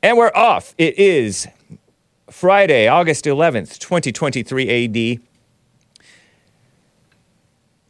And 0.00 0.16
we're 0.16 0.30
off. 0.34 0.76
It 0.78 0.96
is 0.96 1.48
Friday, 2.30 2.86
August 2.86 3.24
11th, 3.24 3.78
2023 3.78 4.84
AD. 4.84 5.20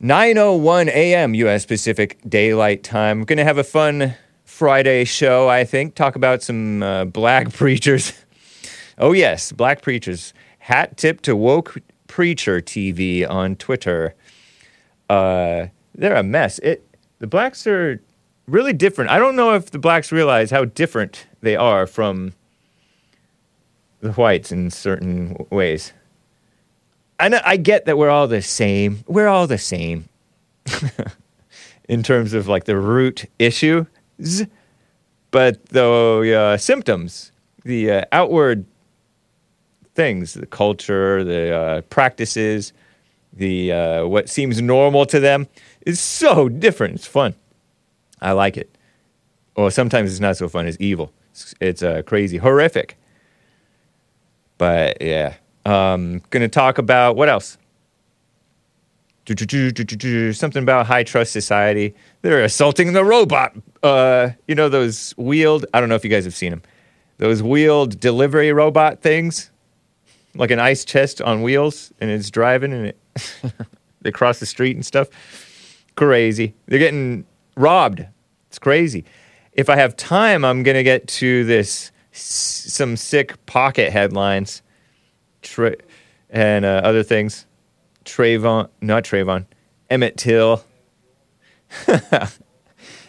9:01 0.02 0.88
a.m. 0.88 1.34
U.S. 1.34 1.66
Pacific 1.66 2.18
Daylight 2.26 2.82
Time. 2.82 3.18
We're 3.20 3.24
gonna 3.26 3.44
have 3.44 3.58
a 3.58 3.64
fun 3.64 4.14
Friday 4.44 5.04
show. 5.04 5.48
I 5.48 5.64
think 5.64 5.94
talk 5.94 6.16
about 6.16 6.42
some 6.42 6.82
uh, 6.82 7.04
black 7.04 7.52
preachers. 7.52 8.23
Oh 8.98 9.12
yes, 9.12 9.52
black 9.52 9.82
preachers. 9.82 10.32
Hat 10.58 10.96
tip 10.96 11.20
to 11.22 11.36
woke 11.36 11.76
preacher 12.06 12.60
TV 12.60 13.28
on 13.28 13.56
Twitter. 13.56 14.14
Uh, 15.10 15.66
they're 15.94 16.14
a 16.14 16.22
mess. 16.22 16.58
It 16.60 16.86
the 17.18 17.26
blacks 17.26 17.66
are 17.66 18.00
really 18.46 18.72
different. 18.72 19.10
I 19.10 19.18
don't 19.18 19.36
know 19.36 19.54
if 19.54 19.70
the 19.70 19.78
blacks 19.78 20.12
realize 20.12 20.50
how 20.50 20.64
different 20.64 21.26
they 21.40 21.56
are 21.56 21.86
from 21.86 22.34
the 24.00 24.12
whites 24.12 24.52
in 24.52 24.70
certain 24.70 25.46
ways. 25.50 25.92
I 27.18 27.28
know, 27.28 27.40
I 27.44 27.56
get 27.56 27.86
that 27.86 27.96
we're 27.96 28.10
all 28.10 28.26
the 28.28 28.42
same. 28.42 29.04
We're 29.06 29.28
all 29.28 29.46
the 29.46 29.58
same 29.58 30.08
in 31.88 32.02
terms 32.02 32.34
of 32.34 32.48
like 32.48 32.64
the 32.64 32.76
root 32.76 33.24
issue, 33.38 33.86
but 35.30 35.64
the 35.66 36.38
uh, 36.38 36.56
symptoms, 36.56 37.32
the 37.64 37.90
uh, 37.90 38.04
outward 38.12 38.66
things, 39.94 40.34
the 40.34 40.46
culture, 40.46 41.24
the 41.24 41.54
uh, 41.54 41.80
practices, 41.82 42.72
the 43.32 43.72
uh, 43.72 44.06
what 44.06 44.28
seems 44.28 44.60
normal 44.60 45.06
to 45.06 45.20
them 45.20 45.48
is 45.82 46.00
so 46.00 46.48
different. 46.48 46.94
It's 46.94 47.06
fun. 47.06 47.34
I 48.20 48.32
like 48.32 48.56
it. 48.56 48.76
Or 49.56 49.70
sometimes 49.70 50.10
it's 50.10 50.20
not 50.20 50.36
so 50.36 50.48
fun. 50.48 50.66
It's 50.66 50.76
evil. 50.80 51.12
It's, 51.30 51.54
it's 51.60 51.82
uh, 51.82 52.02
crazy, 52.02 52.38
horrific. 52.38 52.96
But 54.58 55.00
yeah, 55.00 55.34
um, 55.66 56.22
gonna 56.30 56.48
talk 56.48 56.78
about 56.78 57.16
what 57.16 57.28
else? 57.28 57.58
Something 59.26 60.62
about 60.62 60.86
high 60.86 61.02
trust 61.02 61.32
society. 61.32 61.94
They're 62.22 62.44
assaulting 62.44 62.92
the 62.92 63.04
robot. 63.04 63.56
Uh, 63.82 64.30
you 64.46 64.54
know 64.54 64.68
those 64.68 65.12
wheeled. 65.16 65.66
I 65.72 65.80
don't 65.80 65.88
know 65.88 65.94
if 65.94 66.04
you 66.04 66.10
guys 66.10 66.24
have 66.24 66.34
seen 66.34 66.50
them. 66.50 66.62
Those 67.18 67.42
wheeled 67.42 68.00
delivery 68.00 68.52
robot 68.52 69.00
things, 69.00 69.50
like 70.34 70.50
an 70.50 70.58
ice 70.58 70.84
chest 70.84 71.20
on 71.22 71.42
wheels, 71.42 71.92
and 72.00 72.10
it's 72.10 72.30
driving, 72.30 72.72
and 72.72 72.86
it 72.86 72.98
they 74.02 74.10
cross 74.10 74.40
the 74.40 74.46
street 74.46 74.76
and 74.76 74.84
stuff. 74.84 75.08
Crazy. 75.96 76.54
They're 76.66 76.78
getting 76.78 77.26
robbed. 77.56 78.06
It's 78.48 78.58
crazy. 78.58 79.04
If 79.52 79.68
I 79.70 79.76
have 79.76 79.96
time, 79.96 80.44
I'm 80.44 80.62
gonna 80.62 80.82
get 80.82 81.06
to 81.08 81.44
this 81.44 81.92
some 82.12 82.96
sick 82.96 83.44
pocket 83.46 83.92
headlines 83.92 84.62
Tra- 85.42 85.76
and 86.30 86.64
uh, 86.64 86.80
other 86.84 87.02
things. 87.02 87.46
Trayvon, 88.04 88.68
not 88.80 89.04
Trayvon, 89.04 89.46
Emmett 89.90 90.16
Till. 90.16 90.64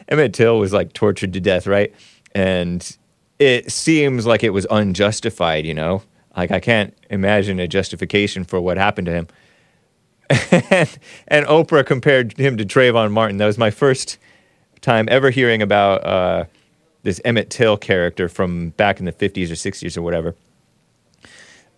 Emmett 0.08 0.34
Till 0.34 0.58
was 0.60 0.74
like 0.74 0.94
tortured 0.94 1.34
to 1.34 1.40
death, 1.40 1.68
right? 1.68 1.94
And 2.34 2.98
it 3.40 3.72
seems 3.72 4.26
like 4.26 4.44
it 4.44 4.52
was 4.52 4.66
unjustified, 4.70 5.66
you 5.66 5.74
know? 5.74 6.02
Like 6.36 6.52
I 6.52 6.60
can't 6.60 6.94
imagine 7.10 7.60
a 7.60 7.68
justification 7.68 8.44
for 8.44 8.60
what 8.60 8.78
happened 8.78 9.06
to 9.08 9.14
him. 9.14 9.28
and, 10.52 11.00
and 11.28 11.46
Oprah 11.46 11.86
compared 11.86 12.38
him 12.38 12.58
to 12.58 12.66
Trayvon 12.66 13.12
Martin. 13.12 13.38
That 13.38 13.46
was 13.46 13.58
my 13.58 13.72
first 13.72 14.18
time 14.82 15.08
ever 15.10 15.30
hearing 15.30 15.62
about 15.62 16.06
uh, 16.06 16.46
this 17.04 17.22
Emmett 17.24 17.50
Till 17.50 17.78
character 17.78 18.28
from 18.28 18.70
back 18.72 19.00
in 19.00 19.06
the 19.06 19.14
50s 19.14 19.50
or 19.50 19.54
60s 19.54 19.98
or 19.98 20.02
whatever. 20.02 20.36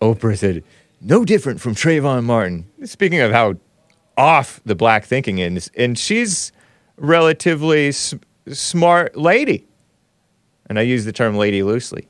Oprah 0.00 0.36
said, 0.36 0.64
no 1.00 1.24
different 1.24 1.60
from 1.60 1.74
Trayvon 1.74 2.24
Martin. 2.24 2.66
Speaking 2.84 3.20
of 3.20 3.32
how 3.32 3.54
off 4.16 4.60
the 4.64 4.74
black 4.74 5.04
thinking 5.04 5.38
is, 5.38 5.70
and 5.76 5.98
she's 5.98 6.52
relatively 6.96 7.88
s- 7.88 8.14
smart 8.48 9.16
lady. 9.16 9.66
And 10.66 10.78
I 10.78 10.82
use 10.82 11.04
the 11.04 11.12
term 11.12 11.36
lady 11.36 11.62
loosely. 11.62 12.08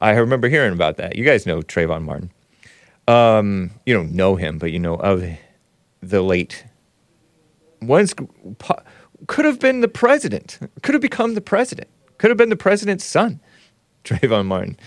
I 0.00 0.12
remember 0.12 0.48
hearing 0.48 0.72
about 0.72 0.96
that. 0.98 1.16
You 1.16 1.24
guys 1.24 1.46
know 1.46 1.62
Trayvon 1.62 2.02
Martin. 2.02 2.30
Um, 3.08 3.70
you 3.86 3.94
don't 3.94 4.12
know 4.12 4.36
him, 4.36 4.58
but 4.58 4.72
you 4.72 4.78
know 4.78 4.94
of 4.94 5.24
the 6.02 6.22
late. 6.22 6.64
Once 7.80 8.14
could 9.26 9.44
have 9.44 9.60
been 9.60 9.80
the 9.80 9.88
president. 9.88 10.58
Could 10.82 10.94
have 10.94 11.02
become 11.02 11.34
the 11.34 11.40
president. 11.40 11.88
Could 12.18 12.30
have 12.30 12.38
been 12.38 12.48
the 12.48 12.56
president's 12.56 13.04
son, 13.04 13.40
Trayvon 14.04 14.46
Martin. 14.46 14.78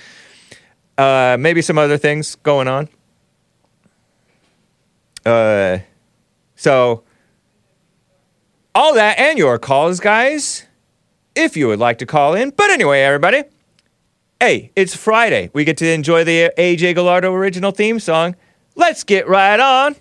Uh, 0.97 1.37
maybe 1.39 1.61
some 1.61 1.77
other 1.77 1.97
things 1.97 2.35
going 2.35 2.67
on. 2.67 2.89
Uh, 5.25 5.79
so, 6.55 7.03
all 8.75 8.93
that 8.93 9.17
and 9.17 9.37
your 9.37 9.57
calls, 9.57 9.99
guys, 9.99 10.65
if 11.35 11.55
you 11.55 11.67
would 11.67 11.79
like 11.79 11.99
to 11.99 12.05
call 12.05 12.33
in. 12.35 12.49
But 12.49 12.69
anyway, 12.69 13.01
everybody, 13.01 13.43
hey, 14.39 14.71
it's 14.75 14.95
Friday. 14.95 15.49
We 15.53 15.65
get 15.65 15.77
to 15.77 15.91
enjoy 15.91 16.23
the 16.23 16.53
AJ 16.57 16.95
Gallardo 16.95 17.33
original 17.33 17.71
theme 17.71 17.99
song. 17.99 18.35
Let's 18.75 19.03
get 19.03 19.27
right 19.27 19.59
on 19.59 19.97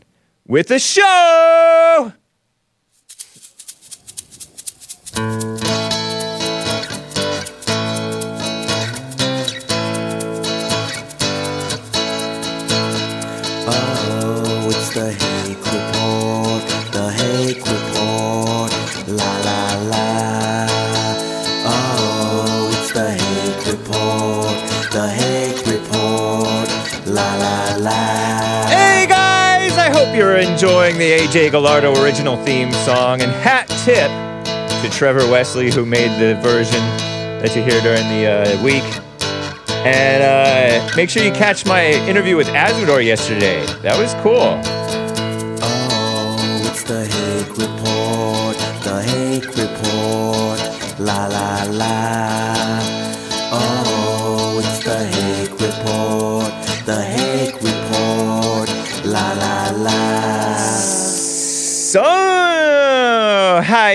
with 0.47 0.69
the 0.69 0.79
show. 0.79 2.13
AJ 31.29 31.51
Gallardo 31.51 31.93
original 32.03 32.43
theme 32.43 32.73
song 32.73 33.21
and 33.21 33.31
hat 33.31 33.69
tip 33.85 34.09
to 34.83 34.89
Trevor 34.97 35.31
Wesley 35.31 35.71
who 35.71 35.85
made 35.85 36.09
the 36.19 36.41
version 36.41 36.81
that 37.43 37.55
you 37.55 37.63
hear 37.63 37.79
during 37.83 38.09
the 38.09 38.57
uh, 38.57 38.63
week. 38.65 38.83
And 39.85 40.23
uh, 40.23 40.97
make 40.97 41.11
sure 41.11 41.23
you 41.23 41.31
catch 41.33 41.67
my 41.67 41.85
interview 42.09 42.35
with 42.35 42.47
Azzmador 42.49 43.05
yesterday. 43.05 43.63
That 43.83 43.99
was 43.99 44.15
cool. 44.23 44.59
Oh, 45.61 46.63
it's 46.65 46.85
the 46.85 47.05
Hake 47.05 47.59
Report, 47.59 48.57
the 48.85 49.03
Hake 49.03 49.49
Report, 49.49 50.99
la 50.99 51.27
la 51.27 51.65
la. 51.69 52.78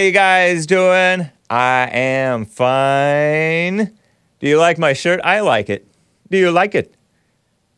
You 0.03 0.11
guys 0.11 0.65
doing? 0.65 1.29
I 1.49 1.89
am 1.93 2.45
fine. 2.45 3.97
Do 4.39 4.49
you 4.49 4.57
like 4.57 4.77
my 4.77 4.91
shirt? 4.91 5.21
I 5.23 5.39
like 5.39 5.69
it. 5.69 5.87
Do 6.29 6.37
you 6.37 6.51
like 6.51 6.75
it? 6.75 6.93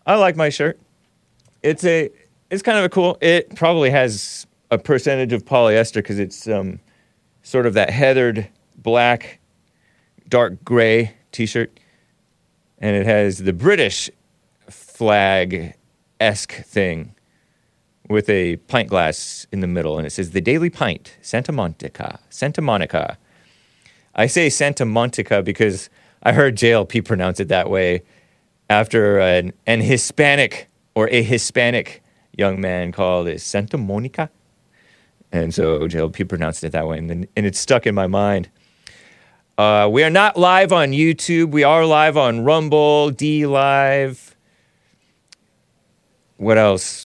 I 0.07 0.15
like 0.15 0.35
my 0.35 0.49
shirt. 0.49 0.79
It's 1.61 1.83
a 1.83 2.09
it's 2.49 2.63
kind 2.63 2.77
of 2.77 2.85
a 2.85 2.89
cool. 2.89 3.17
It 3.21 3.55
probably 3.55 3.91
has 3.91 4.47
a 4.71 4.77
percentage 4.77 5.33
of 5.33 5.45
polyester 5.45 5.95
because 5.95 6.17
it's 6.17 6.47
um, 6.47 6.79
sort 7.43 7.67
of 7.67 7.75
that 7.75 7.91
heathered 7.91 8.47
black, 8.75 9.39
dark 10.27 10.63
gray 10.63 11.13
T-shirt, 11.31 11.79
and 12.79 12.95
it 12.95 13.05
has 13.05 13.39
the 13.39 13.53
British 13.53 14.09
flag 14.69 15.75
esque 16.19 16.53
thing 16.53 17.14
with 18.09 18.29
a 18.29 18.57
pint 18.67 18.89
glass 18.89 19.47
in 19.51 19.61
the 19.61 19.67
middle, 19.67 19.97
and 19.97 20.05
it 20.05 20.11
says 20.11 20.31
the 20.31 20.41
Daily 20.41 20.69
Pint, 20.69 21.17
Santa 21.21 21.51
Monica, 21.51 22.19
Santa 22.29 22.61
Monica. 22.61 23.17
I 24.15 24.27
say 24.27 24.49
Santa 24.49 24.85
Monica 24.85 25.41
because 25.41 25.89
I 26.23 26.33
heard 26.33 26.55
JLP 26.55 27.05
pronounce 27.05 27.39
it 27.39 27.47
that 27.49 27.69
way 27.69 28.03
after 28.69 29.19
an, 29.19 29.53
an 29.65 29.81
Hispanic 29.81 30.67
or 30.95 31.09
a 31.09 31.21
Hispanic 31.21 32.03
young 32.37 32.61
man 32.61 32.91
called 32.91 33.27
it 33.27 33.41
Santa 33.41 33.77
Monica. 33.77 34.29
And 35.31 35.53
so 35.53 35.79
JLP 35.79 36.29
pronounced 36.29 36.63
it 36.63 36.71
that 36.71 36.87
way, 36.87 36.97
and, 36.97 37.27
and 37.35 37.45
it 37.45 37.55
stuck 37.55 37.85
in 37.85 37.95
my 37.95 38.07
mind. 38.07 38.49
Uh, 39.57 39.89
we 39.91 40.03
are 40.03 40.09
not 40.09 40.37
live 40.37 40.71
on 40.71 40.91
YouTube. 40.91 41.51
We 41.51 41.63
are 41.63 41.85
live 41.85 42.17
on 42.17 42.43
Rumble, 42.43 43.09
D 43.09 43.45
Live, 43.45 44.35
what 46.37 46.57
else? 46.57 47.04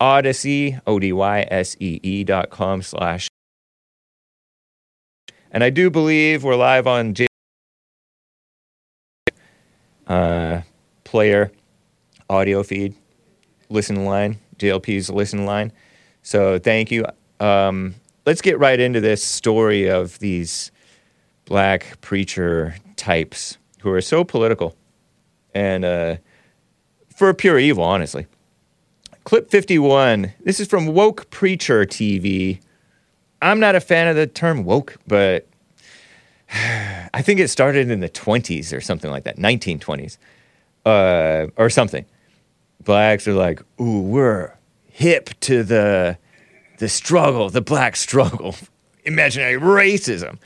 Odysee, 0.00 0.78
O 0.86 0.98
D 0.98 1.12
Y 1.12 1.46
S 1.50 1.76
E 1.80 2.00
E 2.02 2.24
dot 2.24 2.50
com 2.50 2.82
slash. 2.82 3.28
And 5.50 5.64
I 5.64 5.70
do 5.70 5.90
believe 5.90 6.44
we're 6.44 6.56
live 6.56 6.86
on 6.86 7.14
J- 7.14 7.26
uh, 10.06 10.60
player 11.04 11.50
audio 12.28 12.62
feed, 12.62 12.94
listen 13.70 14.04
line, 14.04 14.38
JLP's 14.58 15.10
listen 15.10 15.46
line. 15.46 15.72
So 16.22 16.58
thank 16.58 16.90
you. 16.90 17.04
Um, 17.40 17.94
let's 18.26 18.42
get 18.42 18.58
right 18.58 18.78
into 18.78 19.00
this 19.00 19.24
story 19.24 19.88
of 19.88 20.18
these 20.18 20.70
black 21.46 22.00
preacher 22.02 22.76
types 22.96 23.56
who 23.80 23.90
are 23.90 24.02
so 24.02 24.24
political 24.24 24.76
and 25.54 25.84
uh, 25.84 26.16
for 27.08 27.32
pure 27.32 27.58
evil, 27.58 27.84
honestly. 27.84 28.26
Clip 29.28 29.50
51. 29.50 30.32
This 30.42 30.58
is 30.58 30.68
from 30.68 30.86
Woke 30.86 31.28
Preacher 31.28 31.84
TV. 31.84 32.60
I'm 33.42 33.60
not 33.60 33.74
a 33.74 33.80
fan 33.80 34.08
of 34.08 34.16
the 34.16 34.26
term 34.26 34.64
woke, 34.64 34.96
but 35.06 35.46
I 36.54 37.20
think 37.20 37.38
it 37.38 37.48
started 37.48 37.90
in 37.90 38.00
the 38.00 38.08
20s 38.08 38.74
or 38.74 38.80
something 38.80 39.10
like 39.10 39.24
that, 39.24 39.36
1920s 39.36 40.16
uh, 40.86 41.48
or 41.58 41.68
something. 41.68 42.06
Blacks 42.82 43.28
are 43.28 43.34
like, 43.34 43.60
ooh, 43.78 44.00
we're 44.00 44.54
hip 44.86 45.38
to 45.40 45.62
the 45.62 46.16
the 46.78 46.88
struggle, 46.88 47.50
the 47.50 47.60
black 47.60 47.96
struggle, 48.06 48.54
imaginary 49.04 49.60
racism, 49.60 50.38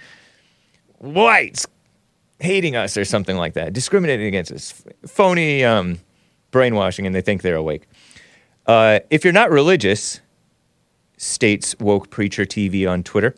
whites 0.98 1.68
hating 2.40 2.74
us 2.74 2.96
or 2.96 3.04
something 3.04 3.36
like 3.36 3.52
that, 3.52 3.72
discriminating 3.72 4.26
against 4.26 4.50
us, 4.50 4.82
phony 5.06 5.64
um, 5.64 6.00
brainwashing, 6.50 7.06
and 7.06 7.14
they 7.14 7.20
think 7.20 7.42
they're 7.42 7.54
awake. 7.54 7.86
Uh, 8.66 9.00
if 9.10 9.24
you're 9.24 9.32
not 9.32 9.50
religious, 9.50 10.20
states 11.16 11.74
woke 11.78 12.10
preacher 12.10 12.44
TV 12.44 12.88
on 12.88 13.02
Twitter, 13.02 13.34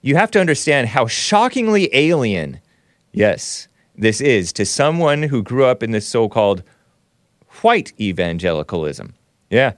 you 0.00 0.16
have 0.16 0.30
to 0.32 0.40
understand 0.40 0.88
how 0.88 1.06
shockingly 1.06 1.88
alien, 1.92 2.60
yes, 3.12 3.68
this 3.96 4.20
is 4.20 4.52
to 4.54 4.64
someone 4.64 5.24
who 5.24 5.42
grew 5.42 5.64
up 5.64 5.82
in 5.82 5.90
this 5.90 6.08
so 6.08 6.28
called 6.28 6.62
white 7.60 7.92
evangelicalism. 8.00 9.14
Yeah. 9.50 9.72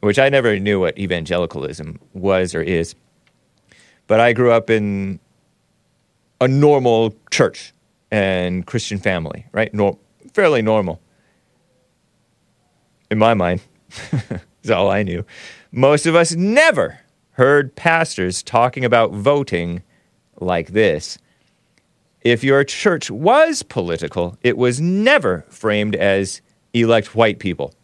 Which 0.00 0.18
I 0.18 0.28
never 0.28 0.58
knew 0.58 0.80
what 0.80 0.98
evangelicalism 0.98 2.00
was 2.12 2.54
or 2.54 2.62
is. 2.62 2.96
But 4.08 4.18
I 4.18 4.32
grew 4.32 4.50
up 4.50 4.68
in 4.68 5.20
a 6.40 6.48
normal 6.48 7.14
church 7.30 7.72
and 8.10 8.66
Christian 8.66 8.98
family, 8.98 9.46
right? 9.52 9.72
Nor- 9.72 9.96
fairly 10.34 10.60
normal. 10.60 11.00
In 13.12 13.18
my 13.18 13.34
mind, 13.34 13.60
is 14.62 14.70
all 14.70 14.90
I 14.90 15.02
knew. 15.02 15.22
Most 15.70 16.06
of 16.06 16.14
us 16.14 16.34
never 16.34 17.00
heard 17.32 17.76
pastors 17.76 18.42
talking 18.42 18.86
about 18.86 19.12
voting 19.12 19.82
like 20.40 20.68
this. 20.68 21.18
If 22.22 22.42
your 22.42 22.64
church 22.64 23.10
was 23.10 23.62
political, 23.62 24.38
it 24.40 24.56
was 24.56 24.80
never 24.80 25.44
framed 25.50 25.94
as 25.94 26.40
elect 26.72 27.14
white 27.14 27.38
people. 27.38 27.74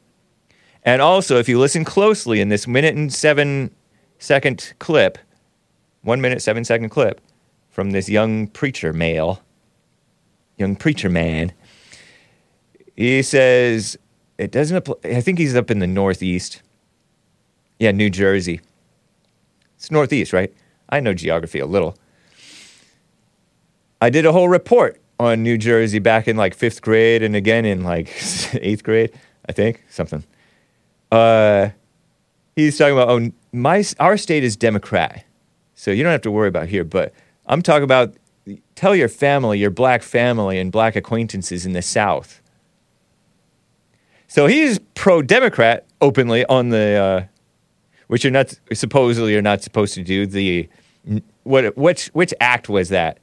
And 0.83 1.03
also, 1.03 1.37
if 1.37 1.47
you 1.47 1.59
listen 1.59 1.85
closely 1.85 2.41
in 2.41 2.49
this 2.49 2.67
minute 2.67 2.95
and 2.95 3.13
seven 3.13 3.71
second 4.19 4.73
clip, 4.79 5.19
one 6.01 6.23
minute, 6.23 6.41
seven 6.41 6.65
second 6.65 6.89
clip 6.89 7.21
from 7.69 7.91
this 7.91 8.09
young 8.09 8.47
preacher 8.47 8.95
male, 8.95 9.43
young 10.57 10.75
preacher 10.75 11.11
man, 11.11 11.53
he 12.97 13.21
says, 13.23 13.99
it 14.39 14.51
doesn't 14.51 14.77
apply. 14.77 14.95
I 15.05 15.21
think 15.21 15.39
he's 15.39 15.55
up 15.55 15.71
in 15.71 15.81
the 15.81 15.87
Northeast. 15.87 16.63
Yeah, 17.79 17.91
New 17.93 18.11
Jersey. 18.11 18.61
It's 19.77 19.91
Northeast, 19.91 20.33
right? 20.33 20.53
I 20.89 21.01
know 21.01 21.15
geography 21.15 21.59
a 21.59 21.67
little. 21.67 21.97
I 24.01 24.11
did 24.11 24.25
a 24.25 24.33
whole 24.33 24.49
report 24.49 25.01
on 25.21 25.43
New 25.43 25.59
Jersey 25.59 25.99
back 25.99 26.29
in 26.29 26.37
like 26.37 26.55
fifth 26.55 26.83
grade 26.83 27.23
and 27.23 27.35
again 27.35 27.65
in 27.65 27.83
like 27.83 28.09
eighth 28.55 28.85
grade, 28.85 29.13
I 29.49 29.53
think, 29.53 29.85
something. 29.91 30.25
Uh, 31.11 31.71
he's 32.57 32.79
talking 32.79 32.95
about, 32.95 33.09
oh, 33.09 33.31
my, 33.53 33.85
our 33.99 34.17
state 34.17 34.45
is 34.45 34.57
Democrat. 34.57 35.25
So 35.75 35.91
you 35.91 36.03
don't 36.03 36.13
have 36.13 36.23
to 36.23 36.31
worry 36.31 36.49
about 36.49 36.69
here. 36.69 36.85
But 36.85 37.13
I'm 37.47 37.63
talking 37.63 37.85
about 37.85 38.15
tell 38.75 38.95
your 38.95 39.09
family, 39.09 39.59
your 39.59 39.71
black 39.71 40.03
family 40.03 40.59
and 40.59 40.73
black 40.73 40.97
acquaintances 40.97 41.67
in 41.67 41.73
the 41.73 41.83
South. 41.83 42.41
So 44.29 44.47
he's 44.47 44.79
pro 44.95 45.23
Democrat 45.23 45.87
openly 46.01 46.45
on 46.47 46.69
the, 46.69 46.95
uh, 46.95 47.25
which 48.09 48.25
you're 48.25 48.31
not, 48.31 48.55
supposedly 48.73 49.33
you're 49.33 49.43
not 49.43 49.63
supposed 49.63 49.95
to 49.95 50.03
do. 50.03 50.27
The, 50.27 50.69
what, 51.43 51.77
which, 51.77 52.09
which 52.09 52.35
act 52.41 52.69
was 52.69 52.91
that? 52.91 53.19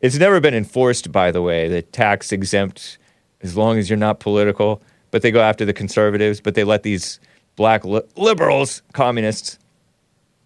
It's 0.00 0.16
never 0.16 0.40
been 0.40 0.54
enforced, 0.54 1.10
by 1.12 1.30
the 1.30 1.40
way, 1.40 1.68
the 1.68 1.82
tax 1.82 2.32
exempt 2.32 2.98
as 3.42 3.56
long 3.56 3.78
as 3.78 3.88
you're 3.88 3.96
not 3.96 4.20
political. 4.20 4.82
But 5.10 5.22
they 5.22 5.30
go 5.30 5.40
after 5.40 5.64
the 5.64 5.72
conservatives, 5.72 6.40
but 6.40 6.54
they 6.54 6.64
let 6.64 6.82
these 6.82 7.18
black 7.56 7.84
li- 7.84 8.02
liberals, 8.16 8.82
communists, 8.92 9.58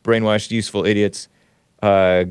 brainwashed, 0.04 0.50
useful 0.50 0.86
idiots, 0.86 1.28
uh, 1.82 2.26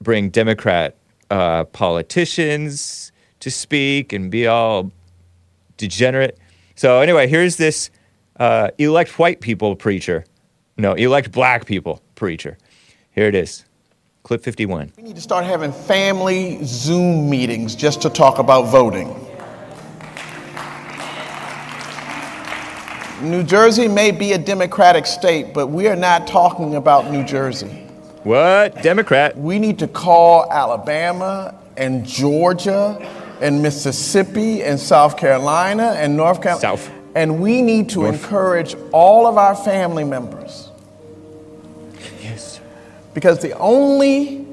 bring 0.00 0.30
Democrat 0.30 0.96
uh, 1.30 1.64
politicians 1.64 3.12
to 3.40 3.50
speak 3.50 4.12
and 4.12 4.30
be 4.30 4.46
all 4.46 4.90
degenerate. 5.76 6.38
So, 6.78 7.00
anyway, 7.00 7.26
here's 7.26 7.56
this 7.56 7.90
uh, 8.38 8.70
elect 8.78 9.18
white 9.18 9.40
people 9.40 9.74
preacher. 9.74 10.24
No, 10.76 10.94
elect 10.94 11.32
black 11.32 11.66
people 11.66 12.00
preacher. 12.14 12.56
Here 13.10 13.26
it 13.26 13.34
is. 13.34 13.64
Clip 14.22 14.40
51. 14.40 14.92
We 14.96 15.02
need 15.02 15.16
to 15.16 15.20
start 15.20 15.44
having 15.44 15.72
family 15.72 16.60
Zoom 16.62 17.28
meetings 17.28 17.74
just 17.74 18.00
to 18.02 18.10
talk 18.10 18.38
about 18.38 18.70
voting. 18.70 19.08
New 23.28 23.42
Jersey 23.42 23.88
may 23.88 24.12
be 24.12 24.34
a 24.34 24.38
Democratic 24.38 25.06
state, 25.06 25.52
but 25.52 25.66
we 25.66 25.88
are 25.88 25.96
not 25.96 26.28
talking 26.28 26.76
about 26.76 27.10
New 27.10 27.24
Jersey. 27.24 27.88
What? 28.22 28.84
Democrat? 28.84 29.36
We 29.36 29.58
need 29.58 29.80
to 29.80 29.88
call 29.88 30.48
Alabama 30.52 31.58
and 31.76 32.06
Georgia 32.06 33.04
and 33.40 33.62
Mississippi 33.62 34.62
and 34.62 34.78
South 34.78 35.16
Carolina 35.16 35.94
and 35.96 36.16
North 36.16 36.42
Carolina. 36.42 36.60
South. 36.60 36.90
And 37.14 37.40
we 37.40 37.62
need 37.62 37.88
to 37.90 38.02
North. 38.02 38.14
encourage 38.22 38.76
all 38.92 39.26
of 39.26 39.36
our 39.38 39.54
family 39.56 40.04
members 40.04 40.70
Yes. 42.22 42.60
because 43.14 43.40
the 43.40 43.56
only 43.58 44.46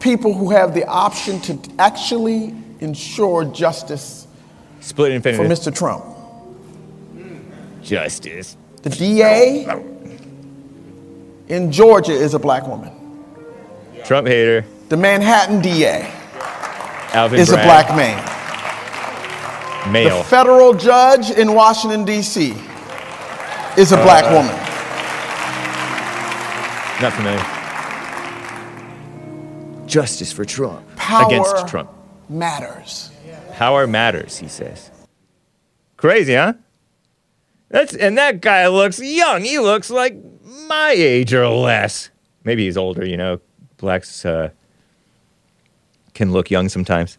people 0.00 0.34
who 0.34 0.50
have 0.50 0.74
the 0.74 0.84
option 0.86 1.40
to 1.40 1.58
actually 1.78 2.54
ensure 2.80 3.44
justice 3.44 4.26
Split 4.80 5.22
for. 5.22 5.30
Mr. 5.30 5.74
Trump, 5.74 6.04
Justice. 7.82 8.56
the 8.82 8.90
DA 8.90 9.66
in 11.48 11.72
Georgia 11.72 12.12
is 12.12 12.34
a 12.34 12.38
black 12.38 12.66
woman. 12.66 12.92
Trump 14.04 14.26
hater. 14.28 14.64
The 14.90 14.96
Manhattan 14.98 15.62
DA 15.62 16.06
Alvin 17.14 17.38
is 17.38 17.50
a 17.50 17.56
black 17.56 17.88
man. 17.96 18.22
The 19.84 19.90
Male. 19.90 20.22
federal 20.24 20.74
judge 20.74 21.30
in 21.30 21.54
Washington, 21.54 22.04
D.C. 22.04 22.54
is 23.76 23.92
a 23.92 23.96
black 23.98 24.24
woman. 24.32 24.54
Not 27.00 27.12
familiar. 27.12 27.44
Justice 29.86 30.32
for 30.32 30.44
Trump. 30.44 30.84
Power 30.96 31.26
Against 31.26 31.68
Trump. 31.68 31.90
matters. 32.28 33.10
Power 33.52 33.86
matters, 33.86 34.38
he 34.38 34.48
says. 34.48 34.90
Crazy, 35.96 36.34
huh? 36.34 36.54
That's 37.68 37.94
and 37.94 38.18
that 38.18 38.40
guy 38.40 38.66
looks 38.68 39.00
young. 39.00 39.42
He 39.42 39.58
looks 39.58 39.90
like 39.90 40.16
my 40.68 40.90
age 40.96 41.32
or 41.32 41.48
less. 41.48 42.10
Maybe 42.44 42.64
he's 42.64 42.76
older, 42.76 43.06
you 43.06 43.16
know. 43.16 43.40
Blacks 43.76 44.24
uh, 44.24 44.50
can 46.14 46.32
look 46.32 46.50
young 46.50 46.68
sometimes. 46.68 47.18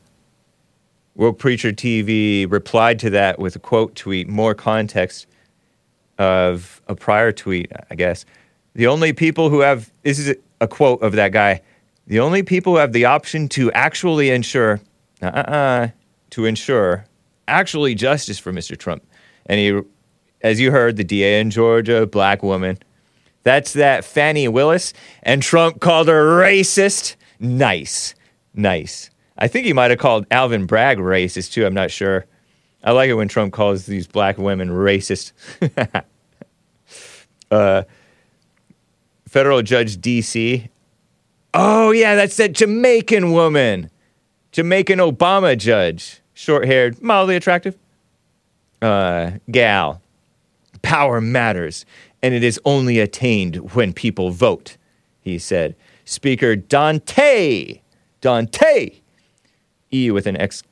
Woke 1.16 1.40
Preacher 1.40 1.72
TV 1.72 2.50
replied 2.50 3.00
to 3.00 3.10
that 3.12 3.40
with 3.40 3.56
a 3.56 3.60
quote 3.60 3.96
tweet, 3.96 4.28
more 4.28 4.54
context 4.54 5.28
of 6.18 6.82
a 6.88 6.96
prior 6.96 7.32
tweet, 7.32 7.72
I 7.90 7.96
guess. 7.96 8.26
The 8.74 8.88
only 8.88 9.14
people 9.14 9.50
who 9.50 9.62
have 9.62 9.92
this 10.04 10.20
is 10.20 10.36
a 10.60 10.68
quote 10.68 11.02
of 11.02 11.14
that 11.14 11.32
guy. 11.32 11.62
The 12.08 12.20
only 12.20 12.44
people 12.44 12.74
who 12.74 12.80
have 12.80 12.94
the 12.94 13.06
option 13.06 13.48
to 13.50 13.72
actually 13.72 14.30
ensure, 14.30 14.80
uh, 15.22 15.26
uh, 15.28 15.88
to 16.32 16.46
ensure 16.46 17.06
actually 17.48 17.96
justice 17.96 18.38
for 18.38 18.52
Mr. 18.52 18.78
Trump, 18.78 19.04
and 19.46 19.60
he, 19.60 19.82
as 20.42 20.60
you 20.60 20.72
heard, 20.72 20.98
the 20.98 21.04
DA 21.04 21.40
in 21.40 21.50
Georgia, 21.50 22.06
black 22.06 22.44
woman. 22.44 22.78
That's 23.44 23.74
that 23.74 24.04
Fannie 24.04 24.48
Willis, 24.48 24.94
and 25.24 25.42
Trump 25.42 25.80
called 25.80 26.08
her 26.08 26.40
racist. 26.40 27.16
Nice, 27.40 28.15
nice. 28.56 29.10
I 29.38 29.48
think 29.48 29.66
he 29.66 29.74
might 29.74 29.92
have 29.92 30.00
called 30.00 30.26
Alvin 30.32 30.66
Bragg 30.66 30.98
racist 30.98 31.52
too. 31.52 31.66
I'm 31.66 31.74
not 31.74 31.92
sure. 31.92 32.26
I 32.84 32.92
like 32.92 33.10
it 33.10 33.16
when 33.16 33.28
Trump 33.28 33.54
calls 33.54 33.86
these 33.86 34.08
black 34.08 34.38
women 34.38 34.70
racist. 34.70 35.32
uh, 37.52 37.84
federal 39.28 39.62
judge 39.62 39.98
DC. 39.98 40.70
Oh 41.54 41.92
yeah, 41.92 42.16
that's 42.16 42.38
that 42.38 42.54
Jamaican 42.54 43.32
woman, 43.32 43.90
Jamaican 44.52 45.00
Obama 45.00 45.58
judge, 45.58 46.22
short-haired, 46.34 47.02
mildly 47.02 47.36
attractive, 47.36 47.78
uh, 48.82 49.32
gal. 49.50 50.02
Power 50.82 51.20
matters, 51.20 51.86
and 52.22 52.36
it 52.36 52.44
is 52.44 52.60
only 52.66 53.00
attained 53.00 53.74
when 53.74 53.94
people 53.94 54.32
vote. 54.32 54.78
He 55.22 55.40
said. 55.40 55.76
Speaker 56.08 56.56
Dante, 56.56 57.82
Dante, 58.26 58.90
E 59.94 60.10
with 60.10 60.26
an 60.26 60.36
X, 60.36 60.64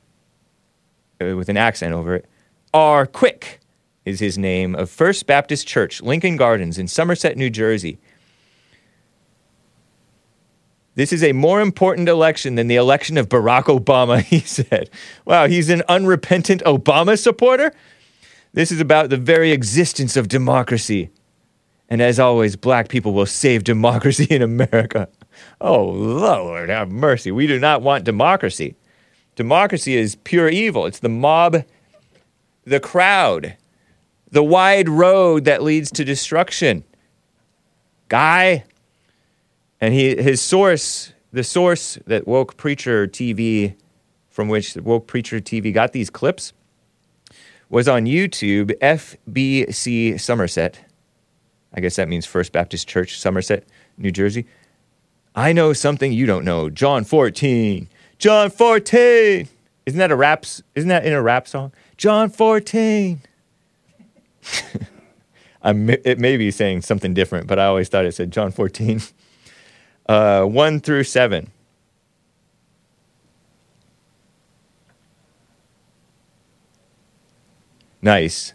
uh, 1.20 1.36
with 1.36 1.48
an 1.48 1.56
accent 1.56 1.94
over 1.94 2.16
it. 2.16 2.26
R. 2.72 3.06
Quick 3.06 3.60
is 4.04 4.18
his 4.18 4.36
name 4.36 4.74
of 4.74 4.90
First 4.90 5.28
Baptist 5.28 5.64
Church, 5.64 6.02
Lincoln 6.02 6.36
Gardens 6.36 6.78
in 6.78 6.88
Somerset, 6.88 7.36
New 7.36 7.50
Jersey. 7.50 7.98
This 10.96 11.12
is 11.12 11.22
a 11.22 11.30
more 11.30 11.60
important 11.60 12.08
election 12.08 12.56
than 12.56 12.66
the 12.66 12.74
election 12.74 13.16
of 13.16 13.28
Barack 13.28 13.66
Obama, 13.66 14.20
he 14.22 14.40
said. 14.40 14.90
Wow, 15.24 15.46
he's 15.46 15.70
an 15.70 15.84
unrepentant 15.88 16.60
Obama 16.64 17.16
supporter? 17.16 17.72
This 18.52 18.72
is 18.72 18.80
about 18.80 19.10
the 19.10 19.16
very 19.16 19.52
existence 19.52 20.16
of 20.16 20.26
democracy. 20.26 21.10
And 21.88 22.02
as 22.02 22.18
always, 22.18 22.56
black 22.56 22.88
people 22.88 23.12
will 23.12 23.26
save 23.26 23.62
democracy 23.62 24.24
in 24.30 24.42
America. 24.42 25.08
Oh, 25.60 25.84
Lord, 25.84 26.68
have 26.68 26.90
mercy. 26.90 27.30
We 27.30 27.46
do 27.46 27.58
not 27.58 27.82
want 27.82 28.04
democracy. 28.04 28.76
Democracy 29.36 29.96
is 29.96 30.16
pure 30.16 30.48
evil. 30.48 30.86
It's 30.86 31.00
the 31.00 31.08
mob, 31.08 31.64
the 32.64 32.80
crowd, 32.80 33.56
the 34.30 34.42
wide 34.42 34.88
road 34.88 35.44
that 35.44 35.62
leads 35.62 35.90
to 35.92 36.04
destruction. 36.04 36.84
Guy. 38.08 38.64
And 39.80 39.92
he, 39.92 40.16
his 40.16 40.40
source, 40.40 41.12
the 41.32 41.44
source 41.44 41.98
that 42.06 42.26
Woke 42.26 42.56
Preacher 42.56 43.06
TV, 43.06 43.74
from 44.28 44.48
which 44.48 44.76
Woke 44.76 45.06
Preacher 45.06 45.40
TV 45.40 45.72
got 45.74 45.92
these 45.92 46.10
clips, 46.10 46.52
was 47.68 47.88
on 47.88 48.04
YouTube, 48.04 48.70
FBC 48.78 50.20
Somerset. 50.20 50.78
I 51.72 51.80
guess 51.80 51.96
that 51.96 52.08
means 52.08 52.24
First 52.24 52.52
Baptist 52.52 52.86
Church, 52.86 53.18
Somerset, 53.18 53.64
New 53.98 54.12
Jersey. 54.12 54.46
I 55.34 55.52
know 55.52 55.72
something 55.72 56.12
you 56.12 56.26
don't 56.26 56.44
know. 56.44 56.70
John 56.70 57.04
14. 57.04 57.88
John 58.18 58.50
14. 58.50 59.48
Isn't 59.86 59.98
that 59.98 60.10
a 60.10 60.16
rap? 60.16 60.44
Isn't 60.74 60.88
that 60.88 61.04
in 61.04 61.12
a 61.12 61.20
rap 61.20 61.48
song? 61.48 61.72
John 61.96 62.30
14. 62.30 63.20
I'm, 65.62 65.90
it 65.90 66.18
may 66.18 66.36
be 66.36 66.50
saying 66.50 66.82
something 66.82 67.14
different, 67.14 67.46
but 67.46 67.58
I 67.58 67.64
always 67.66 67.88
thought 67.88 68.04
it 68.04 68.14
said 68.14 68.30
John 68.30 68.50
14. 68.52 69.00
Uh, 70.06 70.44
1 70.44 70.80
through 70.80 71.02
7. 71.02 71.50
Nice. 78.02 78.52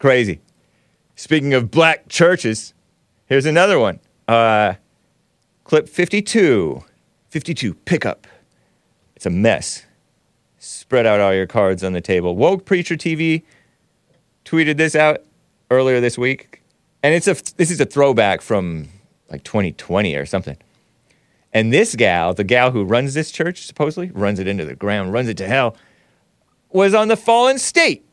Crazy. 0.00 0.40
Speaking 1.14 1.54
of 1.54 1.70
black 1.70 2.08
churches, 2.08 2.74
here's 3.26 3.46
another 3.46 3.78
one. 3.78 4.00
Uh, 4.26 4.74
clip 5.70 5.88
52. 5.88 6.82
52, 7.28 7.74
pickup. 7.74 8.26
It's 9.14 9.24
a 9.24 9.30
mess. 9.30 9.86
Spread 10.58 11.06
out 11.06 11.20
all 11.20 11.32
your 11.32 11.46
cards 11.46 11.84
on 11.84 11.92
the 11.92 12.00
table. 12.00 12.34
Woke 12.34 12.64
Preacher 12.64 12.96
TV 12.96 13.44
tweeted 14.44 14.78
this 14.78 14.96
out 14.96 15.22
earlier 15.70 16.00
this 16.00 16.18
week. 16.18 16.64
And 17.04 17.14
it's 17.14 17.28
a 17.28 17.34
this 17.56 17.70
is 17.70 17.80
a 17.80 17.84
throwback 17.84 18.40
from 18.40 18.88
like 19.30 19.44
2020 19.44 20.16
or 20.16 20.26
something. 20.26 20.56
And 21.52 21.72
this 21.72 21.94
gal, 21.94 22.34
the 22.34 22.42
gal 22.42 22.72
who 22.72 22.82
runs 22.82 23.14
this 23.14 23.30
church, 23.30 23.64
supposedly 23.64 24.10
runs 24.10 24.40
it 24.40 24.48
into 24.48 24.64
the 24.64 24.74
ground, 24.74 25.12
runs 25.12 25.28
it 25.28 25.36
to 25.36 25.46
hell, 25.46 25.76
was 26.70 26.94
on 26.94 27.06
the 27.06 27.16
fallen 27.16 27.60
state 27.60 28.04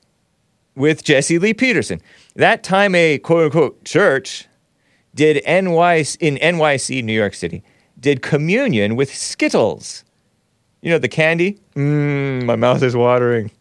with 0.75 1.03
Jesse 1.03 1.39
Lee 1.39 1.55
Peterson. 1.55 2.03
That 2.35 2.61
time, 2.61 2.93
a 2.93 3.17
quote 3.17 3.45
unquote 3.45 3.83
church 3.83 4.47
did 5.17 5.43
NYC, 5.45 6.15
in 6.21 6.35
NYC, 6.35 7.03
New 7.03 7.11
York 7.11 7.33
City, 7.33 7.63
did 7.99 8.21
communion 8.21 8.95
with 8.95 9.13
Skittles. 9.13 10.03
You 10.81 10.91
know, 10.91 10.99
the 10.99 11.09
candy? 11.09 11.59
Mmm, 11.75 12.45
my 12.45 12.55
mouth 12.55 12.83
is 12.83 12.95
watering. 12.95 13.51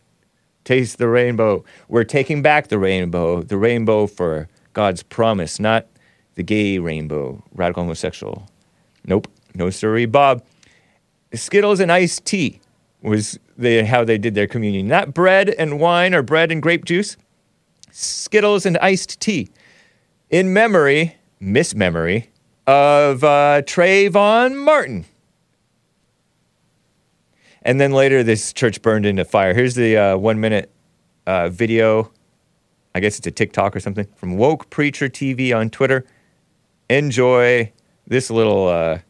Taste 0.64 0.98
the 0.98 1.08
rainbow. 1.08 1.64
We're 1.88 2.04
taking 2.04 2.42
back 2.42 2.68
the 2.68 2.78
rainbow, 2.78 3.42
the 3.42 3.56
rainbow 3.56 4.06
for 4.06 4.48
God's 4.74 5.02
promise, 5.02 5.58
not 5.58 5.86
the 6.34 6.42
gay 6.42 6.78
rainbow, 6.78 7.42
radical 7.54 7.84
homosexual. 7.84 8.46
Nope, 9.06 9.26
no 9.54 9.70
sorry, 9.70 10.04
Bob. 10.04 10.44
Skittles 11.32 11.80
and 11.80 11.90
iced 11.90 12.26
tea 12.26 12.60
was 13.00 13.38
the, 13.56 13.82
how 13.86 14.04
they 14.04 14.18
did 14.18 14.34
their 14.34 14.46
communion. 14.46 14.88
Not 14.88 15.14
bread 15.14 15.48
and 15.48 15.80
wine 15.80 16.14
or 16.14 16.22
bread 16.22 16.52
and 16.52 16.60
grape 16.60 16.84
juice. 16.84 17.16
Skittles 17.92 18.66
and 18.66 18.76
iced 18.78 19.20
tea. 19.20 19.48
In 20.28 20.52
memory, 20.52 21.16
mismemory, 21.40 22.30
of 22.66 23.22
uh, 23.22 23.62
Trayvon 23.62 24.56
Martin. 24.64 25.04
And 27.62 27.80
then 27.80 27.92
later, 27.92 28.22
this 28.22 28.52
church 28.52 28.80
burned 28.82 29.06
into 29.06 29.24
fire. 29.24 29.54
Here's 29.54 29.74
the 29.74 29.96
uh, 29.96 30.16
one 30.16 30.40
minute 30.40 30.70
uh, 31.26 31.48
video. 31.48 32.12
I 32.94 33.00
guess 33.00 33.18
it's 33.18 33.26
a 33.26 33.30
TikTok 33.30 33.74
or 33.74 33.80
something 33.80 34.06
from 34.14 34.36
Woke 34.36 34.70
Preacher 34.70 35.08
TV 35.08 35.54
on 35.56 35.70
Twitter. 35.70 36.06
Enjoy 36.88 37.72
this 38.06 38.30
little 38.30 38.68
uh, 38.68 39.00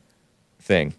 thing. 0.59 0.95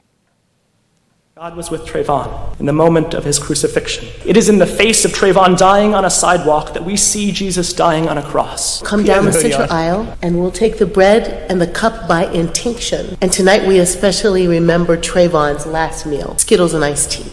God 1.38 1.56
was 1.56 1.70
with 1.70 1.86
Trayvon 1.86 2.60
in 2.60 2.66
the 2.66 2.74
moment 2.74 3.14
of 3.14 3.24
his 3.24 3.38
crucifixion. 3.38 4.08
It 4.26 4.36
is 4.38 4.50
in 4.50 4.58
the 4.58 4.66
face 4.66 5.06
of 5.06 5.12
Trayvon 5.12 5.56
dying 5.56 5.94
on 5.94 6.04
a 6.04 6.10
sidewalk 6.10 6.74
that 6.74 6.84
we 6.84 6.98
see 6.98 7.32
Jesus 7.32 7.74
dying 7.74 8.10
on 8.10 8.18
a 8.18 8.24
cross. 8.24 8.82
Come 8.82 9.04
down 9.04 9.26
the 9.26 9.34
central 9.34 9.72
aisle, 9.72 10.18
and 10.24 10.40
we'll 10.40 10.50
take 10.50 10.80
the 10.80 10.88
bread 10.88 11.46
and 11.48 11.62
the 11.62 11.68
cup 11.68 12.08
by 12.08 12.26
intinction. 12.32 13.16
And 13.22 13.32
tonight 13.32 13.68
we 13.68 13.78
especially 13.78 14.48
remember 14.48 14.98
Trayvon's 14.98 15.68
last 15.68 16.08
meal 16.08 16.36
Skittles 16.40 16.74
and 16.74 16.84
iced 16.84 17.12
tea. 17.12 17.22
He 17.22 17.30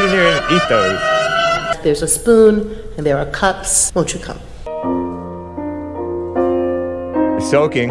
didn't 0.00 0.12
even 0.12 0.44
eat 0.54 0.68
those. 0.68 1.00
There's 1.82 2.02
a 2.02 2.08
spoon, 2.08 2.76
and 2.98 3.06
there 3.06 3.16
are 3.16 3.24
cups. 3.30 3.90
Won't 3.94 4.12
you 4.12 4.20
come? 4.20 4.38
Soaking. 7.40 7.88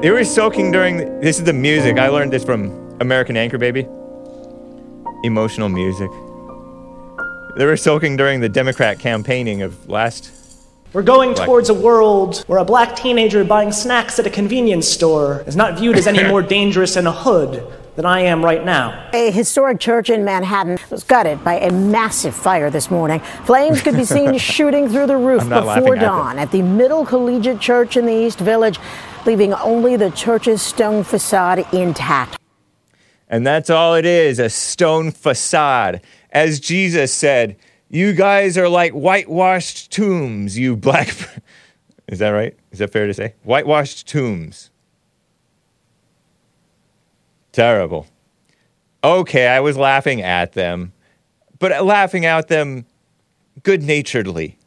They 0.00 0.10
were 0.10 0.24
soaking 0.24 0.72
during. 0.72 1.20
This 1.20 1.38
is 1.38 1.44
the 1.44 1.52
music. 1.52 1.98
I 1.98 2.08
learned 2.08 2.32
this 2.32 2.42
from 2.42 2.81
American 3.02 3.36
Anchor 3.36 3.58
Baby. 3.58 3.86
Emotional 5.24 5.68
music. 5.68 6.10
They 7.56 7.66
were 7.66 7.76
soaking 7.76 8.16
during 8.16 8.40
the 8.40 8.48
Democrat 8.48 8.98
campaigning 8.98 9.60
of 9.62 9.88
last. 9.88 10.30
We're 10.92 11.02
going 11.02 11.34
Black- 11.34 11.46
towards 11.46 11.68
a 11.68 11.74
world 11.74 12.44
where 12.46 12.58
a 12.58 12.64
black 12.64 12.94
teenager 12.94 13.44
buying 13.44 13.72
snacks 13.72 14.18
at 14.18 14.26
a 14.26 14.30
convenience 14.30 14.86
store 14.86 15.42
is 15.46 15.56
not 15.56 15.78
viewed 15.78 15.96
as 15.96 16.06
any 16.06 16.22
more 16.28 16.42
dangerous 16.42 16.96
in 16.96 17.06
a 17.06 17.12
hood 17.12 17.66
than 17.96 18.06
I 18.06 18.20
am 18.20 18.44
right 18.44 18.64
now. 18.64 19.10
A 19.12 19.30
historic 19.30 19.80
church 19.80 20.08
in 20.08 20.24
Manhattan 20.24 20.78
was 20.90 21.02
gutted 21.02 21.42
by 21.42 21.54
a 21.54 21.72
massive 21.72 22.34
fire 22.34 22.70
this 22.70 22.90
morning. 22.90 23.20
Flames 23.44 23.82
could 23.82 23.96
be 23.96 24.04
seen 24.04 24.38
shooting 24.38 24.88
through 24.88 25.06
the 25.06 25.16
roof 25.16 25.42
before 25.42 25.62
laughing 25.62 25.92
at 25.94 26.00
dawn 26.00 26.38
at 26.38 26.52
the 26.52 26.62
Middle 26.62 27.04
Collegiate 27.04 27.60
Church 27.60 27.96
in 27.96 28.06
the 28.06 28.14
East 28.14 28.38
Village, 28.38 28.78
leaving 29.26 29.52
only 29.54 29.96
the 29.96 30.10
church's 30.10 30.62
stone 30.62 31.04
facade 31.04 31.66
intact. 31.74 32.38
And 33.32 33.46
that's 33.46 33.70
all 33.70 33.94
it 33.94 34.04
is 34.04 34.38
a 34.38 34.50
stone 34.50 35.10
facade. 35.10 36.02
As 36.30 36.60
Jesus 36.60 37.14
said, 37.14 37.56
You 37.88 38.12
guys 38.12 38.58
are 38.58 38.68
like 38.68 38.92
whitewashed 38.92 39.90
tombs, 39.90 40.58
you 40.58 40.76
black. 40.76 41.08
Is 42.08 42.18
that 42.18 42.28
right? 42.28 42.54
Is 42.72 42.80
that 42.80 42.92
fair 42.92 43.06
to 43.06 43.14
say? 43.14 43.34
Whitewashed 43.42 44.06
tombs. 44.06 44.68
Terrible. 47.52 48.06
Okay, 49.02 49.46
I 49.46 49.60
was 49.60 49.78
laughing 49.78 50.20
at 50.20 50.52
them, 50.52 50.92
but 51.58 51.84
laughing 51.84 52.26
at 52.26 52.48
them 52.48 52.84
good 53.62 53.82
naturedly. 53.82 54.58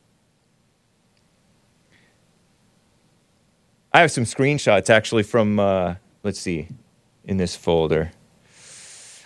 I 3.94 4.02
have 4.02 4.12
some 4.12 4.24
screenshots 4.24 4.90
actually 4.90 5.24
from, 5.24 5.60
uh, 5.60 5.96
let's 6.24 6.40
see, 6.40 6.68
in 7.26 7.38
this 7.38 7.56
folder. 7.56 8.12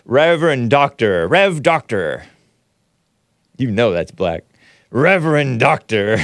Reverend 0.10 0.72
Doctor, 0.72 1.28
Rev 1.28 1.62
Doctor. 1.62 2.26
You 3.58 3.70
know 3.70 3.92
that's 3.92 4.10
black. 4.10 4.44
Reverend 4.90 5.60
Doctor. 5.60 6.18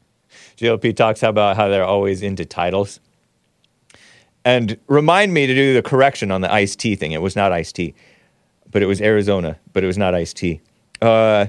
JLP 0.58 0.94
talks 0.94 1.22
about 1.22 1.56
how 1.56 1.68
they're 1.68 1.82
always 1.82 2.20
into 2.20 2.44
titles. 2.44 3.00
And 4.44 4.76
remind 4.86 5.32
me 5.32 5.46
to 5.46 5.54
do 5.54 5.72
the 5.72 5.80
correction 5.80 6.30
on 6.30 6.42
the 6.42 6.52
iced 6.52 6.78
tea 6.78 6.94
thing. 6.94 7.12
It 7.12 7.22
was 7.22 7.34
not 7.34 7.52
iced 7.52 7.74
tea. 7.74 7.94
but 8.70 8.82
it 8.82 8.86
was 8.86 9.00
Arizona, 9.00 9.58
but 9.72 9.82
it 9.82 9.86
was 9.86 9.96
not 9.96 10.14
iced 10.14 10.36
tea. 10.36 10.60
Uh, 11.00 11.46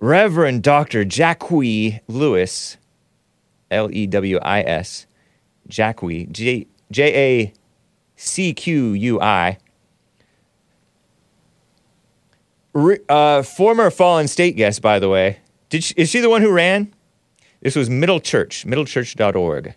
Reverend 0.00 0.62
Dr. 0.62 1.04
Jacqui 1.04 2.00
Lewis, 2.08 2.78
L 3.70 3.90
E 3.92 4.06
W 4.06 4.38
I 4.38 4.62
S, 4.62 5.06
Jacqui, 5.68 6.32
J 6.32 6.66
A 7.00 7.52
C 8.16 8.54
Q 8.54 8.94
U 8.94 9.20
I, 9.20 9.58
Re- 12.76 12.98
uh, 13.08 13.42
former 13.42 13.90
fallen 13.90 14.28
state 14.28 14.54
guest, 14.54 14.82
by 14.82 14.98
the 14.98 15.08
way. 15.08 15.38
Did 15.70 15.82
she, 15.82 15.94
is 15.96 16.10
she 16.10 16.20
the 16.20 16.28
one 16.28 16.42
who 16.42 16.52
ran? 16.52 16.92
This 17.62 17.74
was 17.74 17.88
Middle 17.88 18.20
Church, 18.20 18.66
middlechurch.org. 18.66 19.74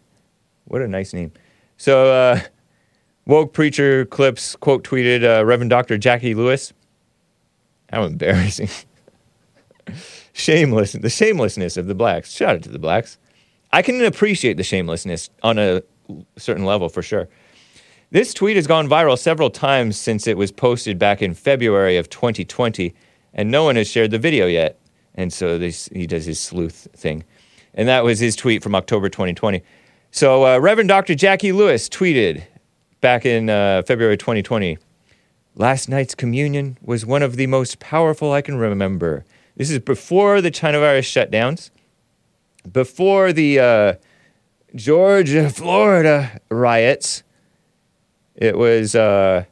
What 0.65 0.81
a 0.81 0.87
nice 0.87 1.13
name. 1.13 1.31
So, 1.77 2.11
uh, 2.11 2.41
woke 3.25 3.53
preacher 3.53 4.05
clips 4.05 4.57
quote 4.57 4.83
tweeted 4.83 5.23
uh, 5.23 5.45
Reverend 5.45 5.69
Dr. 5.69 5.97
Jacqui 5.97 6.35
Lewis. 6.35 6.73
How 7.89 8.03
embarrassing. 8.03 8.67
Shameless, 10.33 10.91
the 10.91 11.09
shamelessness 11.09 11.77
of 11.77 11.87
the 11.87 11.95
blacks. 11.95 12.33
Shout 12.33 12.55
out 12.57 12.63
to 12.63 12.69
the 12.69 12.79
blacks. 12.79 13.17
I 13.71 13.81
can 13.81 14.03
appreciate 14.03 14.57
the 14.57 14.63
shamelessness 14.63 15.29
on 15.41 15.57
a 15.57 15.83
certain 16.37 16.65
level 16.65 16.89
for 16.89 17.01
sure. 17.01 17.29
This 18.11 18.33
tweet 18.33 18.55
has 18.55 18.65
gone 18.65 18.89
viral 18.89 19.19
several 19.19 19.51
times 19.51 19.95
since 19.95 20.25
it 20.25 20.35
was 20.35 20.51
posted 20.51 20.97
back 20.97 21.21
in 21.21 21.35
February 21.35 21.95
of 21.95 22.09
2020, 22.09 22.93
and 23.35 23.51
no 23.51 23.63
one 23.63 23.75
has 23.75 23.87
shared 23.87 24.09
the 24.09 24.17
video 24.17 24.47
yet. 24.47 24.79
And 25.13 25.31
so 25.31 25.59
this, 25.59 25.89
he 25.93 26.07
does 26.07 26.25
his 26.25 26.39
sleuth 26.39 26.87
thing. 26.95 27.23
And 27.75 27.87
that 27.87 28.03
was 28.03 28.19
his 28.19 28.35
tweet 28.35 28.63
from 28.63 28.73
October 28.73 29.09
2020. 29.09 29.61
So 30.09 30.45
uh, 30.45 30.57
Reverend 30.57 30.89
Dr. 30.89 31.13
Jacqui 31.13 31.53
Lewis 31.53 31.87
tweeted 31.87 32.43
back 32.99 33.25
in 33.27 33.49
uh, 33.49 33.83
February 33.83 34.17
2020 34.17 34.77
Last 35.55 35.89
night's 35.89 36.15
communion 36.15 36.77
was 36.81 37.05
one 37.05 37.21
of 37.21 37.35
the 37.35 37.45
most 37.45 37.79
powerful 37.79 38.31
I 38.31 38.41
can 38.41 38.57
remember. 38.57 39.25
This 39.57 39.69
is 39.69 39.79
before 39.79 40.41
the 40.41 40.51
China 40.51 40.79
virus 40.79 41.05
shutdowns, 41.05 41.69
before 42.71 43.33
the 43.33 43.59
uh, 43.59 43.93
Georgia, 44.73 45.49
Florida 45.49 46.39
riots. 46.49 47.23
It 48.39 48.57
was, 48.57 48.95
uh, 48.95 49.43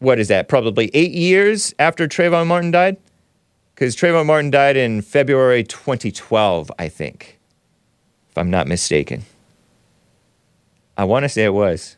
what 0.00 0.18
is 0.18 0.26
that, 0.28 0.48
probably 0.48 0.90
eight 0.94 1.12
years 1.12 1.72
after 1.78 2.08
Trayvon 2.08 2.48
Martin 2.48 2.72
died? 2.72 2.96
Because 3.72 3.94
Trayvon 3.94 4.26
Martin 4.26 4.50
died 4.50 4.76
in 4.76 5.00
February 5.00 5.62
2012, 5.62 6.72
I 6.76 6.88
think, 6.88 7.38
if 8.28 8.36
I'm 8.36 8.50
not 8.50 8.66
mistaken. 8.66 9.22
I 10.96 11.04
want 11.04 11.22
to 11.22 11.28
say 11.28 11.44
it 11.44 11.54
was 11.54 11.96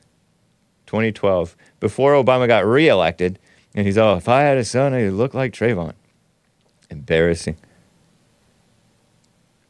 2012, 0.87 1.57
before 1.81 2.13
Obama 2.13 2.47
got 2.47 2.67
reelected. 2.67 3.39
And 3.75 3.87
he's 3.87 3.97
all, 3.97 4.17
if 4.19 4.29
I 4.29 4.43
had 4.43 4.59
a 4.59 4.65
son, 4.65 4.93
he'd 4.93 5.11
look 5.11 5.33
like 5.33 5.53
Trayvon. 5.53 5.95
Embarrassing. 6.91 7.57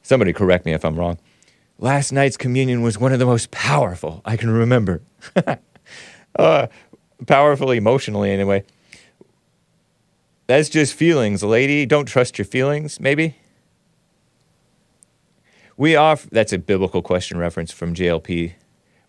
Somebody 0.02 0.32
correct 0.32 0.66
me 0.66 0.72
if 0.72 0.84
I'm 0.84 0.96
wrong. 0.96 1.18
Last 1.78 2.10
night's 2.10 2.36
communion 2.36 2.82
was 2.82 2.98
one 2.98 3.12
of 3.12 3.20
the 3.20 3.26
most 3.26 3.52
powerful 3.52 4.20
I 4.24 4.36
can 4.36 4.50
remember. 4.50 5.00
uh, 6.36 6.66
powerful 7.26 7.70
emotionally, 7.70 8.32
anyway. 8.32 8.64
That's 10.48 10.68
just 10.68 10.94
feelings, 10.94 11.44
lady. 11.44 11.86
Don't 11.86 12.06
trust 12.06 12.36
your 12.36 12.46
feelings, 12.46 12.98
maybe? 12.98 13.36
We 15.76 15.94
off 15.94 16.28
that's 16.32 16.52
a 16.52 16.58
biblical 16.58 17.02
question 17.02 17.38
reference 17.38 17.70
from 17.70 17.94
JLP. 17.94 18.54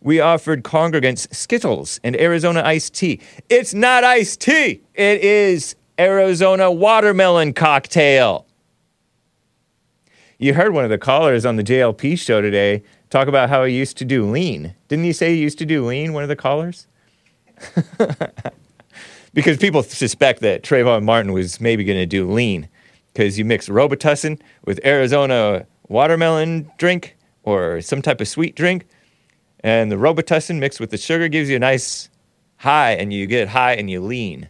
We 0.02 0.20
offered 0.20 0.64
congregants 0.64 1.34
Skittles 1.34 2.00
and 2.04 2.16
Arizona 2.20 2.62
iced 2.64 2.94
tea. 2.94 3.20
It's 3.50 3.74
not 3.74 4.04
iced 4.04 4.42
tea. 4.42 4.84
It 4.94 5.24
is 5.24 5.76
Arizona 5.98 6.72
watermelon 6.72 7.54
cocktail. 7.54 8.46
You 10.42 10.54
heard 10.54 10.72
one 10.74 10.86
of 10.86 10.90
the 10.90 10.98
callers 10.98 11.46
on 11.46 11.58
the 11.58 11.66
JLP 11.66 12.18
show 12.18 12.40
today 12.40 12.82
talk 13.10 13.28
about 13.28 13.50
how 13.50 13.66
he 13.66 13.76
used 13.76 13.98
to 13.98 14.06
do 14.06 14.26
lean. 14.26 14.74
Didn't 14.88 15.04
he 15.04 15.12
say 15.12 15.36
he 15.36 15.42
used 15.42 15.58
to 15.58 15.66
do 15.66 15.86
lean, 15.86 16.14
one 16.14 16.24
of 16.24 16.30
the 16.30 16.38
callers? 16.38 16.88
because 19.34 19.58
people 19.58 19.84
suspect 19.84 20.40
that 20.40 20.64
Trayvon 20.64 21.04
Martin 21.04 21.34
was 21.34 21.60
maybe 21.60 21.84
going 21.84 22.00
to 22.00 22.06
do 22.06 22.26
lean 22.26 22.70
because 23.12 23.38
you 23.38 23.44
mix 23.44 23.68
Robitussin 23.68 24.40
with 24.64 24.80
Arizona 24.86 25.66
watermelon 25.90 26.72
drink 26.78 27.18
or 27.44 27.82
some 27.82 28.02
type 28.02 28.22
of 28.22 28.28
sweet 28.30 28.56
drink, 28.56 28.88
and 29.60 29.92
the 29.92 29.98
Robitussin 29.98 30.58
mixed 30.58 30.80
with 30.80 30.92
the 30.92 30.98
sugar 30.98 31.28
gives 31.28 31.50
you 31.50 31.58
a 31.58 31.60
nice 31.60 32.08
high, 32.56 32.92
and 32.92 33.12
you 33.12 33.28
get 33.28 33.50
high 33.50 33.74
and 33.74 33.90
you 33.90 34.00
lean, 34.00 34.48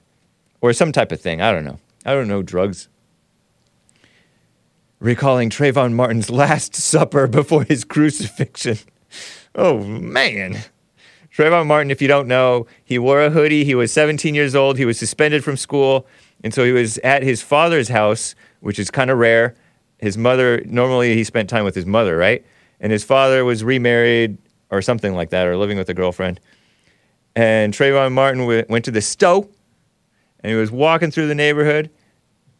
or 0.61 0.71
some 0.71 0.91
type 0.91 1.11
of 1.11 1.19
thing. 1.19 1.41
I 1.41 1.51
don't 1.51 1.65
know. 1.65 1.79
I 2.05 2.13
don't 2.13 2.27
know 2.27 2.43
drugs. 2.43 2.89
Recalling 4.99 5.49
Trayvon 5.49 5.93
Martin's 5.93 6.29
last 6.29 6.75
supper 6.75 7.25
before 7.27 7.63
his 7.63 7.83
crucifixion. 7.85 8.77
Oh 9.55 9.79
man. 9.79 10.57
Trayvon 11.33 11.67
Martin, 11.67 11.89
if 11.89 12.01
you 12.01 12.07
don't 12.07 12.27
know, 12.27 12.67
he 12.83 12.99
wore 12.99 13.21
a 13.21 13.29
hoodie. 13.29 13.63
He 13.63 13.75
was 13.75 13.93
17 13.93 14.35
years 14.35 14.55
old. 14.55 14.77
He 14.77 14.85
was 14.85 14.99
suspended 14.99 15.43
from 15.43 15.55
school. 15.55 16.05
And 16.43 16.53
so 16.53 16.65
he 16.65 16.71
was 16.71 16.97
at 16.97 17.23
his 17.23 17.41
father's 17.41 17.87
house, 17.87 18.35
which 18.59 18.77
is 18.77 18.91
kind 18.91 19.09
of 19.09 19.17
rare. 19.17 19.55
His 19.99 20.17
mother, 20.17 20.61
normally 20.65 21.15
he 21.15 21.23
spent 21.23 21.49
time 21.49 21.63
with 21.63 21.75
his 21.75 21.85
mother, 21.85 22.17
right? 22.17 22.45
And 22.81 22.91
his 22.91 23.03
father 23.03 23.45
was 23.45 23.63
remarried 23.63 24.37
or 24.69 24.81
something 24.81 25.13
like 25.13 25.29
that, 25.29 25.47
or 25.47 25.55
living 25.55 25.77
with 25.77 25.89
a 25.89 25.93
girlfriend. 25.93 26.39
And 27.35 27.73
Trayvon 27.73 28.11
Martin 28.11 28.41
w- 28.41 28.65
went 28.67 28.85
to 28.85 28.91
the 28.91 29.01
Stowe 29.01 29.49
and 30.41 30.51
he 30.51 30.57
was 30.57 30.71
walking 30.71 31.11
through 31.11 31.27
the 31.27 31.35
neighborhood. 31.35 31.89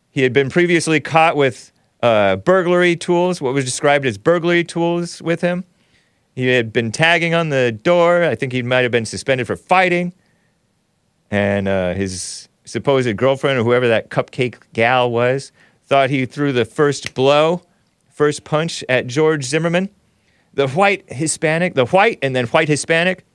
He 0.10 0.22
had 0.22 0.34
been 0.34 0.50
previously 0.50 1.00
caught 1.00 1.36
with 1.36 1.72
uh, 2.02 2.38
burglary 2.38 2.96
tools, 2.96 3.42
what 3.42 3.54
was 3.54 3.66
described 3.66 4.06
as 4.06 4.18
burglary 4.18 4.64
tools 4.64 5.22
with 5.22 5.42
him. 5.42 5.66
He 6.36 6.48
had 6.48 6.72
been 6.72 6.92
tagging 6.92 7.34
on 7.34 7.50
the 7.50 7.72
door. 7.72 8.24
I 8.24 8.36
think 8.36 8.54
he 8.54 8.64
might 8.64 8.82
have 8.82 8.92
been 8.92 9.06
suspended 9.06 9.48
for 9.48 9.56
fighting. 9.56 10.14
And 11.32 11.68
uh, 11.68 11.94
his 11.94 12.48
supposed 12.66 13.16
girlfriend, 13.18 13.60
or 13.60 13.64
whoever 13.64 13.88
that 13.88 14.10
cupcake 14.10 14.58
gal 14.74 15.12
was, 15.12 15.52
thought 15.86 16.10
he 16.10 16.26
threw 16.26 16.52
the 16.52 16.66
first 16.66 17.14
blow, 17.14 17.62
first 18.10 18.44
punch 18.44 18.84
at 18.88 19.08
George 19.08 19.44
Zimmerman, 19.44 19.90
the 20.54 20.68
white 20.70 21.12
Hispanic, 21.12 21.74
the 21.74 21.86
white 21.88 22.20
and 22.22 22.36
then 22.36 22.46
white 22.48 22.68
Hispanic, 22.68 23.26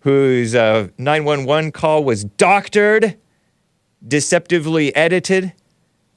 whose 0.00 0.54
uh, 0.54 0.88
911 0.98 1.72
call 1.72 2.04
was 2.04 2.24
doctored, 2.24 3.18
deceptively 4.06 4.94
edited 4.94 5.52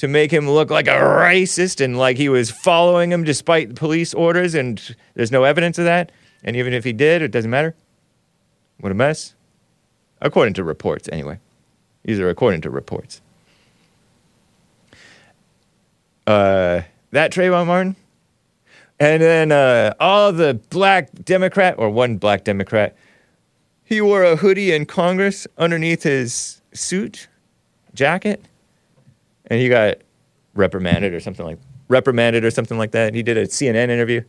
to 0.04 0.10
make 0.10 0.32
him 0.32 0.50
look 0.50 0.70
like 0.70 0.88
a 0.88 1.00
racist 1.00 1.80
and 1.80 1.98
like 1.98 2.18
he 2.18 2.28
was 2.28 2.52
following 2.52 3.10
him 3.10 3.24
despite 3.24 3.74
police 3.74 4.14
orders, 4.14 4.54
and 4.54 4.98
there's 5.14 5.32
no 5.32 5.46
evidence 5.46 5.78
of 5.78 5.86
that. 5.86 6.12
And 6.44 6.58
even 6.58 6.74
if 6.74 6.84
he 6.84 6.92
did, 6.92 7.22
it 7.22 7.32
doesn't 7.32 7.50
matter. 7.50 7.74
What 8.82 8.92
a 8.92 8.96
mess. 8.96 9.34
According 10.20 10.56
to 10.56 10.64
reports, 10.66 11.08
anyway. 11.10 11.40
These 12.04 12.20
are 12.20 12.28
according 12.28 12.60
to 12.64 12.70
reports. 12.70 13.22
Uh, 16.28 16.82
that 17.12 17.32
Trayvon 17.32 17.68
Martin. 17.68 17.96
And 19.00 19.24
then 19.24 19.54
uh, 19.54 19.94
all 20.02 20.34
the 20.34 20.56
black 20.70 21.12
Democrat, 21.24 21.76
or 21.78 21.90
one 21.90 22.18
black 22.18 22.44
Democrat, 22.44 22.98
he 23.86 24.02
wore 24.02 24.26
a 24.26 24.36
hoodie 24.36 24.74
in 24.74 24.86
Congress 24.86 25.48
underneath 25.58 26.04
his 26.04 26.62
suit 26.74 27.30
jacket 27.94 28.44
and 29.48 29.60
he 29.60 29.70
got 29.70 29.98
reprimanded 30.54 31.14
or 31.14 31.20
something 31.20 31.46
like 31.46 31.60
reprimanded 31.88 32.44
or 32.46 32.52
something 32.52 32.78
like 32.78 32.92
that. 32.92 33.14
He 33.14 33.24
did 33.24 33.38
a 33.38 33.46
CNN 33.46 33.90
interview. 33.90 34.24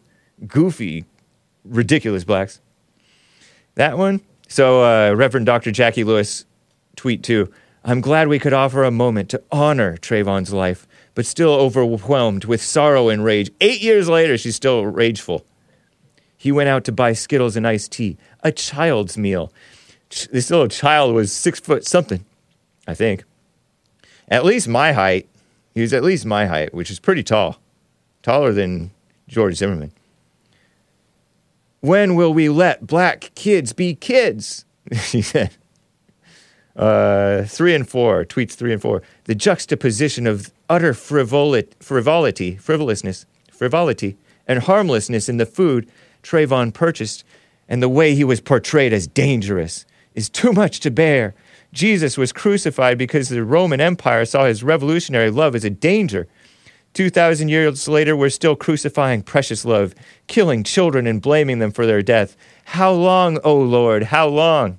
Goofy, 0.46 1.04
ridiculous 1.64 2.24
blacks. 2.24 2.60
That 3.74 3.98
one. 3.98 4.20
So 4.48 4.82
uh, 4.82 5.14
Reverend 5.14 5.46
Dr. 5.46 5.70
Jacqui 5.70 6.04
Lewis 6.04 6.44
tweet 6.96 7.22
too. 7.22 7.52
I'm 7.84 8.00
glad 8.00 8.28
we 8.28 8.38
could 8.38 8.52
offer 8.52 8.82
a 8.82 8.90
moment 8.90 9.28
to 9.30 9.42
honor 9.52 9.96
Trayvon's 9.98 10.52
life, 10.52 10.86
but 11.14 11.26
still 11.26 11.52
overwhelmed 11.52 12.44
with 12.44 12.62
sorrow 12.62 13.08
and 13.08 13.24
rage. 13.24 13.50
Eight 13.60 13.82
years 13.82 14.08
later, 14.08 14.38
she's 14.38 14.56
still 14.56 14.86
rageful. 14.86 15.44
He 16.36 16.50
went 16.50 16.68
out 16.68 16.84
to 16.84 16.92
buy 16.92 17.12
Skittles 17.12 17.56
and 17.56 17.66
iced 17.66 17.92
tea, 17.92 18.16
a 18.42 18.52
child's 18.52 19.18
meal. 19.18 19.52
This 20.30 20.50
little 20.50 20.68
child 20.68 21.14
was 21.14 21.32
six 21.32 21.60
foot 21.60 21.86
something, 21.86 22.24
I 22.86 22.94
think 22.94 23.24
at 24.28 24.44
least 24.44 24.68
my 24.68 24.92
height. 24.92 25.28
He 25.74 25.80
was 25.80 25.92
at 25.92 26.04
least 26.04 26.24
my 26.24 26.46
height, 26.46 26.72
which 26.72 26.90
is 26.90 27.00
pretty 27.00 27.22
tall, 27.22 27.58
taller 28.22 28.52
than 28.52 28.90
George 29.28 29.56
Zimmerman. 29.56 29.92
When 31.80 32.14
will 32.14 32.32
we 32.32 32.48
let 32.48 32.86
black 32.86 33.32
kids 33.34 33.72
be 33.72 33.94
kids? 33.94 34.64
he 34.92 35.20
said. 35.22 35.56
Uh, 36.76 37.44
three 37.44 37.74
and 37.74 37.88
four, 37.88 38.24
tweets 38.24 38.52
three 38.52 38.72
and 38.72 38.82
four. 38.82 39.02
The 39.24 39.34
juxtaposition 39.34 40.26
of 40.26 40.52
utter 40.68 40.94
frivolity, 40.94 41.68
frivolity, 41.80 42.56
frivolousness, 42.56 43.26
frivolity, 43.50 44.16
and 44.46 44.60
harmlessness 44.60 45.28
in 45.28 45.36
the 45.36 45.46
food 45.46 45.88
Trayvon 46.22 46.72
purchased 46.72 47.24
and 47.68 47.82
the 47.82 47.88
way 47.88 48.14
he 48.14 48.24
was 48.24 48.40
portrayed 48.40 48.92
as 48.92 49.06
dangerous 49.06 49.86
is 50.14 50.28
too 50.28 50.52
much 50.52 50.80
to 50.80 50.90
bear 50.90 51.34
Jesus 51.74 52.16
was 52.16 52.32
crucified 52.32 52.96
because 52.96 53.28
the 53.28 53.44
Roman 53.44 53.80
Empire 53.80 54.24
saw 54.24 54.46
his 54.46 54.62
revolutionary 54.62 55.30
love 55.30 55.56
as 55.56 55.64
a 55.64 55.70
danger. 55.70 56.28
2,000 56.94 57.48
years 57.48 57.88
later, 57.88 58.16
we're 58.16 58.30
still 58.30 58.54
crucifying 58.54 59.22
precious 59.22 59.64
love, 59.64 59.92
killing 60.28 60.62
children 60.62 61.08
and 61.08 61.20
blaming 61.20 61.58
them 61.58 61.72
for 61.72 61.84
their 61.84 62.00
death. 62.00 62.36
How 62.64 62.92
long, 62.92 63.40
O 63.42 63.56
Lord, 63.56 64.04
how 64.04 64.28
long? 64.28 64.78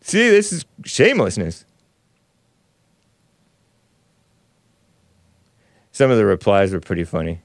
See, 0.00 0.30
this 0.30 0.52
is 0.52 0.64
shamelessness. 0.86 1.66
Some 5.92 6.10
of 6.10 6.16
the 6.16 6.24
replies 6.24 6.72
were 6.72 6.80
pretty 6.80 7.04
funny. 7.04 7.42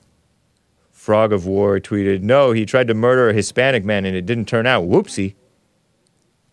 Frog 0.94 1.34
of 1.34 1.46
War 1.46 1.82
tweeted, 1.82 2.22
No, 2.22 2.54
he 2.54 2.66
tried 2.66 2.88
to 2.88 2.94
murder 2.94 3.30
a 3.30 3.34
Hispanic 3.34 3.84
man 3.84 4.06
and 4.06 4.16
it 4.16 4.26
didn't 4.26 4.48
turn 4.48 4.66
out. 4.66 4.88
Whoopsie. 4.88 5.36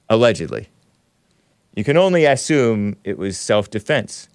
Allegedly. 0.09 0.69
You 1.75 1.85
can 1.85 1.97
only 1.97 2.25
assume 2.25 2.97
it 3.05 3.19
was 3.19 3.39
self 3.39 3.69
defense. 3.69 4.29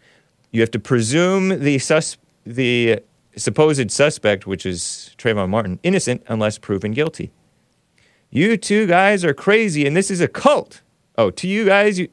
You 0.51 0.61
have 0.61 0.71
to 0.71 0.79
presume 0.79 1.59
the, 1.59 1.79
sus- 1.79 2.17
the 2.45 3.01
supposed 3.35 3.91
suspect, 3.91 4.45
which 4.45 4.65
is 4.65 5.15
Trayvon 5.17 5.49
Martin, 5.49 5.79
innocent 5.83 6.23
unless 6.27 6.57
proven 6.57 6.91
guilty. 6.91 7.31
You 8.29 8.57
two 8.57 8.85
guys 8.85 9.23
are 9.23 9.33
crazy 9.33 9.87
and 9.87 9.95
this 9.95 10.11
is 10.11 10.21
a 10.21 10.27
cult. 10.27 10.81
Oh, 11.17 11.31
to 11.31 11.47
you 11.47 11.65
guys, 11.65 11.97
you, 11.99 12.09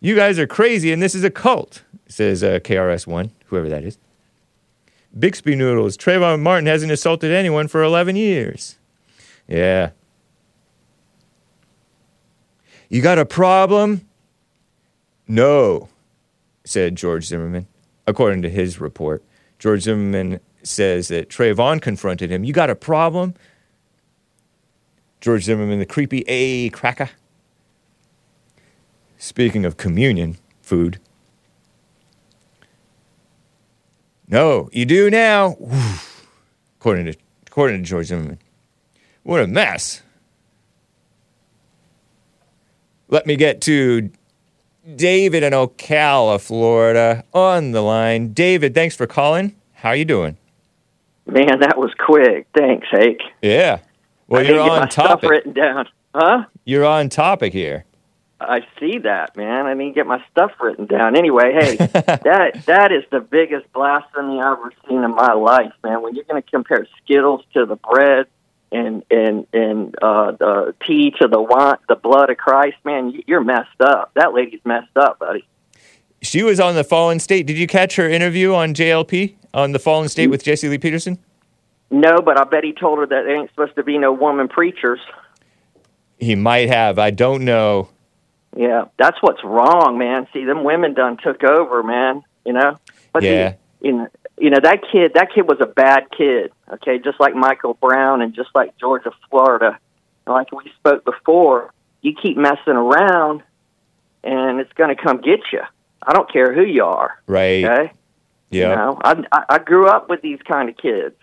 you 0.00 0.14
guys 0.14 0.38
are 0.38 0.46
crazy 0.46 0.92
and 0.92 1.02
this 1.02 1.14
is 1.14 1.24
a 1.24 1.30
cult, 1.30 1.82
says 2.08 2.42
uh, 2.42 2.58
KRS1, 2.60 3.30
whoever 3.46 3.68
that 3.68 3.84
is. 3.84 3.98
Bixby 5.18 5.56
Noodles, 5.56 5.96
Trayvon 5.96 6.40
Martin 6.40 6.66
hasn't 6.66 6.92
assaulted 6.92 7.32
anyone 7.32 7.66
for 7.66 7.82
11 7.82 8.14
years. 8.14 8.78
Yeah. 9.48 9.90
You 12.88 13.02
got 13.02 13.18
a 13.18 13.26
problem? 13.26 14.06
No, 15.30 15.88
said 16.64 16.96
George 16.96 17.24
Zimmerman. 17.24 17.68
According 18.04 18.42
to 18.42 18.50
his 18.50 18.80
report, 18.80 19.22
George 19.60 19.82
Zimmerman 19.82 20.40
says 20.64 21.06
that 21.06 21.28
Trayvon 21.28 21.80
confronted 21.80 22.32
him. 22.32 22.42
You 22.42 22.52
got 22.52 22.68
a 22.68 22.74
problem? 22.74 23.34
George 25.20 25.44
Zimmerman, 25.44 25.78
the 25.78 25.86
creepy 25.86 26.24
A 26.26 26.70
cracker. 26.70 27.10
Speaking 29.18 29.64
of 29.64 29.76
communion 29.76 30.36
food. 30.62 30.98
No, 34.26 34.68
you 34.72 34.84
do 34.84 35.10
now. 35.10 35.56
According 36.80 37.04
to, 37.04 37.14
according 37.46 37.84
to 37.84 37.88
George 37.88 38.06
Zimmerman. 38.06 38.40
What 39.22 39.40
a 39.40 39.46
mess. 39.46 40.02
Let 43.06 43.26
me 43.28 43.36
get 43.36 43.60
to 43.60 44.10
David 44.96 45.42
in 45.42 45.52
Ocala, 45.52 46.40
Florida, 46.40 47.24
on 47.34 47.72
the 47.72 47.82
line. 47.82 48.32
David, 48.32 48.74
thanks 48.74 48.96
for 48.96 49.06
calling. 49.06 49.54
How 49.74 49.92
you 49.92 50.04
doing? 50.04 50.36
Man, 51.26 51.60
that 51.60 51.76
was 51.76 51.92
quick. 51.98 52.46
Thanks, 52.56 52.86
Hake. 52.90 53.20
Yeah. 53.42 53.80
Well, 54.26 54.40
I 54.40 54.48
you're 54.48 54.60
on 54.60 54.68
my 54.68 54.88
stuff 54.88 55.08
topic. 55.08 55.30
written 55.30 55.52
down. 55.52 55.86
Huh? 56.14 56.44
You're 56.64 56.86
on 56.86 57.08
topic 57.08 57.52
here. 57.52 57.84
I 58.40 58.60
see 58.78 58.98
that, 58.98 59.36
man. 59.36 59.66
I 59.66 59.74
didn't 59.74 59.94
get 59.94 60.06
my 60.06 60.24
stuff 60.30 60.52
written 60.60 60.86
down. 60.86 61.14
Anyway, 61.14 61.52
hey, 61.52 61.76
that 61.76 62.62
that 62.66 62.90
is 62.90 63.04
the 63.10 63.20
biggest 63.20 63.70
blasphemy 63.74 64.40
I've 64.40 64.58
ever 64.58 64.72
seen 64.88 65.04
in 65.04 65.14
my 65.14 65.34
life, 65.34 65.72
man. 65.84 66.02
When 66.02 66.14
you're 66.14 66.24
going 66.24 66.42
to 66.42 66.50
compare 66.50 66.86
Skittles 67.04 67.44
to 67.52 67.66
the 67.66 67.76
bread 67.76 68.26
and 68.72 69.02
and 69.10 69.46
and 69.52 69.94
uh, 70.02 70.32
the 70.32 70.74
tea 70.86 71.12
to 71.20 71.28
the 71.28 71.40
wine, 71.40 71.76
the 71.88 71.96
blood 71.96 72.30
of 72.30 72.36
Christ, 72.36 72.76
man, 72.84 73.10
you- 73.10 73.22
you're 73.26 73.44
messed 73.44 73.80
up. 73.80 74.10
That 74.14 74.32
lady's 74.34 74.60
messed 74.64 74.96
up, 74.96 75.18
buddy. 75.18 75.44
She 76.22 76.42
was 76.42 76.60
on 76.60 76.74
the 76.74 76.84
Fallen 76.84 77.18
State. 77.18 77.46
Did 77.46 77.56
you 77.58 77.66
catch 77.66 77.96
her 77.96 78.08
interview 78.08 78.52
on 78.54 78.74
JLP 78.74 79.34
on 79.54 79.72
the 79.72 79.78
Fallen 79.78 80.08
State 80.08 80.28
with 80.28 80.44
Jesse 80.44 80.68
Lee 80.68 80.78
Peterson? 80.78 81.18
No, 81.90 82.18
but 82.20 82.38
I 82.38 82.44
bet 82.44 82.62
he 82.62 82.72
told 82.72 82.98
her 82.98 83.06
that 83.06 83.22
there 83.24 83.36
ain't 83.36 83.50
supposed 83.50 83.74
to 83.76 83.82
be 83.82 83.98
no 83.98 84.12
woman 84.12 84.46
preachers. 84.48 85.00
He 86.18 86.34
might 86.36 86.68
have. 86.68 86.98
I 86.98 87.10
don't 87.10 87.44
know. 87.44 87.88
Yeah, 88.56 88.84
that's 88.98 89.16
what's 89.22 89.42
wrong, 89.42 89.96
man. 89.96 90.26
See, 90.32 90.44
them 90.44 90.62
women 90.64 90.92
done 90.94 91.16
took 91.22 91.42
over, 91.42 91.82
man. 91.82 92.22
You 92.44 92.52
know. 92.52 92.78
But 93.12 93.22
Yeah. 93.22 93.52
see, 93.82 93.88
you 93.88 93.92
know, 93.92 94.08
you 94.40 94.50
know 94.50 94.58
that 94.62 94.80
kid. 94.90 95.12
That 95.14 95.28
kid 95.34 95.42
was 95.48 95.58
a 95.60 95.66
bad 95.66 96.04
kid. 96.16 96.52
Okay, 96.74 96.98
just 96.98 97.20
like 97.20 97.34
Michael 97.34 97.74
Brown 97.74 98.22
and 98.22 98.34
just 98.34 98.50
like 98.54 98.76
Georgia, 98.78 99.12
Florida. 99.28 99.78
And 100.26 100.34
like 100.34 100.50
we 100.52 100.70
spoke 100.78 101.04
before, 101.04 101.72
you 102.02 102.14
keep 102.20 102.36
messing 102.36 102.74
around, 102.74 103.42
and 104.24 104.60
it's 104.60 104.72
going 104.74 104.94
to 104.94 105.00
come 105.00 105.18
get 105.18 105.40
you. 105.52 105.62
I 106.02 106.12
don't 106.12 106.30
care 106.32 106.54
who 106.54 106.64
you 106.64 106.84
are. 106.84 107.20
Right. 107.26 107.64
Okay. 107.64 107.92
Yeah. 108.50 108.70
You 108.70 108.76
know, 108.76 109.00
I, 109.04 109.24
I 109.30 109.44
I 109.50 109.58
grew 109.58 109.86
up 109.88 110.08
with 110.08 110.22
these 110.22 110.40
kind 110.42 110.68
of 110.68 110.76
kids. 110.76 111.14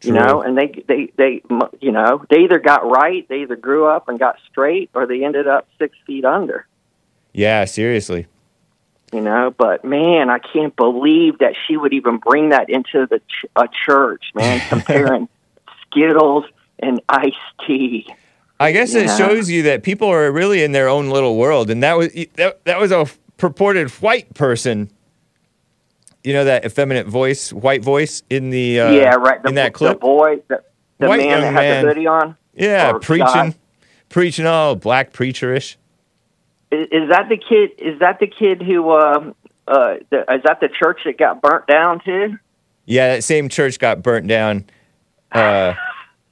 You 0.00 0.12
know, 0.12 0.42
and 0.42 0.56
they 0.56 0.84
they 0.86 1.12
they 1.16 1.42
mu- 1.50 1.76
you 1.80 1.90
know 1.90 2.24
they 2.30 2.42
either 2.44 2.60
got 2.60 2.88
right, 2.88 3.28
they 3.28 3.42
either 3.42 3.56
grew 3.56 3.86
up 3.86 4.08
and 4.08 4.16
got 4.16 4.36
straight, 4.48 4.90
or 4.94 5.08
they 5.08 5.24
ended 5.24 5.48
up 5.48 5.66
six 5.76 5.96
feet 6.06 6.24
under. 6.24 6.68
Yeah, 7.32 7.64
seriously. 7.64 8.28
You 9.12 9.22
know, 9.22 9.54
but 9.56 9.84
man, 9.84 10.28
I 10.28 10.38
can't 10.38 10.76
believe 10.76 11.38
that 11.38 11.54
she 11.66 11.76
would 11.76 11.94
even 11.94 12.18
bring 12.18 12.50
that 12.50 12.68
into 12.68 13.06
the 13.06 13.20
ch- 13.20 13.46
a 13.56 13.66
church, 13.86 14.24
man. 14.34 14.60
Comparing 14.68 15.28
Skittles 15.86 16.44
and 16.78 17.00
iced 17.08 17.36
tea. 17.66 18.06
I 18.60 18.72
guess 18.72 18.94
it 18.94 19.08
shows 19.16 19.48
you 19.48 19.62
that 19.64 19.82
people 19.82 20.08
are 20.08 20.30
really 20.32 20.62
in 20.62 20.72
their 20.72 20.88
own 20.88 21.10
little 21.10 21.36
world, 21.36 21.70
and 21.70 21.82
that 21.82 21.96
was 21.96 22.12
that, 22.34 22.64
that 22.64 22.80
was 22.80 22.90
a 22.90 23.06
purported 23.36 23.88
white 23.90 24.34
person. 24.34 24.90
You 26.24 26.32
know 26.32 26.44
that 26.44 26.64
effeminate 26.64 27.06
voice, 27.06 27.52
white 27.52 27.82
voice 27.82 28.22
in 28.28 28.50
the 28.50 28.80
uh, 28.80 28.90
yeah, 28.90 29.14
right. 29.14 29.40
The, 29.42 29.48
in 29.50 29.54
that 29.54 29.74
clip, 29.74 29.94
the 29.94 30.00
boy, 30.00 30.42
the, 30.48 30.62
the 30.98 31.08
man 31.08 31.40
that 31.40 31.52
had 31.52 31.54
man. 31.54 31.84
the 31.84 31.88
hoodie 31.90 32.06
on. 32.08 32.36
Yeah, 32.54 32.98
preaching, 33.00 33.26
guy. 33.26 33.54
preaching 34.08 34.46
all 34.46 34.74
black 34.74 35.12
preacherish. 35.12 35.76
Is, 36.70 36.88
is 36.90 37.10
that 37.10 37.28
the 37.28 37.36
kid? 37.36 37.70
Is 37.78 38.00
that 38.00 38.20
the 38.20 38.26
kid 38.26 38.62
who? 38.62 38.90
Uh, 38.90 39.32
uh, 39.66 39.96
the, 40.10 40.20
is 40.20 40.42
that 40.44 40.60
the 40.60 40.68
church 40.68 41.00
that 41.04 41.18
got 41.18 41.42
burnt 41.42 41.66
down 41.66 42.00
too? 42.04 42.38
Yeah, 42.86 43.14
that 43.14 43.24
same 43.24 43.48
church 43.48 43.78
got 43.78 44.02
burnt 44.02 44.26
down. 44.26 44.64
Uh, 45.30 45.74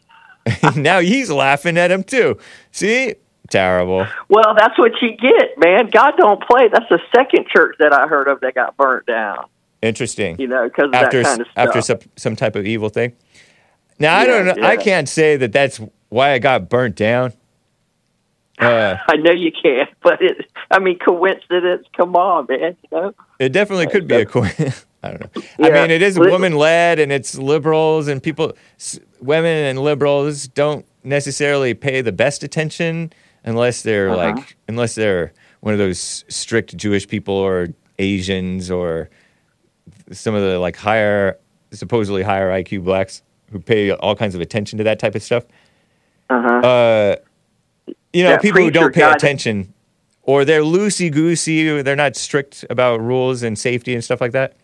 now 0.77 1.01
he's 1.01 1.31
laughing 1.31 1.77
at 1.77 1.91
him 1.91 2.03
too. 2.03 2.39
See, 2.71 3.15
terrible. 3.51 4.07
Well, 4.29 4.55
that's 4.57 4.79
what 4.79 4.93
you 5.03 5.17
get, 5.17 5.59
man. 5.59 5.91
God 5.91 6.15
don't 6.17 6.43
play. 6.43 6.69
That's 6.73 6.89
the 6.89 7.01
second 7.15 7.47
church 7.55 7.77
that 7.79 7.93
I 7.93 8.07
heard 8.07 8.29
of 8.29 8.41
that 8.41 8.55
got 8.55 8.77
burnt 8.77 9.07
down. 9.07 9.45
Interesting. 9.83 10.37
You 10.39 10.49
know, 10.49 10.65
because 10.65 10.91
after 10.95 11.23
that 11.23 11.29
kind 11.29 11.41
of 11.43 11.47
after 11.57 11.83
some, 11.83 11.99
some 12.17 12.37
type 12.37 12.57
of 12.57 12.65
evil 12.65 12.89
thing. 12.89 13.13
Now 13.99 14.17
I 14.17 14.27
don't 14.27 14.47
know. 14.47 14.67
I 14.67 14.77
can't 14.77 15.09
say 15.09 15.37
that 15.37 15.53
that's 15.53 15.81
why 16.09 16.33
I 16.33 16.39
got 16.39 16.69
burnt 16.69 16.97
down. 16.97 17.33
Uh, 18.59 18.97
I 19.09 19.17
know 19.17 19.33
you 19.33 19.53
can't, 19.53 19.91
but 20.03 20.21
it. 20.23 20.51
I 20.71 20.79
mean, 20.79 20.99
coincidence. 20.99 21.87
Come 21.97 22.17
on, 22.17 22.47
man. 22.49 22.77
You 22.83 22.89
know. 22.99 23.15
it 23.39 23.51
definitely 23.51 23.87
could 23.89 24.07
be 24.07 24.17
a 24.17 24.27
coin. 24.27 24.51
I 25.03 25.11
don't 25.11 25.37
know. 25.37 25.43
I 25.67 25.71
mean, 25.71 25.91
it 25.91 26.03
is 26.03 26.19
woman 26.19 26.57
led, 26.57 26.99
and 26.99 27.13
it's 27.13 27.37
liberals 27.39 28.09
and 28.09 28.21
people, 28.21 28.55
women 29.21 29.67
and 29.67 29.79
liberals 29.79 30.49
don't 30.49 30.85
necessarily 31.05 31.75
pay 31.75 32.01
the 32.01 32.11
best 32.11 32.43
attention 32.43 33.13
unless 33.45 33.83
they're 33.83 34.11
Uh-huh. 34.11 34.35
like 34.35 34.57
unless 34.67 34.97
they're 34.97 35.33
one 35.61 35.73
of 35.73 35.79
those 35.79 36.25
strict 36.29 36.77
Jewish 36.77 37.07
people 37.07 37.35
or 37.35 37.69
Asians 38.01 38.69
or 38.71 39.09
some 40.11 40.35
of 40.35 40.43
the 40.43 40.59
like 40.59 40.75
higher, 40.77 41.39
supposedly 41.71 42.23
higher 42.25 42.51
IQ 42.51 42.83
blacks 42.85 43.23
who 43.53 43.61
pay 43.61 43.93
all 43.93 44.17
kinds 44.17 44.35
of 44.35 44.41
attention 44.41 44.77
to 44.79 44.85
that 44.85 44.99
type 44.99 45.15
of 45.15 45.23
stuff. 45.23 45.45
Uh-huh. 46.31 46.49
Uh, 46.67 47.17
you 48.17 48.25
know, 48.25 48.39
people 48.39 48.63
who 48.63 48.71
don't 48.71 48.95
pay 48.95 49.03
attention, 49.03 49.75
or 50.23 50.45
they're 50.45 50.63
loosey 50.63 51.13
goosey, 51.13 51.83
they're 51.83 51.97
not 51.97 52.17
strict 52.17 52.65
about 52.71 53.01
rules 53.01 53.43
and 53.43 53.59
safety 53.59 53.95
and 53.95 54.03
stuff 54.03 54.21
like 54.21 54.33
that. 54.33 54.57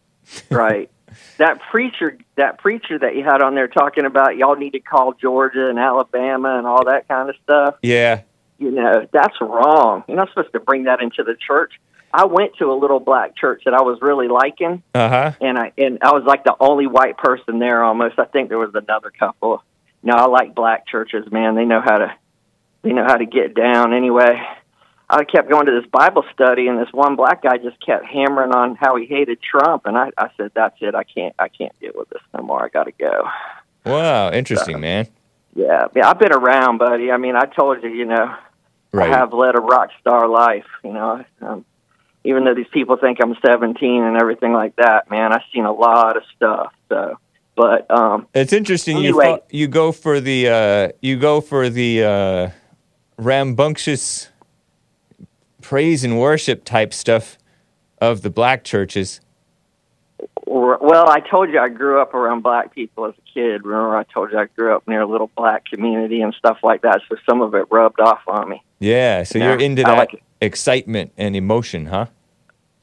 right. 0.50 0.90
That 1.38 1.60
preacher, 1.70 2.16
that 2.36 2.58
preacher 2.58 2.98
that 2.98 3.14
you 3.14 3.24
had 3.24 3.42
on 3.42 3.54
there 3.54 3.68
talking 3.68 4.04
about 4.04 4.36
y'all 4.36 4.56
need 4.56 4.72
to 4.72 4.80
call 4.80 5.12
Georgia 5.12 5.68
and 5.68 5.78
Alabama 5.78 6.56
and 6.58 6.66
all 6.66 6.84
that 6.86 7.06
kind 7.08 7.28
of 7.28 7.36
stuff. 7.42 7.76
Yeah, 7.82 8.22
You 8.58 8.70
know, 8.70 9.06
that's 9.12 9.40
wrong. 9.40 10.04
You're 10.08 10.16
not 10.16 10.28
supposed 10.30 10.52
to 10.52 10.60
bring 10.60 10.84
that 10.84 11.00
into 11.02 11.22
the 11.22 11.36
church. 11.36 11.72
I 12.12 12.26
went 12.26 12.56
to 12.58 12.66
a 12.66 12.76
little 12.76 13.00
black 13.00 13.36
church 13.36 13.62
that 13.64 13.74
I 13.74 13.82
was 13.82 13.98
really 14.00 14.28
liking, 14.28 14.84
uh 14.94 15.08
huh. 15.08 15.32
and 15.40 15.58
I 15.58 15.72
and 15.76 15.98
I 16.00 16.12
was 16.12 16.22
like 16.24 16.44
the 16.44 16.54
only 16.60 16.86
white 16.86 17.18
person 17.18 17.58
there 17.58 17.82
almost. 17.82 18.20
I 18.20 18.24
think 18.24 18.48
there 18.48 18.58
was 18.58 18.74
another 18.74 19.10
couple. 19.10 19.62
No, 20.04 20.14
I 20.14 20.26
like 20.26 20.54
black 20.54 20.86
churches, 20.86 21.24
man. 21.32 21.56
They 21.56 21.64
know 21.64 21.80
how 21.80 21.98
to 21.98 22.14
they 22.84 22.92
know 22.92 23.04
how 23.04 23.16
to 23.16 23.26
get 23.26 23.54
down 23.54 23.92
anyway. 23.92 24.40
I 25.10 25.24
kept 25.24 25.50
going 25.50 25.66
to 25.66 25.72
this 25.80 25.88
Bible 25.90 26.24
study 26.32 26.66
and 26.68 26.78
this 26.78 26.92
one 26.92 27.16
black 27.16 27.42
guy 27.42 27.58
just 27.58 27.84
kept 27.84 28.06
hammering 28.06 28.52
on 28.52 28.74
how 28.76 28.96
he 28.96 29.06
hated 29.06 29.38
Trump 29.42 29.86
and 29.86 29.96
I, 29.98 30.10
I 30.16 30.28
said, 30.36 30.52
That's 30.54 30.76
it, 30.80 30.94
I 30.94 31.04
can't 31.04 31.34
I 31.38 31.48
can't 31.48 31.78
deal 31.80 31.92
with 31.94 32.08
this 32.10 32.22
no 32.36 32.42
more. 32.42 32.64
I 32.64 32.68
gotta 32.68 32.92
go. 32.92 33.24
Wow, 33.84 34.30
interesting, 34.30 34.80
man. 34.80 35.08
Yeah. 35.54 35.86
Yeah, 35.94 36.08
I've 36.08 36.18
been 36.18 36.32
around, 36.32 36.78
buddy. 36.78 37.10
I 37.10 37.16
mean 37.16 37.36
I 37.36 37.44
told 37.46 37.82
you, 37.82 37.90
you 37.90 38.04
know, 38.06 38.34
Right. 38.92 39.10
I 39.12 39.16
have 39.18 39.32
led 39.32 39.56
a 39.56 39.60
rock 39.60 39.90
star 40.00 40.28
life, 40.28 40.66
you 40.84 40.92
know. 40.92 41.24
Um, 41.42 41.64
even 42.22 42.44
though 42.44 42.54
these 42.54 42.68
people 42.72 42.96
think 42.96 43.18
I'm 43.22 43.34
17 43.44 44.02
and 44.02 44.16
everything 44.16 44.52
like 44.52 44.76
that, 44.76 45.10
man, 45.10 45.32
I've 45.32 45.42
seen 45.52 45.64
a 45.64 45.72
lot 45.72 46.16
of 46.16 46.22
stuff. 46.36 46.72
So, 46.88 47.18
but 47.56 47.90
um, 47.90 48.26
It's 48.34 48.52
interesting. 48.52 48.96
You 48.98 49.20
Anyway. 49.20 49.40
you 49.50 49.66
go 49.68 49.90
for 49.92 50.20
the 50.20 50.48
uh, 50.48 50.88
you 51.02 51.18
go 51.18 51.40
for 51.40 51.68
the 51.68 52.04
uh, 52.04 52.50
rambunctious 53.16 54.28
praise 55.62 56.04
and 56.04 56.20
worship 56.20 56.64
type 56.64 56.92
stuff 56.92 57.38
of 58.00 58.22
the 58.22 58.30
black 58.30 58.64
churches. 58.64 59.20
well, 60.46 61.08
I 61.08 61.20
told 61.20 61.50
you 61.50 61.58
I 61.58 61.68
grew 61.68 62.00
up 62.00 62.14
around 62.14 62.42
black 62.42 62.74
people 62.74 63.06
as 63.06 63.14
a 63.16 63.32
kid. 63.32 63.64
Remember, 63.64 63.96
I 63.96 64.04
told 64.04 64.30
you 64.30 64.38
I 64.38 64.46
grew 64.46 64.74
up 64.74 64.86
near 64.86 65.00
a 65.00 65.06
little 65.06 65.30
black 65.36 65.64
community 65.64 66.20
and 66.20 66.34
stuff 66.34 66.58
like 66.62 66.82
that. 66.82 67.00
So 67.08 67.16
some 67.28 67.40
of 67.40 67.54
it 67.54 67.66
rubbed 67.70 68.00
off 68.00 68.20
on 68.26 68.48
me. 68.48 68.62
Yeah, 68.78 69.22
so 69.22 69.38
Yeah, 69.38 69.50
you're 69.50 69.60
into 69.60 69.82
that 69.84 69.96
like 69.96 70.22
excitement 70.40 71.12
and 71.16 71.34
emotion, 71.34 71.86
huh? 71.86 72.06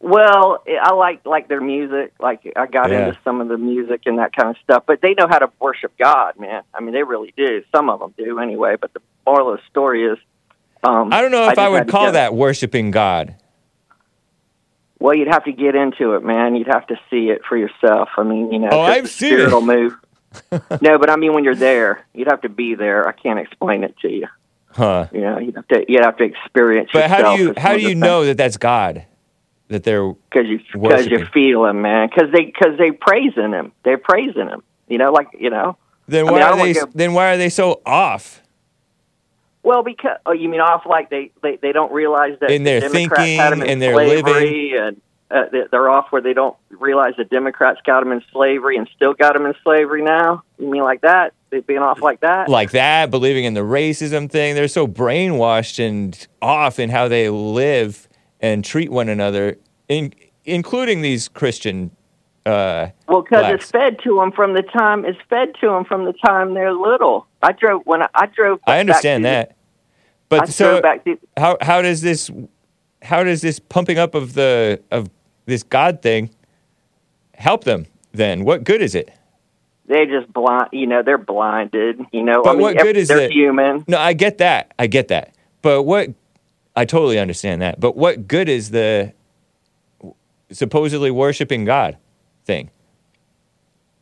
Well, 0.03 0.63
I 0.81 0.93
like 0.93 1.25
like 1.25 1.47
their 1.47 1.61
music. 1.61 2.13
Like 2.19 2.51
I 2.55 2.65
got 2.65 2.89
Yeah. 2.89 3.07
into 3.09 3.19
some 3.23 3.39
of 3.39 3.47
the 3.49 3.57
music 3.57 4.01
and 4.07 4.17
that 4.17 4.35
kind 4.35 4.49
of 4.49 4.55
stuff. 4.63 4.83
But 4.87 4.99
they 5.01 5.13
know 5.13 5.27
how 5.29 5.37
to 5.39 5.51
worship 5.59 5.93
God, 5.97 6.39
man. 6.39 6.63
I 6.73 6.81
mean, 6.81 6.93
they 6.93 7.03
really 7.03 7.33
do. 7.37 7.63
Some 7.73 7.89
of 7.89 7.99
them 7.99 8.13
do, 8.17 8.39
anyway. 8.39 8.75
But 8.81 8.93
the 8.93 9.01
moral 9.27 9.51
of 9.53 9.57
the 9.59 9.63
story 9.69 10.05
is, 10.05 10.17
um, 10.83 11.13
I 11.13 11.21
don't 11.21 11.31
know 11.31 11.43
if 11.43 11.49
I, 11.59 11.65
just 11.65 11.71
would 11.71 11.87
call 11.87 12.11
that 12.13 12.33
worshiping 12.33 12.89
God. 12.89 13.35
Well, 14.99 15.15
you'd 15.15 15.27
have 15.29 15.45
to 15.45 15.51
get 15.51 15.75
into 15.75 16.13
it, 16.15 16.23
man. 16.23 16.55
You'd 16.55 16.67
have 16.67 16.85
to 16.87 16.95
see 17.09 17.29
it 17.29 17.41
for 17.47 17.57
yourself. 17.57 18.09
I 18.17 18.23
mean, 18.23 18.51
you 18.51 18.59
know, 18.59 18.69
Oh, 18.71 18.81
I've 18.81 19.09
seen 19.09 19.33
it. 19.39 19.51
will 19.51 19.61
move. 19.61 19.95
no, 20.81 20.97
but 20.97 21.09
I 21.09 21.15
mean, 21.15 21.33
when 21.33 21.43
you're 21.43 21.55
there, 21.55 22.05
you'd 22.13 22.27
have 22.27 22.41
to 22.41 22.49
be 22.49 22.75
there. 22.75 23.07
I 23.07 23.11
can't 23.11 23.39
explain 23.39 23.83
it 23.83 23.95
to 23.99 24.09
you. 24.09 24.27
Huh. 24.71 25.07
You 25.11 25.21
know, 25.21 25.37
you'd 25.39 25.55
have 25.55 25.67
to 25.69 25.85
you'd 25.87 26.03
have 26.05 26.17
to 26.17 26.23
experience. 26.23 26.89
But 26.93 27.09
how 27.09 27.35
do 27.35 27.43
you 27.43 27.53
how 27.57 27.73
do 27.75 27.81
you 27.81 27.93
know 27.95 28.25
that 28.25 28.37
that's 28.37 28.57
God? 28.57 29.05
That 29.71 29.83
they're 29.85 30.11
because 30.11 30.47
you 30.47 30.59
because 30.73 31.07
you 31.07 31.25
feel 31.27 31.65
him, 31.65 31.81
man. 31.81 32.09
Because 32.09 32.29
they 32.33 32.43
because 32.43 32.77
they 32.77 32.91
praising 32.91 33.51
him. 33.51 33.71
They're 33.83 33.97
praising 33.97 34.49
him. 34.49 34.63
You 34.89 34.97
know, 34.97 35.13
like 35.13 35.27
you 35.39 35.49
know. 35.49 35.77
then 36.07 36.27
I 36.27 36.31
why 36.31 36.39
mean, 36.39 36.77
are 36.77 36.85
they 36.85 36.91
then 36.93 37.13
why 37.13 37.33
are 37.33 37.37
they 37.37 37.49
so 37.49 37.81
off? 37.85 38.41
Well, 39.63 39.81
because 39.81 40.17
oh, 40.25 40.33
you 40.33 40.49
mean 40.49 40.59
off 40.59 40.85
like 40.85 41.09
they 41.09 41.31
they, 41.41 41.55
they 41.55 41.71
don't 41.71 41.93
realize 41.93 42.37
that 42.41 42.51
In 42.51 42.63
their 42.63 42.81
the 42.81 42.89
Democrats 42.89 43.29
had 43.29 43.51
them 43.51 43.59
thinking, 43.59 43.61
in 43.61 43.69
in 43.69 43.79
their 43.79 43.95
living 43.95 44.77
and 44.77 45.01
uh, 45.31 45.45
they- 45.51 45.67
they're 45.71 45.89
off 45.89 46.07
where 46.11 46.21
they 46.21 46.33
don't 46.33 46.57
realize 46.69 47.13
the 47.17 47.23
Democrats 47.23 47.79
got 47.85 48.03
them 48.03 48.11
in 48.11 48.21
slavery 48.33 48.75
and 48.75 48.89
still 48.93 49.13
got 49.13 49.33
them 49.33 49.45
in 49.45 49.53
slavery 49.63 50.01
now. 50.01 50.43
You 50.59 50.67
mean 50.67 50.83
like 50.83 51.01
that? 51.01 51.33
They 51.49 51.61
being 51.61 51.79
off 51.79 52.01
like 52.01 52.21
that? 52.21 52.49
Like 52.49 52.71
that, 52.71 53.09
believing 53.09 53.45
in 53.45 53.53
the 53.53 53.61
racism 53.61 54.29
thing. 54.29 54.55
They're 54.55 54.67
so 54.67 54.87
brainwashed 54.87 55.79
and 55.85 56.27
off 56.41 56.79
in 56.79 56.89
how 56.89 57.07
they 57.07 57.29
live 57.29 58.09
and 58.41 58.65
treat 58.65 58.91
one 58.91 59.09
another, 59.09 59.57
in, 59.87 60.13
including 60.45 61.01
these 61.01 61.27
Christian. 61.27 61.91
Uh, 62.45 62.89
Well, 63.07 63.21
because 63.21 63.53
it's 63.53 63.69
fed 63.69 63.99
to 64.03 64.15
them 64.15 64.31
from 64.31 64.53
the 64.53 64.63
time 64.63 65.05
it's 65.05 65.19
fed 65.29 65.53
to 65.61 65.67
them 65.67 65.85
from 65.85 66.05
the 66.05 66.13
time 66.13 66.55
they're 66.55 66.73
little. 66.73 67.27
I 67.43 67.51
drove 67.51 67.83
when 67.85 68.01
I, 68.01 68.07
I 68.15 68.25
drove. 68.25 68.59
I 68.65 68.79
understand 68.79 69.25
that, 69.25 69.51
I 69.51 69.53
but 70.29 70.49
so 70.49 70.71
drove 70.71 70.81
back 70.81 71.03
to, 71.05 71.19
how 71.37 71.57
how 71.61 71.83
does 71.83 72.01
this 72.01 72.31
how 73.03 73.23
does 73.23 73.41
this 73.41 73.59
pumping 73.59 73.99
up 73.99 74.15
of 74.15 74.33
the 74.33 74.81
of 74.89 75.09
this 75.45 75.61
God 75.61 76.01
thing 76.01 76.31
help 77.35 77.63
them? 77.63 77.85
Then 78.11 78.43
what 78.43 78.63
good 78.63 78.81
is 78.81 78.95
it? 78.95 79.11
they 79.91 80.05
just 80.05 80.31
blind. 80.31 80.69
You 80.71 80.87
know, 80.87 81.03
they're 81.03 81.17
blinded. 81.17 81.99
You 82.11 82.23
know, 82.23 82.41
But 82.43 82.51
I 82.51 82.53
mean, 82.53 82.61
what 82.61 82.77
good 82.77 82.95
is 82.97 83.09
they're 83.09 83.19
it? 83.19 83.31
human. 83.31 83.83
No, 83.87 83.97
I 83.99 84.13
get 84.13 84.37
that. 84.37 84.73
I 84.79 84.87
get 84.87 85.09
that. 85.09 85.35
But 85.61 85.83
what 85.83 86.09
I 86.75 86.85
totally 86.85 87.19
understand 87.19 87.61
that. 87.61 87.79
But 87.79 87.95
what 87.97 88.27
good 88.27 88.47
is 88.49 88.71
the 88.71 89.13
supposedly 90.51 91.11
worshiping 91.11 91.65
God 91.65 91.97
thing? 92.45 92.69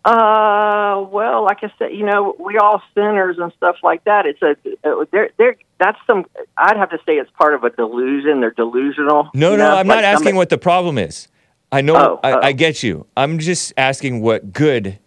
Uh, 0.06 1.06
well, 1.12 1.44
like 1.44 1.60
I 1.64 1.72
said, 1.78 1.92
you 1.94 2.06
know, 2.06 2.36
we 2.40 2.58
all 2.58 2.82
sinners 2.96 3.38
and 3.38 3.52
stuff 3.54 3.76
like 3.84 4.04
that. 4.06 4.26
It's 4.26 4.42
a, 4.42 4.56
uh, 4.88 5.06
they're, 5.12 5.30
they're, 5.38 5.56
that's 5.78 6.00
some, 6.08 6.26
I'd 6.58 6.78
have 6.78 6.90
to 6.92 6.98
say 7.06 7.18
it's 7.18 7.30
part 7.32 7.54
of 7.54 7.64
a 7.64 7.70
delusion. 7.70 8.40
They're 8.40 8.52
delusional. 8.52 9.30
No, 9.34 9.52
no, 9.52 9.58
know? 9.58 9.76
I'm 9.76 9.88
Like 9.88 9.98
not 9.98 10.04
asking 10.06 10.18
somebody- 10.20 10.38
what 10.38 10.50
the 10.50 10.58
problem 10.58 10.98
is. 10.98 11.28
I 11.72 11.82
know, 11.82 11.96
Oh, 11.96 12.20
I, 12.24 12.32
oh. 12.32 12.40
I 12.42 12.52
get 12.54 12.82
you. 12.82 13.06
I'm 13.16 13.38
just 13.38 13.74
asking 13.78 14.22
what 14.22 14.52
good 14.54 14.98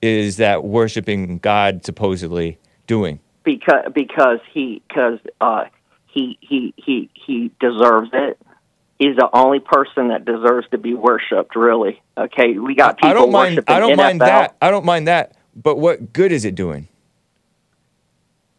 is 0.00 0.36
that 0.38 0.64
worshiping 0.64 1.38
God 1.38 1.84
supposedly 1.84 2.58
doing? 2.86 3.20
because, 3.44 3.84
because 3.94 4.40
he, 4.52 4.82
because, 4.88 5.18
uh, 5.40 5.64
he, 6.16 6.38
he, 6.40 6.74
he, 6.76 7.10
he 7.14 7.50
deserves 7.60 8.08
it. 8.14 8.40
He's 8.98 9.16
the 9.16 9.28
only 9.34 9.60
person 9.60 10.08
that 10.08 10.24
deserves 10.24 10.66
to 10.70 10.78
be 10.78 10.94
worshipped, 10.94 11.54
really. 11.54 12.00
Okay. 12.16 12.58
We 12.58 12.74
got 12.74 12.96
people 12.96 13.10
I 13.10 13.12
don't 13.12 13.30
mind. 13.30 13.56
worshiping 13.56 13.74
I 13.74 13.78
don't 13.80 13.96
mind 13.96 14.20
that. 14.22 14.56
I 14.62 14.70
don't 14.70 14.86
mind 14.86 15.08
that. 15.08 15.36
But 15.54 15.76
what 15.76 16.14
good 16.14 16.32
is 16.32 16.46
it 16.46 16.54
doing? 16.54 16.88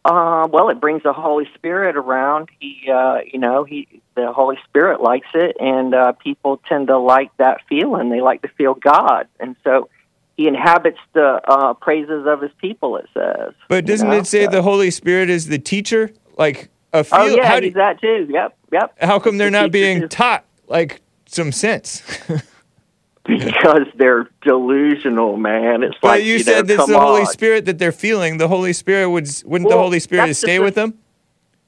Uh, 0.04 0.46
well, 0.50 0.68
it 0.70 0.80
brings 0.80 1.02
the 1.02 1.12
Holy 1.12 1.48
Spirit 1.56 1.96
around. 1.96 2.48
He, 2.60 2.88
uh, 2.90 3.18
you 3.30 3.40
know, 3.40 3.64
he, 3.64 4.00
the 4.14 4.32
Holy 4.32 4.56
Spirit 4.68 5.00
likes 5.00 5.26
it, 5.34 5.56
and 5.58 5.92
uh, 5.92 6.12
people 6.12 6.60
tend 6.68 6.86
to 6.86 6.98
like 6.98 7.36
that 7.38 7.60
feeling. 7.68 8.08
They 8.08 8.20
like 8.20 8.42
to 8.42 8.48
feel 8.48 8.74
God, 8.74 9.26
and 9.40 9.56
so 9.64 9.90
he 10.36 10.46
inhabits 10.46 10.98
the 11.12 11.40
uh, 11.46 11.74
praises 11.74 12.26
of 12.26 12.40
his 12.40 12.52
people. 12.58 12.96
It 12.96 13.08
says. 13.12 13.54
But 13.68 13.84
doesn't 13.84 14.08
know? 14.08 14.16
it 14.16 14.26
say 14.28 14.44
So- 14.44 14.52
the 14.52 14.62
Holy 14.62 14.92
Spirit 14.92 15.30
is 15.30 15.48
the 15.48 15.58
teacher? 15.58 16.10
Like 16.38 16.70
a 16.92 16.98
oh, 16.98 17.02
feel. 17.02 17.18
Oh 17.20 17.26
yeah, 17.26 17.46
how, 17.46 17.60
do, 17.60 17.66
he's 17.66 17.74
that 17.74 18.00
too. 18.00 18.26
Yep, 18.30 18.56
yep. 18.72 18.94
how 19.00 19.18
come 19.18 19.38
they're 19.38 19.48
the 19.48 19.62
not 19.62 19.72
being 19.72 20.08
taught 20.08 20.44
like 20.66 21.00
some 21.26 21.52
sense? 21.52 22.02
because 23.28 23.86
they're 23.96 24.28
delusional, 24.42 25.36
man. 25.36 25.82
It's 25.82 25.96
But 26.00 26.08
like 26.08 26.24
you, 26.24 26.38
said 26.38 26.66
this 26.66 26.78
come 26.78 26.90
the 26.90 26.98
Holy 26.98 27.20
on. 27.20 27.26
Spirit 27.26 27.66
that 27.66 27.78
they're 27.78 27.92
feeling. 27.92 28.38
The 28.38 28.48
Holy 28.48 28.72
Spirit 28.72 29.10
would 29.10 29.28
wouldn't 29.44 29.68
the 29.68 29.76
Holy 29.76 30.00
Spirit 30.00 30.34
stay 30.34 30.56
a- 30.56 30.62
with 30.62 30.74
them? 30.74 30.98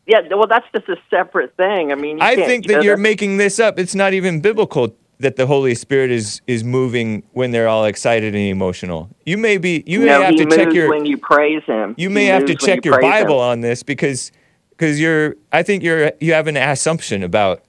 Yeah, 0.06 0.22
well, 0.30 0.48
that's 0.48 0.66
just 0.74 0.88
a 0.88 0.96
separate 1.08 1.56
thing. 1.56 1.92
I 1.92 1.94
mean, 1.94 2.18
you 2.18 2.24
I 2.24 2.34
think 2.34 2.66
you 2.66 2.72
know, 2.72 2.78
that 2.78 2.84
you're 2.84 2.96
making 2.96 3.36
this 3.36 3.60
up. 3.60 3.78
It's 3.78 3.94
not 3.94 4.12
even 4.12 4.40
biblical 4.40 4.96
that 5.20 5.36
the 5.36 5.46
Holy 5.46 5.74
Spirit 5.74 6.10
is 6.10 6.40
is 6.46 6.64
moving 6.64 7.22
when 7.32 7.50
they're 7.50 7.68
all 7.68 7.84
excited 7.84 8.34
and 8.34 8.42
emotional. 8.42 9.10
You 9.24 9.36
may 9.36 9.58
be 9.58 9.84
you 9.86 10.00
may 10.00 10.06
no, 10.06 10.22
have 10.22 10.36
to 10.36 10.46
check 10.46 10.72
your 10.72 10.88
when 10.88 11.04
you 11.04 11.18
praise 11.18 11.62
him. 11.64 11.94
you 11.98 12.10
may 12.10 12.24
have 12.24 12.46
to 12.46 12.54
check 12.54 12.84
you 12.84 12.90
your 12.90 12.98
praise 12.98 13.20
him. 13.20 13.26
Bible 13.26 13.38
on 13.38 13.60
this 13.60 13.82
because 13.82 14.32
because 14.80 14.98
you're 14.98 15.36
I 15.52 15.62
think 15.62 15.82
you're 15.82 16.12
you 16.20 16.32
have 16.32 16.46
an 16.46 16.56
assumption 16.56 17.22
about 17.22 17.62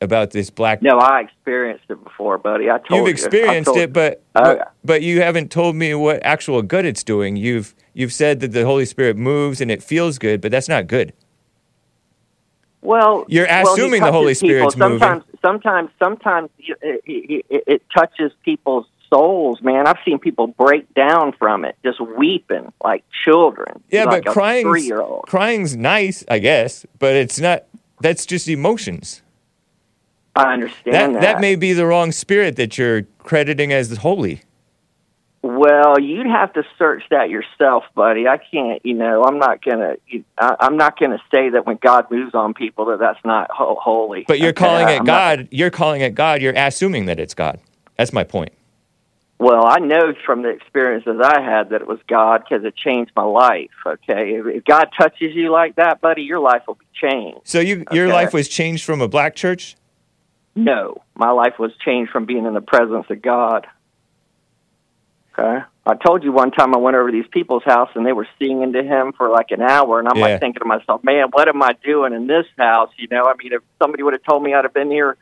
about 0.00 0.32
this 0.32 0.50
black 0.50 0.82
No, 0.82 0.98
I 0.98 1.20
experienced 1.20 1.84
it 1.88 2.02
before, 2.02 2.36
buddy. 2.38 2.68
I 2.68 2.78
told 2.78 2.90
You've 2.90 3.06
you. 3.06 3.12
Experienced 3.12 3.66
told- 3.66 3.78
it, 3.78 3.92
but 3.92 4.22
Oh, 4.34 4.58
but- 4.84 5.02
you 5.02 5.22
haven't 5.22 5.50
told 5.50 5.76
me 5.76 5.94
what 5.94 6.20
actual 6.24 6.62
good 6.62 6.84
it's 6.84 7.04
doing. 7.04 7.36
You've 7.36 7.74
you've 7.94 8.12
said 8.12 8.40
that 8.40 8.52
the 8.52 8.64
Holy 8.64 8.84
Spirit 8.84 9.16
moves 9.16 9.60
and 9.60 9.70
it 9.70 9.82
feels 9.82 10.18
good, 10.18 10.40
but 10.40 10.50
that's 10.50 10.68
not 10.68 10.88
good. 10.88 11.12
Well, 12.80 13.24
You're 13.28 13.46
well, 13.46 13.72
assuming 13.74 14.02
the 14.02 14.12
Holy 14.12 14.34
touches 14.34 14.40
people. 14.40 14.70
Spirit's 14.70 14.76
moving. 14.76 14.98
sometimes, 14.98 15.24
Sometimes, 15.42 15.90
sometimes 16.02 16.50
it, 16.58 17.02
it, 17.04 17.44
it, 17.48 17.64
it 17.66 17.82
touches 17.96 18.32
people's 18.44 18.86
souls, 19.10 19.60
man. 19.62 19.86
I've 19.86 19.98
seen 20.04 20.18
people 20.18 20.46
break 20.46 20.92
down 20.94 21.32
from 21.38 21.64
it, 21.64 21.76
just 21.84 22.00
weeping 22.00 22.72
like 22.82 23.04
children. 23.24 23.82
Yeah, 23.90 24.04
like 24.04 24.24
but 24.24 24.30
a 24.36 25.22
crying's 25.26 25.76
nice, 25.76 26.24
I 26.28 26.38
guess, 26.38 26.86
but 26.98 27.14
it's 27.14 27.38
not. 27.40 27.64
That's 28.00 28.26
just 28.26 28.48
emotions. 28.48 29.22
I 30.36 30.52
understand 30.52 30.94
That 30.94 31.12
that. 31.14 31.20
that 31.22 31.40
may 31.40 31.56
be 31.56 31.72
the 31.72 31.84
wrong 31.86 32.12
spirit 32.12 32.56
that 32.56 32.78
you're 32.78 33.02
crediting 33.18 33.72
as 33.72 33.96
holy. 33.98 34.42
Well, 35.42 36.00
you'd 36.00 36.26
have 36.26 36.52
to 36.54 36.64
search 36.78 37.04
that 37.10 37.30
yourself, 37.30 37.84
buddy. 37.94 38.26
I 38.26 38.38
can't, 38.38 38.84
you 38.84 38.94
know, 38.94 39.22
I'm 39.24 39.38
not 39.38 39.64
gonna, 39.64 39.94
I'm 40.38 40.76
not 40.76 40.98
gonna 40.98 41.20
say 41.32 41.48
that 41.50 41.64
when 41.64 41.76
God 41.80 42.10
moves 42.10 42.34
on 42.34 42.54
people 42.54 42.86
that 42.86 42.98
that's 42.98 43.24
not 43.24 43.48
ho- 43.50 43.78
holy. 43.80 44.24
But 44.26 44.40
you're 44.40 44.48
Okay, 44.50 44.64
calling 44.64 44.88
it 44.88 45.00
I'm 45.00 45.04
not- 45.04 45.36
God. 45.38 45.48
You're 45.50 45.70
calling 45.70 46.00
it 46.00 46.14
God. 46.14 46.42
You're 46.42 46.54
assuming 46.56 47.06
that 47.06 47.18
it's 47.20 47.34
God. 47.34 47.60
That's 47.96 48.12
my 48.12 48.24
point. 48.24 48.52
Well, 49.38 49.64
I 49.66 49.78
know 49.78 50.14
from 50.26 50.42
the 50.42 50.48
experiences 50.48 51.20
I 51.22 51.40
had 51.40 51.70
that 51.70 51.80
it 51.80 51.86
was 51.86 52.00
God 52.08 52.42
because 52.48 52.64
it 52.64 52.74
changed 52.76 53.12
my 53.14 53.22
life. 53.24 53.70
Okay, 53.86 54.34
if, 54.34 54.46
if 54.46 54.64
God 54.64 54.88
touches 54.98 55.34
you 55.34 55.50
like 55.52 55.76
that, 55.76 56.00
buddy, 56.00 56.22
your 56.22 56.40
life 56.40 56.62
will 56.66 56.74
be 56.74 56.86
changed. 57.00 57.40
So 57.44 57.60
you 57.60 57.84
your 57.92 58.06
Okay. 58.06 58.12
life 58.12 58.32
was 58.34 58.48
changed 58.48 58.84
from 58.84 59.00
a 59.00 59.08
black 59.08 59.34
church. 59.36 59.76
No, 60.56 61.02
my 61.14 61.30
life 61.30 61.54
was 61.58 61.70
changed 61.84 62.10
from 62.10 62.26
being 62.26 62.46
in 62.46 62.54
the 62.54 62.60
presence 62.60 63.06
of 63.10 63.22
God. 63.22 63.66
Okay. 65.38 65.64
I 65.86 65.94
told 65.94 66.24
you 66.24 66.32
one 66.32 66.50
time 66.50 66.74
I 66.74 66.78
went 66.78 66.96
over 66.96 67.10
to 67.10 67.16
these 67.16 67.30
people's 67.30 67.62
house 67.64 67.90
and 67.94 68.04
they 68.04 68.12
were 68.12 68.26
singing 68.40 68.72
to 68.72 68.82
him 68.82 69.12
for 69.16 69.30
like 69.30 69.52
an 69.52 69.62
hour, 69.62 70.00
and 70.00 70.08
I'm 70.08 70.18
Yeah. 70.18 70.24
like 70.24 70.40
thinking 70.40 70.60
to 70.60 70.66
myself, 70.66 71.04
man, 71.04 71.28
what 71.30 71.48
am 71.48 71.62
I 71.62 71.74
doing 71.84 72.12
in 72.12 72.26
this 72.26 72.46
house? 72.58 72.90
You 72.98 73.06
know, 73.08 73.22
I 73.24 73.34
mean, 73.42 73.52
if 73.52 73.62
somebody 73.80 74.02
would 74.02 74.14
have 74.14 74.22
told 74.28 74.42
me 74.42 74.52
I'd 74.52 74.64
have 74.64 74.74
been 74.74 74.90
here, 74.90 75.16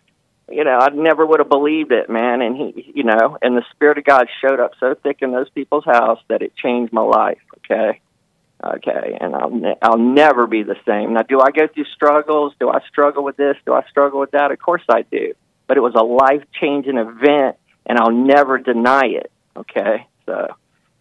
you 0.51 0.65
know, 0.65 0.79
I 0.79 0.91
never 0.91 1.25
would 1.27 1.41
have 1.41 1.49
believed 1.49 1.93
it, 1.93 2.09
man. 2.09 2.41
And 2.43 2.57
he, 2.57 2.93
you 2.95 3.03
know, 3.05 3.37
and 3.43 3.57
the 3.57 3.65
Spirit 3.73 3.99
of 3.99 4.05
God 4.05 4.29
showed 4.41 4.61
up 4.61 4.73
so 4.79 4.95
thick 4.95 5.19
in 5.23 5.33
those 5.33 5.49
people's 5.51 5.85
house 5.85 6.21
that 6.29 6.43
it 6.43 6.55
changed 6.57 6.93
my 6.93 7.03
life. 7.03 7.41
Okay. 7.59 8.01
Okay, 8.65 9.19
and 9.21 9.35
I'll 9.35 9.51
ne- 9.51 9.77
I'll 9.83 9.99
never 9.99 10.47
be 10.47 10.63
the 10.63 10.77
same. 10.87 11.13
Now, 11.13 11.23
do 11.23 11.41
I 11.41 11.51
go 11.51 11.67
through 11.69 11.85
struggles? 11.95 12.55
Do 12.59 12.71
I 12.71 12.81
struggle 12.89 13.23
with 13.23 13.37
this? 13.37 13.55
Do 13.67 13.75
I 13.75 13.83
struggle 13.91 14.19
with 14.19 14.31
that? 14.31 14.51
Of 14.51 14.59
course 14.59 14.83
I 14.89 15.03
do. 15.03 15.35
but 15.69 15.77
it 15.77 15.81
was 15.81 15.95
a 15.95 16.03
life 16.03 16.43
changing 16.61 16.97
event, 16.97 17.57
and 17.85 17.99
I'll 17.99 18.13
never 18.13 18.57
deny 18.57 19.03
it. 19.07 19.31
Okay, 19.57 20.07
so 20.25 20.47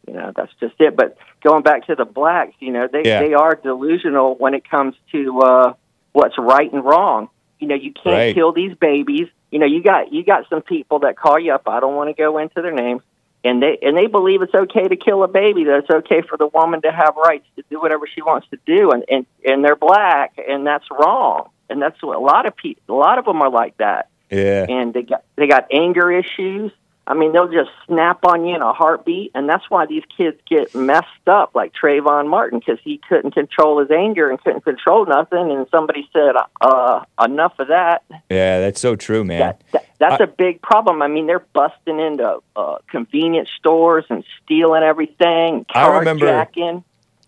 you 0.05 0.13
know 0.15 0.33
that's 0.35 0.51
just 0.59 0.73
it. 0.79 0.97
But 0.97 1.17
going 1.43 1.63
back 1.63 1.85
to 1.87 1.95
the 1.95 2.03
blacks, 2.03 2.55
you 2.59 2.73
know 2.73 2.87
they 2.91 3.03
Yeah. 3.05 3.19
they 3.21 3.33
are 3.33 3.55
delusional 3.55 4.35
when 4.35 4.53
it 4.53 4.69
comes 4.69 4.95
to 5.13 5.39
uh, 5.39 5.73
what's 6.11 6.37
right 6.37 6.71
and 6.73 6.83
wrong. 6.83 7.29
You 7.59 7.67
know 7.69 7.75
you 7.75 7.93
can't 7.93 8.05
Right. 8.17 8.35
kill 8.35 8.51
these 8.51 8.75
babies. 8.75 9.27
You 9.55 9.59
know 9.59 9.67
you 9.67 9.81
got 9.81 10.11
you 10.11 10.21
got 10.25 10.49
some 10.49 10.61
people 10.61 10.99
that 10.99 11.15
call 11.17 11.39
you 11.39 11.53
up. 11.53 11.61
I 11.65 11.79
don't 11.79 11.95
want 11.95 12.09
to 12.09 12.13
go 12.13 12.39
into 12.39 12.61
their 12.61 12.73
names. 12.73 13.01
And 13.45 13.63
they 13.63 13.77
and 13.81 13.95
they 13.95 14.07
believe 14.07 14.41
it's 14.41 14.53
okay 14.53 14.85
to 14.85 14.97
kill 14.97 15.23
a 15.23 15.29
baby. 15.29 15.63
That 15.63 15.77
it's 15.77 15.89
okay 15.89 16.21
for 16.27 16.37
the 16.37 16.47
woman 16.47 16.81
to 16.81 16.91
have 16.91 17.15
rights 17.15 17.45
to 17.55 17.63
do 17.69 17.79
whatever 17.79 18.05
she 18.05 18.21
wants 18.21 18.49
to 18.49 18.57
do, 18.65 18.91
and 18.91 19.05
and, 19.09 19.25
and 19.45 19.63
they're 19.63 19.77
black, 19.77 20.37
and 20.45 20.67
that's 20.67 20.83
wrong. 20.91 21.51
And 21.69 21.81
that's 21.81 22.03
what 22.03 22.17
a 22.17 22.19
lot 22.19 22.45
of 22.45 22.57
people, 22.57 22.97
a 22.97 22.99
lot 22.99 23.17
of 23.17 23.23
them 23.23 23.41
are 23.41 23.49
like 23.49 23.77
that 23.77 24.09
Yeah. 24.29 24.65
and 24.67 24.93
they 24.93 25.03
got 25.03 25.23
they 25.37 25.47
got 25.47 25.67
anger 25.71 26.11
issues. 26.11 26.73
I 27.07 27.13
mean, 27.13 27.33
they'll 27.33 27.51
just 27.51 27.69
snap 27.85 28.25
on 28.25 28.45
you 28.45 28.55
in 28.55 28.61
a 28.63 28.73
heartbeat, 28.73 29.31
and 29.35 29.47
that's 29.47 29.69
why 29.69 29.85
these 29.85 30.03
kids 30.17 30.37
get 30.49 30.73
messed 30.73 31.27
up, 31.27 31.53
like 31.53 31.71
Trayvon 31.73 32.27
Martin, 32.27 32.57
because 32.59 32.79
he 32.83 32.99
couldn't 33.07 33.31
control 33.31 33.79
his 33.79 33.91
anger 33.91 34.29
and 34.29 34.43
couldn't 34.43 34.63
control 34.63 35.05
nothing. 35.05 35.51
And 35.51 35.67
somebody 35.69 36.09
said, 36.11 36.33
uh, 36.61 37.03
"Enough 37.23 37.59
of 37.59 37.67
that." 37.67 38.03
Yeah, 38.29 38.59
that's 38.59 38.79
so 38.79 38.95
true, 38.95 39.23
man. 39.23 39.39
That, 39.39 39.61
that 39.71 39.85
that's 39.99 40.21
a 40.23 40.27
big 40.27 40.61
problem. 40.61 41.03
I 41.03 41.07
mean, 41.07 41.27
they're 41.27 41.45
busting 41.53 41.99
into 41.99 42.39
uh, 42.55 42.77
convenience 42.89 43.49
stores 43.57 44.05
and 44.09 44.23
stealing 44.43 44.81
everything, 44.81 45.65
I 45.73 45.87
remember- 45.99 46.25
carjacking. 46.25 46.83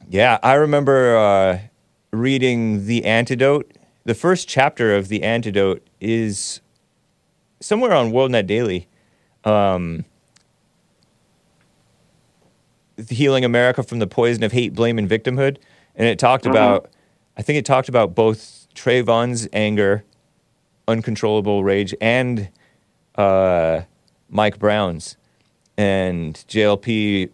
Yeah, 0.09 0.39
I 0.41 0.53
remember 0.53 1.17
uh, 1.17 1.59
reading 2.11 2.85
The 2.87 3.05
Antidote. 3.05 3.73
The 4.05 4.15
first 4.15 4.47
chapter 4.47 4.95
of 4.95 5.09
The 5.09 5.21
Antidote 5.21 5.85
is 5.99 6.61
somewhere 7.59 7.93
on 7.93 8.11
WorldNet 8.11 8.47
Daily. 8.47 8.87
Um, 9.47 10.05
Healing 13.09 13.45
America 13.45 13.83
from 13.83 13.99
the 13.99 14.07
Poison 14.07 14.43
of 14.43 14.51
Hate, 14.51 14.73
Blame, 14.73 14.97
and 14.97 15.07
Victimhood. 15.07 15.57
And 15.95 16.07
it 16.07 16.17
talked 16.17 16.45
about, 16.45 16.89
I 17.37 17.43
think 17.43 17.57
it 17.57 17.65
talked 17.65 17.89
about 17.89 18.15
both 18.15 18.67
Trayvon's 18.73 19.47
anger, 19.53 20.03
uncontrollable 20.87 21.63
rage, 21.63 21.93
and 22.01 22.49
uh, 23.15 23.81
Mike 24.29 24.57
Brown's. 24.57 25.15
And 25.77 26.33
JLP 26.47 27.29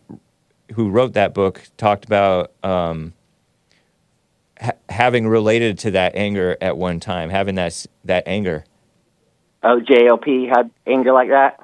who 0.74 0.90
wrote 0.90 1.14
that 1.14 1.34
book 1.34 1.62
talked 1.78 2.06
about 2.06 2.52
um, 2.64 3.14
ha- 4.60 4.72
having 4.90 5.28
related 5.28 5.78
to 5.80 5.92
that 5.92 6.16
anger 6.16 6.58
at 6.62 6.78
one 6.78 7.00
time, 7.00 7.30
having 7.30 7.56
that 7.56 7.86
that 8.04 8.24
anger. 8.28 8.66
Oh, 9.62 9.80
JLP 9.80 10.50
had 10.50 10.70
anger 10.86 11.14
like 11.14 11.30
that. 11.30 11.60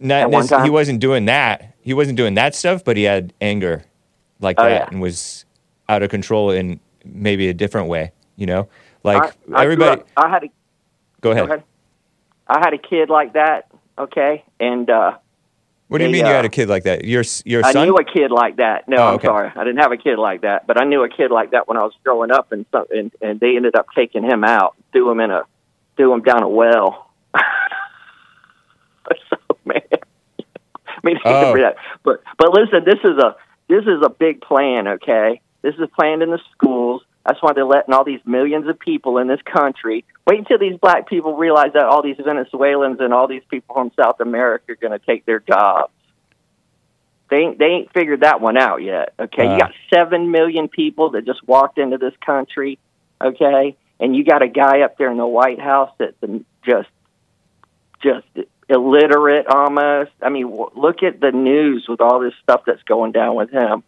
Not 0.00 0.32
At 0.52 0.64
he 0.64 0.70
wasn't 0.70 1.00
doing 1.00 1.24
that. 1.26 1.74
He 1.80 1.94
wasn't 1.94 2.16
doing 2.16 2.34
that 2.34 2.54
stuff, 2.54 2.84
but 2.84 2.96
he 2.96 3.02
had 3.04 3.32
anger 3.40 3.84
like 4.40 4.56
Oh, 4.58 4.64
that 4.64 4.70
yeah. 4.70 4.88
and 4.90 5.00
was 5.00 5.44
out 5.88 6.02
of 6.02 6.10
control 6.10 6.50
in 6.50 6.80
maybe 7.04 7.48
a 7.48 7.54
different 7.54 7.88
way. 7.88 8.12
You 8.36 8.46
know, 8.46 8.68
like 9.02 9.22
I, 9.52 9.54
I 9.58 9.62
everybody. 9.64 10.00
up- 10.00 10.08
I 10.16 10.28
had 10.28 10.44
a 10.44 10.48
Go 11.20 11.30
ahead. 11.30 11.46
Go 11.46 11.52
ahead. 11.54 11.64
I 12.48 12.58
had 12.58 12.74
a 12.74 12.78
kid 12.78 13.08
like 13.10 13.32
that. 13.34 13.68
Okay, 13.98 14.44
and 14.60 14.90
uh, 14.90 15.16
What 15.88 15.98
do 15.98 16.04
you 16.04 16.08
They, 16.08 16.18
mean 16.18 16.26
you 16.26 16.32
had 16.32 16.44
uh, 16.44 16.48
a 16.48 16.50
kid 16.50 16.68
like 16.68 16.82
that? 16.84 17.04
Your 17.04 17.22
your 17.44 17.64
I 17.64 17.72
knew 17.84 17.94
a 17.94 18.04
kid 18.04 18.30
like 18.32 18.56
that. 18.56 18.88
No, 18.88 18.96
Oh, 18.98 19.14
I'm 19.14 19.20
sorry, 19.20 19.52
I 19.54 19.62
didn't 19.64 19.80
have 19.80 19.92
a 19.92 19.96
kid 19.96 20.18
like 20.18 20.40
that, 20.42 20.66
but 20.66 20.80
I 20.80 20.84
knew 20.84 21.02
a 21.04 21.08
kid 21.08 21.30
like 21.30 21.52
that 21.52 21.68
when 21.68 21.76
I 21.76 21.84
was 21.84 21.92
growing 22.02 22.30
up, 22.32 22.50
and 22.52 22.66
some, 22.72 22.84
and, 22.90 23.12
and 23.22 23.38
they 23.40 23.56
ended 23.56 23.76
up 23.76 23.86
taking 23.94 24.24
him 24.24 24.42
out, 24.44 24.74
threw 24.92 25.08
him 25.10 25.20
in 25.20 25.30
a, 25.30 25.42
threw 25.96 26.12
him 26.12 26.22
down 26.22 26.42
a 26.42 26.48
well. 26.48 27.10
so 29.30 29.36
man, 29.66 29.80
I 29.90 31.00
mean, 31.02 31.18
Oh. 31.24 31.56
that. 31.56 31.76
but 32.02 32.22
but 32.38 32.52
listen, 32.52 32.84
this 32.84 33.00
is 33.04 33.18
a 33.18 33.36
this 33.68 33.84
is 33.84 34.02
a 34.04 34.10
big 34.10 34.40
plan. 34.40 34.86
Okay, 34.88 35.40
this 35.62 35.74
is 35.76 35.88
planned 35.98 36.22
in 36.22 36.30
the 36.30 36.40
schools. 36.52 37.02
That's 37.26 37.42
why 37.42 37.54
they're 37.54 37.64
letting 37.64 37.94
all 37.94 38.04
these 38.04 38.20
millions 38.26 38.68
of 38.68 38.78
people 38.78 39.16
in 39.16 39.28
this 39.28 39.40
country. 39.42 40.04
Wait 40.26 40.38
until 40.38 40.58
these 40.58 40.76
black 40.78 41.08
people 41.08 41.36
realize 41.36 41.72
that 41.72 41.84
all 41.84 42.02
these 42.02 42.18
Venezuelans 42.22 43.00
and 43.00 43.14
all 43.14 43.26
these 43.26 43.42
people 43.48 43.74
from 43.74 43.90
South 43.98 44.20
America 44.20 44.72
are 44.72 44.76
going 44.76 44.92
to 44.98 45.04
take 45.04 45.24
their 45.24 45.40
jobs. 45.40 45.90
They 47.30 47.38
ain't, 47.38 47.58
they 47.58 47.64
ain't 47.64 47.92
figured 47.94 48.20
that 48.20 48.42
one 48.42 48.58
out 48.58 48.82
yet. 48.82 49.14
Okay, 49.18 49.46
Uh. 49.46 49.52
you 49.54 49.58
got 49.58 49.72
seven 49.92 50.30
million 50.30 50.68
people 50.68 51.10
that 51.12 51.24
just 51.24 51.42
walked 51.48 51.78
into 51.78 51.96
this 51.96 52.12
country. 52.24 52.78
Okay, 53.22 53.74
and 53.98 54.14
you 54.14 54.22
got 54.22 54.42
a 54.42 54.48
guy 54.48 54.80
up 54.82 54.98
there 54.98 55.10
in 55.10 55.16
the 55.16 55.26
White 55.26 55.60
House 55.60 55.90
that's 55.98 56.14
just 56.66 56.88
just 58.02 58.26
illiterate 58.68 59.46
almost. 59.46 60.10
I 60.22 60.28
mean, 60.30 60.50
w- 60.50 60.70
look 60.74 61.02
at 61.02 61.20
the 61.20 61.30
news 61.32 61.86
with 61.88 62.00
all 62.00 62.20
this 62.20 62.34
stuff 62.42 62.62
that's 62.66 62.82
going 62.84 63.12
down 63.12 63.34
with 63.34 63.50
him. 63.50 63.82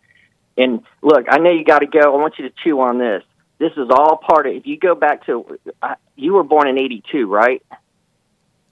And 0.58 0.82
look, 1.02 1.26
I 1.28 1.38
know 1.38 1.50
you 1.50 1.64
got 1.64 1.80
to 1.80 1.86
go. 1.86 2.00
I 2.00 2.16
want 2.16 2.38
you 2.38 2.48
to 2.48 2.54
chew 2.64 2.80
on 2.80 2.98
this. 2.98 3.22
This 3.58 3.72
is 3.72 3.88
all 3.90 4.16
part 4.18 4.46
of. 4.46 4.54
If 4.54 4.66
you 4.66 4.78
go 4.78 4.94
back 4.94 5.26
to, 5.26 5.58
I- 5.82 5.96
you 6.14 6.34
were 6.34 6.42
born 6.44 6.68
in 6.68 6.78
'82, 6.78 7.26
right? 7.26 7.62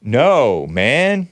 no, 0.02 0.66
man. 0.66 1.28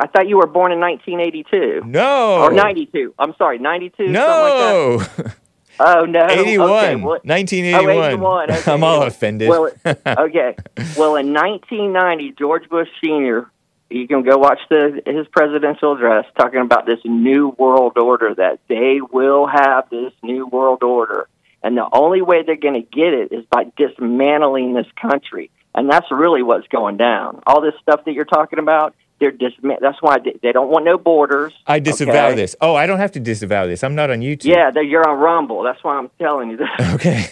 I 0.00 0.06
thought 0.06 0.28
you 0.28 0.36
were 0.36 0.46
born 0.46 0.70
in 0.70 0.78
1982 0.78 1.82
No. 1.84 2.42
or 2.42 2.52
92. 2.52 3.14
I'm 3.18 3.34
sorry, 3.36 3.58
92. 3.58 4.06
No. 4.08 4.98
Something 5.00 5.16
like 5.16 5.16
that. 5.26 5.36
Oh 5.80 6.06
no, 6.06 6.26
81. 6.28 6.70
Okay, 6.70 6.96
well- 6.96 7.20
1981. 7.22 7.86
Oh, 7.86 8.04
81. 8.06 8.50
Okay. 8.50 8.72
I'm 8.72 8.82
all 8.82 9.02
offended. 9.04 9.48
Well, 9.48 9.70
okay. 9.86 10.56
Well, 10.98 11.14
in 11.14 11.32
1990, 11.32 12.32
George 12.32 12.68
Bush 12.68 12.88
Sr. 13.00 13.48
You 13.90 14.06
can 14.06 14.22
go 14.22 14.36
watch 14.36 14.60
the 14.68 15.00
his 15.06 15.26
presidential 15.28 15.94
address 15.94 16.26
talking 16.38 16.60
about 16.60 16.84
this 16.84 17.00
new 17.04 17.48
world 17.48 17.96
order 17.96 18.34
that 18.34 18.60
they 18.68 19.00
will 19.00 19.46
have 19.46 19.88
this 19.90 20.12
new 20.22 20.46
world 20.46 20.82
order, 20.82 21.26
and 21.62 21.76
the 21.76 21.88
only 21.92 22.20
way 22.20 22.42
they're 22.42 22.56
going 22.56 22.74
to 22.74 22.80
get 22.82 23.14
it 23.14 23.32
is 23.32 23.46
by 23.50 23.64
dismantling 23.76 24.74
this 24.74 24.86
country, 25.00 25.50
and 25.74 25.90
that's 25.90 26.10
really 26.10 26.42
what's 26.42 26.68
going 26.68 26.98
down. 26.98 27.42
All 27.46 27.62
this 27.62 27.74
stuff 27.80 28.04
that 28.04 28.12
you're 28.12 28.26
talking 28.26 28.58
about, 28.58 28.94
they're 29.20 29.32
disma- 29.32 29.78
That's 29.80 30.00
why 30.00 30.18
they, 30.24 30.34
they 30.42 30.52
don't 30.52 30.68
want 30.68 30.84
no 30.84 30.96
borders. 30.98 31.52
I 31.66 31.78
disavow 31.80 32.28
okay? 32.28 32.36
this. 32.36 32.54
Oh, 32.60 32.74
I 32.74 32.86
don't 32.86 32.98
have 32.98 33.12
to 33.12 33.20
disavow 33.20 33.66
this. 33.66 33.82
I'm 33.82 33.94
not 33.94 34.10
on 34.10 34.20
YouTube. 34.20 34.44
Yeah, 34.46 34.70
you're 34.80 35.08
on 35.08 35.18
Rumble. 35.18 35.62
That's 35.62 35.82
why 35.82 35.96
I'm 35.96 36.10
telling 36.18 36.50
you 36.50 36.56
this. 36.56 36.68
Okay. 36.94 37.24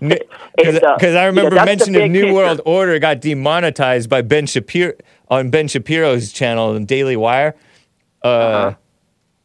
Because 0.56 0.82
uh, 1.14 1.18
I 1.18 1.26
remember 1.26 1.54
yeah, 1.54 1.64
mention 1.64 1.94
of 1.94 2.10
New 2.10 2.20
picture. 2.22 2.34
World 2.34 2.60
Order 2.64 2.98
got 2.98 3.20
demonetized 3.20 4.08
by 4.08 4.22
Ben 4.22 4.46
Shapiro 4.46 4.92
on 5.28 5.50
Ben 5.50 5.68
Shapiro's 5.68 6.32
channel 6.32 6.74
in 6.74 6.86
Daily 6.86 7.16
Wire. 7.16 7.54
Uh, 8.24 8.28
Uh-huh. 8.28 8.74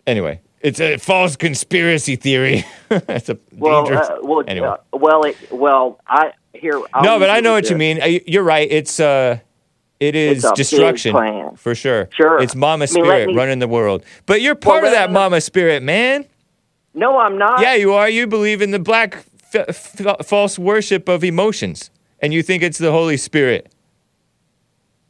Anyway, 0.07 0.39
it's 0.61 0.79
a 0.79 0.97
false 0.97 1.35
conspiracy 1.35 2.15
theory. 2.15 2.63
it's 2.89 3.27
a 3.29 3.37
Well, 3.53 3.83
dangerous. 3.85 4.07
uh, 4.07 4.17
well, 4.21 4.43
anyway. 4.47 4.67
uh, 4.67 4.77
well, 4.93 5.23
it, 5.23 5.35
well, 5.51 5.99
I 6.07 6.31
here. 6.53 6.79
I'll 6.93 7.03
no, 7.03 7.19
but 7.19 7.29
I 7.29 7.39
know 7.41 7.53
what 7.53 7.69
you 7.69 7.75
mean. 7.75 8.01
Uh, 8.01 8.19
You're 8.27 8.43
right. 8.43 8.67
It's 8.71 8.99
uh, 8.99 9.39
it 9.99 10.15
is 10.15 10.37
It's 10.37 10.45
a 10.45 10.49
big 10.49 10.55
destruction 10.57 11.55
for 11.55 11.73
sure. 11.75 12.09
Sure. 12.15 12.39
It's 12.41 12.55
Mama 12.55 12.83
I 12.83 12.87
mean, 12.87 12.87
Spirit 12.87 13.27
me- 13.27 13.35
running 13.35 13.59
the 13.59 13.67
world. 13.67 14.03
But 14.25 14.41
you're 14.41 14.55
part 14.55 14.83
Well, 14.83 14.91
of 14.91 14.97
that 14.97 15.11
Mama 15.11 15.41
Spirit, 15.41 15.83
man. 15.83 16.25
No, 16.93 17.17
I'm 17.19 17.37
not. 17.37 17.61
Yeah, 17.61 17.75
you 17.75 17.93
are. 17.93 18.09
You 18.09 18.27
believe 18.27 18.61
in 18.61 18.71
the 18.71 18.79
black 18.79 19.25
f- 19.53 19.99
f- 19.99 20.25
false 20.25 20.57
worship 20.57 21.09
of 21.09 21.23
emotions, 21.23 21.89
and 22.21 22.33
you 22.33 22.41
think 22.41 22.63
it's 22.63 22.77
the 22.77 22.91
Holy 22.91 23.17
Spirit. 23.17 23.71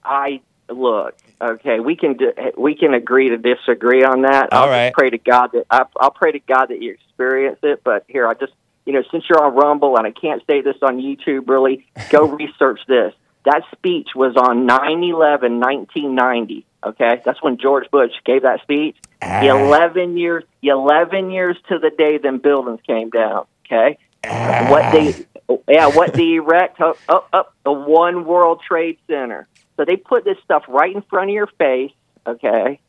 I 0.03 0.41
look. 0.69 1.15
Okay, 1.41 1.79
we 1.79 1.95
can 1.95 2.13
do, 2.15 2.31
we 2.57 2.75
can 2.75 2.93
agree 2.93 3.29
to 3.29 3.37
disagree 3.37 4.03
on 4.03 4.21
that. 4.21 4.53
All 4.53 4.63
I'll 4.63 4.69
right. 4.69 4.93
pray 4.93 5.09
to 5.09 5.17
God 5.17 5.51
that 5.53 5.65
I, 5.69 5.83
I'll 5.99 6.11
pray 6.11 6.31
to 6.31 6.39
God 6.39 6.67
that 6.67 6.81
you 6.81 6.91
experience 6.93 7.59
it. 7.61 7.83
But 7.83 8.05
here, 8.07 8.27
I 8.27 8.33
just 8.35 8.53
you 8.85 8.93
know, 8.93 9.03
since 9.11 9.25
you're 9.29 9.43
on 9.43 9.53
Rumble 9.55 9.97
and 9.97 10.07
I 10.07 10.11
can't 10.11 10.41
say 10.47 10.61
this 10.61 10.77
on 10.81 10.97
YouTube, 11.01 11.47
really, 11.49 11.85
go 12.09 12.27
research 12.27 12.79
this. 12.87 13.13
That 13.45 13.61
speech 13.71 14.09
was 14.15 14.35
on 14.35 14.65
9/11, 14.67 15.59
1990. 15.59 16.65
Okay, 16.85 17.21
that's 17.25 17.41
when 17.41 17.57
George 17.57 17.89
Bush 17.91 18.11
gave 18.25 18.43
that 18.43 18.61
speech. 18.61 18.95
Ah. 19.21 19.41
Eleven 19.41 20.17
years, 20.17 20.43
eleven 20.61 21.31
years 21.31 21.57
to 21.69 21.79
the 21.79 21.89
day 21.89 22.17
them 22.17 22.37
buildings 22.39 22.79
came 22.85 23.09
down. 23.09 23.45
Okay, 23.65 23.97
Ah. 24.25 24.67
what 24.69 24.91
they, 24.91 25.25
yeah, 25.67 25.87
what 25.87 26.13
they 26.13 26.33
erect 26.35 26.79
up, 26.81 26.97
up, 27.09 27.27
up 27.33 27.53
the 27.63 27.71
One 27.71 28.25
World 28.25 28.61
Trade 28.67 28.97
Center. 29.07 29.47
So 29.77 29.85
they 29.85 29.95
put 29.97 30.23
this 30.23 30.37
stuff 30.43 30.63
right 30.67 30.95
in 30.95 31.01
front 31.03 31.29
of 31.29 31.33
your 31.33 31.47
face. 31.57 31.91
Okay, 32.27 32.79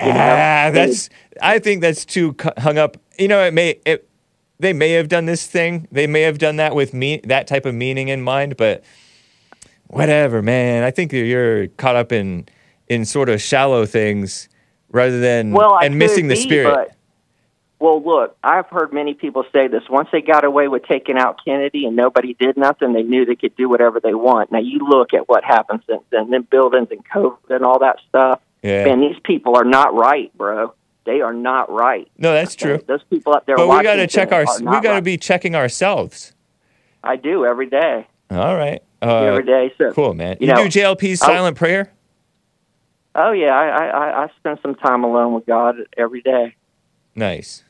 You 0.00 0.06
know, 0.06 0.12
ah, 0.14 0.70
that's. 0.72 1.10
I 1.42 1.58
think 1.58 1.80
that's 1.82 2.04
too 2.06 2.34
hung 2.58 2.78
up. 2.78 2.96
You 3.18 3.28
know, 3.28 3.42
it 3.44 3.52
may. 3.52 3.80
It, 3.84 4.06
they 4.58 4.72
may 4.74 4.92
have 4.92 5.08
done 5.08 5.24
this 5.24 5.46
thing. 5.46 5.88
They 5.90 6.06
may 6.06 6.22
have 6.22 6.36
done 6.38 6.56
that 6.56 6.74
with 6.74 6.92
me 6.92 7.20
that 7.24 7.46
type 7.46 7.64
of 7.64 7.74
meaning 7.74 8.08
in 8.08 8.20
mind. 8.22 8.56
But 8.58 8.82
whatever, 9.90 10.42
man. 10.42 10.82
I 10.82 10.90
think 10.90 11.12
you're 11.12 11.66
caught 11.68 11.96
up 11.96 12.12
in 12.12 12.46
in 12.88 13.04
sort 13.04 13.28
of 13.28 13.40
shallow 13.40 13.86
things 13.86 14.48
rather 14.90 15.20
than 15.20 15.52
well, 15.52 15.74
I 15.74 15.86
and 15.86 15.98
missing 15.98 16.28
the 16.28 16.34
be, 16.34 16.40
spirit. 16.40 16.74
But, 16.74 16.96
Well, 17.78 18.02
look, 18.02 18.36
I've 18.42 18.66
heard 18.66 18.92
many 18.92 19.14
people 19.14 19.44
say 19.52 19.68
this. 19.68 19.82
Once 19.88 20.08
they 20.12 20.20
got 20.20 20.44
away 20.44 20.68
with 20.68 20.84
taking 20.84 21.16
out 21.16 21.40
Kennedy 21.44 21.86
and 21.86 21.96
nobody 21.96 22.34
did 22.34 22.56
nothing, 22.56 22.92
they 22.92 23.02
knew 23.02 23.24
they 23.24 23.36
could 23.36 23.56
do 23.56 23.68
whatever 23.68 24.00
they 24.00 24.14
want. 24.14 24.52
Now 24.52 24.58
you 24.58 24.80
look 24.86 25.14
at 25.14 25.28
what 25.28 25.44
happened 25.44 25.82
since 25.88 26.02
then, 26.10 26.30
then 26.30 26.42
buildings 26.42 26.88
and 26.90 27.04
COVID 27.08 27.50
and 27.50 27.64
all 27.64 27.78
that 27.78 27.96
stuff. 28.08 28.40
Yeah. 28.62 28.84
Man, 28.84 29.00
these 29.00 29.18
people 29.24 29.56
are 29.56 29.64
not 29.64 29.94
right, 29.94 30.36
bro. 30.36 30.74
They 31.06 31.22
are 31.22 31.32
not 31.32 31.70
right. 31.72 32.10
No, 32.18 32.32
that's 32.32 32.54
true. 32.54 32.78
Those 32.86 33.02
people 33.04 33.32
up 33.32 33.46
there. 33.46 33.56
But 33.56 33.68
we 33.68 33.82
got 33.82 33.94
to 33.94 34.06
check 34.06 34.32
our. 34.32 34.44
We 34.58 34.64
got 34.64 34.82
to 34.82 34.88
right. 34.90 35.04
be 35.04 35.16
checking 35.16 35.54
ourselves. 35.54 36.34
I 37.02 37.16
do 37.16 37.46
every 37.46 37.66
day. 37.70 38.06
All 38.30 38.56
right. 38.56 38.82
Uh, 39.02 39.22
every 39.24 39.44
day. 39.44 39.72
So 39.78 39.92
Cool, 39.92 40.14
man. 40.14 40.36
You 40.40 40.48
You, 40.48 40.54
know, 40.54 40.68
do 40.68 40.80
JLP's 40.80 41.22
I'll- 41.22 41.28
silent 41.28 41.56
prayer? 41.56 41.92
Oh 43.14 43.32
yeah, 43.32 43.48
I, 43.58 43.66
I 43.66 43.86
I- 43.88 44.24
I 44.24 44.28
spend 44.38 44.58
some 44.62 44.74
time 44.76 45.02
alone 45.04 45.34
with 45.34 45.46
God 45.46 45.76
every 45.96 46.20
day. 46.22 46.54
Nice. 47.14 47.64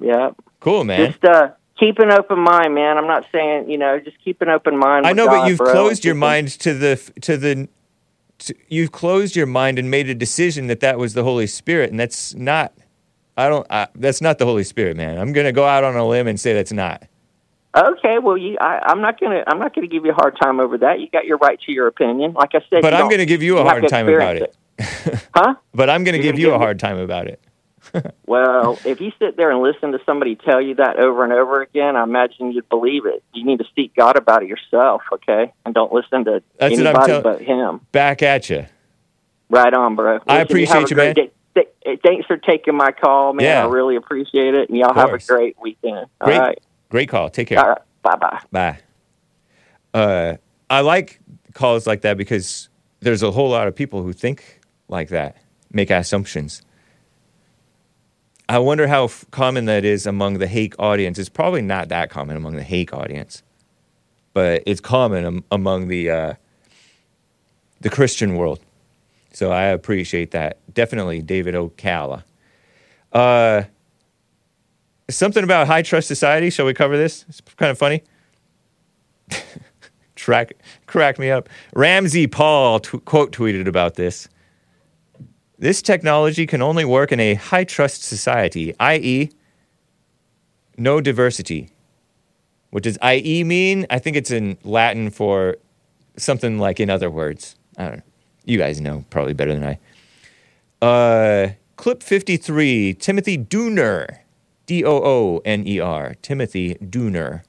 Yeah. 0.00 0.30
Cool, 0.60 0.84
man. 0.84 1.10
Just 1.10 1.24
uh, 1.24 1.50
keep 1.78 1.98
an 1.98 2.12
open 2.12 2.38
mind, 2.38 2.74
man. 2.74 2.96
I'm 2.98 3.06
not 3.08 3.26
saying 3.32 3.68
you 3.68 3.78
know, 3.78 3.98
just 3.98 4.16
keep 4.24 4.40
an 4.42 4.48
open 4.48 4.78
mind. 4.78 5.06
I 5.06 5.12
know, 5.12 5.26
God, 5.26 5.40
but 5.42 5.48
you've 5.48 5.58
bro. 5.58 5.72
closed 5.72 6.04
your 6.04 6.14
mind 6.14 6.48
to 6.60 6.72
the 6.74 6.96
to 7.22 7.36
the. 7.36 7.68
To, 8.38 8.54
you've 8.68 8.92
closed 8.92 9.34
your 9.34 9.46
mind 9.46 9.78
and 9.78 9.90
made 9.90 10.10
a 10.10 10.14
decision 10.14 10.66
that 10.66 10.80
that 10.80 10.98
was 10.98 11.14
the 11.14 11.24
Holy 11.24 11.46
Spirit, 11.46 11.90
and 11.90 11.98
that's 11.98 12.34
not. 12.34 12.72
I 13.36 13.48
don't. 13.48 13.66
I, 13.70 13.88
that's 13.94 14.20
not 14.20 14.38
the 14.38 14.44
Holy 14.44 14.62
Spirit, 14.64 14.96
man. 14.96 15.18
I'm 15.18 15.32
gonna 15.32 15.52
go 15.52 15.64
out 15.64 15.84
on 15.84 15.96
a 15.96 16.06
limb 16.06 16.28
and 16.28 16.38
say 16.38 16.52
that's 16.52 16.72
not. 16.72 17.02
Okay, 17.76 18.18
well, 18.18 18.36
you, 18.38 18.56
I, 18.60 18.80
I'm 18.86 19.00
not 19.02 19.20
gonna, 19.20 19.44
I'm 19.46 19.58
not 19.58 19.74
gonna 19.74 19.86
give 19.86 20.04
you 20.06 20.12
a 20.12 20.14
hard 20.14 20.36
time 20.40 20.60
over 20.60 20.78
that. 20.78 20.98
You 21.00 21.08
got 21.10 21.26
your 21.26 21.36
right 21.38 21.60
to 21.66 21.72
your 21.72 21.86
opinion. 21.88 22.32
Like 22.32 22.54
I 22.54 22.60
said, 22.70 22.80
But 22.82 22.94
I'm 22.94 23.08
gonna 23.08 23.26
give 23.26 23.42
you 23.42 23.56
a 23.58 23.64
have 23.64 23.66
hard 23.68 23.88
time 23.88 24.08
about 24.08 24.36
experience 24.36 24.56
it. 24.78 25.20
Huh? 25.34 25.54
But 25.74 25.90
I'm 25.90 26.04
gonna 26.04 26.16
You're 26.16 26.22
give 26.24 26.32
gonna 26.36 26.42
you 26.48 26.54
a 26.54 26.58
hard 26.58 26.78
time 26.78 26.98
about 26.98 27.26
it. 27.28 27.40
Well, 28.26 28.78
if 28.84 29.00
you 29.00 29.12
sit 29.18 29.36
there 29.36 29.50
and 29.52 29.62
listen 29.62 29.92
to 29.92 29.98
somebody 30.04 30.34
tell 30.36 30.60
you 30.60 30.74
that 30.76 30.96
over 30.98 31.22
and 31.22 31.32
over 31.32 31.62
again, 31.62 31.94
I 31.96 32.02
imagine 32.02 32.50
you'd 32.50 32.68
believe 32.68 33.06
it. 33.06 33.22
You 33.32 33.44
need 33.44 33.58
to 33.60 33.64
seek 33.76 33.94
God 33.94 34.16
about 34.16 34.42
it 34.42 34.48
yourself, 34.48 35.02
okay? 35.12 35.52
And 35.64 35.72
don't 35.74 35.92
listen 35.92 36.24
to 36.24 36.42
That's 36.58 36.72
what 36.76 36.80
I'm 36.80 36.86
anybody 36.86 37.06
tell- 37.12 37.22
but 37.22 37.40
Him. 37.42 37.80
Back 37.92 38.22
at 38.22 38.50
you. 38.50 38.66
Right 39.48 39.72
on, 39.72 39.94
bro. 39.94 40.14
Listen, 40.14 40.26
have 40.28 40.50
appreciate 40.50 40.86
a 40.86 40.90
you, 40.90 40.96
man. 40.96 41.14
day. 41.14 41.30
Th- 41.54 41.68
th- 41.84 42.00
Thanks 42.04 42.26
for 42.26 42.36
taking 42.36 42.76
my 42.76 42.90
call, 42.90 43.32
man. 43.32 43.46
Yeah. 43.46 43.64
I 43.64 43.68
really 43.68 43.94
appreciate 43.96 44.54
it. 44.54 44.68
And 44.68 44.76
y'all 44.76 44.92
have 44.92 45.12
a 45.12 45.18
great 45.18 45.56
weekend. 45.62 46.06
All 46.20 46.26
Great, 46.26 46.38
right. 46.38 46.58
Great 46.96 47.10
call. 47.10 47.28
Take 47.28 47.48
care. 47.48 47.58
Right. 47.58 47.78
Bye 48.02 48.16
bye. 48.16 48.40
Bye. 48.50 48.78
Uh, 49.92 50.36
I 50.70 50.80
like 50.80 51.20
calls 51.52 51.86
like 51.86 52.00
that 52.00 52.16
because 52.16 52.70
there's 53.00 53.22
a 53.22 53.30
whole 53.30 53.50
lot 53.50 53.68
of 53.68 53.76
people 53.76 54.02
who 54.02 54.14
think 54.14 54.60
like 54.88 55.10
that, 55.10 55.36
make 55.70 55.90
assumptions. 55.90 56.62
I 58.48 58.58
wonder 58.60 58.86
how 58.86 59.04
f- 59.04 59.26
common 59.30 59.66
that 59.66 59.84
is 59.84 60.06
among 60.06 60.38
the 60.38 60.46
Hake 60.46 60.74
audience. 60.78 61.18
It's 61.18 61.28
probably 61.28 61.60
not 61.60 61.90
that 61.90 62.08
common 62.08 62.34
among 62.34 62.56
the 62.56 62.62
Hake 62.62 62.94
audience, 62.94 63.42
but 64.32 64.62
it's 64.64 64.80
common 64.80 65.26
am- 65.26 65.44
among 65.50 65.88
the 65.88 66.08
uh, 66.10 66.34
the 67.82 67.90
Christian 67.90 68.36
world. 68.36 68.60
So 69.34 69.52
I 69.52 69.64
appreciate 69.64 70.30
that. 70.30 70.60
Definitely, 70.72 71.20
David 71.20 71.54
Ocala. 71.54 72.24
Uh, 73.12 73.64
something 75.08 75.44
about 75.44 75.66
high 75.66 75.82
trust 75.82 76.08
society. 76.08 76.50
Shall 76.50 76.66
we 76.66 76.74
cover 76.74 76.96
this? 76.96 77.24
It's 77.28 77.40
kind 77.56 77.70
of 77.70 77.78
funny. 77.78 78.02
Track, 80.16 80.54
crack 80.86 81.18
me 81.18 81.30
up. 81.30 81.48
Ramsey 81.74 82.26
Paul 82.26 82.80
tw- 82.80 83.04
quote 83.04 83.32
tweeted 83.32 83.66
about 83.66 83.94
this. 83.94 84.28
This 85.58 85.80
technology 85.82 86.46
can 86.46 86.62
only 86.62 86.84
work 86.84 87.12
in 87.12 87.20
a 87.20 87.34
high 87.34 87.64
trust 87.64 88.02
society, 88.02 88.74
i.e., 88.78 89.30
no 90.76 91.00
diversity. 91.00 91.70
What 92.70 92.82
does 92.82 92.98
i.e. 93.00 93.44
mean? 93.44 93.86
I 93.88 93.98
think 93.98 94.16
it's 94.16 94.30
in 94.30 94.58
Latin 94.64 95.10
for 95.10 95.56
something 96.16 96.58
like 96.58 96.78
in 96.80 96.90
other 96.90 97.10
words. 97.10 97.56
I 97.78 97.84
don't 97.84 97.96
know. 97.96 98.02
You 98.44 98.58
guys 98.58 98.80
know 98.80 99.04
probably 99.10 99.32
better 99.32 99.54
than 99.54 99.64
I. 99.64 100.86
Uh, 100.86 101.52
clip 101.76 102.02
53, 102.02 102.94
Timothy 102.94 103.38
Dooner, 103.38 104.18
D 104.66 104.84
O 104.84 104.90
O 104.90 105.42
N 105.44 105.66
E 105.66 105.80
R, 105.80 106.14
Timothy 106.22 106.74
Dooner 106.76 107.42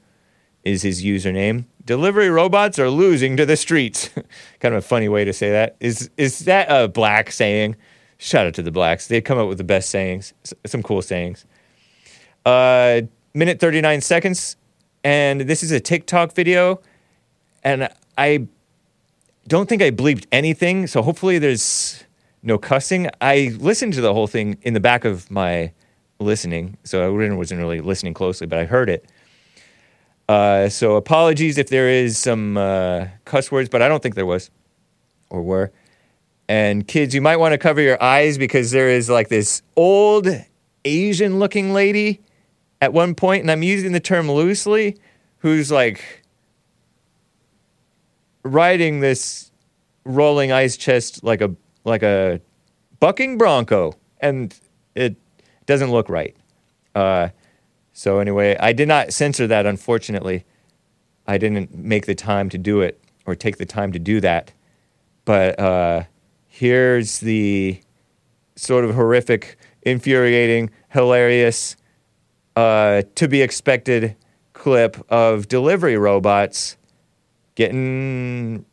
is 0.64 0.84
his 0.84 1.04
username. 1.04 1.66
Delivery 1.84 2.30
robots 2.30 2.78
are 2.78 2.90
losing 2.90 3.38
to 3.38 3.46
the 3.46 3.56
streets. 3.56 4.10
kind 4.60 4.76
of 4.76 4.80
a 4.84 4.88
funny 4.88 5.10
way 5.10 5.26
to 5.26 5.34
say 5.34 5.50
that. 5.52 5.76
Is 5.80 6.10
is 6.18 6.40
that 6.40 6.68
a 6.70 6.88
black 6.88 7.32
saying? 7.32 7.76
Shout 8.18 8.48
out 8.48 8.54
to 8.56 8.64
the 8.64 8.72
blacks. 8.72 9.08
They 9.08 9.22
come 9.22 9.38
up 9.38 9.48
with 9.48 9.58
the 9.58 9.64
best 9.64 9.90
sayings, 9.90 10.34
some 10.66 10.82
cool 10.82 11.02
sayings. 11.02 11.46
Uh, 12.46 13.02
minute 13.34 13.60
39 13.60 14.02
seconds, 14.02 14.56
and 15.04 15.42
this 15.42 15.62
is 15.62 15.72
a 15.72 15.80
TikTok 15.80 16.34
video, 16.34 16.82
and 17.64 17.90
I 18.18 18.48
don't 19.48 19.70
think 19.70 19.82
I 19.82 19.92
bleeped 19.92 20.26
anything, 20.32 20.88
so 20.88 21.02
hopefully 21.02 21.38
there's 21.38 22.04
no 22.42 22.58
cussing. 22.58 23.10
I 23.22 23.56
listened 23.60 23.94
to 23.94 24.02
the 24.02 24.14
whole 24.14 24.28
thing 24.28 24.58
in 24.64 24.74
the 24.74 24.80
back 24.80 25.06
of 25.06 25.30
my 25.30 25.72
listening, 26.20 26.78
so 26.84 27.06
I 27.06 27.34
wasn't 27.34 27.60
really 27.60 27.82
listening 27.82 28.14
closely, 28.14 28.48
but 28.48 28.60
I 28.60 28.66
heard 28.66 28.90
it. 28.90 29.06
Uh, 30.30 30.68
so 30.68 30.96
apologies 30.96 31.58
if 31.58 31.70
there 31.70 31.90
is 31.90 32.18
some 32.18 32.58
uh, 32.58 33.08
cuss 33.26 33.52
words, 33.52 33.70
but 33.70 33.82
I 33.82 33.88
don't 33.88 34.04
think 34.04 34.16
there 34.16 34.26
was 34.26 34.52
or 35.30 35.42
were. 35.42 35.72
And 36.50 36.88
kids, 36.88 37.14
you 37.14 37.22
might 37.22 37.38
want 37.38 37.54
to 37.54 37.58
cover 37.58 37.82
your 37.82 38.02
eyes 38.02 38.38
because 38.38 38.72
there 38.72 38.90
is 38.90 39.10
like 39.10 39.30
this 39.30 39.62
old 39.76 40.28
Asian 40.86 41.40
looking 41.40 41.74
lady 41.74 42.22
at 42.82 42.94
one 42.94 43.16
point, 43.16 43.42
and 43.42 43.52
I'm 43.52 43.64
using 43.64 43.92
the 43.92 44.00
term 44.00 44.30
loosely, 44.30 44.98
who's 45.40 45.72
like 45.72 46.24
riding 48.44 49.02
this 49.02 49.52
rolling 50.06 50.52
ice 50.52 50.78
chest 50.78 51.24
like 51.24 51.42
a 51.42 51.54
like 51.84 52.04
a 52.04 52.40
bucking 53.00 53.38
bronco, 53.38 53.94
and 54.20 54.58
it 54.96 55.18
doesn't 55.68 55.92
look 55.92 56.10
right. 56.10 56.36
Uh, 56.96 57.30
so 57.94 58.20
anyway, 58.20 58.58
I 58.60 58.74
did 58.74 58.88
not 58.88 59.14
censor 59.14 59.46
that. 59.48 59.66
Unfortunately, 59.68 60.46
I 61.28 61.38
didn't 61.38 61.76
make 61.78 62.08
the 62.08 62.16
time 62.16 62.50
to 62.50 62.58
do 62.58 62.82
it 62.82 63.00
or 63.26 63.36
take 63.36 63.58
the 63.58 63.66
time 63.66 63.92
to 63.92 64.00
do 64.00 64.20
that. 64.22 64.52
But 65.26 65.60
uh, 65.60 66.04
here's 66.48 67.20
the 67.20 67.80
sort 68.56 68.86
of 68.86 68.96
horrific, 68.96 69.58
infuriating, 69.84 70.72
hilarious, 70.90 71.76
uh, 72.56 73.04
to 73.16 73.28
be 73.28 73.42
expected 73.42 74.16
clip 74.54 74.98
of 75.12 75.48
delivery 75.48 75.98
robots 75.98 76.78
getting 77.56 78.66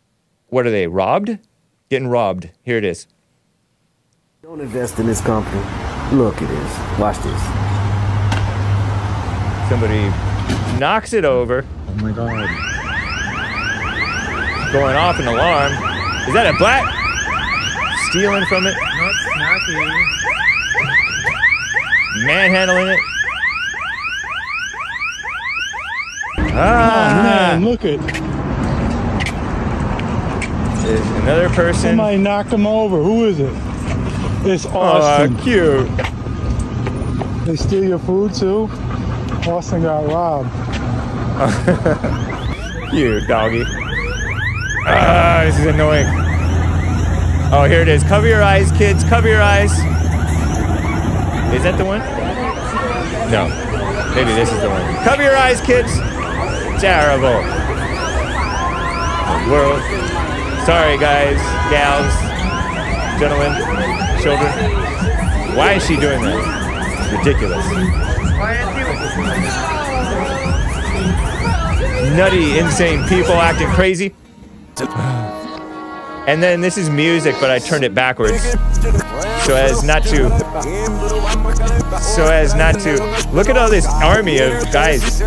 what 0.49 0.67
are 0.67 0.71
they 0.71 0.87
robbed? 0.87 1.39
Getting 1.91 2.09
robbed. 2.09 2.51
Here 2.63 2.79
it 2.79 2.85
is. 2.85 3.09
Don't 4.43 4.61
invest 4.61 4.99
in 4.99 5.07
this 5.07 5.21
company. 5.21 5.94
Look 6.15 6.41
at 6.43 6.49
this. 6.49 6.99
Watch 6.99 7.19
this. 7.19 7.41
Somebody 9.69 10.09
knocks 10.79 11.13
it 11.13 11.25
over. 11.25 11.65
Oh 11.89 11.95
my 11.97 12.13
god. 12.13 12.49
going 14.73 14.97
off 14.97 15.19
an 15.19 15.27
alarm. 15.29 15.73
Is 16.29 16.35
that 16.35 16.47
a 16.55 16.57
black? 16.59 16.85
Stealing 18.11 18.45
from 18.47 18.67
it, 18.67 18.75
Not 18.75 19.15
snacking. 19.27 20.05
manhandling 22.27 22.89
it. 22.89 23.01
Oh 26.39 26.51
Ah, 26.57 27.59
man, 27.59 27.65
look 27.65 27.85
at 27.85 27.99
there's 30.85 31.01
another 31.23 31.49
person. 31.51 31.91
somebody 31.91 32.19
knocked 32.19 32.53
him 32.53 32.67
over. 32.67 33.03
Who 33.03 33.25
is 33.25 33.41
it? 33.41 33.53
It's 34.47 34.67
Oh, 34.67 34.79
Austin. 34.79 35.37
cute. 35.39 35.89
They 37.47 37.57
steal 37.57 37.85
your 37.85 37.99
food 37.99 38.35
too? 38.35 38.69
Austin 39.49 39.83
got 39.83 40.07
robbed. 40.07 40.51
Cute, 42.91 43.27
doggy. 43.27 43.65
Ah, 44.87 45.43
this 45.45 45.59
is 45.59 45.67
annoying. 45.67 46.07
Oh, 47.53 47.65
here 47.69 47.81
it 47.83 47.89
is. 47.89 48.03
Cover 48.05 48.27
your 48.29 48.43
eyes, 48.43 48.71
kids. 48.73 49.03
Cover 49.05 49.29
your 49.29 49.43
eyes. 49.43 49.73
Is 51.55 51.63
that 51.65 51.77
the 51.77 51.85
one? 51.85 52.01
No. 53.31 53.49
Maybe 54.15 54.33
this 54.33 54.51
is 54.53 54.61
the 54.61 54.69
one. 54.71 54.83
Cover 55.05 55.23
your 55.23 55.37
eyes, 55.37 55.61
kids. 55.61 55.93
Terrible. 56.81 57.41
World. 59.51 59.83
Sorry, 60.65 60.97
guys, 60.99 61.37
gals, 61.69 62.15
gentlemen, 63.21 63.53
children. 64.25 64.51
Why 65.55 65.75
is 65.75 65.87
she 65.87 65.97
doing 65.97 66.23
that? 66.23 67.19
Ridiculous. 67.19 67.63
Nutty, 72.17 72.59
insane 72.59 73.07
people 73.07 73.35
acting 73.35 73.69
crazy. 73.69 74.15
And 76.27 76.43
then 76.43 76.63
this 76.63 76.79
is 76.79 76.89
music, 76.89 77.37
but 77.39 77.51
I 77.51 77.59
turned 77.59 77.85
it 77.85 77.95
backwards. 77.95 78.57
So 79.45 79.55
as 79.57 79.83
not 79.85 80.03
to 80.05 80.29
so 82.01 82.25
as 82.25 82.55
not 82.55 82.79
to 82.81 82.93
look 83.33 83.49
at 83.49 83.57
all 83.57 83.69
this 83.69 83.87
army 83.87 84.39
of 84.39 84.53
guys. 84.73 85.21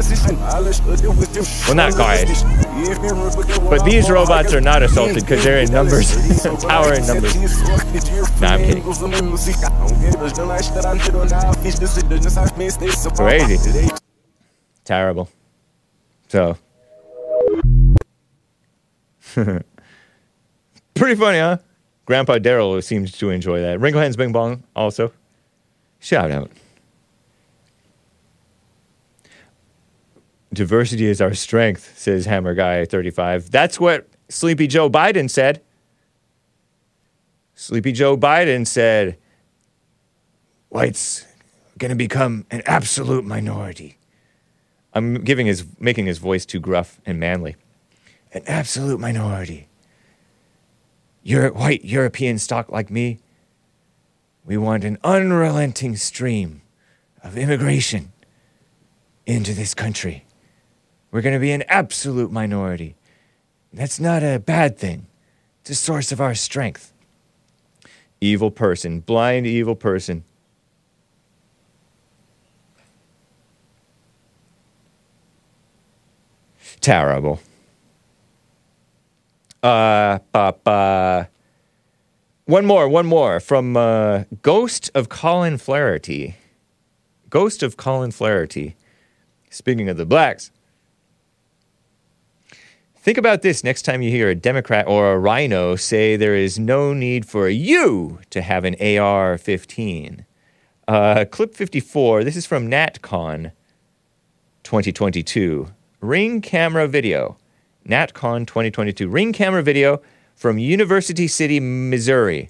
Well, 1.67 1.75
not 1.75 1.93
guys, 1.95 2.43
but 3.69 3.83
these 3.85 4.09
robots 4.09 4.53
are 4.53 4.61
not 4.61 4.81
assaulted 4.83 5.21
because 5.23 5.43
they're 5.43 5.59
in 5.59 5.71
numbers, 5.71 6.11
power 6.65 6.93
in 6.93 7.05
numbers. 7.05 7.35
Nah, 8.41 8.47
I'm 8.53 8.59
kidding. 8.61 8.83
Crazy. 13.15 13.89
Terrible. 14.83 15.29
So. 16.27 16.57
Pretty 20.95 21.15
funny, 21.15 21.39
huh? 21.39 21.57
Grandpa 22.07 22.37
Daryl 22.39 22.81
seems 22.81 23.11
to 23.11 23.29
enjoy 23.29 23.59
that. 23.59 23.81
Wrinkle 23.81 24.01
Hands 24.01 24.15
Bing 24.15 24.31
Bong 24.31 24.63
also. 24.75 25.11
Shout 25.99 26.31
out. 26.31 26.49
Diversity 30.53 31.05
is 31.05 31.19
our 31.19 31.33
strength, 31.33 31.97
says 31.97 32.25
Hammer 32.25 32.55
Guy 32.55 32.85
35. 32.85 33.51
That's 33.51 33.77
what 33.77 34.07
Sleepy 34.29 34.67
Joe 34.67 34.89
Biden 34.89 35.29
said. 35.29 35.61
Sleepy 37.55 37.91
Joe 37.91 38.15
Biden 38.15 38.65
said, 38.65 39.17
whites 40.69 41.25
going 41.77 41.89
to 41.89 41.95
become 41.95 42.45
an 42.49 42.61
absolute 42.65 43.25
minority. 43.25 43.97
I'm 44.93 45.23
giving 45.25 45.45
his, 45.45 45.65
making 45.77 46.05
his 46.05 46.19
voice 46.19 46.45
too 46.45 46.61
gruff 46.61 47.01
and 47.05 47.19
manly. 47.19 47.57
An 48.33 48.43
absolute 48.47 48.99
minority. 48.99 49.67
You're 51.27 51.51
white 51.51 51.83
European 51.83 52.39
stock 52.39 52.71
like 52.71 52.89
me. 52.89 53.19
We 54.45 54.55
want 54.55 54.85
an 54.85 54.97
unrelenting 55.03 55.97
stream 55.97 56.61
of 57.21 57.37
immigration 57.37 58.13
into 59.25 59.53
this 59.53 59.73
country. 59.73 60.23
We're 61.11 61.19
going 61.21 61.35
to 61.35 61.39
be 61.41 61.51
an 61.51 61.65
absolute 61.67 62.31
minority. 62.31 62.95
That's 63.73 63.99
not 63.99 64.23
a 64.23 64.39
bad 64.39 64.77
thing. 64.77 65.07
It's 65.59 65.71
a 65.71 65.75
source 65.75 66.13
of 66.13 66.21
our 66.21 66.33
strength. 66.33 66.93
Evil 68.21 68.49
person, 68.49 69.01
blind 69.01 69.45
evil 69.45 69.75
person. 69.75 70.23
Terrible. 76.79 77.41
Uh, 79.63 80.19
ba, 80.31 80.55
ba. 80.63 81.29
One 82.45 82.65
more, 82.65 82.87
one 82.87 83.05
more 83.05 83.39
from 83.39 83.75
uh, 83.75 84.23
Ghost 84.41 84.89
of 84.95 85.09
Colin 85.09 85.57
Flaherty. 85.57 86.35
Ghost 87.29 87.61
of 87.61 87.75
Colin 87.75 88.11
Flaherty. 88.11 88.75
Speaking 89.49 89.89
of 89.89 89.97
the 89.97 90.05
blacks, 90.05 90.51
think 92.95 93.17
about 93.17 93.41
this 93.41 93.63
next 93.63 93.81
time 93.81 94.01
you 94.01 94.11
hear 94.11 94.29
a 94.29 94.35
Democrat 94.35 94.87
or 94.87 95.11
a 95.11 95.19
rhino 95.19 95.75
say 95.75 96.15
there 96.15 96.35
is 96.35 96.57
no 96.59 96.93
need 96.93 97.25
for 97.25 97.49
you 97.49 98.19
to 98.29 98.41
have 98.41 98.63
an 98.63 98.75
AR 98.81 99.37
15. 99.37 100.25
Uh, 100.87 101.25
clip 101.29 101.53
54, 101.53 102.23
this 102.23 102.37
is 102.37 102.45
from 102.45 102.71
NatCon 102.71 103.51
2022. 104.63 105.67
Ring 105.99 106.41
camera 106.41 106.87
video. 106.87 107.37
NatCon 107.87 108.45
2022. 108.45 109.07
Ring 109.07 109.33
camera 109.33 109.63
video 109.63 110.01
from 110.35 110.57
University 110.57 111.27
City, 111.27 111.59
Missouri. 111.59 112.49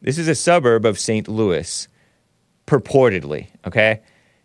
This 0.00 0.18
is 0.18 0.28
a 0.28 0.34
suburb 0.34 0.84
of 0.84 0.98
St. 0.98 1.28
Louis, 1.28 1.88
purportedly, 2.66 3.48
okay? 3.66 4.00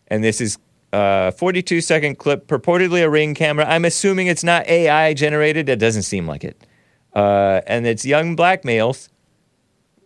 And 0.07 0.23
this 0.23 0.41
is 0.41 0.57
a 0.93 1.31
42 1.31 1.81
second 1.81 2.17
clip, 2.17 2.47
purportedly 2.47 3.03
a 3.03 3.09
ring 3.09 3.33
camera. 3.33 3.65
I'm 3.65 3.85
assuming 3.85 4.27
it's 4.27 4.43
not 4.43 4.67
AI 4.67 5.13
generated. 5.13 5.69
It 5.69 5.79
doesn't 5.79 6.03
seem 6.03 6.27
like 6.27 6.43
it. 6.43 6.65
Uh, 7.13 7.61
and 7.67 7.87
it's 7.87 8.05
young 8.05 8.35
black 8.35 8.63
males 8.63 9.09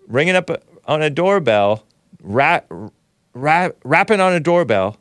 ringing 0.07 0.35
up 0.35 0.49
on 0.85 1.01
a 1.01 1.09
doorbell, 1.09 1.83
rap, 2.21 2.71
rap, 3.33 3.75
rapping 3.83 4.19
on 4.19 4.33
a 4.33 4.39
doorbell, 4.39 4.97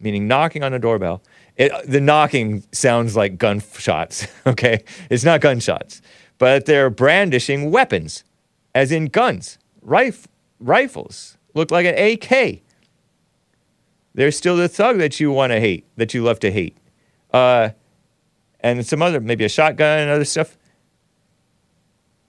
meaning 0.00 0.26
knocking 0.26 0.62
on 0.62 0.72
a 0.72 0.78
doorbell. 0.78 1.22
It, 1.56 1.72
the 1.88 2.00
knocking 2.00 2.64
sounds 2.72 3.16
like 3.16 3.38
gunshots, 3.38 4.26
okay? 4.46 4.84
It's 5.08 5.24
not 5.24 5.40
gunshots, 5.40 6.02
but 6.38 6.66
they're 6.66 6.90
brandishing 6.90 7.70
weapons, 7.70 8.24
as 8.74 8.92
in 8.92 9.06
guns, 9.06 9.58
rif- 9.80 10.28
rifles. 10.60 11.38
Look 11.54 11.70
like 11.70 11.86
an 11.86 11.94
AK. 11.96 12.60
They're 14.14 14.30
still 14.30 14.56
the 14.56 14.68
thug 14.68 14.98
that 14.98 15.18
you 15.18 15.30
want 15.30 15.52
to 15.52 15.60
hate, 15.60 15.86
that 15.96 16.12
you 16.12 16.22
love 16.22 16.40
to 16.40 16.50
hate. 16.50 16.76
Uh, 17.32 17.70
and 18.60 18.84
some 18.86 19.00
other, 19.00 19.20
maybe 19.20 19.44
a 19.44 19.48
shotgun 19.48 20.00
and 20.00 20.10
other 20.10 20.24
stuff. 20.24 20.58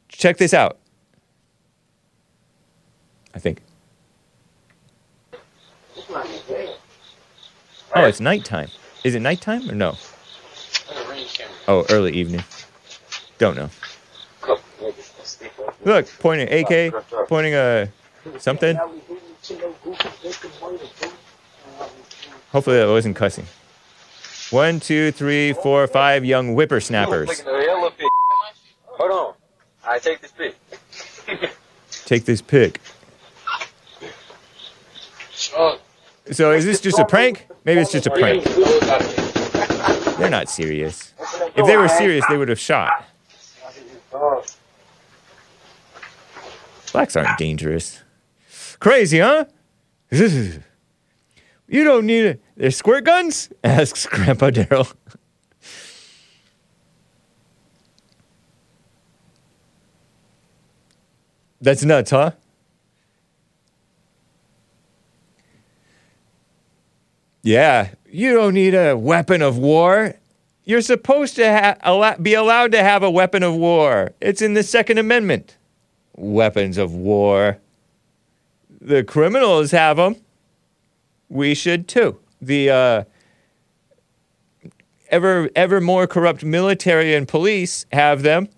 Check 0.08 0.38
this 0.38 0.54
out. 0.54 0.78
I 3.34 3.40
think. 3.40 3.62
Oh, 7.96 8.06
it's 8.06 8.20
nighttime. 8.20 8.70
Is 9.08 9.16
it 9.16 9.22
nighttime 9.22 9.72
or 9.72 9.74
no? 9.74 9.96
Oh, 10.90 11.46
oh, 11.70 11.86
early 11.90 12.12
evening. 12.12 12.44
Don't 13.38 13.56
know. 13.56 13.70
Look, 15.86 16.10
pointing 16.20 16.52
AK, 16.52 16.94
pointing 17.30 17.54
a 17.54 17.88
something. 18.38 18.76
Hopefully 22.52 22.80
that 22.80 22.90
wasn't 22.90 23.16
cussing. 23.16 23.46
One, 24.50 24.82
two, 24.82 25.14
three, 25.14 25.54
four, 25.54 25.88
five 25.88 26.26
young 26.26 26.54
whippersnappers. 26.54 27.40
Hold 27.40 29.12
on. 29.12 29.34
I 29.86 30.00
take 30.00 30.20
this 30.20 30.34
pic. 30.34 30.54
Take 32.04 32.26
this 32.26 32.42
pic. 32.42 32.82
Oh. 35.56 35.80
So 36.32 36.52
is 36.52 36.66
this 36.66 36.82
just 36.82 37.00
a 37.00 37.06
prank? 37.06 37.48
Maybe 37.68 37.82
it's 37.82 37.92
just 37.92 38.08
a 38.08 38.12
prank. 38.12 38.46
They're 40.18 40.30
not 40.30 40.48
serious. 40.48 41.14
If 41.54 41.66
they 41.66 41.76
were 41.76 41.90
serious, 41.90 42.24
they 42.30 42.38
would 42.38 42.48
have 42.48 42.60
shot. 42.60 43.06
Blacks 46.94 47.18
aren't 47.18 47.38
dangerous. 47.38 48.02
Crazy, 48.80 49.20
huh? 49.20 49.46
You 51.70 51.84
don't 51.84 52.06
need 52.06 52.24
it. 52.24 52.42
They're 52.56 52.72
squirt 52.72 53.04
guns? 53.04 53.50
Asks 53.66 54.06
Grandpa 54.06 54.52
Daryl. 54.52 54.94
That's 61.60 61.84
nuts, 61.84 62.12
huh? 62.12 62.32
Yeah, 67.48 67.92
you 68.12 68.34
don't 68.34 68.56
need 68.56 68.76
a 68.76 68.98
weapon 68.98 69.42
of 69.42 69.58
war. 69.58 70.16
You're 70.66 70.82
supposed 70.82 71.38
to 71.38 71.50
ha- 71.50 71.78
allow- 71.82 72.18
be 72.18 72.34
allowed 72.34 72.74
to 72.74 72.84
have 72.84 73.04
a 73.04 73.10
weapon 73.10 73.42
of 73.42 73.56
war. 73.56 74.12
It's 74.20 74.42
in 74.42 74.54
the 74.54 74.64
Second 74.64 74.98
Amendment. 74.98 75.56
Weapons 76.18 76.78
of 76.78 76.92
war. 76.92 77.60
The 78.82 79.02
criminals 79.02 79.72
have 79.72 79.96
them. 79.96 80.18
We 81.30 81.56
should 81.56 81.88
too. 81.88 82.20
The 82.42 82.70
uh, 82.70 83.04
ever 85.10 85.50
ever 85.56 85.80
more 85.80 86.06
corrupt 86.06 86.44
military 86.44 87.16
and 87.16 87.30
police 87.30 87.86
have 87.94 88.24
them. 88.24 88.50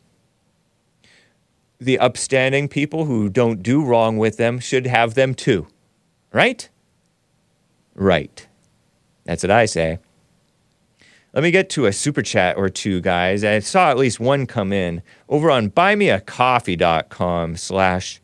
The 1.79 1.99
upstanding 1.99 2.67
people 2.67 3.05
who 3.05 3.29
don't 3.29 3.61
do 3.61 3.85
wrong 3.85 4.17
with 4.17 4.37
them 4.37 4.57
should 4.59 4.87
have 4.87 5.13
them 5.13 5.35
too. 5.35 5.67
Right? 6.33 6.67
Right. 7.93 8.47
That's 9.29 9.43
what 9.43 9.51
I 9.51 9.65
say. 9.65 9.99
Let 11.33 11.43
me 11.43 11.51
get 11.51 11.69
to 11.71 11.85
a 11.85 11.93
super 11.93 12.23
chat 12.23 12.57
or 12.57 12.67
two, 12.67 12.99
guys. 12.99 13.43
I 13.43 13.59
saw 13.59 13.91
at 13.91 13.97
least 13.99 14.19
one 14.19 14.47
come 14.47 14.73
in 14.73 15.03
over 15.29 15.51
on 15.51 15.69
buymeacoffee.com 15.69 17.55
slash 17.55 18.21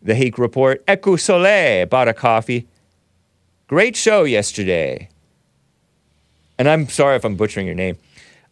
the 0.00 0.14
Hake 0.14 0.38
Report. 0.38 0.86
Eku 0.86 1.18
Soleil 1.18 1.86
bought 1.86 2.06
a 2.06 2.14
coffee. 2.14 2.68
Great 3.66 3.96
show 3.96 4.22
yesterday. 4.22 5.08
And 6.56 6.68
I'm 6.68 6.88
sorry 6.88 7.16
if 7.16 7.24
I'm 7.24 7.34
butchering 7.34 7.66
your 7.66 7.74
name. 7.74 7.98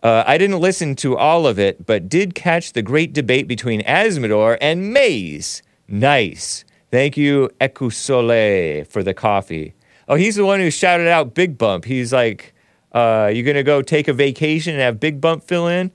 Uh, 0.02 0.24
I 0.26 0.38
didn't 0.38 0.58
listen 0.58 0.96
to 0.96 1.16
all 1.16 1.46
of 1.46 1.60
it, 1.60 1.86
but 1.86 2.08
did 2.08 2.34
catch 2.34 2.72
the 2.72 2.82
great 2.82 3.12
debate 3.12 3.46
between 3.46 3.80
Azzmador 3.82 4.58
and 4.60 4.92
Maze. 4.92 5.62
Nice. 5.86 6.64
Thank 6.90 7.16
you, 7.16 7.48
Eku 7.60 7.92
Soleil, 7.92 8.84
for 8.86 9.04
the 9.04 9.14
coffee. 9.14 9.75
Oh, 10.08 10.14
he's 10.14 10.36
the 10.36 10.44
one 10.44 10.60
who 10.60 10.70
shouted 10.70 11.08
out 11.08 11.34
Big 11.34 11.58
Bump. 11.58 11.84
He's 11.84 12.12
like, 12.12 12.54
uh, 12.92 13.30
"You 13.34 13.42
gonna 13.42 13.62
go 13.62 13.82
take 13.82 14.08
a 14.08 14.12
vacation 14.12 14.74
and 14.74 14.82
have 14.82 15.00
Big 15.00 15.20
Bump 15.20 15.42
fill 15.42 15.66
in?" 15.66 15.90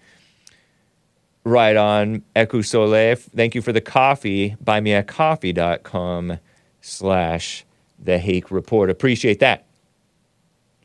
Right 1.43 1.76
on, 1.76 2.22
Eku 2.36 2.64
Soleil. 2.64 3.16
Thank 3.16 3.55
you 3.55 3.62
for 3.62 3.72
the 3.74 3.82
coffee. 3.82 4.55
Buymeacoffee.com 4.64 6.38
slash 6.82 7.66
the 7.97 8.20
Hake 8.20 8.51
Report. 8.51 8.89
Appreciate 8.89 9.39
that. 9.39 9.66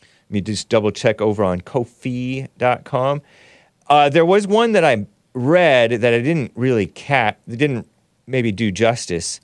Let 0.01 0.31
me 0.31 0.41
just 0.41 0.69
double 0.69 0.91
check 0.93 1.21
over 1.21 1.45
on 1.45 1.61
Kofi.com. 1.61 3.23
Uh, 3.89 4.09
there 4.09 4.25
was 4.25 4.47
one 4.47 4.73
that 4.73 4.85
I 4.85 5.07
read 5.35 5.91
that 6.01 6.15
I 6.15 6.21
didn't 6.21 6.53
really 6.55 6.87
cat, 6.87 7.39
didn't 7.49 7.87
maybe 8.27 8.51
do 8.51 8.73
justice. 8.73 9.41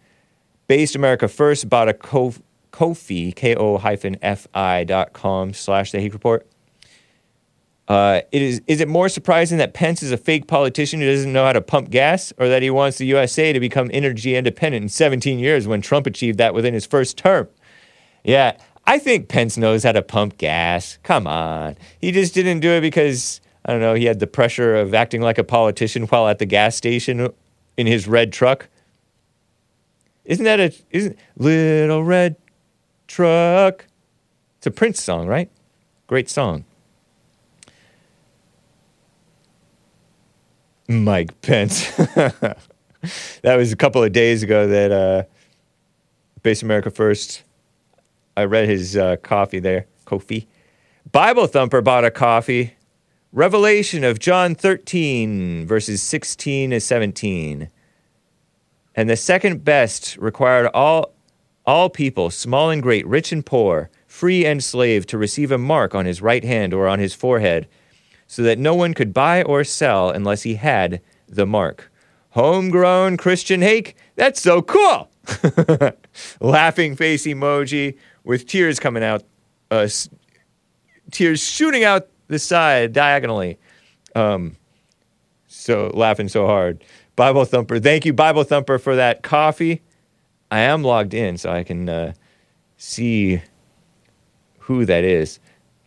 Based 0.67 0.97
America 0.97 1.29
First 1.29 1.69
bought 1.69 1.89
a 1.89 1.95
Ko- 1.95 2.35
Kofi, 2.73 3.35
K-O 3.35 3.79
hyphen 3.79 4.17
F-I 4.23 4.85
dot 4.85 5.13
com 5.13 5.53
slash 5.53 5.93
the 5.93 6.01
Hake 6.01 6.13
Report. 6.13 6.47
Uh, 7.89 8.23
it 8.31 8.41
is, 8.41 8.63
is 8.67 8.81
it 8.81 8.89
more 8.89 9.09
surprising 9.09 9.59
that 9.59 9.75
Pence 9.75 10.03
is 10.03 10.13
a 10.13 10.17
fake 10.17 10.47
politician 10.47 11.01
who 11.01 11.07
doesn't 11.07 11.33
know 11.33 11.45
how 11.45 11.53
to 11.53 11.61
pump 11.61 11.91
gas, 11.91 12.33
or 12.39 12.49
that 12.49 12.63
he 12.63 12.71
wants 12.71 12.99
the 12.99 13.07
USA 13.07 13.53
to 13.53 13.61
become 13.61 13.91
energy 13.93 14.35
independent 14.35 14.83
in 14.83 14.89
17 14.89 15.39
years 15.39 15.67
when 15.67 15.83
Trump 15.83 16.07
achieved 16.07 16.39
that 16.39 16.55
within 16.55 16.75
his 16.75 16.87
first 16.87 17.19
term? 17.19 17.49
Yeah, 18.25 18.57
I 18.87 18.99
think 18.99 19.29
Pence 19.29 19.57
knows 19.57 19.85
how 19.85 19.93
to 19.93 20.03
pump 20.03 20.39
gas. 20.39 20.99
Come 21.03 21.27
on. 21.27 21.77
He 22.01 22.13
just 22.13 22.35
didn't 22.35 22.61
do 22.61 22.71
it 22.71 22.81
because, 22.81 23.41
I 23.65 23.73
don't 23.73 23.81
know, 23.81 23.95
he 23.95 24.07
had 24.07 24.21
the 24.21 24.27
pressure 24.27 24.77
of 24.77 24.95
acting 24.95 25.21
like 25.21 25.39
a 25.39 25.45
politician 25.45 26.05
while 26.05 26.29
at 26.29 26.39
the 26.39 26.47
gas 26.47 26.77
station 26.77 27.29
in 27.77 27.87
his 27.87 28.09
red 28.09 28.33
truck. 28.33 28.69
Isn't 30.25 30.45
that 30.45 30.61
a 30.61 30.73
isn't 30.91 31.19
little 31.37 32.05
red 32.05 32.37
truck? 33.13 33.85
It's 34.57 34.67
a 34.67 34.71
Prince 34.71 35.03
song, 35.03 35.27
right? 35.27 35.51
Great 36.07 36.31
song. 36.31 36.65
Mike 40.89 41.39
Pence. 41.43 41.95
that 41.97 42.57
was 43.45 43.71
a 43.71 43.77
couple 43.77 44.03
of 44.03 44.13
days 44.13 44.43
ago 44.43 44.67
that 44.67 44.91
uh, 44.91 45.25
Based 46.43 46.63
America 46.63 46.91
First. 46.91 47.43
I 48.35 48.45
read 48.45 48.67
his 48.67 48.97
uh, 48.97 49.17
coffee 49.17 49.59
there, 49.59 49.87
Kofi. 50.07 50.47
Bible 51.11 51.47
Thumper 51.47 51.83
bought 51.83 52.07
a 52.07 52.11
coffee. 52.11 52.75
Revelation 53.31 54.05
of 54.05 54.21
John 54.21 54.55
13, 54.55 55.67
verses 55.67 56.03
16 56.03 56.71
to 56.71 56.81
17. 56.81 57.69
And 58.95 59.11
the 59.11 59.17
second 59.17 59.65
best 59.65 60.17
required 60.17 60.69
all, 60.73 61.13
all 61.67 61.89
people, 61.89 62.31
small 62.31 62.71
and 62.71 62.83
great, 62.83 63.07
rich 63.07 63.33
and 63.33 63.45
poor, 63.45 63.91
free 64.07 64.45
and 64.45 64.63
slave, 64.63 65.07
to 65.07 65.19
receive 65.19 65.53
a 65.53 65.59
mark 65.59 65.95
on 65.95 66.07
his 66.07 66.21
right 66.21 66.45
hand 66.45 66.75
or 66.75 66.89
on 66.89 66.99
his 66.99 67.15
forehead 67.15 67.69
so 68.27 68.43
that 68.43 68.59
no 68.59 68.75
one 68.75 68.95
could 68.95 69.13
buy 69.13 69.43
or 69.43 69.63
sell 69.65 70.11
unless 70.11 70.43
he 70.43 70.55
had 70.55 71.01
the 71.29 71.47
mark. 71.47 71.91
Homegrown 72.31 73.17
Christian 73.19 73.61
Hake? 73.63 73.97
That's 74.17 74.41
so 74.41 74.63
cool! 74.63 75.11
Laughing 76.41 76.97
face 76.97 77.27
emoji 77.27 77.97
with 78.25 78.47
tears 78.47 78.81
coming 78.81 79.05
out, 79.05 79.23
uh, 79.71 79.81
s- 79.81 80.09
tears 81.11 81.43
shooting 81.43 81.85
out 81.85 82.09
the 82.29 82.39
side 82.39 82.93
diagonally. 82.93 83.59
Um, 84.15 84.57
so 85.47 85.91
laughing 85.95 86.29
so 86.29 86.47
hard. 86.47 86.83
Bible 87.15 87.45
Thumper, 87.45 87.79
thank 87.79 88.07
you, 88.07 88.13
Bible 88.13 88.45
Thumper, 88.45 88.79
for 88.79 88.97
that 88.97 89.23
coffee. 89.23 89.83
I 90.53 90.61
am 90.61 90.83
logged 90.83 91.15
in, 91.15 91.39
so 91.39 91.51
I 91.51 91.65
can 91.65 91.89
uh, 91.89 92.13
see 92.77 93.41
who 94.59 94.85
that 94.85 95.03
is. 95.03 95.41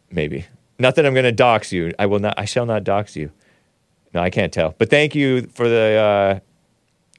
Maybe 0.10 0.48
not 0.80 0.96
that 0.96 1.06
I'm 1.06 1.14
going 1.14 1.26
to 1.26 1.32
dox 1.32 1.72
you. 1.72 1.94
I 2.00 2.08
will 2.08 2.18
not. 2.18 2.34
I 2.36 2.46
shall 2.46 2.66
not 2.66 2.84
dox 2.84 3.16
you. 3.16 3.32
No, 4.16 4.22
I 4.22 4.32
can't 4.32 4.52
tell. 4.52 4.74
But 4.80 4.90
thank 4.90 5.14
you 5.14 5.44
for 5.54 5.70
the 5.70 6.42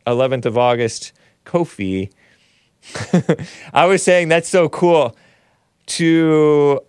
uh, 0.06 0.10
11th 0.10 0.44
of 0.46 0.58
August 0.58 1.12
Kofi. 1.44 2.10
I 3.72 3.86
was 3.86 4.02
saying 4.02 4.28
that's 4.28 4.48
so 4.48 4.68
cool. 4.68 5.16
To 5.86 6.80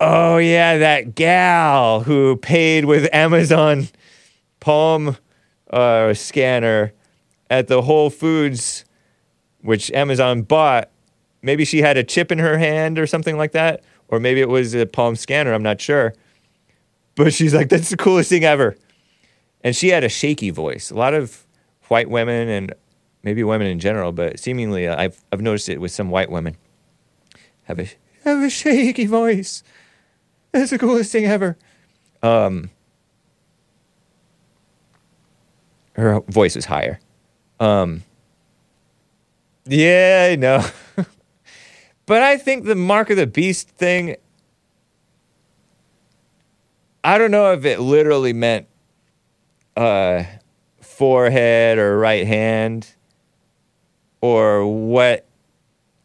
oh 0.00 0.38
yeah, 0.38 0.78
that 0.78 1.14
gal 1.14 2.00
who 2.00 2.36
paid 2.36 2.84
with 2.84 3.08
Amazon 3.14 3.86
Palm 4.58 5.16
uh, 5.70 6.14
scanner 6.14 6.94
at 7.48 7.68
the 7.68 7.82
Whole 7.82 8.10
Foods, 8.10 8.84
which 9.62 9.90
Amazon 9.92 10.42
bought. 10.42 10.90
Maybe 11.42 11.64
she 11.64 11.80
had 11.80 11.96
a 11.96 12.04
chip 12.04 12.30
in 12.30 12.38
her 12.38 12.58
hand 12.58 12.98
or 12.98 13.06
something 13.06 13.36
like 13.36 13.52
that, 13.52 13.82
or 14.08 14.20
maybe 14.20 14.40
it 14.40 14.48
was 14.48 14.74
a 14.74 14.86
Palm 14.86 15.16
scanner. 15.16 15.52
I'm 15.52 15.62
not 15.62 15.80
sure. 15.80 16.14
But 17.14 17.32
she's 17.32 17.54
like, 17.54 17.68
"That's 17.68 17.90
the 17.90 17.96
coolest 17.96 18.30
thing 18.30 18.44
ever," 18.44 18.76
and 19.62 19.74
she 19.74 19.88
had 19.88 20.04
a 20.04 20.08
shaky 20.08 20.50
voice. 20.50 20.90
A 20.90 20.94
lot 20.94 21.14
of 21.14 21.46
white 21.88 22.08
women 22.08 22.48
and 22.48 22.74
maybe 23.22 23.42
women 23.42 23.66
in 23.66 23.78
general, 23.78 24.12
but 24.12 24.38
seemingly 24.38 24.86
uh, 24.86 25.00
I've 25.00 25.22
I've 25.32 25.40
noticed 25.40 25.68
it 25.68 25.80
with 25.80 25.92
some 25.92 26.10
white 26.10 26.30
women 26.30 26.56
have 27.64 27.78
a 27.78 27.86
have 28.24 28.42
a 28.42 28.50
shaky 28.50 29.06
voice. 29.06 29.62
That's 30.52 30.70
the 30.70 30.78
coolest 30.78 31.12
thing 31.12 31.26
ever. 31.26 31.56
Um, 32.22 32.70
her 35.94 36.20
voice 36.28 36.56
was 36.56 36.64
higher. 36.64 37.00
Um, 37.60 38.02
yeah, 39.66 40.28
I 40.30 40.36
know. 40.36 40.64
but 42.06 42.22
I 42.22 42.36
think 42.36 42.64
the 42.64 42.74
mark 42.74 43.10
of 43.10 43.16
the 43.16 43.26
beast 43.26 43.68
thing. 43.70 44.16
I 47.02 47.16
don't 47.16 47.30
know 47.30 47.52
if 47.52 47.64
it 47.64 47.80
literally 47.80 48.32
meant 48.32 48.66
uh, 49.76 50.24
forehead 50.80 51.78
or 51.78 51.98
right 51.98 52.26
hand 52.26 52.88
or 54.20 54.66
what. 54.66 55.26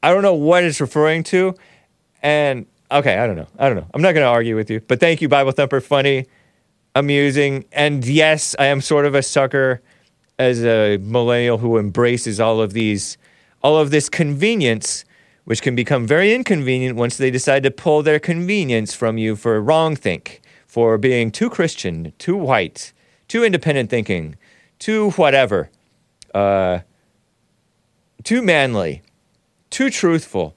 I 0.02 0.14
don't 0.14 0.22
know 0.22 0.36
what 0.36 0.64
it's 0.64 0.80
referring 0.80 1.24
to. 1.24 1.56
And 2.22 2.66
okay, 2.92 3.18
I 3.18 3.28
don't 3.28 3.36
know. 3.36 3.48
I 3.58 3.68
don't 3.68 3.78
know. 3.78 3.88
I'm 3.94 4.02
not 4.02 4.14
going 4.14 4.24
to 4.24 4.30
argue 4.30 4.56
with 4.56 4.70
you. 4.70 4.80
But 4.82 5.00
thank 5.00 5.22
you, 5.22 5.28
Bible 5.28 5.52
Thumper. 5.52 5.82
Funny, 5.82 6.28
amusing. 6.96 7.66
And 7.72 8.06
yes, 8.06 8.56
I 8.58 8.66
am 8.66 8.82
sort 8.82 9.06
of 9.06 9.16
a 9.16 9.22
sucker 9.22 9.82
as 10.40 10.64
a 10.64 10.98
millennial 10.98 11.58
who 11.58 11.78
embraces 11.78 12.40
all 12.40 12.62
of 12.62 12.74
these, 12.74 13.18
all 13.66 13.80
of 13.80 13.90
this 13.90 14.10
convenience, 14.10 15.06
which 15.46 15.64
can 15.64 15.76
become 15.76 16.06
very 16.06 16.36
inconvenient 16.36 16.96
once 16.96 17.18
they 17.18 17.32
decide 17.32 17.64
to 17.64 17.72
pull 17.72 18.04
their 18.04 18.20
convenience 18.20 18.94
from 18.94 19.18
you 19.18 19.36
for 19.36 19.60
wrong 19.60 19.96
think, 19.96 20.40
for 20.68 21.00
being 21.00 21.32
too 21.32 21.50
Christian, 21.50 22.14
too 22.20 22.36
white, 22.36 22.94
too 23.28 23.44
independent 23.44 23.90
thinking, 23.90 24.36
too 24.78 25.10
whatever, 25.14 25.72
uh, 26.36 26.82
too 28.24 28.44
manly, 28.44 29.02
too 29.72 29.90
truthful, 29.90 30.54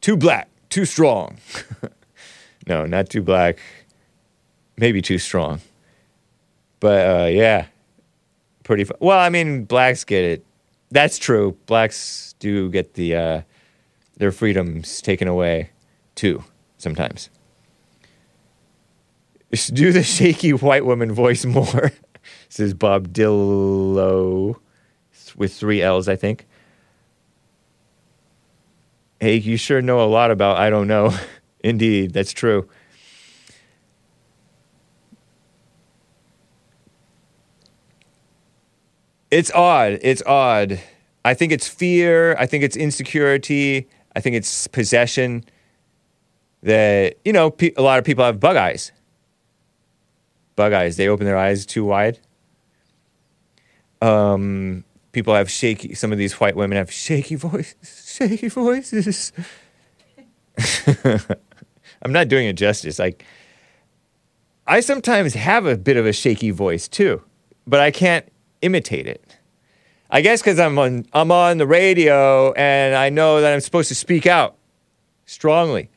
too 0.00 0.16
black, 0.16 0.48
too 0.70 0.84
strong. 0.84 1.38
no, 2.66 2.86
not 2.86 3.08
too 3.08 3.22
black, 3.22 3.60
maybe 4.76 5.00
too 5.00 5.18
strong. 5.18 5.60
But 6.80 7.06
uh, 7.06 7.26
yeah, 7.26 7.66
pretty. 8.64 8.82
Fu- 8.82 8.98
well, 8.98 9.20
I 9.20 9.28
mean, 9.28 9.64
blacks 9.64 10.02
get 10.02 10.24
it. 10.24 10.44
That's 10.94 11.18
true. 11.18 11.58
Blacks 11.66 12.36
do 12.38 12.70
get 12.70 12.94
the 12.94 13.16
uh, 13.16 13.42
their 14.16 14.30
freedoms 14.30 15.02
taken 15.02 15.26
away 15.26 15.70
too 16.14 16.44
sometimes. 16.78 17.30
Do 19.72 19.90
the 19.90 20.04
shaky 20.04 20.52
white 20.52 20.84
woman 20.86 21.12
voice 21.12 21.44
more. 21.44 21.90
says 22.48 22.74
Bob 22.74 23.08
Dillo 23.08 24.54
with 25.36 25.52
three 25.52 25.82
L's, 25.82 26.08
I 26.08 26.14
think. 26.14 26.46
Hey, 29.18 29.34
you 29.34 29.56
sure 29.56 29.82
know 29.82 30.00
a 30.00 30.06
lot 30.06 30.30
about 30.30 30.58
I 30.58 30.70
don't 30.70 30.86
know. 30.86 31.12
Indeed, 31.64 32.12
that's 32.12 32.32
true. 32.32 32.68
It's 39.34 39.50
odd. 39.50 39.98
It's 40.02 40.22
odd. 40.26 40.80
I 41.24 41.34
think 41.34 41.50
it's 41.50 41.66
fear. 41.66 42.36
I 42.38 42.46
think 42.46 42.62
it's 42.62 42.76
insecurity. 42.76 43.88
I 44.14 44.20
think 44.20 44.36
it's 44.36 44.68
possession. 44.68 45.44
That, 46.62 47.16
you 47.24 47.32
know, 47.32 47.50
pe- 47.50 47.72
a 47.76 47.82
lot 47.82 47.98
of 47.98 48.04
people 48.04 48.24
have 48.24 48.38
bug 48.38 48.56
eyes. 48.56 48.92
Bug 50.54 50.72
eyes. 50.72 50.96
They 50.96 51.08
open 51.08 51.26
their 51.26 51.36
eyes 51.36 51.66
too 51.66 51.84
wide. 51.84 52.20
Um, 54.00 54.84
people 55.10 55.34
have 55.34 55.50
shaky, 55.50 55.94
some 55.94 56.12
of 56.12 56.18
these 56.18 56.34
white 56.38 56.54
women 56.54 56.78
have 56.78 56.92
shaky 56.92 57.34
voices. 57.48 58.14
Shaky 58.16 58.46
voices. 58.46 59.32
I'm 62.02 62.12
not 62.12 62.28
doing 62.28 62.46
it 62.46 62.52
justice. 62.52 63.00
Like, 63.00 63.24
I 64.68 64.78
sometimes 64.78 65.34
have 65.34 65.66
a 65.66 65.76
bit 65.76 65.96
of 65.96 66.06
a 66.06 66.12
shaky 66.12 66.52
voice 66.52 66.86
too, 66.86 67.20
but 67.66 67.80
I 67.80 67.90
can't 67.90 68.30
imitate 68.64 69.06
it. 69.06 69.36
I 70.10 70.20
guess 70.20 70.40
because 70.40 70.58
I'm 70.58 70.78
on 70.78 71.06
I'm 71.12 71.30
on 71.30 71.58
the 71.58 71.66
radio 71.66 72.52
and 72.52 72.94
I 72.94 73.10
know 73.10 73.40
that 73.40 73.52
I'm 73.52 73.60
supposed 73.60 73.88
to 73.88 73.94
speak 73.94 74.26
out 74.26 74.56
strongly. 75.26 75.90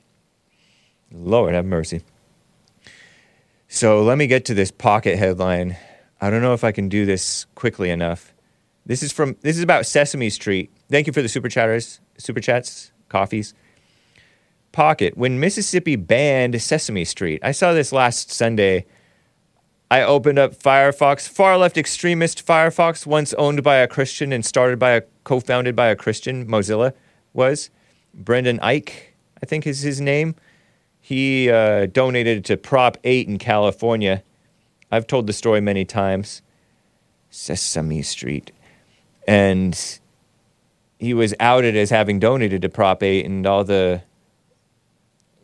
Lord 1.11 1.53
have 1.53 1.65
mercy. 1.65 2.01
So 3.67 4.01
let 4.03 4.17
me 4.17 4.27
get 4.27 4.45
to 4.45 4.53
this 4.53 4.71
pocket 4.71 5.17
headline. 5.17 5.77
I 6.19 6.29
don't 6.29 6.41
know 6.41 6.53
if 6.53 6.63
I 6.63 6.71
can 6.71 6.89
do 6.89 7.05
this 7.05 7.45
quickly 7.55 7.89
enough. 7.89 8.33
This 8.85 9.03
is 9.03 9.11
from 9.11 9.35
this 9.41 9.57
is 9.57 9.63
about 9.63 9.85
Sesame 9.85 10.29
Street. 10.29 10.71
Thank 10.89 11.07
you 11.07 11.13
for 11.13 11.21
the 11.21 11.29
super 11.29 11.49
chatters. 11.49 11.99
super 12.17 12.39
chats, 12.39 12.91
coffees. 13.09 13.53
Pocket. 14.71 15.17
When 15.17 15.39
Mississippi 15.39 15.95
banned 15.95 16.61
Sesame 16.61 17.05
Street, 17.05 17.41
I 17.43 17.51
saw 17.51 17.73
this 17.73 17.91
last 17.91 18.31
Sunday. 18.31 18.85
I 19.89 20.01
opened 20.01 20.37
up 20.37 20.53
Firefox, 20.53 21.29
far 21.29 21.57
left 21.57 21.77
extremist 21.77 22.45
Firefox, 22.45 23.05
once 23.05 23.33
owned 23.35 23.63
by 23.63 23.77
a 23.77 23.87
Christian 23.87 24.33
and 24.33 24.45
started 24.45 24.77
by 24.79 24.91
a 24.91 25.01
co 25.23 25.39
founded 25.39 25.75
by 25.75 25.87
a 25.87 25.95
Christian, 25.95 26.45
Mozilla 26.45 26.93
was. 27.33 27.69
Brendan 28.13 28.59
Eich, 28.59 28.91
I 29.41 29.45
think 29.45 29.65
is 29.65 29.81
his 29.81 30.01
name. 30.01 30.35
He 30.99 31.49
uh, 31.49 31.85
donated 31.85 32.43
to 32.45 32.57
Prop 32.57 32.97
8 33.05 33.29
in 33.29 33.37
California. 33.37 34.23
I've 34.91 35.07
told 35.07 35.25
the 35.25 35.33
story 35.33 35.61
many 35.61 35.85
times. 35.85 36.41
Sesame 37.29 38.01
Street. 38.01 38.51
And 39.25 39.99
he 40.99 41.13
was 41.13 41.33
outed 41.39 41.77
as 41.77 41.91
having 41.91 42.19
donated 42.19 42.61
to 42.63 42.69
Prop 42.69 43.01
8, 43.01 43.25
and 43.25 43.47
all 43.47 43.63
the 43.63 44.01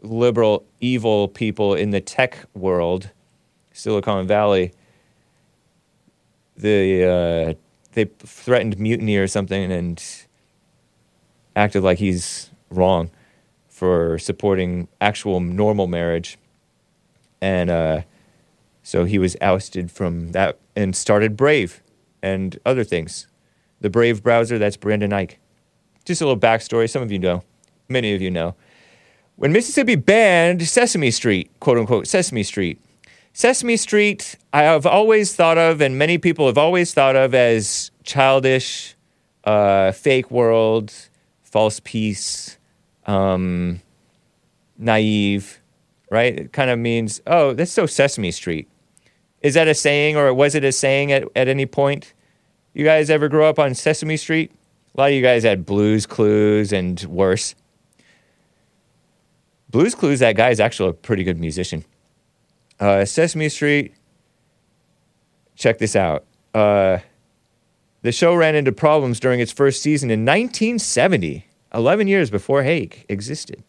liberal, 0.01 0.65
evil 0.81 1.29
people 1.29 1.75
in 1.75 1.91
the 1.91 2.01
tech 2.01 2.45
world, 2.53 3.11
Silicon 3.73 4.25
Valley, 4.27 4.71
they, 6.55 7.03
uh, 7.03 7.53
they 7.93 8.05
threatened 8.05 8.79
mutiny 8.79 9.17
or 9.17 9.27
something 9.27 9.71
and 9.71 10.01
acted 11.55 11.83
like 11.83 11.97
he's 11.97 12.49
wrong 12.69 13.11
for 13.67 14.17
supporting 14.19 14.87
actual 15.01 15.39
normal 15.39 15.87
marriage. 15.87 16.37
And 17.41 17.69
uh, 17.69 18.01
so 18.83 19.05
he 19.05 19.19
was 19.19 19.35
ousted 19.41 19.91
from 19.91 20.31
that 20.31 20.59
and 20.75 20.95
started 20.95 21.35
Brave 21.35 21.81
and 22.21 22.57
other 22.65 22.83
things. 22.83 23.27
The 23.81 23.89
Brave 23.89 24.23
browser, 24.23 24.57
that's 24.57 24.77
Brendan 24.77 25.11
Eich. 25.11 25.35
Just 26.05 26.21
a 26.21 26.25
little 26.25 26.39
backstory. 26.39 26.89
Some 26.89 27.01
of 27.01 27.11
you 27.11 27.19
know, 27.19 27.43
many 27.89 28.13
of 28.13 28.21
you 28.21 28.31
know. 28.31 28.55
When 29.35 29.51
Mississippi 29.51 29.95
banned 29.95 30.65
Sesame 30.67 31.11
Street, 31.11 31.51
quote 31.59 31.77
unquote, 31.77 32.07
Sesame 32.07 32.43
Street, 32.43 32.79
Sesame 33.35 33.77
Street, 33.77 34.35
I 34.53 34.61
have 34.61 34.85
always 34.85 35.35
thought 35.35 35.57
of, 35.57 35.81
and 35.81 35.97
many 35.97 36.19
people 36.19 36.45
have 36.45 36.57
always 36.57 36.93
thought 36.93 37.15
of 37.15 37.33
as 37.33 37.89
childish, 38.03 38.95
uh, 39.43 39.91
fake 39.91 40.29
world, 40.29 40.93
false 41.41 41.81
peace, 41.83 42.59
um, 43.07 43.81
naive, 44.77 45.61
right? 46.11 46.41
It 46.41 46.53
kind 46.53 46.69
of 46.69 46.77
means, 46.77 47.21
oh, 47.25 47.53
that's 47.53 47.71
so 47.71 47.87
Sesame 47.87 48.29
Street. 48.31 48.69
Is 49.41 49.55
that 49.55 49.67
a 49.67 49.73
saying, 49.73 50.15
or 50.15 50.31
was 50.31 50.53
it 50.53 50.63
a 50.63 50.71
saying 50.71 51.11
at, 51.11 51.23
at 51.35 51.47
any 51.47 51.65
point? 51.65 52.13
You 52.75 52.85
guys 52.85 53.09
ever 53.09 53.29
grow 53.29 53.49
up 53.49 53.57
on 53.57 53.73
Sesame 53.73 54.15
Street? 54.15 54.51
A 54.95 55.01
lot 55.01 55.09
of 55.09 55.15
you 55.15 55.23
guys 55.23 55.41
had 55.41 55.65
Blues 55.65 56.05
Clues 56.05 56.71
and 56.71 57.01
worse. 57.05 57.55
Blues 59.69 59.95
Clues, 59.95 60.19
that 60.19 60.35
guy 60.35 60.49
is 60.49 60.59
actually 60.59 60.89
a 60.89 60.93
pretty 60.93 61.23
good 61.23 61.39
musician. 61.39 61.83
Uh, 62.79 63.05
Sesame 63.05 63.49
Street, 63.49 63.93
check 65.55 65.77
this 65.77 65.95
out. 65.95 66.25
Uh, 66.53 66.99
the 68.01 68.11
show 68.11 68.35
ran 68.35 68.55
into 68.55 68.71
problems 68.71 69.19
during 69.19 69.39
its 69.39 69.51
first 69.51 69.81
season 69.81 70.09
in 70.09 70.25
1970, 70.25 71.47
11 71.73 72.07
years 72.07 72.29
before 72.29 72.63
Hake 72.63 73.05
existed. 73.07 73.63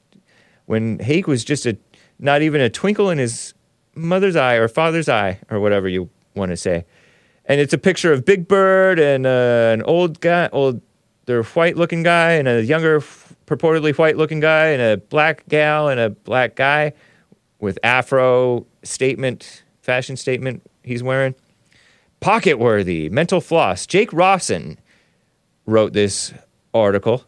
When 0.67 0.99
Hake 0.99 1.27
was 1.27 1.45
just 1.45 1.67
a 1.67 1.77
not 2.19 2.43
even 2.43 2.61
a 2.61 2.71
twinkle 2.71 3.11
in 3.11 3.19
his 3.19 3.55
mother's 3.95 4.37
eye 4.37 4.55
or 4.55 4.69
father's 4.69 5.09
eye 5.09 5.41
or 5.51 5.61
whatever 5.61 5.89
you 5.89 6.11
want 6.35 6.51
to 6.51 6.57
say. 6.57 6.85
And 7.47 7.61
it's 7.61 7.73
a 7.73 7.79
picture 7.79 8.13
of 8.13 8.25
Big 8.25 8.49
Bird 8.49 8.99
and 8.99 9.27
uh, 9.27 9.71
an 9.73 9.83
old 9.83 10.21
guy, 10.21 10.49
old, 10.53 10.81
they're 11.27 11.43
white 11.43 11.77
looking 11.77 12.03
guy 12.03 12.33
and 12.33 12.49
a 12.49 12.65
younger, 12.65 13.01
purportedly 13.47 13.97
white 13.97 14.17
looking 14.17 14.41
guy 14.41 14.67
and 14.69 14.81
a 14.81 14.97
black 14.97 15.47
gal 15.49 15.89
and 15.89 16.01
a 16.01 16.11
black 16.11 16.57
guy 16.57 16.93
with 17.61 17.79
afro 17.83 18.67
statement, 18.83 19.63
fashion 19.81 20.17
statement 20.17 20.63
he's 20.83 21.03
wearing. 21.03 21.35
Pocket 22.21 22.59
worthy, 22.59 23.09
mental 23.09 23.41
floss. 23.41 23.87
Jake 23.87 24.11
Rossen 24.11 24.77
wrote 25.67 25.93
this 25.93 26.33
article. 26.73 27.25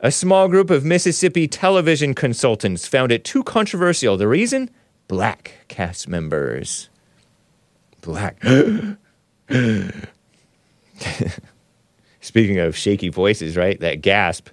A 0.00 0.10
small 0.10 0.48
group 0.48 0.70
of 0.70 0.84
Mississippi 0.84 1.46
television 1.46 2.14
consultants 2.14 2.88
found 2.88 3.12
it 3.12 3.24
too 3.24 3.44
controversial. 3.44 4.16
The 4.16 4.26
reason? 4.26 4.68
Black 5.06 5.52
cast 5.68 6.08
members. 6.08 6.88
Black. 8.00 8.42
Speaking 12.20 12.58
of 12.58 12.76
shaky 12.76 13.08
voices, 13.10 13.56
right? 13.56 13.78
That 13.80 14.00
gasp. 14.00 14.48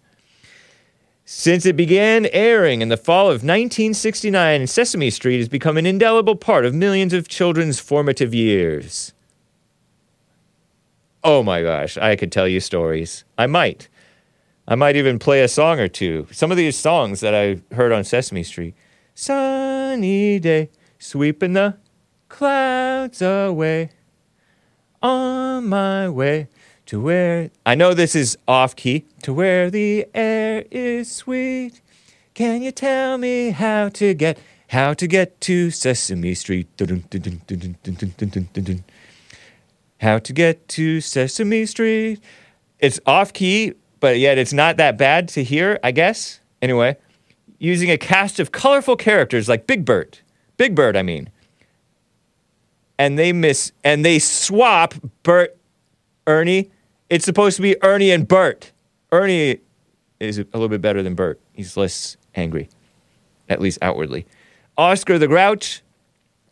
Since 1.32 1.68
it 1.68 1.76
began 1.76 2.26
airing 2.34 2.82
in 2.82 2.90
the 2.90 2.98
fall 2.98 3.28
of 3.28 3.44
1969, 3.44 4.66
Sesame 4.66 5.12
Street 5.12 5.38
has 5.38 5.48
become 5.48 5.78
an 5.78 5.86
indelible 5.86 6.36
part 6.36 6.66
of 6.66 6.74
millions 6.74 7.14
of 7.14 7.28
children's 7.28 7.80
formative 7.80 8.34
years. 8.34 9.14
Oh 11.24 11.44
my 11.44 11.62
gosh, 11.62 12.00
I 12.00 12.16
could 12.16 12.32
tell 12.32 12.48
you 12.48 12.60
stories. 12.60 13.26
I 13.38 13.46
might. 13.46 13.90
I 14.68 14.74
might 14.74 14.96
even 14.96 15.20
play 15.20 15.44
a 15.44 15.48
song 15.48 15.80
or 15.80 15.88
two. 15.88 16.26
Some 16.32 16.50
of 16.50 16.58
these 16.58 16.76
songs 16.76 17.20
that 17.20 17.36
I 17.36 17.62
heard 17.76 17.92
on 17.92 18.04
Sesame 18.04 18.42
Street. 18.42 18.74
Sunny 19.14 20.40
day, 20.40 20.72
sweeping 20.98 21.54
the 21.54 21.78
clouds 22.28 23.22
away. 23.22 23.92
On 25.04 25.70
my 25.70 26.10
way 26.10 26.48
to 26.90 27.00
where 27.00 27.52
I 27.68 27.76
know 27.76 27.94
this 27.94 28.16
is 28.16 28.36
off 28.48 28.76
key. 28.76 29.06
To 29.22 29.32
where 29.32 29.70
the 29.70 30.08
air 30.16 30.66
is 30.72 31.12
sweet. 31.12 31.82
Can 32.34 32.64
you 32.64 32.72
tell 32.72 33.20
me 33.20 33.52
how 33.52 33.90
to 33.90 34.16
get 34.16 34.40
how 34.70 34.96
to 34.96 35.06
get 35.06 35.40
to 35.42 35.70
Sesame 35.70 36.34
Street? 36.34 36.68
How 40.02 40.18
to 40.18 40.34
get 40.34 40.68
to 40.68 41.00
Sesame 41.00 41.68
Street? 41.68 42.24
It's 42.80 43.00
off 43.06 43.34
key, 43.34 43.74
but 44.00 44.18
yet 44.18 44.40
it's 44.40 44.54
not 44.54 44.78
that 44.78 44.98
bad 44.98 45.28
to 45.30 45.44
hear, 45.44 45.80
I 45.84 45.92
guess. 45.92 46.40
Anyway, 46.60 46.98
using 47.60 47.92
a 47.92 48.00
cast 48.00 48.40
of 48.40 48.52
colorful 48.52 48.96
characters 48.96 49.48
like 49.48 49.68
Big 49.68 49.86
Bird. 49.86 50.18
Big 50.58 50.74
Bird, 50.74 50.98
I 50.98 51.04
mean. 51.04 51.30
And 52.98 53.20
they 53.20 53.32
miss 53.32 53.74
and 53.84 54.04
they 54.04 54.18
swap 54.18 54.96
Bert 55.22 55.56
Ernie 56.26 56.72
it's 57.10 57.26
supposed 57.26 57.56
to 57.56 57.64
be 57.64 57.76
Ernie 57.84 58.12
and 58.12 58.28
Bert. 58.28 58.72
Ernie 59.12 59.60
is 60.20 60.38
a 60.38 60.46
little 60.54 60.70
bit 60.70 60.82
better 60.82 61.02
than 61.02 61.16
Bert. 61.16 61.40
He's 61.54 61.76
less 61.76 62.18
angry, 62.36 62.70
at 63.50 63.60
least 63.60 63.80
outwardly. 63.82 64.28
Oscar 64.78 65.18
the 65.18 65.28
Grouch, 65.28 65.82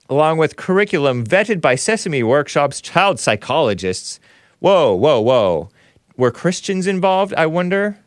along 0.09 0.39
with 0.39 0.55
curriculum 0.55 1.23
vetted 1.23 1.61
by 1.61 1.75
Sesame 1.75 2.23
Workshop's 2.23 2.81
child 2.81 3.19
psychologists. 3.19 4.19
Whoa, 4.59 4.95
whoa, 4.95 5.21
whoa. 5.21 5.69
Were 6.15 6.31
Christians 6.31 6.87
involved, 6.87 7.35
I 7.35 7.45
wonder? 7.45 7.99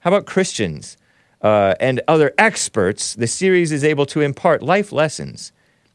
How 0.00 0.10
about 0.10 0.26
Christians 0.26 0.98
uh, 1.40 1.76
and 1.80 2.02
other 2.06 2.34
experts? 2.36 3.14
The 3.14 3.26
series 3.26 3.72
is 3.72 3.82
able 3.82 4.04
to 4.06 4.20
impart 4.20 4.62
life 4.62 4.92
lessons 4.92 5.50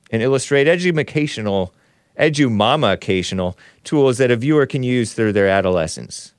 and 0.10 0.24
illustrate 0.24 0.68
educational, 0.68 1.76
edumama-cational 2.18 3.58
tools 3.84 4.18
that 4.18 4.32
a 4.32 4.36
viewer 4.36 4.66
can 4.66 4.84
use 4.84 5.14
through 5.14 5.34
their 5.34 5.48
adolescence. 5.48 6.34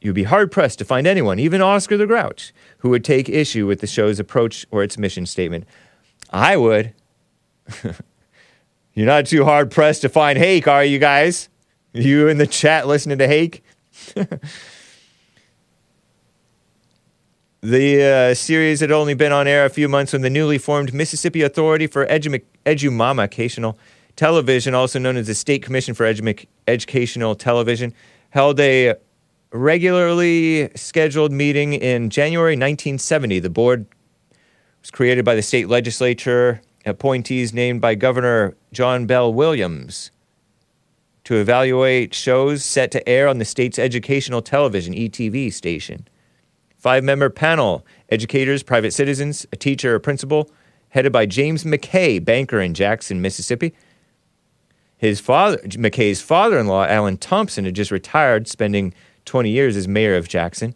You'd 0.00 0.14
be 0.14 0.24
hard 0.24 0.50
pressed 0.50 0.80
to 0.80 0.84
find 0.84 1.06
anyone, 1.06 1.38
even 1.38 1.62
Oscar 1.62 1.96
the 1.96 2.06
Grouch, 2.06 2.52
who 2.78 2.90
would 2.90 3.04
take 3.04 3.28
issue 3.28 3.66
with 3.68 3.80
the 3.80 3.86
show's 3.86 4.18
approach 4.18 4.66
or 4.72 4.82
its 4.82 4.98
mission 4.98 5.26
statement. 5.26 5.64
I 6.30 6.56
would. 6.56 6.92
You're 8.94 9.06
not 9.06 9.26
too 9.26 9.44
hard 9.44 9.70
pressed 9.70 10.02
to 10.02 10.08
find 10.08 10.38
Hake, 10.38 10.66
are 10.66 10.84
you 10.84 10.98
guys? 10.98 11.48
You 11.92 12.26
in 12.26 12.38
the 12.38 12.46
chat 12.46 12.88
listening 12.88 13.18
to 13.18 13.28
Hake? 13.28 13.62
the 17.62 18.02
uh, 18.02 18.34
series 18.34 18.80
had 18.80 18.90
only 18.90 19.14
been 19.14 19.30
on 19.30 19.46
air 19.46 19.64
a 19.64 19.70
few 19.70 19.88
months 19.88 20.12
when 20.12 20.22
the 20.22 20.30
newly 20.30 20.58
formed 20.58 20.92
Mississippi 20.92 21.42
Authority 21.42 21.86
for 21.86 22.04
Edu- 22.06 22.42
Edumama-cational 22.66 23.78
Television, 24.16 24.74
also 24.74 24.98
known 24.98 25.16
as 25.16 25.28
the 25.28 25.34
State 25.34 25.62
Commission 25.62 25.94
for 25.94 26.04
Edu- 26.04 26.46
Educational 26.66 27.36
Television, 27.36 27.94
held 28.30 28.58
a 28.58 28.96
regularly 29.52 30.70
scheduled 30.74 31.30
meeting 31.30 31.72
in 31.74 32.10
January 32.10 32.54
1970. 32.54 33.38
The 33.38 33.48
board 33.48 33.86
was 34.80 34.90
created 34.90 35.24
by 35.24 35.36
the 35.36 35.42
state 35.42 35.68
legislature, 35.68 36.60
appointees 36.84 37.54
named 37.54 37.80
by 37.80 37.94
Governor 37.94 38.56
John 38.72 39.06
Bell 39.06 39.32
Williams 39.32 40.10
to 41.22 41.36
evaluate 41.36 42.12
shows 42.12 42.64
set 42.64 42.90
to 42.90 43.08
air 43.08 43.28
on 43.28 43.38
the 43.38 43.44
state's 43.44 43.78
educational 43.78 44.42
television 44.42 44.92
ETV 44.92 45.52
station. 45.52 46.08
Five 46.82 47.04
member 47.04 47.30
panel 47.30 47.86
educators, 48.08 48.64
private 48.64 48.92
citizens, 48.92 49.46
a 49.52 49.56
teacher, 49.56 49.94
a 49.94 50.00
principal, 50.00 50.50
headed 50.88 51.12
by 51.12 51.26
James 51.26 51.62
McKay, 51.62 52.22
banker 52.22 52.60
in 52.60 52.74
Jackson, 52.74 53.22
Mississippi. 53.22 53.72
His 54.96 55.20
father, 55.20 55.58
McKay's 55.58 56.20
father 56.20 56.58
in 56.58 56.66
law, 56.66 56.84
Allen 56.84 57.18
Thompson, 57.18 57.66
had 57.66 57.76
just 57.76 57.92
retired, 57.92 58.48
spending 58.48 58.92
20 59.26 59.48
years 59.48 59.76
as 59.76 59.86
mayor 59.86 60.16
of 60.16 60.26
Jackson. 60.26 60.74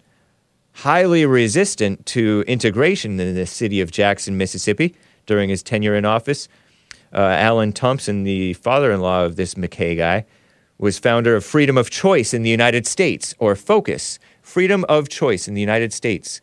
Highly 0.74 1.26
resistant 1.26 2.06
to 2.06 2.44
integration 2.46 3.18
in 3.18 3.34
the 3.34 3.44
city 3.44 3.80
of 3.80 3.90
Jackson, 3.90 4.36
Mississippi 4.36 4.94
during 5.26 5.48
his 5.48 5.60
tenure 5.60 5.96
in 5.96 6.04
office. 6.04 6.48
Uh, 7.12 7.18
Allen 7.18 7.72
Thompson, 7.72 8.22
the 8.22 8.52
father 8.52 8.92
in 8.92 9.00
law 9.00 9.24
of 9.24 9.34
this 9.34 9.54
McKay 9.54 9.96
guy, 9.96 10.24
was 10.78 11.00
founder 11.00 11.34
of 11.34 11.44
Freedom 11.44 11.76
of 11.76 11.90
Choice 11.90 12.32
in 12.32 12.44
the 12.44 12.50
United 12.50 12.86
States, 12.86 13.34
or 13.40 13.56
FOCUS, 13.56 14.20
Freedom 14.56 14.86
of 14.88 15.10
Choice 15.10 15.48
in 15.48 15.52
the 15.52 15.60
United 15.60 15.92
States, 15.92 16.40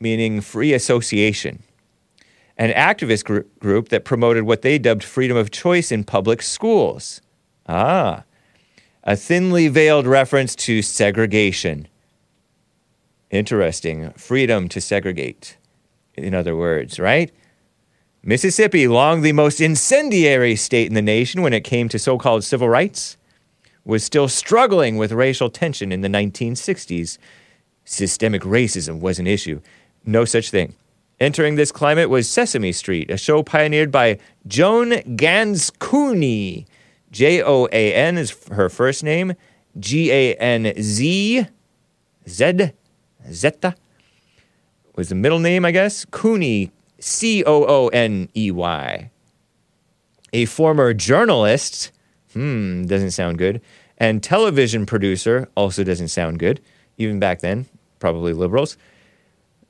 meaning 0.00 0.40
free 0.40 0.72
association 0.72 1.62
an 2.56 2.70
activist 2.70 3.24
gr- 3.24 3.40
group 3.58 3.90
that 3.90 4.02
promoted 4.02 4.44
what 4.44 4.62
they 4.62 4.78
dubbed 4.78 5.04
freedom 5.04 5.36
of 5.36 5.50
choice 5.50 5.92
in 5.92 6.04
public 6.04 6.40
schools. 6.40 7.20
Ah, 7.68 8.24
a 9.02 9.14
thinly 9.14 9.68
veiled 9.68 10.06
reference 10.06 10.54
to 10.54 10.80
segregation. 10.80 11.86
Interesting. 13.28 14.12
Freedom 14.12 14.66
to 14.70 14.80
segregate, 14.80 15.58
in 16.14 16.32
other 16.32 16.56
words, 16.56 16.98
right? 16.98 17.30
Mississippi, 18.22 18.88
long 18.88 19.20
the 19.20 19.32
most 19.32 19.60
incendiary 19.60 20.56
state 20.56 20.86
in 20.86 20.94
the 20.94 21.02
nation 21.02 21.42
when 21.42 21.52
it 21.52 21.62
came 21.62 21.90
to 21.90 21.98
so 21.98 22.16
called 22.16 22.42
civil 22.42 22.70
rights, 22.70 23.18
was 23.84 24.04
still 24.04 24.28
struggling 24.28 24.96
with 24.96 25.12
racial 25.12 25.50
tension 25.50 25.92
in 25.92 26.00
the 26.00 26.08
1960s. 26.08 27.18
Systemic 27.84 28.42
racism 28.42 29.00
was 29.00 29.18
an 29.18 29.26
issue. 29.26 29.60
No 30.06 30.24
such 30.24 30.50
thing. 30.50 30.74
Entering 31.20 31.54
this 31.54 31.70
climate 31.70 32.10
was 32.10 32.28
Sesame 32.28 32.72
Street, 32.72 33.10
a 33.10 33.16
show 33.16 33.42
pioneered 33.42 33.92
by 33.92 34.18
Joan 34.46 35.16
Ganz 35.16 35.70
Cooney. 35.70 36.66
J 37.10 37.42
O 37.42 37.66
A 37.70 37.94
N 37.94 38.18
is 38.18 38.36
her 38.50 38.68
first 38.68 39.04
name, 39.04 39.34
G 39.78 40.10
A 40.10 40.34
N 40.34 40.72
Z, 40.82 41.46
Z, 42.28 42.70
Zeta 43.30 43.74
was 44.96 45.08
the 45.08 45.14
middle 45.14 45.38
name, 45.38 45.64
I 45.64 45.70
guess. 45.70 46.04
Cooney, 46.06 46.70
C 46.98 47.44
O 47.44 47.64
O 47.64 47.88
N 47.88 48.28
E 48.36 48.50
Y. 48.50 49.10
A 50.32 50.44
former 50.46 50.92
journalist, 50.94 51.92
hmm, 52.34 52.84
doesn't 52.84 53.12
sound 53.12 53.38
good, 53.38 53.60
and 53.98 54.22
television 54.22 54.86
producer, 54.86 55.48
also 55.56 55.82
doesn't 55.84 56.08
sound 56.08 56.38
good, 56.38 56.60
even 56.98 57.18
back 57.18 57.40
then, 57.40 57.66
probably 57.98 58.32
liberals. 58.32 58.76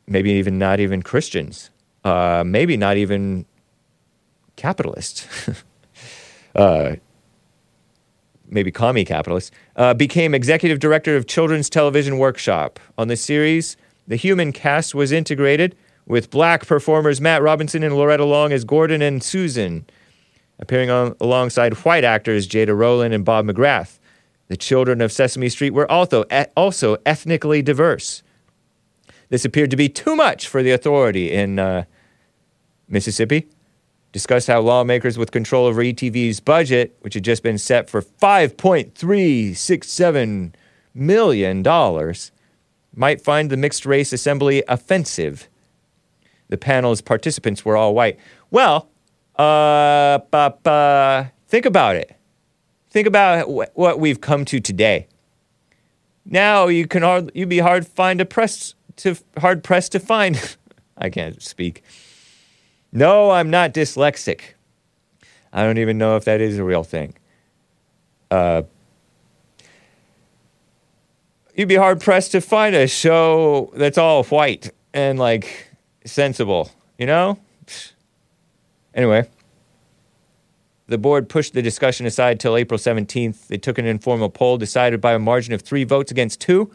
Maybe 0.07 0.33
even 0.33 0.59
not 0.59 0.81
even 0.81 1.03
Christians, 1.03 1.71
uh, 2.05 2.43
maybe 2.45 2.77
not 2.77 2.97
even 2.97 3.47
capitalists, 4.57 5.27
uh, 6.55 6.97
maybe 8.47 8.71
commie 8.71 9.05
capitalists, 9.05 9.51
uh, 9.77 9.95
became 9.95 10.35
executive 10.35 10.79
director 10.79 11.17
of 11.17 11.27
Children's 11.27 11.71
Television 11.71 12.19
Workshop. 12.19 12.79
On 12.99 13.09
the 13.09 13.17
series, 13.17 13.77
the 14.07 14.17
human 14.17 14.53
cast 14.53 14.95
was 14.95 15.13
integrated 15.13 15.75
with 16.07 16.31
black 16.31 16.67
performers 16.67 17.21
Matt 17.21 17.43
Robinson 17.43 17.83
and 17.83 17.97
Loretta 17.97 18.25
Long 18.25 18.53
as 18.53 18.65
Gordon 18.65 19.01
and 19.01 19.23
Susan, 19.23 19.87
appearing 20.59 20.91
on, 20.91 21.15
alongside 21.21 21.75
white 21.85 22.03
actors 22.05 22.49
Jada 22.49 22.77
Rowland 22.77 23.15
and 23.15 23.25
Bob 23.25 23.47
McGrath. 23.47 24.01
The 24.49 24.57
children 24.57 25.01
of 25.01 25.11
Sesame 25.11 25.49
Street 25.49 25.71
were 25.71 25.91
also, 25.91 26.25
also 26.57 26.97
ethnically 27.07 27.63
diverse. 27.63 28.23
This 29.31 29.45
appeared 29.45 29.71
to 29.71 29.77
be 29.77 29.89
too 29.89 30.15
much 30.15 30.47
for 30.47 30.63
the 30.63 30.71
authority 30.71 31.33
in 31.33 31.59
uh, 31.59 31.83
Mississippi. 32.89 33.49
Discussed 34.13 34.47
how 34.47 34.61
lawmakers 34.61 35.19
with 35.19 35.33
control 35.33 35.67
over 35.67 35.83
ETV's 35.83 36.39
budget, 36.39 36.97
which 37.01 37.15
had 37.15 37.25
just 37.25 37.43
been 37.43 37.59
set 37.59 37.91
for 37.91 38.01
$5.367 38.01 40.55
million, 40.95 42.15
might 42.95 43.21
find 43.21 43.51
the 43.51 43.57
mixed 43.57 43.85
race 43.85 44.13
assembly 44.13 44.63
offensive. 44.69 45.49
The 46.49 46.57
panel's 46.57 47.01
participants 47.01 47.65
were 47.65 47.77
all 47.77 47.93
white. 47.95 48.17
Well, 48.53 48.89
uh, 49.37 51.25
think 51.49 51.67
about 51.67 51.97
it. 51.97 52.17
Think 52.91 53.07
about 53.07 53.77
what 53.77 53.99
we've 53.99 54.21
come 54.21 54.45
to 54.47 54.61
today. 54.61 55.09
Now 56.25 56.69
you 56.69 56.87
can 56.87 57.03
hard, 57.03 57.31
you'd 57.35 57.49
be 57.49 57.59
hard 57.59 57.87
find 57.87 58.21
a 58.21 58.25
press 58.25 58.75
to 58.97 59.17
hard 59.39 59.65
pressed 59.65 59.93
to 59.93 60.01
find. 60.01 60.57
I 60.97 61.11
can't 61.11 61.43
speak. 61.43 61.83
No, 62.93 63.33
I'm 63.33 63.51
not 63.51 63.75
dyslexic. 63.75 64.41
I 65.53 65.65
don't 65.65 65.79
even 65.79 65.99
know 65.99 66.17
if 66.17 66.25
that 66.25 66.41
is 66.41 66.59
a 66.59 66.65
real 66.65 66.85
thing. 66.85 67.15
Uh, 68.31 68.63
you'd 71.55 71.69
be 71.69 71.77
hard 71.77 72.01
pressed 72.01 72.33
to 72.33 72.41
find 72.41 72.75
a 72.75 72.87
show 72.87 73.73
that's 73.75 73.99
all 73.99 74.25
white 74.25 74.73
and 74.93 75.19
like 75.19 75.69
sensible, 76.05 76.71
you 76.99 77.07
know? 77.07 77.39
Anyway, 78.95 79.29
the 80.87 80.99
board 80.99 81.29
pushed 81.29 81.55
the 81.55 81.63
discussion 81.63 82.07
aside 82.07 82.39
till 82.39 82.57
April 82.57 82.79
17th. 82.79 83.49
They 83.49 83.57
took 83.57 83.79
an 83.79 83.87
informal 83.87 84.31
poll 84.31 84.59
decided 84.59 85.01
by 85.01 85.15
a 85.15 85.19
margin 85.19 85.53
of 85.53 85.63
three 85.63 85.85
votes 85.85 86.11
against 86.11 86.41
two 86.41 86.71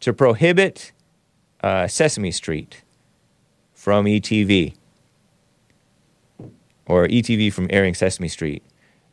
to 0.00 0.12
prohibit 0.12 0.92
uh, 1.62 1.86
Sesame 1.86 2.30
Street 2.30 2.82
from 3.72 4.06
ETV, 4.06 4.74
or 6.86 7.06
ETV 7.06 7.52
from 7.52 7.66
airing 7.70 7.94
Sesame 7.94 8.28
Street, 8.28 8.62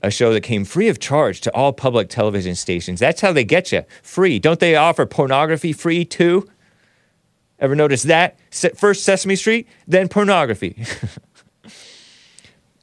a 0.02 0.10
show 0.10 0.34
that 0.34 0.42
came 0.42 0.66
free 0.66 0.88
of 0.88 0.98
charge 1.00 1.42
to 1.42 1.54
all 1.54 1.74
public 1.74 2.10
television 2.10 2.56
stations. 2.56 3.00
That's 3.00 3.22
how 3.22 3.34
they 3.34 3.44
get 3.44 3.72
you 3.72 3.84
free. 4.02 4.40
Don't 4.40 4.60
they 4.60 4.76
offer 4.76 5.06
pornography 5.06 5.74
free 5.74 6.06
too? 6.06 6.50
Ever 7.60 7.76
notice 7.76 8.04
that? 8.04 8.40
First 8.76 9.04
Sesame 9.04 9.36
Street, 9.36 9.68
then 9.88 10.08
pornography. 10.08 10.84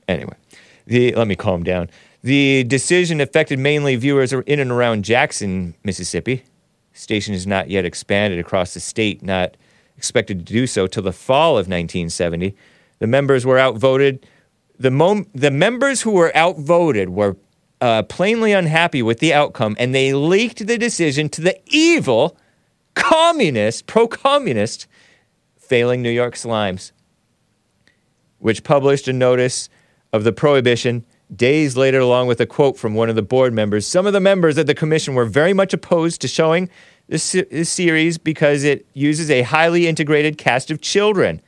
anyway, 0.09 0.35
the, 0.87 1.15
let 1.15 1.29
me 1.29 1.37
calm 1.37 1.63
down. 1.63 1.91
The 2.23 2.65
decision 2.65 3.21
affected 3.21 3.59
mainly 3.59 3.95
viewers 3.95 4.33
in 4.33 4.59
and 4.59 4.73
around 4.73 5.05
Jackson, 5.05 5.75
Mississippi 5.85 6.45
station 6.99 7.33
has 7.33 7.47
not 7.47 7.71
yet 7.71 7.85
expanded 7.85 8.39
across 8.39 8.75
the 8.75 8.81
state, 8.81 9.23
not 9.23 9.57
expected 9.97 10.45
to 10.47 10.53
do 10.53 10.67
so 10.67 10.87
till 10.87 11.03
the 11.03 11.13
fall 11.13 11.53
of 11.53 11.69
1970. 11.69 12.55
The 12.99 13.07
members 13.07 13.47
were 13.47 13.59
outvoted. 13.59 14.27
The, 14.79 14.91
mom- 14.91 15.29
the 15.35 15.51
members 15.51 16.03
who 16.03 16.13
were 16.13 16.37
outvoted 16.37 17.11
were 17.11 17.37
uh, 17.81 18.03
plainly 18.03 18.53
unhappy 18.53 19.03
with 19.03 19.21
the 19.21 19.33
outcome, 19.33 19.77
and 19.79 19.95
they 19.95 20.13
leaked 20.13 20.67
the 20.67 20.79
decision 20.79 21.29
to 21.31 21.41
the 21.41 21.59
evil, 21.67 22.37
communist, 22.95 23.87
pro 23.87 24.09
communist, 24.09 24.89
failing 25.57 26.03
New 26.03 26.11
York 26.11 26.35
Slimes, 26.35 26.91
which 28.39 28.65
published 28.65 29.07
a 29.07 29.13
notice 29.13 29.69
of 30.13 30.25
the 30.25 30.33
prohibition 30.33 31.05
Days 31.35 31.77
later, 31.77 31.99
along 31.99 32.27
with 32.27 32.41
a 32.41 32.47
quote 32.47 32.79
from 32.79 32.95
one 32.95 33.11
of 33.11 33.15
the 33.15 33.23
board 33.23 33.53
members, 33.53 33.87
some 33.87 34.07
of 34.07 34.15
the 34.15 34.21
members 34.21 34.57
of 34.57 34.67
the 34.67 34.75
commission 34.75 35.15
were 35.15 35.27
very 35.27 35.53
much 35.53 35.75
opposed 35.75 36.23
to 36.23 36.29
showing 36.29 36.71
this, 37.07 37.33
this 37.33 37.69
series 37.69 38.17
because 38.17 38.65
it 38.65 38.87
uses 38.95 39.31
a 39.31 39.43
highly 39.43 39.87
integrated 39.87 40.39
cast 40.39 40.71
of 40.71 40.81
children. 40.81 41.43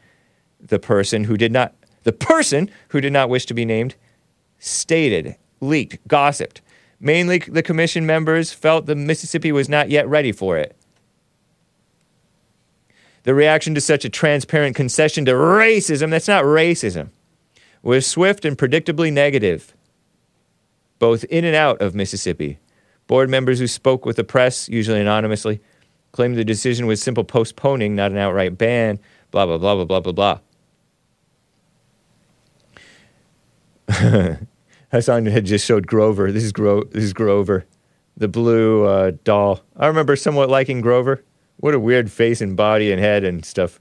The 0.61 0.79
person 0.79 1.25
who 1.25 1.39
did 1.39 1.51
not, 1.51 1.75
the 2.03 2.13
person 2.13 2.71
who 2.89 3.01
did 3.01 3.15
not 3.15 3.31
wish 3.31 3.47
to 3.47 3.55
be 3.55 3.65
named, 3.65 3.95
stated, 4.59 5.37
leaked, 5.63 6.07
gossiped. 6.07 6.61
Mainly, 7.01 7.39
the 7.39 7.63
commission 7.63 8.05
members 8.05 8.53
felt 8.53 8.85
the 8.85 8.95
Mississippi 8.95 9.51
was 9.51 9.71
not 9.71 9.89
yet 9.89 10.07
ready 10.07 10.33
for 10.33 10.59
it. 10.59 10.77
The 13.23 13.35
reaction 13.35 13.75
to 13.75 13.81
such 13.81 14.05
a 14.05 14.11
transparent 14.11 14.77
concession 14.77 15.25
to 15.25 15.33
racism, 15.33 16.11
that's 16.11 16.29
not 16.29 16.45
racism 16.45 17.09
was 17.83 18.07
swift 18.07 18.45
and 18.45 18.59
predictably 18.59 19.13
negative, 19.13 19.75
both 20.99 21.25
in 21.25 21.45
and 21.45 21.57
out 21.57 21.81
of 21.81 21.95
Mississippi. 21.95 22.59
Board 23.07 23.31
members 23.31 23.59
who 23.59 23.67
spoke 23.67 24.07
with 24.07 24.17
the 24.17 24.25
press, 24.25 24.69
usually 24.69 25.01
anonymously, 25.01 25.61
claimed 26.13 26.37
the 26.37 26.45
decision 26.45 26.87
was 26.87 27.03
simple 27.03 27.25
postponing, 27.25 27.95
not 27.95 28.11
an 28.11 28.19
outright 28.19 28.59
ban, 28.59 28.99
blah, 29.31 29.47
blah, 29.47 29.59
blah, 29.59 29.85
blah, 29.85 30.01
blah, 30.01 30.13
blah, 30.13 30.39
blah. 33.89 34.37
Hassan 34.93 35.27
had 35.27 35.47
just 35.47 35.67
showed 35.67 35.87
Grover. 35.87 36.31
This 36.33 36.45
is, 36.45 36.53
Gro- 36.53 36.85
this 36.85 37.05
is 37.05 37.13
Grover, 37.13 37.67
the 38.17 38.29
blue 38.29 38.85
uh, 38.85 39.13
doll. 39.25 39.61
I 39.77 39.87
remember 39.87 40.17
somewhat 40.17 40.49
liking 40.49 40.81
Grover. 40.81 41.25
What 41.57 41.75
a 41.75 41.81
weird 41.81 42.11
face 42.11 42.41
and 42.41 42.57
body 42.57 42.91
and 42.91 43.01
head 43.01 43.25
and 43.25 43.45
stuff. 43.45 43.81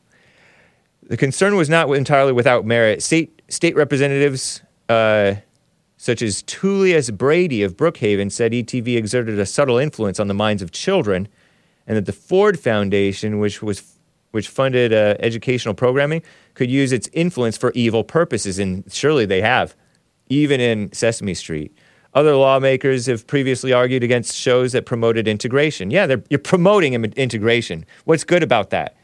The 1.04 1.18
concern 1.18 1.56
was 1.56 1.70
not 1.70 1.90
entirely 1.92 2.34
without 2.34 2.66
merit. 2.66 3.02
State, 3.02 3.39
state 3.50 3.76
representatives 3.76 4.62
uh, 4.88 5.36
such 5.98 6.22
as 6.22 6.44
Tullius 6.44 7.10
Brady 7.10 7.62
of 7.62 7.76
Brookhaven 7.76 8.32
said 8.32 8.54
ETV 8.54 8.96
exerted 8.96 9.38
a 9.38 9.46
subtle 9.46 9.78
influence 9.78 10.18
on 10.18 10.30
the 10.30 10.34
minds 10.34 10.62
of 10.62 10.72
children, 10.72 11.28
and 11.86 11.98
that 11.98 12.06
the 12.06 12.14
Ford 12.14 12.58
Foundation, 12.58 13.40
which 13.40 13.62
was 13.62 13.98
which 14.32 14.48
funded 14.48 14.94
uh, 14.94 15.16
educational 15.20 15.74
programming, 15.74 16.22
could 16.54 16.70
use 16.70 16.92
its 16.92 17.10
influence 17.14 17.58
for 17.58 17.72
evil 17.74 18.04
purposes, 18.04 18.60
and 18.60 18.84
surely 18.92 19.26
they 19.26 19.42
have, 19.42 19.76
even 20.30 20.62
in 20.62 20.92
Sesame 20.94 21.34
Street. 21.34 21.76
Other 22.14 22.36
lawmakers 22.36 23.08
have 23.08 23.28
previously 23.28 23.74
argued 23.74 24.04
against 24.04 24.36
shows 24.36 24.72
that 24.72 24.86
promoted 24.86 25.28
integration. 25.28 25.92
Yeah, 25.92 26.16
you're 26.30 26.40
promoting 26.40 26.94
integration. 26.94 27.86
What's 28.06 28.24
good 28.24 28.44
about 28.44 28.70
that? 28.70 28.96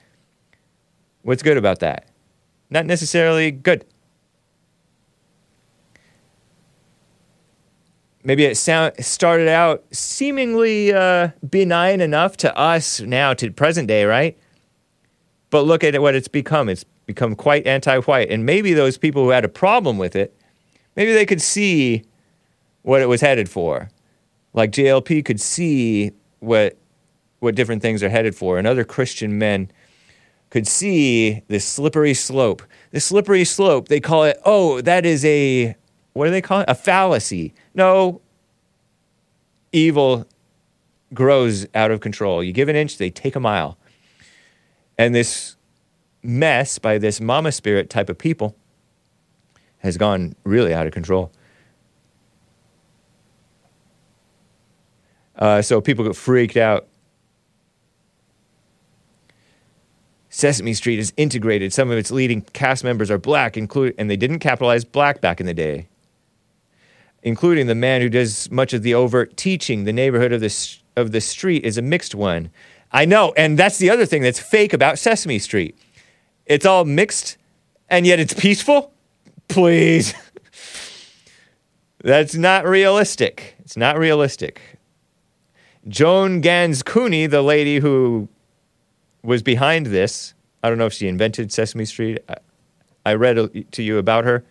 What's 1.23 1.43
good 1.43 1.57
about 1.57 1.79
that? 1.79 2.07
Not 2.69 2.85
necessarily 2.85 3.51
good. 3.51 3.83
Maybe 8.26 8.43
it 8.43 8.57
sound, 8.57 8.93
started 9.05 9.47
out 9.47 9.84
seemingly 9.91 10.91
uh, 10.91 11.30
benign 11.47 12.01
enough 12.01 12.36
to 12.38 12.57
us 12.57 12.99
now, 12.99 13.36
to 13.36 13.51
present 13.51 13.88
day, 13.88 14.03
right? 14.03 14.36
But 15.51 15.61
look 15.61 15.84
at 15.84 16.01
what 16.01 16.15
it's 16.15 16.28
become. 16.28 16.67
It's 16.67 16.84
become 17.05 17.36
quite 17.36 17.67
anti 17.67 17.99
white. 17.99 18.32
And 18.32 18.43
maybe 18.43 18.73
those 18.73 18.97
people 18.97 19.23
who 19.23 19.30
had 19.30 19.45
a 19.45 19.47
problem 19.47 19.99
with 19.99 20.15
it, 20.15 20.36
maybe 20.95 21.13
they 21.13 21.28
could 21.28 21.41
see 21.41 22.03
what 22.82 22.99
it 23.03 23.05
was 23.05 23.21
headed 23.21 23.47
for. 23.47 23.91
Like 24.53 24.71
JLP 24.71 25.23
could 25.23 25.39
see 25.39 26.11
what, 26.39 26.78
what 27.41 27.53
different 27.53 27.84
things 27.84 28.01
are 28.01 28.09
headed 28.09 28.36
for. 28.36 28.57
And 28.57 28.65
other 28.65 28.84
Christian 28.84 29.38
men 29.38 29.71
could 30.49 30.67
see 30.67 31.43
this 31.47 31.63
slippery 31.63 32.15
slope. 32.15 32.63
The 32.89 32.99
slippery 32.99 33.45
slope, 33.45 33.88
they 33.88 33.99
call 33.99 34.23
it, 34.23 34.39
oh, 34.45 34.82
that 34.82 35.05
is 35.05 35.23
a, 35.26 35.76
what 36.16 36.26
do 36.26 36.32
they 36.32 36.41
call 36.41 36.61
it? 36.61 36.66
A 36.70 36.76
fallacy. 36.76 37.53
No, 37.74 38.22
evil 39.74 40.26
grows 41.13 41.68
out 41.76 41.91
of 41.91 41.99
control. 41.99 42.41
You 42.41 42.53
give 42.53 42.70
an 42.70 42.76
inch, 42.76 42.97
they 42.97 43.09
take 43.09 43.36
a 43.36 43.39
mile. 43.39 43.78
And 44.97 45.13
this 45.13 45.57
mess 46.24 46.80
by 46.80 46.97
this 46.97 47.20
mama 47.20 47.51
spirit 47.51 47.89
type 47.89 48.09
of 48.09 48.18
people 48.18 48.55
has 49.80 49.97
gone 49.97 50.36
really 50.45 50.74
out 50.74 50.88
of 50.88 50.93
control. 50.93 51.34
Uh, 55.36 55.61
so 55.61 55.82
people 55.82 56.05
get 56.05 56.16
freaked 56.16 56.55
out. 56.55 56.88
Sesame 60.30 60.74
Street 60.74 60.97
is 60.97 61.11
integrated. 61.18 61.74
Some 61.74 61.91
of 61.91 61.97
its 61.97 62.09
leading 62.09 62.41
cast 62.41 62.86
members 62.86 63.11
are 63.11 63.18
black, 63.18 63.57
include, 63.57 63.95
and 63.97 64.09
they 64.09 64.18
didn't 64.18 64.39
capitalize 64.39 64.86
black 64.86 65.20
back 65.20 65.41
in 65.41 65.45
the 65.45 65.53
day, 65.53 65.88
including 67.26 67.65
the 67.65 67.76
man 67.76 68.01
who 68.01 68.07
does 68.07 68.49
much 68.51 68.71
of 68.71 68.84
the 68.84 68.93
overt 68.93 69.36
teaching. 69.36 69.84
The 69.84 69.91
neighborhood 69.91 70.32
of 70.32 70.41
the, 70.41 70.78
of 70.95 71.11
the 71.11 71.19
street 71.19 71.65
is 71.65 71.78
a 71.78 71.82
mixed 71.82 72.13
one. 72.13 72.51
I 72.91 73.05
know, 73.05 73.34
and 73.36 73.57
that's 73.57 73.80
the 73.80 73.89
other 73.89 74.05
thing 74.05 74.21
that's 74.21 74.39
fake 74.39 74.71
about 74.71 74.99
Sesame 74.99 75.39
Street. 75.39 75.76
It's 76.45 76.67
all 76.67 76.86
mixed, 76.86 77.38
and 77.89 78.05
yet 78.05 78.19
it's 78.19 78.34
peaceful? 78.34 78.93
Please. 79.47 80.13
that's 82.03 82.36
not 82.36 82.63
realistic. 82.65 83.55
It's 83.59 83.76
not 83.76 83.97
realistic. 83.97 84.61
Joan 85.88 86.41
Ganz 86.41 86.84
Cooney, 86.84 87.26
the 87.26 87.41
lady 87.41 87.80
who 87.80 88.30
was 89.23 89.41
behind 89.41 89.88
this, 89.88 90.36
I 90.61 90.69
don't 90.69 90.78
know 90.78 90.86
if 90.86 90.93
she 90.93 91.07
invented 91.07 91.51
Sesame 91.51 91.86
Street. 91.86 92.19
I, 92.30 92.36
I 93.03 93.13
read 93.15 93.65
to 93.71 93.84
you 93.84 93.97
about 93.97 94.26
her, 94.26 94.45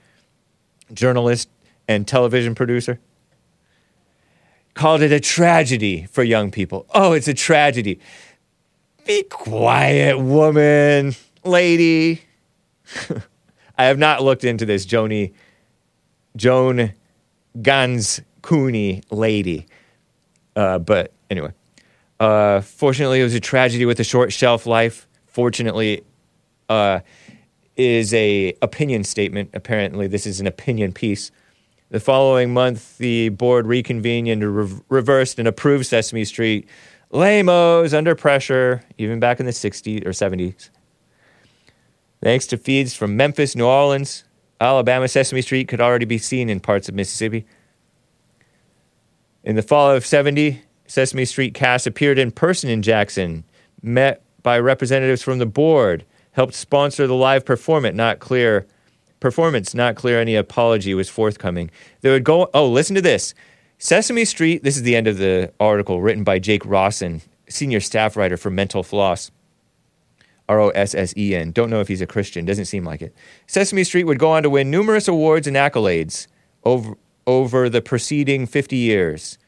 journalist 0.93 1.49
and 1.89 2.07
television 2.07 2.55
producer. 2.55 3.01
Called 4.75 5.03
it 5.03 5.13
a 5.13 5.21
tragedy 5.21 6.07
for 6.11 6.25
young 6.25 6.51
people. 6.51 6.87
Oh, 6.95 7.13
it's 7.13 7.29
a 7.29 7.35
tragedy. 7.35 8.01
Be 9.07 9.23
quiet, 9.25 10.19
woman, 10.19 11.15
lady. 11.45 12.23
I 13.79 13.85
have 13.85 13.99
not 13.99 14.23
looked 14.23 14.45
into 14.45 14.65
this 14.65 14.87
Joni, 14.87 15.33
Joan 16.37 16.93
Ganz 17.61 18.21
Cooney 18.43 19.03
lady. 19.11 19.67
Uh, 20.57 20.79
but 20.79 21.13
anyway, 21.31 21.53
uh, 22.21 22.61
fortunately, 22.61 23.21
it 23.21 23.25
was 23.25 23.35
a 23.35 23.41
tragedy 23.41 23.85
with 23.87 24.01
a 24.01 24.05
short 24.05 24.33
shelf 24.33 24.67
life. 24.67 25.09
Fortunately, 25.27 26.05
uh, 26.69 27.01
is 27.77 28.15
a 28.15 28.57
opinion 28.63 29.05
statement. 29.05 29.51
Apparently, 29.53 30.07
this 30.07 30.27
is 30.27 30.41
an 30.41 30.47
opinion 30.47 30.93
piece. 30.93 31.31
The 31.95 32.01
following 32.01 32.53
month, 32.53 32.99
the 32.99 33.29
board 33.29 33.69
reconvened 33.69 34.27
and 34.27 34.57
re- 34.57 34.81
reversed 34.89 35.39
and 35.39 35.47
approved 35.47 35.87
Sesame 35.87 36.25
Street. 36.25 36.69
Lamos 37.13 37.95
under 37.95 38.17
pressure, 38.17 38.83
even 38.99 39.21
back 39.21 39.39
in 39.39 39.47
the 39.47 39.53
60s 39.53 40.05
or 40.05 40.11
70s. 40.11 40.71
Thanks 42.21 42.49
to 42.49 42.57
feeds 42.57 42.95
from 42.95 43.17
Memphis, 43.17 43.55
New 43.55 43.67
Orleans, 43.67 44.25
Alabama, 44.61 45.07
Sesame 45.07 45.41
Street 45.41 45.69
could 45.69 45.81
already 45.81 46.05
be 46.05 46.19
seen 46.19 46.51
in 46.51 46.59
parts 46.59 46.89
of 46.89 46.97
Mississippi. 46.97 47.47
In 49.45 49.55
the 49.55 49.63
fall 49.63 49.93
of 49.93 50.05
70, 50.05 50.63
Sesame 50.89 51.25
Street 51.25 51.55
cast 51.55 51.87
appeared 51.87 52.19
in 52.19 52.33
person 52.33 52.69
in 52.71 52.83
Jackson, 52.83 53.45
met 53.83 54.21
by 54.43 54.59
representatives 54.59 55.23
from 55.23 55.39
the 55.39 55.47
board, 55.47 56.05
helped 56.33 56.55
sponsor 56.55 57.07
the 57.07 57.15
live 57.15 57.45
performance, 57.45 57.97
not 57.97 58.19
clear 58.19 58.67
performance, 59.25 59.73
not 59.73 59.95
clear 59.95 60.21
any 60.21 60.35
apology 60.35 60.93
was 60.93 61.09
forthcoming. 61.09 61.71
They 62.03 62.11
would 62.11 62.25
go, 62.25 62.51
oh, 62.53 62.69
listen 62.69 62.95
to 62.95 63.01
this. 63.01 63.33
Sesame 63.79 64.27
Street, 64.27 64.63
this 64.63 64.77
is 64.77 64.83
the 64.83 64.95
end 64.95 65.07
of 65.07 65.17
the 65.17 65.51
article 65.59 66.03
written 66.03 66.25
by 66.25 66.39
Jake 66.39 66.63
Rossen, 66.65 67.23
senior 67.49 67.81
staff 67.81 68.19
writer 68.19 68.37
for 68.37 68.51
Mental 68.51 68.83
Floss. 68.83 69.31
R 70.47 70.61
O 70.61 70.69
S 70.69 70.95
S 70.95 71.15
E 71.17 71.35
N. 71.35 71.53
Don't 71.53 71.71
know 71.71 71.81
if 71.81 71.89
he's 71.89 72.03
a 72.03 72.07
Christian, 72.07 72.45
doesn't 72.45 72.67
seem 72.67 72.85
like 72.85 73.01
it. 73.01 73.17
Sesame 73.47 73.83
Street 73.83 74.05
would 74.05 74.19
go 74.19 74.31
on 74.31 74.43
to 74.43 74.51
win 74.51 74.71
numerous 74.71 75.09
awards 75.09 75.47
and 75.47 75.57
accolades 75.57 76.27
over, 76.63 76.99
over 77.27 77.71
the 77.71 77.81
preceding 77.81 78.45
50 78.45 78.77
years. 78.77 79.39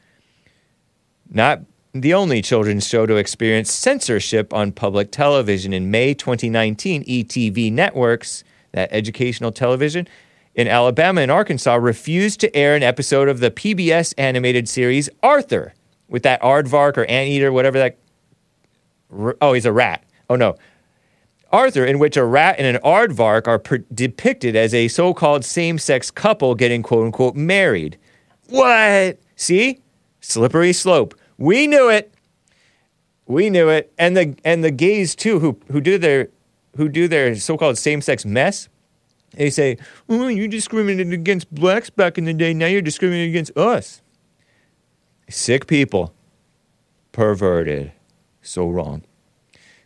Not 1.29 1.61
the 1.93 2.15
only 2.15 2.41
children's 2.41 2.87
show 2.87 3.05
to 3.05 3.17
experience 3.17 3.71
censorship 3.71 4.51
on 4.55 4.71
public 4.71 5.11
television. 5.11 5.71
In 5.71 5.91
May 5.91 6.15
2019, 6.15 7.03
ETV 7.03 7.71
Networks, 7.71 8.43
that 8.71 8.89
educational 8.91 9.51
television, 9.51 10.07
in 10.57 10.67
Alabama 10.67 11.21
and 11.21 11.31
Arkansas 11.31 11.75
refused 11.75 12.39
to 12.39 12.55
air 12.55 12.75
an 12.75 12.81
episode 12.83 13.29
of 13.29 13.39
the 13.39 13.51
PBS 13.51 14.13
animated 14.17 14.67
series 14.67 15.07
Arthur 15.21 15.73
with 16.07 16.23
that 16.23 16.41
aardvark 16.41 16.97
or 16.97 17.05
anteater, 17.05 17.51
whatever 17.51 17.77
that. 17.77 17.97
Oh, 19.39 19.53
he's 19.53 19.65
a 19.65 19.71
rat. 19.71 20.03
Oh, 20.29 20.35
no. 20.35 20.55
Arthur, 21.51 21.85
in 21.85 21.99
which 21.99 22.17
a 22.17 22.25
rat 22.25 22.55
and 22.57 22.75
an 22.75 22.81
aardvark 22.83 23.47
are 23.47 23.59
per- 23.59 23.77
depicted 23.93 24.55
as 24.55 24.73
a 24.73 24.87
so 24.89 25.13
called 25.13 25.45
same 25.45 25.77
sex 25.77 26.11
couple 26.11 26.55
getting 26.55 26.83
quote 26.83 27.05
unquote 27.05 27.35
married. 27.35 27.97
What? 28.49 29.19
See? 29.35 29.79
Slippery 30.19 30.73
slope. 30.73 31.13
We 31.37 31.67
knew 31.67 31.89
it. 31.89 32.13
We 33.27 33.49
knew 33.49 33.69
it. 33.69 33.93
And 33.97 34.17
the 34.17 34.35
and 34.43 34.63
the 34.63 34.71
gays 34.71 35.15
too, 35.15 35.39
who 35.39 35.59
who 35.71 35.79
do 35.79 35.97
their 35.97 36.29
who 36.77 36.89
do 36.89 37.07
their 37.07 37.35
so-called 37.35 37.77
same-sex 37.77 38.25
mess, 38.25 38.69
they 39.33 39.49
say, 39.49 39.77
"Oh, 40.07 40.27
you 40.27 40.47
discriminated 40.47 41.11
against 41.11 41.53
blacks 41.53 41.89
back 41.89 42.17
in 42.17 42.25
the 42.25 42.33
day. 42.33 42.53
Now 42.53 42.67
you're 42.67 42.81
discriminating 42.81 43.29
against 43.29 43.57
us." 43.57 44.01
Sick 45.29 45.67
people, 45.67 46.13
perverted, 47.11 47.91
so 48.41 48.69
wrong. 48.69 49.03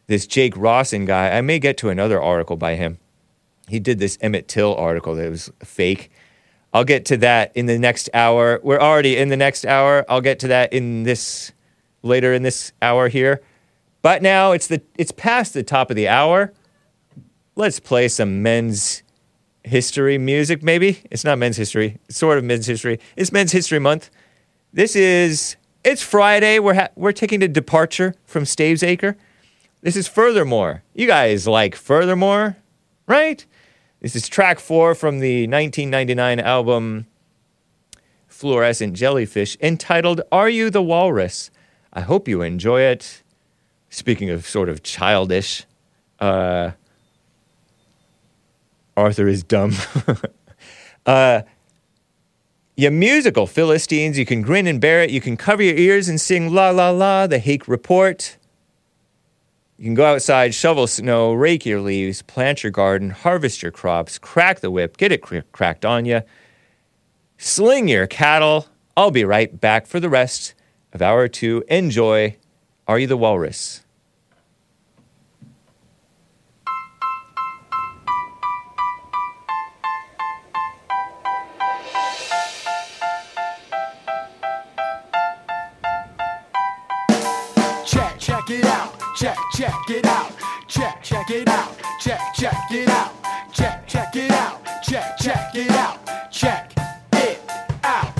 This 0.07 0.27
Jake 0.27 0.53
Rossen 0.55 1.07
guy, 1.07 1.31
I 1.31 1.41
may 1.41 1.57
get 1.57 1.77
to 1.77 1.89
another 1.89 2.21
article 2.21 2.57
by 2.57 2.75
him. 2.75 2.99
He 3.67 3.79
did 3.79 3.99
this 3.99 4.17
Emmett 4.21 4.47
Till 4.47 4.75
article 4.75 5.15
that 5.15 5.29
was 5.29 5.51
fake. 5.63 6.11
I'll 6.73 6.83
get 6.83 7.05
to 7.05 7.17
that 7.17 7.51
in 7.55 7.65
the 7.65 7.79
next 7.79 8.09
hour. 8.13 8.59
We're 8.63 8.79
already 8.79 9.17
in 9.17 9.29
the 9.29 9.37
next 9.37 9.65
hour. 9.65 10.05
I'll 10.07 10.21
get 10.21 10.39
to 10.39 10.47
that 10.49 10.71
in 10.71 11.03
this 11.03 11.51
later 12.03 12.33
in 12.33 12.43
this 12.43 12.73
hour 12.81 13.07
here. 13.07 13.41
But 14.01 14.21
now 14.21 14.51
it's 14.51 14.67
the 14.67 14.81
it's 14.97 15.11
past 15.11 15.53
the 15.53 15.63
top 15.63 15.89
of 15.89 15.95
the 15.95 16.07
hour. 16.07 16.53
Let's 17.55 17.79
play 17.79 18.07
some 18.07 18.41
men's 18.41 19.03
history 19.63 20.17
music 20.17 20.63
maybe. 20.63 21.01
It's 21.11 21.23
not 21.23 21.37
men's 21.37 21.57
history. 21.57 21.99
It's 22.07 22.17
sort 22.17 22.37
of 22.37 22.43
men's 22.43 22.65
history. 22.65 22.99
It's 23.15 23.31
men's 23.31 23.51
history 23.51 23.79
month. 23.79 24.09
This 24.73 24.95
is 24.95 25.57
it's 25.83 26.01
Friday. 26.01 26.59
We're 26.59 26.75
ha- 26.75 26.89
we're 26.95 27.11
taking 27.11 27.43
a 27.43 27.47
departure 27.47 28.13
from 28.25 28.43
Stavesacre. 28.43 29.15
This 29.81 29.95
is 29.95 30.07
Furthermore. 30.07 30.83
You 30.93 31.07
guys 31.07 31.47
like 31.47 31.75
Furthermore, 31.75 32.57
right? 33.07 33.45
This 33.99 34.15
is 34.15 34.29
track 34.29 34.59
four 34.59 34.95
from 34.95 35.19
the 35.19 35.47
1999 35.47 36.39
album 36.39 37.07
Fluorescent 38.27 38.93
Jellyfish 38.93 39.57
entitled 39.61 40.21
Are 40.31 40.49
You 40.49 40.69
the 40.69 40.81
Walrus? 40.81 41.51
I 41.93 42.01
hope 42.01 42.27
you 42.27 42.41
enjoy 42.41 42.81
it. 42.81 43.21
Speaking 43.89 44.29
of 44.29 44.47
sort 44.47 44.69
of 44.69 44.83
childish, 44.83 45.65
uh, 46.19 46.71
Arthur 49.01 49.27
is 49.27 49.43
dumb. 49.43 49.73
uh, 51.05 51.41
musical 52.77 53.47
Philistines, 53.47 54.17
you 54.17 54.25
can 54.25 54.41
grin 54.41 54.67
and 54.67 54.79
bear 54.79 55.01
it. 55.01 55.09
You 55.09 55.19
can 55.19 55.35
cover 55.37 55.63
your 55.63 55.75
ears 55.75 56.07
and 56.07 56.21
sing 56.21 56.53
la 56.53 56.69
la 56.69 56.91
la, 56.91 57.27
the 57.27 57.39
Hake 57.39 57.67
Report. 57.67 58.37
You 59.77 59.85
can 59.85 59.95
go 59.95 60.05
outside, 60.05 60.53
shovel 60.53 60.85
snow, 60.85 61.33
rake 61.33 61.65
your 61.65 61.81
leaves, 61.81 62.21
plant 62.21 62.63
your 62.63 62.71
garden, 62.71 63.09
harvest 63.09 63.63
your 63.63 63.71
crops, 63.71 64.19
crack 64.19 64.59
the 64.59 64.69
whip, 64.69 64.97
get 64.97 65.11
it 65.11 65.23
cr- 65.23 65.39
cracked 65.51 65.83
on 65.83 66.05
you, 66.05 66.21
sling 67.39 67.87
your 67.87 68.05
cattle, 68.05 68.67
I'll 68.95 69.09
be 69.09 69.25
right 69.25 69.59
back 69.59 69.87
for 69.87 69.99
the 69.99 70.09
rest 70.09 70.53
of 70.93 71.01
hour 71.01 71.27
two. 71.27 71.63
Enjoy. 71.69 72.35
Are 72.87 72.99
you 72.99 73.07
the 73.07 73.17
walrus? 73.17 73.80
Check, 88.47 88.59
it 88.59 88.65
out. 88.65 88.99
Check, 89.15 89.37
check 89.53 89.89
it 89.89 90.05
out. 90.07 90.31
Check, 90.67 91.03
check 91.03 91.29
it 91.29 91.47
out. 91.47 91.77
Check, 91.99 92.33
check 92.33 92.71
it 92.71 92.89
out. 92.89 93.13
Check, 93.53 93.87
check 93.87 94.15
it 94.15 94.31
out. 94.31 94.65
Check, 94.81 95.17
check 95.19 95.55
it 95.55 95.69
out. 95.69 96.31
Check 96.31 96.73
it 97.13 97.39
out. 97.83 98.11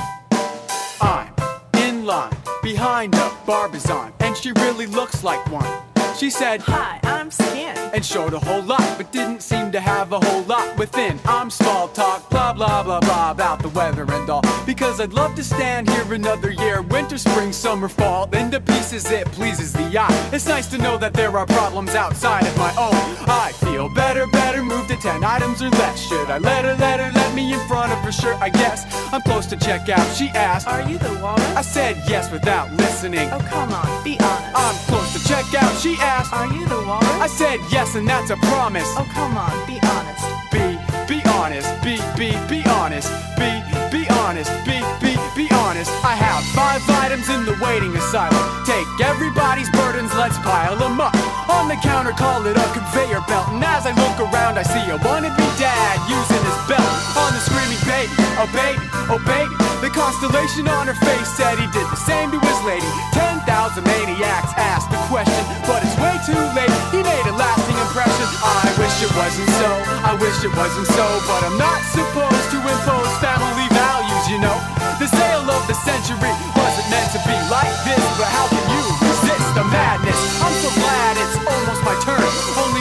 I'm 1.01 1.33
in 1.79 2.05
line 2.05 2.35
behind 2.61 3.15
a 3.15 3.31
Barbizon, 3.47 4.13
and 4.19 4.37
she 4.37 4.51
really 4.51 4.85
looks 4.85 5.23
like 5.23 5.43
one. 5.51 5.90
She 6.17 6.29
said, 6.29 6.61
Hi, 6.61 6.99
I'm 7.03 7.31
Skin. 7.31 7.75
And 7.93 8.05
showed 8.05 8.33
a 8.33 8.39
whole 8.39 8.61
lot, 8.61 8.97
but 8.97 9.11
didn't 9.11 9.41
seem 9.41 9.71
to 9.71 9.79
have 9.79 10.11
a 10.11 10.19
whole 10.19 10.43
lot 10.43 10.77
within. 10.77 11.19
I'm 11.25 11.49
small 11.49 11.87
talk, 11.89 12.29
blah, 12.29 12.53
blah, 12.53 12.83
blah, 12.83 12.99
blah, 12.99 13.31
about 13.31 13.61
the 13.61 13.69
weather 13.69 14.05
and 14.09 14.29
all. 14.29 14.43
Because 14.65 15.01
I'd 15.01 15.13
love 15.13 15.35
to 15.35 15.43
stand 15.43 15.89
here 15.89 16.13
another 16.13 16.51
year, 16.51 16.81
winter, 16.83 17.17
spring, 17.17 17.51
summer, 17.51 17.89
fall. 17.89 18.29
Into 18.35 18.59
pieces 18.59 19.09
it 19.11 19.27
pleases 19.31 19.73
the 19.73 19.97
eye. 19.97 20.29
It's 20.31 20.47
nice 20.47 20.67
to 20.67 20.77
know 20.77 20.97
that 20.99 21.13
there 21.13 21.35
are 21.37 21.45
problems 21.45 21.95
outside 21.95 22.45
of 22.45 22.55
my 22.57 22.71
own. 22.77 23.17
I 23.27 23.51
feel 23.53 23.89
better, 23.93 24.27
better, 24.27 24.63
move 24.63 24.87
to 24.87 24.97
10 24.97 25.23
items 25.23 25.61
or 25.61 25.69
less. 25.69 26.07
Should 26.07 26.29
I 26.29 26.37
let 26.37 26.65
her, 26.65 26.75
let 26.75 26.99
her, 26.99 27.11
let 27.13 27.35
me 27.35 27.53
in 27.53 27.59
front 27.67 27.91
of 27.91 27.99
her? 27.99 28.11
Sure, 28.11 28.35
I 28.35 28.49
guess. 28.49 28.85
I'm 29.13 29.21
close 29.21 29.47
to 29.47 29.55
checkout. 29.55 30.17
She 30.17 30.29
asked, 30.29 30.67
Are 30.67 30.87
you 30.87 30.97
the 30.97 31.19
walrus? 31.21 31.43
I 31.55 31.61
said 31.61 31.97
yes 32.07 32.31
without 32.31 32.71
listening. 32.73 33.29
Oh, 33.31 33.39
come 33.39 33.71
on, 33.73 34.03
be 34.03 34.19
honest. 34.19 34.55
I'm 34.55 34.75
close 34.87 35.13
to 35.13 35.19
checkout. 35.19 35.81
She 35.81 35.95
asked, 35.95 36.10
Are 36.11 36.47
you 36.51 36.67
the 36.67 36.75
walrus? 36.83 37.07
I 37.23 37.27
said 37.27 37.63
yes, 37.71 37.95
and 37.95 38.05
that's 38.05 38.31
a 38.31 38.37
promise. 38.51 38.83
Oh, 38.99 39.07
come 39.15 39.37
on, 39.39 39.47
be 39.63 39.79
honest. 39.79 40.27
Be, 40.51 40.75
be 41.07 41.23
honest. 41.39 41.71
Be, 41.79 41.95
be, 42.19 42.35
be 42.51 42.59
honest. 42.67 43.07
Be, 43.39 43.47
be 43.87 44.03
honest. 44.19 44.51
Be, 44.67 44.83
be, 44.99 45.15
be 45.39 45.47
honest. 45.55 45.87
I 46.03 46.19
have 46.19 46.43
five 46.51 46.83
items 46.99 47.31
in 47.31 47.47
the 47.47 47.55
waiting 47.63 47.95
asylum. 47.95 48.43
Take 48.67 48.83
everybody's 48.99 49.71
burdens, 49.71 50.11
let's 50.19 50.35
pile 50.43 50.75
them 50.75 50.99
up. 50.99 51.15
On 51.47 51.71
the 51.71 51.79
counter, 51.79 52.11
call 52.11 52.43
it 52.45 52.59
a 52.59 52.67
conveyor 52.75 53.23
belt. 53.31 53.47
And 53.47 53.63
as 53.63 53.87
I 53.87 53.95
look 53.95 54.19
around, 54.19 54.59
I 54.59 54.63
see 54.67 54.83
a 54.91 54.99
wannabe 54.99 55.47
dad 55.55 55.95
using 56.11 56.43
his 56.43 56.59
belt 56.67 56.91
on 57.15 57.31
the 57.31 57.39
screaming 57.39 57.79
baby. 57.87 58.11
Oh, 58.35 58.51
baby, 58.51 58.83
oh, 59.07 59.21
baby. 59.23 59.60
The 59.81 59.89
constellation 59.89 60.69
on 60.69 60.85
her 60.85 60.93
face 60.93 61.25
said 61.33 61.57
he 61.57 61.65
did 61.73 61.89
the 61.89 61.97
same 61.97 62.29
to 62.29 62.37
his 62.37 62.59
lady. 62.69 62.85
10,000 63.17 63.41
maniacs 63.81 64.53
asked 64.53 64.93
the 64.93 65.01
question, 65.09 65.41
but 65.65 65.81
it's 65.81 65.97
way 65.97 66.13
too 66.21 66.37
late. 66.53 66.69
He 66.93 67.01
made 67.01 67.25
a 67.25 67.33
lasting 67.33 67.73
impression. 67.89 68.29
I 68.45 68.69
wish 68.77 68.93
it 69.01 69.09
wasn't 69.17 69.49
so. 69.57 69.69
I 70.05 70.13
wish 70.21 70.37
it 70.45 70.53
wasn't 70.53 70.85
so, 70.85 71.05
but 71.25 71.41
I'm 71.49 71.57
not 71.57 71.81
supposed 71.97 72.47
to 72.53 72.61
impose 72.61 73.09
family 73.25 73.65
values, 73.73 74.25
you 74.29 74.37
know. 74.37 74.53
The 75.01 75.09
sale 75.09 75.49
of 75.49 75.65
the 75.65 75.73
century 75.81 76.29
wasn't 76.53 76.87
meant 76.93 77.09
to 77.17 77.21
be 77.25 77.33
like 77.49 77.73
this, 77.81 78.05
but 78.21 78.29
how 78.29 78.53
can 78.53 78.61
you 78.69 78.85
resist 79.01 79.49
the 79.57 79.65
madness? 79.65 80.21
I'm 80.45 80.53
so 80.61 80.69
glad 80.77 81.17
it's 81.25 81.41
almost 81.41 81.81
my 81.81 81.97
turn. 82.05 82.21
Only 82.61 82.80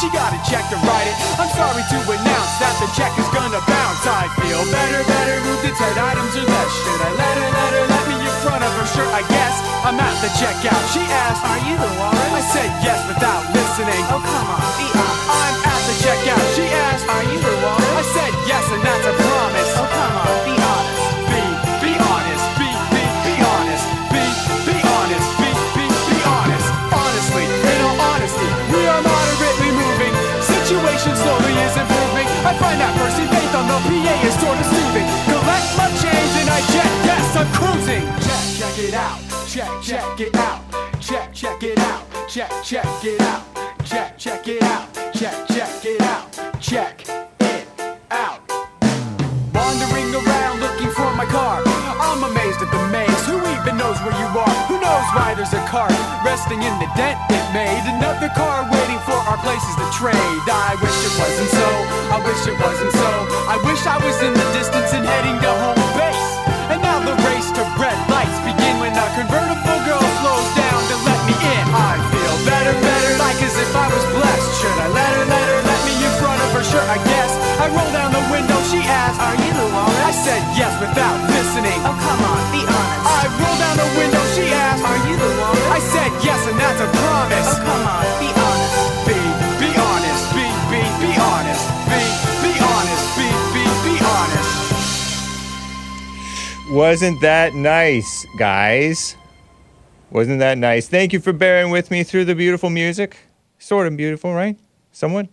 she 0.00 0.08
got 0.16 0.32
a 0.32 0.40
check 0.48 0.64
to 0.72 0.80
write 0.88 1.12
it. 1.12 1.16
I'm 1.36 1.52
sorry 1.52 1.84
to 1.84 1.98
announce 2.00 2.52
that 2.56 2.72
the 2.80 2.88
check 2.96 3.12
is 3.20 3.28
gonna 3.36 3.60
bounce. 3.68 4.00
I 4.08 4.32
feel 4.40 4.64
better, 4.72 5.04
better, 5.04 5.36
moved 5.44 5.60
to 5.68 5.72
10 5.76 5.76
items 5.76 6.32
or 6.40 6.46
less. 6.48 6.72
Should 6.72 7.00
I 7.04 7.10
let 7.20 7.36
her, 7.36 7.48
let 7.52 7.72
her, 7.76 7.84
let 7.84 8.04
me 8.08 8.16
in 8.16 8.34
front 8.40 8.64
of 8.64 8.72
her? 8.80 8.86
Sure, 8.96 9.04
I 9.12 9.20
guess. 9.28 9.60
I'm 9.84 10.00
at 10.00 10.16
the 10.24 10.32
checkout. 10.40 10.80
She 10.96 11.04
asked, 11.04 11.44
Are 11.44 11.60
you 11.68 11.76
the 11.76 11.90
walrus? 12.00 12.32
I 12.32 12.40
said 12.48 12.70
yes 12.80 13.00
without 13.12 13.44
listening. 13.52 14.00
Oh, 14.08 14.24
come 14.24 14.48
on, 14.48 14.64
be 14.80 14.88
honest. 14.88 15.20
I'm 15.36 15.56
at 15.68 15.82
the 15.84 15.94
checkout. 16.00 16.44
She 16.56 16.64
asked, 16.64 17.04
Are 17.04 17.24
you 17.28 17.36
the 17.36 17.54
walrus? 17.60 18.00
I 18.00 18.04
said 18.16 18.32
yes, 18.48 18.64
and 18.72 18.80
that's 18.80 19.04
a 19.04 19.19
PA 33.86 34.14
is 34.26 34.34
sort 34.40 34.58
of 34.58 34.66
soothing. 34.66 35.08
Collect 35.30 35.68
my 35.76 35.88
change 36.02 36.34
and 36.40 36.50
I 36.50 36.60
jet. 36.72 36.90
Yes, 37.08 37.36
I'm 37.36 37.48
cruising. 37.56 38.04
Check, 38.26 38.44
check 38.58 38.78
it 38.78 38.94
out. 38.94 39.18
Check, 39.48 39.70
check 39.82 40.20
it 40.20 40.36
out. 40.36 40.60
Check, 41.00 41.32
check 41.32 41.62
it 41.62 41.78
out. 41.78 42.04
Check, 42.28 42.62
check 42.62 43.04
it 43.04 43.20
out. 43.20 43.44
Check, 43.84 44.18
check 44.18 44.48
it 44.48 44.62
out. 44.62 44.94
Check, 45.14 45.46
check 45.48 45.84
it 45.84 46.00
out. 46.02 46.60
Check 46.60 47.08
it 47.40 47.66
out. 48.10 48.40
Wandering 49.54 50.14
around 50.14 50.60
looking 50.60 50.90
for 50.90 51.10
my 51.14 51.24
car. 51.26 51.62
I'm 51.66 52.22
amazed 52.22 52.60
at 52.62 52.70
the 52.70 52.88
maze. 52.88 53.26
Who 53.26 53.38
even 53.38 53.76
knows 53.76 53.98
where 54.02 54.16
you 54.18 54.28
are? 54.38 54.59
Why 55.10 55.34
there's 55.34 55.56
a 55.56 55.64
car 55.66 55.88
resting 56.20 56.60
in 56.60 56.74
the 56.76 56.86
dent 56.92 57.16
it 57.32 57.46
made? 57.56 57.82
Another 57.88 58.28
car 58.36 58.68
waiting 58.68 59.00
for 59.08 59.16
our 59.16 59.40
places 59.40 59.74
to 59.80 59.86
trade. 59.96 60.14
I 60.46 60.76
wish 60.76 60.98
it 61.02 61.14
wasn't 61.16 61.50
so. 61.50 61.68
I 62.12 62.18
wish 62.20 62.42
it 62.46 62.54
wasn't 62.60 62.92
so. 62.92 63.10
I 63.48 63.56
wish 63.64 63.80
I 63.88 63.96
was 63.98 64.16
in 64.20 64.36
the 64.36 64.46
distance 64.52 64.92
and 64.92 65.02
heading 65.02 65.40
to 65.40 65.50
home 65.50 65.80
base. 65.96 66.30
And 66.70 66.78
now 66.84 67.00
the 67.00 67.16
race 67.26 67.48
to 67.58 67.62
red 67.80 67.96
lights 68.12 68.38
begin 68.44 68.76
when 68.78 68.92
a 68.94 69.06
convertible 69.16 69.80
girl 69.88 70.04
slows 70.22 70.48
down 70.54 70.80
to 70.92 70.96
let 71.02 71.20
me 71.26 71.34
in. 71.34 71.64
I 71.74 71.98
feel 72.12 72.36
better, 72.46 72.74
better, 72.78 73.12
like 73.18 73.40
as 73.42 73.56
if 73.56 73.72
I 73.74 73.88
was 73.90 74.04
blessed. 74.14 74.48
Should 74.62 74.78
I 74.78 74.88
let 74.94 75.10
her, 75.16 75.26
let 75.26 75.46
her, 75.48 75.60
let 75.64 75.80
me 75.88 75.94
in 75.96 76.12
front 76.22 76.38
of 76.44 76.54
her? 76.54 76.62
Sure, 76.62 76.86
I 76.86 77.00
guess. 77.08 77.32
I 77.58 77.66
roll 77.72 77.90
down 77.90 78.12
the 78.14 78.24
window, 78.30 78.56
she 78.70 78.78
asked, 78.84 79.18
Are 79.18 79.34
you 79.34 79.50
the 79.58 79.66
walrus? 79.74 80.06
I 80.06 80.12
said 80.12 80.42
yes 80.54 80.70
without 80.78 81.18
listening. 81.34 81.80
Oh, 81.82 81.96
come 81.98 82.20
on, 82.20 82.40
be 82.54 82.62
honest. 82.62 83.04
I 83.10 83.26
roll 83.36 83.56
down 83.58 83.76
the 83.80 83.90
window, 83.98 84.19
I 85.70 85.78
said 85.78 86.10
yes, 86.24 86.46
and 86.46 86.58
that's 86.58 86.80
a 86.80 86.88
promise. 86.98 87.50
Oh, 87.54 87.64
come 87.66 87.86
on, 87.86 88.04
be 88.18 88.30
honest. 88.30 89.06
Be, 89.06 89.18
be 89.58 89.70
honest. 89.74 90.24
Be, 90.34 90.46
be, 90.70 90.82
be 91.02 91.12
honest. 91.18 91.64
Be, 91.90 92.00
be 92.42 92.52
honest. 92.60 93.04
Be, 93.16 93.28
be, 93.54 93.64
be 93.86 93.94
honest. 94.04 94.52
Wasn't 96.70 97.20
that 97.20 97.54
nice, 97.54 98.26
guys? 98.38 99.16
Wasn't 100.10 100.38
that 100.40 100.58
nice? 100.58 100.88
Thank 100.88 101.12
you 101.12 101.20
for 101.20 101.32
bearing 101.32 101.70
with 101.70 101.90
me 101.90 102.02
through 102.04 102.24
the 102.24 102.34
beautiful 102.34 102.70
music. 102.70 103.16
Sort 103.58 103.86
of 103.86 103.96
beautiful, 103.96 104.32
right? 104.32 104.58
Someone? 104.92 105.28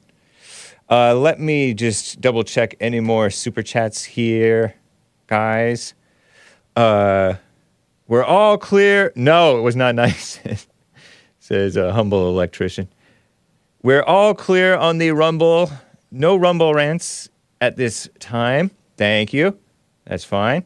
Uh, 0.90 1.16
let 1.16 1.40
me 1.40 1.74
just 1.74 2.22
double 2.22 2.44
check 2.44 2.76
any 2.80 3.00
more 3.00 3.30
super 3.30 3.62
chats 3.62 4.04
here, 4.04 4.76
guys. 5.28 5.94
Uh, 6.76 7.36
we're 8.08 8.24
all 8.24 8.58
clear. 8.58 9.12
No, 9.16 9.58
it 9.58 9.62
was 9.62 9.76
not 9.76 9.96
nice. 10.06 10.40
Says 11.40 11.76
a 11.76 11.94
humble 11.94 12.28
electrician. 12.30 12.88
We're 13.84 14.04
all 14.04 14.34
clear 14.34 14.76
on 14.76 14.98
the 14.98 15.12
Rumble. 15.12 15.72
No 16.12 16.36
Rumble 16.36 16.74
rants 16.74 17.30
at 17.62 17.78
this 17.78 18.10
time. 18.20 18.72
Thank 18.98 19.34
you. 19.34 19.58
That's 20.06 20.24
fine. 20.24 20.64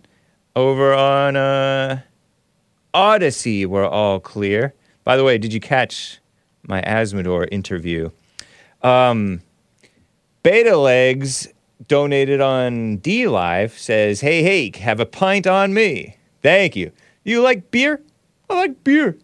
Over 0.55 0.93
on 0.93 1.35
uh, 1.35 2.01
Odysee, 2.93 3.65
we're 3.65 3.87
all 3.87 4.19
clear. 4.19 4.73
By 5.03 5.17
the 5.17 5.23
way, 5.23 5.37
did 5.37 5.53
you 5.53 5.59
catch 5.59 6.19
my 6.63 6.81
Azzmador 6.81 7.47
interview? 7.51 8.09
Um, 8.81 9.41
Beta 10.43 10.77
Legs 10.77 11.47
donated 11.87 12.41
on 12.41 12.99
DLive 12.99 13.71
says, 13.77 14.21
Hey, 14.21 14.43
hey, 14.43 14.71
have 14.79 14.99
a 14.99 15.05
pint 15.05 15.47
on 15.47 15.73
me. 15.73 16.17
Thank 16.41 16.75
you. 16.75 16.91
You 17.23 17.41
like 17.41 17.71
beer? 17.71 18.01
I 18.49 18.55
like 18.55 18.83
beer. 18.83 19.17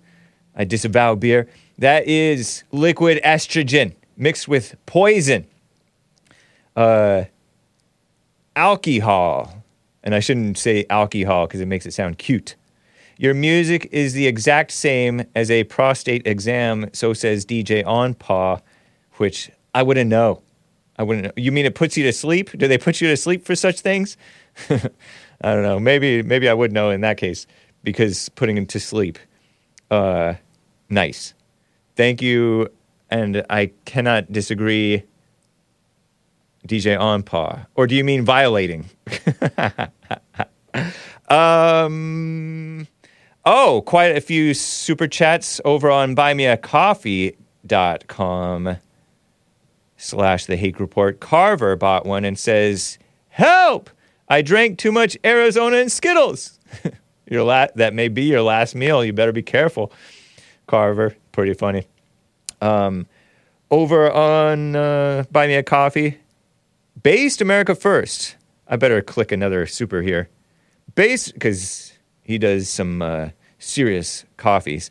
I 0.56 0.64
disavow 0.64 1.16
beer. 1.16 1.48
That 1.78 2.08
is 2.08 2.64
liquid 2.72 3.22
estrogen 3.24 3.94
mixed 4.16 4.48
with 4.48 4.76
poison. 4.86 5.46
Uh, 6.76 7.26
alcohol. 8.56 9.64
And 10.04 10.16
I 10.16 10.20
shouldn't 10.20 10.58
say 10.58 10.86
alcohol 10.90 11.48
because 11.48 11.60
it 11.60 11.68
makes 11.68 11.86
it 11.86 11.94
sound 11.94 12.18
cute. 12.18 12.56
Your 13.18 13.34
music 13.34 13.90
is 13.92 14.14
the 14.14 14.28
exact 14.28 14.72
same 14.72 15.26
as 15.36 15.50
a 15.50 15.64
prostate 15.66 16.26
exam, 16.28 16.90
so 16.94 17.14
says 17.14 17.46
DJ 17.46 17.86
On 17.86 18.14
Paw, 18.14 18.60
which 19.14 19.50
I 19.74 19.82
wouldn't 19.82 20.10
know. 20.10 20.42
I 20.98 21.04
wouldn't 21.04 21.26
know. 21.26 21.32
You 21.36 21.52
mean 21.52 21.66
it 21.66 21.76
puts 21.76 21.98
you 21.98 22.04
to 22.04 22.14
sleep? 22.14 22.52
Do 22.58 22.68
they 22.68 22.78
put 22.78 23.02
you 23.02 23.08
to 23.10 23.18
sleep 23.18 23.46
for 23.46 23.56
such 23.56 23.82
things? 23.82 24.18
I 24.70 25.54
don't 25.54 25.64
know. 25.64 25.80
Maybe 25.80 26.24
maybe 26.24 26.48
I 26.50 26.54
would 26.54 26.72
know 26.72 26.90
in 26.90 27.02
that 27.02 27.18
case 27.18 27.46
because 27.88 28.28
putting 28.28 28.58
him 28.58 28.66
to 28.66 28.82
sleep. 28.82 29.18
Uh, 29.90 30.34
nice. 30.90 31.34
Thank 31.96 32.22
you, 32.22 32.68
and 33.10 33.46
I 33.50 33.72
cannot 33.86 34.30
disagree. 34.30 35.04
DJ 36.68 37.00
Onpaw. 37.00 37.66
Or 37.76 37.88
do 37.88 37.96
you 37.96 38.04
mean 38.04 38.26
violating? 38.26 38.90
um, 41.30 42.86
oh, 43.46 43.82
quite 43.86 44.18
a 44.18 44.20
few 44.20 44.54
super 44.54 45.08
chats 45.08 45.62
over 45.64 45.90
on 45.90 46.14
buymeacoffee.com 46.14 48.78
slash 49.96 50.46
the 50.46 50.58
Hake 50.58 50.82
Report. 50.82 51.22
Carver 51.22 51.78
bought 51.78 52.06
one 52.06 52.26
and 52.26 52.38
says, 52.38 53.00
Help! 53.30 53.90
I 54.28 54.42
drank 54.42 54.78
too 54.78 54.92
much 54.92 55.18
Arizona 55.24 55.78
and 55.78 55.90
Skittles. 55.90 56.60
your 57.30 57.44
la- 57.44 57.68
that 57.76 57.94
may 57.94 58.08
be 58.08 58.24
your 58.24 58.42
last 58.42 58.76
meal. 58.76 59.04
You 59.04 59.14
better 59.14 59.32
be 59.32 59.44
careful, 59.44 59.92
Carver. 60.68 61.16
Pretty 61.32 61.54
funny. 61.54 61.88
Um, 62.62 63.08
over 63.70 64.12
on 64.12 64.76
uh, 64.76 65.26
Buy 65.32 65.48
Me 65.48 65.56
a 65.56 65.64
Coffee, 65.64 66.18
Based 67.02 67.42
America 67.42 67.76
First. 67.76 68.36
I 68.68 68.76
better 68.76 69.02
click 69.02 69.32
another 69.32 69.66
super 69.66 70.02
here. 70.02 70.30
Based, 70.96 71.34
because 71.34 71.94
he 72.24 72.38
does 72.38 72.70
some 72.70 73.02
uh, 73.02 73.30
serious 73.60 74.26
coffees. 74.36 74.90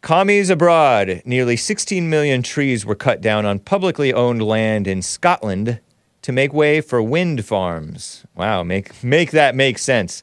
Commies 0.00 0.50
abroad. 0.50 1.22
Nearly 1.24 1.56
16 1.56 2.10
million 2.10 2.42
trees 2.42 2.84
were 2.84 2.94
cut 2.94 3.20
down 3.20 3.46
on 3.46 3.58
publicly 3.58 4.12
owned 4.12 4.42
land 4.42 4.86
in 4.86 5.00
Scotland 5.00 5.80
to 6.22 6.32
make 6.32 6.52
way 6.52 6.80
for 6.80 7.02
wind 7.02 7.44
farms. 7.44 8.24
Wow, 8.34 8.62
make 8.62 9.02
make 9.04 9.30
that 9.32 9.54
make 9.54 9.78
sense. 9.78 10.22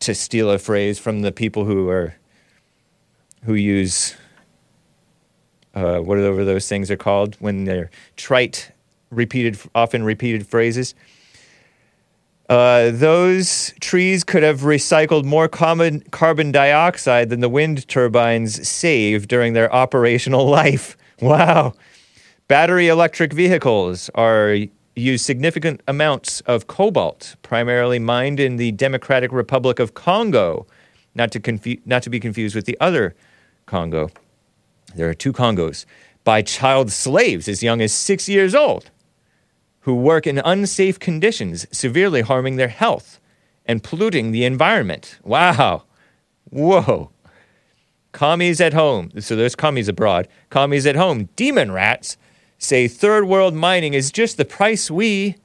To 0.00 0.14
steal 0.14 0.50
a 0.50 0.58
phrase 0.58 0.98
from 0.98 1.22
the 1.22 1.32
people 1.32 1.64
who 1.64 1.88
are 1.88 2.14
who 3.44 3.54
use 3.54 4.14
uh, 5.74 5.98
whatever 5.98 6.44
those 6.44 6.68
things 6.68 6.90
are 6.90 6.96
called 6.96 7.36
when 7.40 7.64
they're 7.64 7.90
trite, 8.16 8.70
repeated, 9.10 9.58
often 9.74 10.04
repeated 10.04 10.46
phrases. 10.46 10.94
Uh, 12.48 12.90
those 12.92 13.72
trees 13.80 14.22
could 14.22 14.42
have 14.42 14.60
recycled 14.60 15.24
more 15.24 15.48
common 15.48 16.00
carbon 16.10 16.52
dioxide 16.52 17.30
than 17.30 17.40
the 17.40 17.48
wind 17.48 17.88
turbines 17.88 18.68
save 18.68 19.26
during 19.28 19.54
their 19.54 19.72
operational 19.72 20.46
life. 20.60 20.96
Wow. 21.20 21.72
Battery 22.46 22.88
electric 22.88 23.32
vehicles 23.32 24.10
are 24.14 24.56
use 24.96 25.22
significant 25.22 25.80
amounts 25.88 26.40
of 26.42 26.66
cobalt, 26.66 27.36
primarily 27.42 27.98
mined 27.98 28.38
in 28.40 28.56
the 28.56 28.72
Democratic 28.72 29.32
Republic 29.32 29.78
of 29.78 29.94
Congo, 29.94 30.66
not 31.14 31.32
to, 31.32 31.40
confu- 31.40 31.80
not 31.84 32.02
to 32.02 32.10
be 32.10 32.20
confused 32.20 32.54
with 32.54 32.64
the 32.64 32.76
other 32.80 33.14
Congo. 33.66 34.10
There 34.94 35.08
are 35.08 35.14
two 35.14 35.32
Congos 35.32 35.84
by 36.22 36.42
child 36.42 36.92
slaves 36.92 37.48
as 37.48 37.62
young 37.62 37.80
as 37.80 37.92
six 37.92 38.28
years 38.28 38.54
old 38.54 38.90
who 39.80 39.94
work 39.94 40.26
in 40.26 40.40
unsafe 40.44 40.98
conditions, 40.98 41.66
severely 41.70 42.22
harming 42.22 42.56
their 42.56 42.68
health 42.68 43.20
and 43.66 43.82
polluting 43.82 44.32
the 44.32 44.44
environment. 44.44 45.18
Wow. 45.22 45.84
Whoa. 46.50 47.10
Commies 48.12 48.60
at 48.60 48.72
home. 48.72 49.10
So 49.18 49.36
there's 49.36 49.54
commies 49.54 49.88
abroad. 49.88 50.28
Commies 50.48 50.86
at 50.86 50.96
home. 50.96 51.28
Demon 51.36 51.72
rats 51.72 52.16
say 52.64 52.88
third 52.88 53.24
world 53.26 53.54
mining 53.54 53.94
is 53.94 54.10
just 54.10 54.36
the 54.36 54.44
price 54.44 54.90
we, 54.90 55.36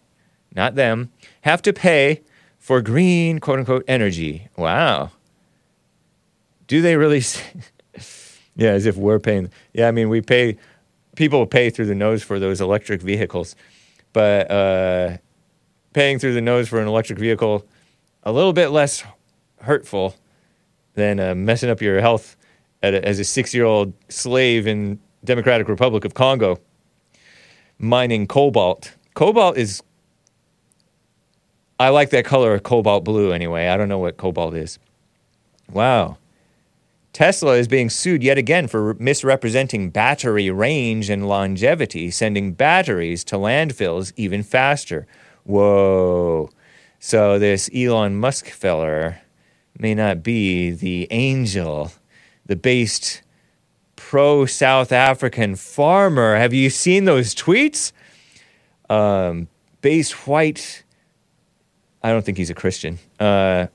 not 0.55 0.75
them, 0.75 1.11
have 1.41 1.61
to 1.63 1.73
pay 1.73 2.21
for 2.57 2.81
green 2.81 3.39
quote 3.39 3.59
unquote 3.59 3.83
energy. 3.87 4.47
Wow. 4.57 5.11
Do 6.67 6.81
they 6.81 6.95
really? 6.95 7.21
Yeah, 8.55 8.71
as 8.71 8.85
if 8.85 8.97
we're 8.97 9.19
paying. 9.19 9.49
Yeah, 9.73 9.87
I 9.87 9.91
mean, 9.91 10.09
we 10.09 10.19
pay, 10.19 10.57
people 11.15 11.45
pay 11.45 11.69
through 11.69 11.85
the 11.85 11.95
nose 11.95 12.23
for 12.23 12.39
those 12.39 12.59
electric 12.59 13.01
vehicles, 13.01 13.55
but 14.11 14.51
uh, 14.51 15.15
paying 15.93 16.19
through 16.19 16.33
the 16.33 16.41
nose 16.41 16.67
for 16.67 16.81
an 16.81 16.87
electric 16.89 17.19
vehicle, 17.19 17.65
a 18.23 18.33
little 18.33 18.51
bit 18.51 18.67
less 18.67 19.01
hurtful 19.61 20.13
than 20.95 21.21
uh, 21.21 21.35
messing 21.35 21.69
up 21.69 21.81
your 21.81 22.01
health 22.01 22.35
a, 22.83 22.87
as 23.07 23.17
a 23.17 23.23
six 23.23 23.53
year 23.53 23.63
old 23.63 23.93
slave 24.09 24.67
in 24.67 24.99
Democratic 25.23 25.69
Republic 25.69 26.03
of 26.03 26.13
Congo 26.13 26.59
mining 27.80 28.27
cobalt. 28.27 28.95
Cobalt 29.14 29.57
is. 29.57 29.81
I 31.80 31.89
like 31.89 32.10
that 32.10 32.26
color 32.26 32.53
of 32.53 32.64
cobalt 32.64 33.06
blue 33.06 33.31
anyway. 33.31 33.68
I 33.68 33.77
don't 33.77 33.89
know 33.89 33.99
what 33.99 34.18
cobalt 34.18 34.53
is. 34.53 34.77
Wow. 35.72 36.18
Tesla 37.14 37.56
is 37.56 37.68
being 37.68 37.89
sued 37.89 38.22
yet 38.22 38.38
again 38.38 38.68
for 38.68 38.93
misrepresenting 38.95 39.89
battery 39.89 40.51
range 40.51 41.10
and 41.10 41.27
longevity, 41.27 42.11
sending 42.11 42.53
batteries 42.53 43.23
to 43.26 43.35
landfills 43.35 44.14
even 44.15 44.43
faster. 44.43 45.07
Whoa. 45.43 46.49
So 46.99 47.39
this 47.39 47.69
Elon 47.73 48.18
Musk 48.18 48.47
feller 48.49 49.22
may 49.77 49.95
not 49.95 50.22
be 50.22 50.69
the 50.69 51.07
angel, 51.11 51.93
the 52.45 52.56
based 52.56 53.22
pro 54.10 54.44
South 54.48 54.91
African 54.91 55.56
farmer. 55.56 56.36
Have 56.36 56.52
you 56.52 56.72
seen 56.72 57.06
those 57.06 57.36
tweets? 57.36 57.91
Um, 58.90 59.49
based 59.81 60.26
white. 60.27 60.84
I 62.02 62.10
don't 62.10 62.26
think 62.26 62.40
he's 62.40 62.49
a 62.49 62.56
Christian. 62.56 62.98
Uh, 63.19 63.68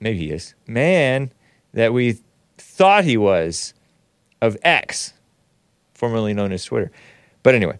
maybe 0.00 0.20
he 0.20 0.30
is. 0.30 0.54
Man 0.66 1.32
that 1.74 1.92
we 1.92 2.18
thought 2.56 3.04
he 3.04 3.18
was 3.18 3.74
of 4.40 4.56
X, 4.62 5.12
formerly 5.92 6.32
known 6.32 6.50
as 6.50 6.64
Twitter. 6.64 6.90
But 7.42 7.54
anyway, 7.54 7.78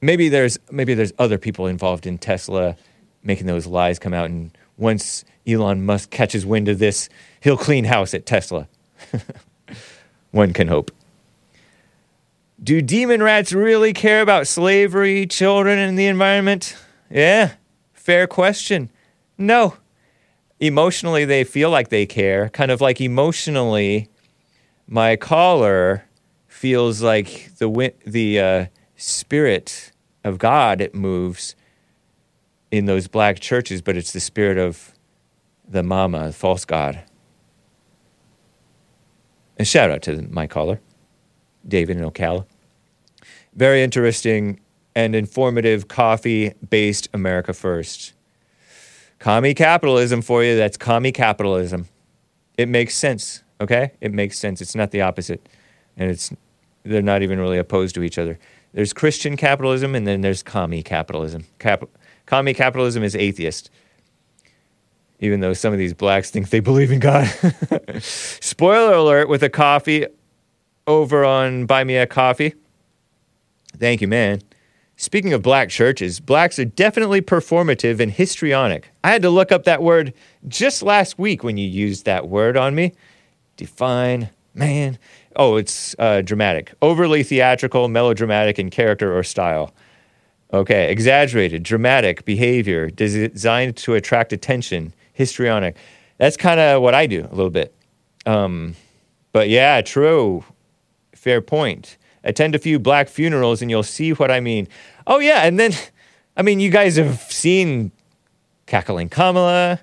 maybe 0.00 0.28
there's 0.28 0.58
maybe 0.68 0.94
there's 0.94 1.12
other 1.20 1.38
people 1.38 1.68
involved 1.68 2.08
in 2.08 2.18
Tesla 2.18 2.74
making 3.22 3.46
those 3.46 3.68
lies 3.68 4.00
come 4.00 4.14
out 4.14 4.30
and 4.30 4.50
once 4.76 5.24
Elon 5.46 5.86
Musk 5.86 6.10
catches 6.10 6.44
wind 6.44 6.66
of 6.66 6.80
this, 6.80 7.08
he'll 7.38 7.56
clean 7.56 7.84
house 7.84 8.14
at 8.14 8.26
Tesla. 8.26 8.66
One 10.30 10.52
can 10.52 10.68
hope. 10.68 10.90
Do 12.62 12.82
demon 12.82 13.22
rats 13.22 13.52
really 13.52 13.92
care 13.92 14.20
about 14.20 14.46
slavery, 14.46 15.26
children, 15.26 15.78
and 15.78 15.98
the 15.98 16.06
environment? 16.06 16.76
Yeah, 17.10 17.52
fair 17.92 18.26
question. 18.26 18.90
No. 19.36 19.76
Emotionally, 20.60 21.24
they 21.24 21.44
feel 21.44 21.70
like 21.70 21.88
they 21.88 22.04
care. 22.04 22.48
Kind 22.48 22.72
of 22.72 22.80
like 22.80 23.00
emotionally, 23.00 24.08
my 24.88 25.14
caller 25.14 26.04
feels 26.48 27.00
like 27.00 27.50
the 27.58 27.94
the 28.04 28.40
uh, 28.40 28.66
spirit 28.96 29.92
of 30.24 30.38
God 30.38 30.90
moves 30.92 31.54
in 32.70 32.86
those 32.86 33.06
black 33.06 33.38
churches, 33.38 33.80
but 33.80 33.96
it's 33.96 34.12
the 34.12 34.20
spirit 34.20 34.58
of 34.58 34.92
the 35.66 35.84
mama, 35.84 36.26
the 36.26 36.32
false 36.32 36.64
god. 36.64 37.02
A 39.58 39.64
shout 39.64 39.90
out 39.90 40.02
to 40.02 40.22
my 40.30 40.46
caller, 40.46 40.80
David 41.66 41.96
in 41.96 42.04
Ocala. 42.04 42.46
Very 43.54 43.82
interesting 43.82 44.60
and 44.94 45.16
informative 45.16 45.88
coffee 45.88 46.54
based 46.70 47.08
America 47.12 47.52
First. 47.52 48.12
Commie 49.18 49.54
capitalism 49.54 50.22
for 50.22 50.44
you. 50.44 50.56
That's 50.56 50.76
commie 50.76 51.10
capitalism. 51.10 51.88
It 52.56 52.68
makes 52.68 52.94
sense, 52.94 53.42
okay? 53.60 53.92
It 54.00 54.12
makes 54.12 54.38
sense. 54.38 54.60
It's 54.60 54.76
not 54.76 54.92
the 54.92 55.00
opposite. 55.00 55.48
And 55.96 56.08
it's 56.10 56.32
they're 56.84 57.02
not 57.02 57.22
even 57.22 57.40
really 57.40 57.58
opposed 57.58 57.96
to 57.96 58.04
each 58.04 58.16
other. 58.16 58.38
There's 58.72 58.92
Christian 58.92 59.36
capitalism 59.36 59.96
and 59.96 60.06
then 60.06 60.20
there's 60.20 60.44
commie 60.44 60.84
capitalism. 60.84 61.46
Cap- 61.58 61.88
commie 62.26 62.54
capitalism 62.54 63.02
is 63.02 63.16
atheist 63.16 63.70
even 65.20 65.40
though 65.40 65.52
some 65.52 65.72
of 65.72 65.78
these 65.78 65.94
blacks 65.94 66.30
think 66.30 66.50
they 66.50 66.60
believe 66.60 66.90
in 66.90 67.00
God. 67.00 67.26
Spoiler 68.00 68.94
alert 68.94 69.28
with 69.28 69.42
a 69.42 69.50
coffee 69.50 70.06
over 70.86 71.24
on 71.24 71.66
Buy 71.66 71.84
Me 71.84 71.96
a 71.96 72.06
Coffee. 72.06 72.54
Thank 73.76 74.00
you, 74.00 74.08
man. 74.08 74.42
Speaking 74.96 75.32
of 75.32 75.42
black 75.42 75.68
churches, 75.68 76.18
blacks 76.18 76.58
are 76.58 76.64
definitely 76.64 77.20
performative 77.20 78.00
and 78.00 78.10
histrionic. 78.10 78.90
I 79.04 79.10
had 79.10 79.22
to 79.22 79.30
look 79.30 79.52
up 79.52 79.62
that 79.64 79.80
word 79.80 80.12
just 80.48 80.82
last 80.82 81.18
week 81.18 81.44
when 81.44 81.56
you 81.56 81.68
used 81.68 82.04
that 82.04 82.28
word 82.28 82.56
on 82.56 82.74
me. 82.74 82.94
Define, 83.56 84.30
man. 84.54 84.98
Oh, 85.36 85.54
it's 85.54 85.94
uh, 86.00 86.22
dramatic, 86.22 86.72
overly 86.82 87.22
theatrical, 87.22 87.86
melodramatic 87.88 88.58
in 88.58 88.70
character 88.70 89.16
or 89.16 89.22
style. 89.22 89.72
Okay, 90.52 90.90
exaggerated, 90.90 91.62
dramatic 91.62 92.24
behavior 92.24 92.90
designed 92.90 93.76
to 93.76 93.94
attract 93.94 94.32
attention, 94.32 94.94
histrionic. 95.18 95.76
That's 96.16 96.36
kind 96.36 96.60
of 96.60 96.80
what 96.80 96.94
I 96.94 97.06
do 97.06 97.26
a 97.30 97.34
little 97.34 97.50
bit. 97.50 97.74
Um, 98.24 98.76
but 99.32 99.48
yeah, 99.48 99.82
true. 99.82 100.44
Fair 101.12 101.40
point. 101.42 101.98
Attend 102.22 102.54
a 102.54 102.58
few 102.58 102.78
black 102.78 103.08
funerals 103.08 103.60
and 103.60 103.70
you'll 103.70 103.82
see 103.82 104.12
what 104.12 104.30
I 104.30 104.38
mean. 104.40 104.68
Oh, 105.06 105.18
yeah. 105.18 105.42
And 105.42 105.58
then, 105.58 105.72
I 106.36 106.42
mean, 106.42 106.60
you 106.60 106.70
guys 106.70 106.96
have 106.96 107.20
seen 107.20 107.90
Cackling 108.66 109.08
Kamala, 109.08 109.80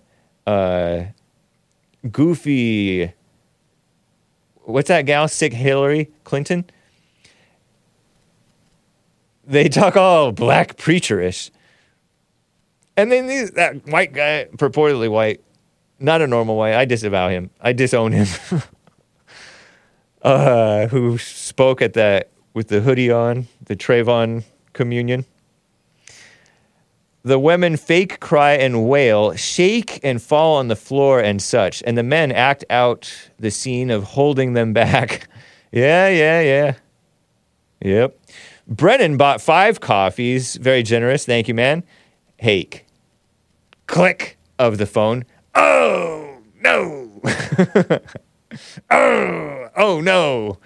uh, 0.47 1.03
Goofy, 2.09 3.11
what's 4.63 4.87
that 4.87 5.05
gal? 5.05 5.27
Sick 5.27 5.53
Hillary 5.53 6.09
Clinton. 6.23 6.65
they 9.47 9.69
talk 9.69 9.95
all 9.97 10.31
black 10.31 10.77
preacherish. 10.77 11.51
And 12.97 13.11
then 13.11 13.27
these, 13.27 13.51
that 13.51 13.85
white 13.87 14.13
guy, 14.13 14.47
purportedly 14.55 15.09
white, 15.09 15.41
not 15.99 16.21
a 16.21 16.27
normal 16.27 16.55
white, 16.55 16.73
I 16.75 16.85
disavow 16.85 17.29
him. 17.29 17.49
I 17.59 17.73
disown 17.73 18.11
him. 18.11 18.27
uh, 20.21 20.87
who 20.87 21.17
spoke 21.17 21.81
at 21.81 21.93
that 21.93 22.29
with 22.53 22.69
the 22.69 22.81
hoodie 22.81 23.11
on, 23.11 23.47
the 23.65 23.75
Trayvon 23.75 24.43
communion. 24.73 25.25
The 27.23 27.39
women 27.39 27.75
fake 27.75 28.19
cry 28.19 28.51
and 28.51 28.87
wail, 28.87 29.33
shake 29.33 29.99
and 30.03 30.21
fall 30.21 30.57
on 30.57 30.67
the 30.67 30.75
floor 30.75 31.19
and 31.19 31.41
such, 31.41 31.81
and 31.85 31.97
the 31.97 32.03
men 32.03 32.31
act 32.31 32.63
out 32.69 33.11
the 33.39 33.49
scene 33.49 33.89
of 33.89 34.03
holding 34.03 34.53
them 34.53 34.73
back. 34.73 35.27
yeah, 35.71 36.07
yeah, 36.07 36.41
yeah. 36.41 36.75
Yep. 37.81 38.19
Brennan 38.67 39.17
bought 39.17 39.41
five 39.41 39.79
coffees. 39.79 40.55
Very 40.55 40.83
generous. 40.83 41.25
Thank 41.25 41.47
you, 41.47 41.53
man. 41.53 41.83
Hake. 42.37 42.85
Click 43.87 44.37
of 44.59 44.77
the 44.77 44.85
phone. 44.85 45.25
Oh, 45.53 46.37
no. 46.61 47.21
oh, 48.91 49.67
oh, 49.75 50.01
no. 50.01 50.57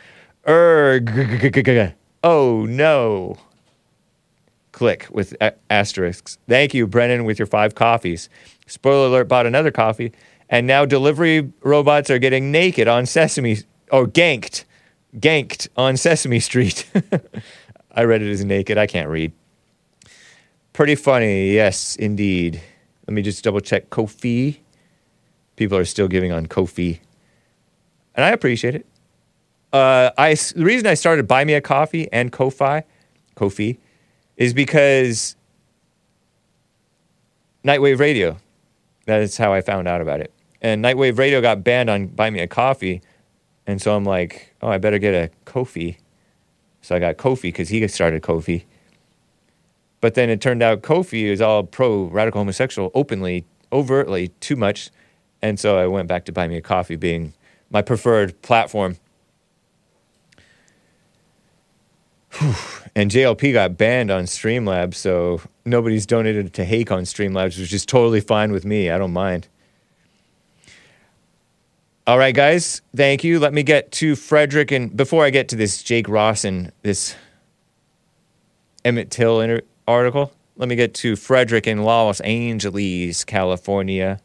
Er, 0.48 1.00
oh, 2.24 2.66
no. 2.66 3.38
Click 4.72 5.08
with 5.12 5.36
a- 5.42 5.54
asterisks. 5.70 6.38
Thank 6.48 6.74
you, 6.74 6.88
Brennan, 6.88 7.26
with 7.26 7.38
your 7.38 7.46
five 7.46 7.76
coffees. 7.76 8.30
Spoiler 8.66 9.08
alert, 9.08 9.28
bought 9.28 9.46
another 9.46 9.72
coffee. 9.72 10.14
And 10.50 10.66
now 10.66 10.86
delivery 10.86 11.52
robots 11.62 12.10
are 12.10 12.18
getting 12.18 12.52
naked 12.52 12.88
on 12.88 13.06
Sesame, 13.06 13.58
or 13.92 14.08
ganked, 14.08 14.64
ganked 15.18 15.68
on 15.78 15.98
Sesame 15.98 16.40
Street. 16.40 16.90
I 17.92 18.04
read 18.04 18.22
it 18.22 18.32
as 18.32 18.44
naked. 18.44 18.78
I 18.78 18.88
can't 18.88 19.10
read. 19.10 19.32
Pretty 20.80 20.96
funny, 20.96 21.52
yes, 21.52 21.98
indeed. 21.98 22.62
Let 23.06 23.14
me 23.14 23.22
just 23.22 23.44
double 23.44 23.60
check 23.60 23.90
Ko-fi. 23.90 24.62
People 25.58 25.78
are 25.78 25.84
still 25.84 26.08
giving 26.08 26.32
on 26.32 26.46
Ko-fi, 26.46 27.02
and 28.16 28.24
I 28.24 28.30
appreciate 28.30 28.76
it. 28.76 28.86
Uh, 29.74 30.12
I 30.18 30.36
the 30.36 30.64
reason 30.64 30.88
I 30.88 30.94
started 30.94 31.28
Buy 31.28 31.44
Me 31.44 31.54
a 31.54 31.60
Coffee 31.60 32.10
and 32.14 32.32
Ko-fi, 32.32 32.86
Kofi, 33.36 33.78
is 34.38 34.54
because 34.54 35.36
Nightwave 37.66 38.00
Radio. 38.00 38.38
That 39.06 39.20
is 39.20 39.36
how 39.36 39.52
I 39.52 39.60
found 39.60 39.86
out 39.90 40.00
about 40.00 40.22
it. 40.22 40.32
And 40.62 40.82
Nightwave 40.82 41.18
Radio 41.18 41.42
got 41.42 41.62
banned 41.62 41.90
on 41.90 42.08
Buy 42.08 42.30
Me 42.30 42.40
a 42.40 42.48
Coffee, 42.48 43.02
and 43.68 43.82
so 43.82 43.98
I'm 43.98 44.06
like, 44.06 44.56
oh, 44.62 44.70
I 44.70 44.78
better 44.78 44.98
get 44.98 45.14
a 45.14 45.30
Ko-fi. 45.44 45.98
So 46.82 46.96
I 46.96 47.00
got 47.00 47.18
Ko-fi 47.18 47.50
because 47.50 47.68
he 47.68 47.86
started 47.90 48.22
Ko-fi. 48.22 48.66
But 50.02 50.16
then 50.16 50.30
it 50.30 50.42
turned 50.42 50.64
out 50.64 50.82
Ko-fi 50.82 51.26
is 51.26 51.42
all 51.42 51.64
pro 51.64 52.06
radical 52.06 52.40
homosexual, 52.40 52.92
openly, 52.94 53.46
overtly, 53.72 54.30
too 54.40 54.56
much. 54.56 54.90
And 55.42 55.60
so 55.60 55.78
I 55.78 55.88
went 55.88 56.08
back 56.08 56.26
to 56.26 56.32
Buy 56.32 56.48
Me 56.48 56.58
a 56.58 56.62
Coffee 56.62 56.96
being 56.96 57.34
my 57.70 57.82
preferred 57.82 58.42
platform. 58.42 58.98
Whew. 62.34 62.56
And 62.96 63.12
JLP 63.12 63.54
got 63.54 63.78
banned 63.78 64.12
on 64.12 64.24
Streamlabs, 64.24 64.96
so 64.96 65.42
nobody's 65.66 66.06
donated 66.06 66.54
to 66.54 66.66
Hake 66.66 66.92
on 66.92 67.04
Streamlabs, 67.04 67.60
which 67.60 67.74
is 67.74 67.86
totally 67.86 68.22
fine 68.22 68.52
with 68.52 68.66
me. 68.66 68.90
I 68.90 68.98
don't 68.98 69.14
mind. 69.14 69.48
All 72.08 72.18
right, 72.18 72.34
guys, 72.34 72.82
thank 72.96 73.24
you. 73.24 73.40
Let 73.40 73.54
me 73.54 73.62
get 73.62 73.92
to 73.94 74.16
Frederick. 74.16 74.72
And 74.72 74.96
before 74.96 75.26
I 75.26 75.30
get 75.30 75.50
to 75.50 75.56
this 75.56 75.84
Jake 75.84 76.08
Rossen 76.08 76.72
this 76.82 77.16
Emmett 78.84 79.12
Till 79.12 79.42
inter- 79.42 79.62
article, 79.90 80.32
let 80.56 80.70
me 80.70 80.76
get 80.76 80.94
to 80.96 81.16
Frederick 81.16 81.68
in 81.68 81.84
Los 81.84 82.20
Angeles, 82.22 83.24
California. 83.26 84.20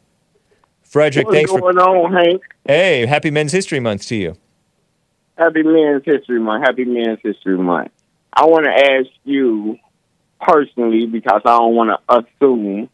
Frederick, 0.83 1.25
What's 1.25 1.35
thanks 1.35 1.51
for. 1.51 1.59
going 1.59 1.77
on, 1.77 2.13
Hank? 2.13 2.41
Hey, 2.65 3.05
happy 3.05 3.31
Men's 3.31 3.51
History 3.51 3.79
Month 3.79 4.05
to 4.07 4.15
you. 4.15 4.37
Happy 5.37 5.63
Men's 5.63 6.03
History 6.05 6.39
Month. 6.39 6.63
Happy 6.65 6.85
Men's 6.85 7.19
History 7.21 7.57
Month. 7.57 7.91
I 8.31 8.45
want 8.45 8.65
to 8.65 8.71
ask 8.71 9.09
you 9.23 9.77
personally 10.39 11.05
because 11.07 11.41
I 11.45 11.57
don't 11.57 11.75
want 11.75 11.89
to 12.07 12.17
assume. 12.19 12.89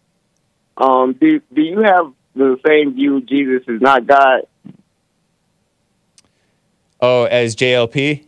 Um, 0.77 1.13
do 1.13 1.41
do 1.53 1.61
you 1.61 1.81
have 1.81 2.11
the 2.35 2.57
same 2.65 2.95
view 2.95 3.21
Jesus 3.21 3.63
is 3.67 3.81
not 3.81 4.07
God? 4.07 4.41
Oh, 6.99 7.25
as 7.25 7.55
JLP? 7.55 8.23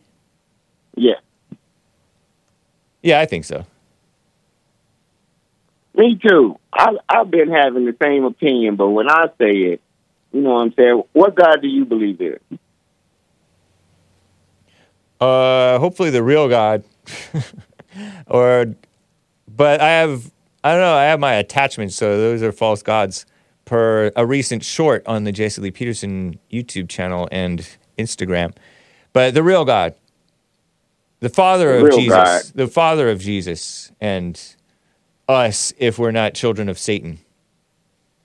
Yeah, 0.95 1.13
Yeah, 3.01 3.19
I 3.19 3.25
think 3.25 3.45
so. 3.45 3.65
Me 5.95 6.19
too. 6.21 6.57
I 6.73 6.95
I've 7.07 7.29
been 7.29 7.49
having 7.51 7.85
the 7.85 7.95
same 8.01 8.23
opinion, 8.23 8.75
but 8.75 8.89
when 8.89 9.09
I 9.09 9.27
say 9.37 9.51
it, 9.51 9.81
you 10.31 10.41
know 10.41 10.51
what 10.53 10.61
I'm 10.63 10.73
saying. 10.73 11.03
What 11.13 11.35
God 11.35 11.61
do 11.61 11.67
you 11.67 11.85
believe 11.85 12.19
in? 12.21 12.39
Uh, 15.21 15.79
hopefully 15.79 16.09
the 16.09 16.23
real 16.23 16.49
God. 16.49 16.83
or, 18.27 18.73
but 19.47 19.79
I 19.79 19.89
have, 19.91 20.31
I 20.63 20.71
don't 20.71 20.81
know, 20.81 20.95
I 20.95 21.03
have 21.05 21.19
my 21.19 21.33
attachments, 21.35 21.95
so 21.95 22.17
those 22.17 22.41
are 22.41 22.51
false 22.51 22.81
gods 22.81 23.25
per 23.65 24.11
a 24.15 24.25
recent 24.25 24.63
short 24.65 25.03
on 25.05 25.23
the 25.23 25.31
Jesse 25.31 25.61
Lee 25.61 25.71
Peterson 25.71 26.39
YouTube 26.51 26.89
channel 26.89 27.29
and 27.31 27.65
Instagram. 27.97 28.53
But 29.13 29.33
the 29.33 29.43
real 29.43 29.63
God, 29.63 29.95
the 31.19 31.29
Father 31.29 31.79
The 31.79 31.85
of 31.85 31.91
Jesus, 31.93 32.11
God. 32.11 32.41
the 32.55 32.67
Father 32.67 33.09
of 33.09 33.19
Jesus, 33.21 33.91
and 34.01 34.55
us 35.27 35.73
if 35.77 35.97
we're 35.99 36.11
not 36.11 36.33
children 36.33 36.69
of 36.69 36.77
Satan. 36.77 37.19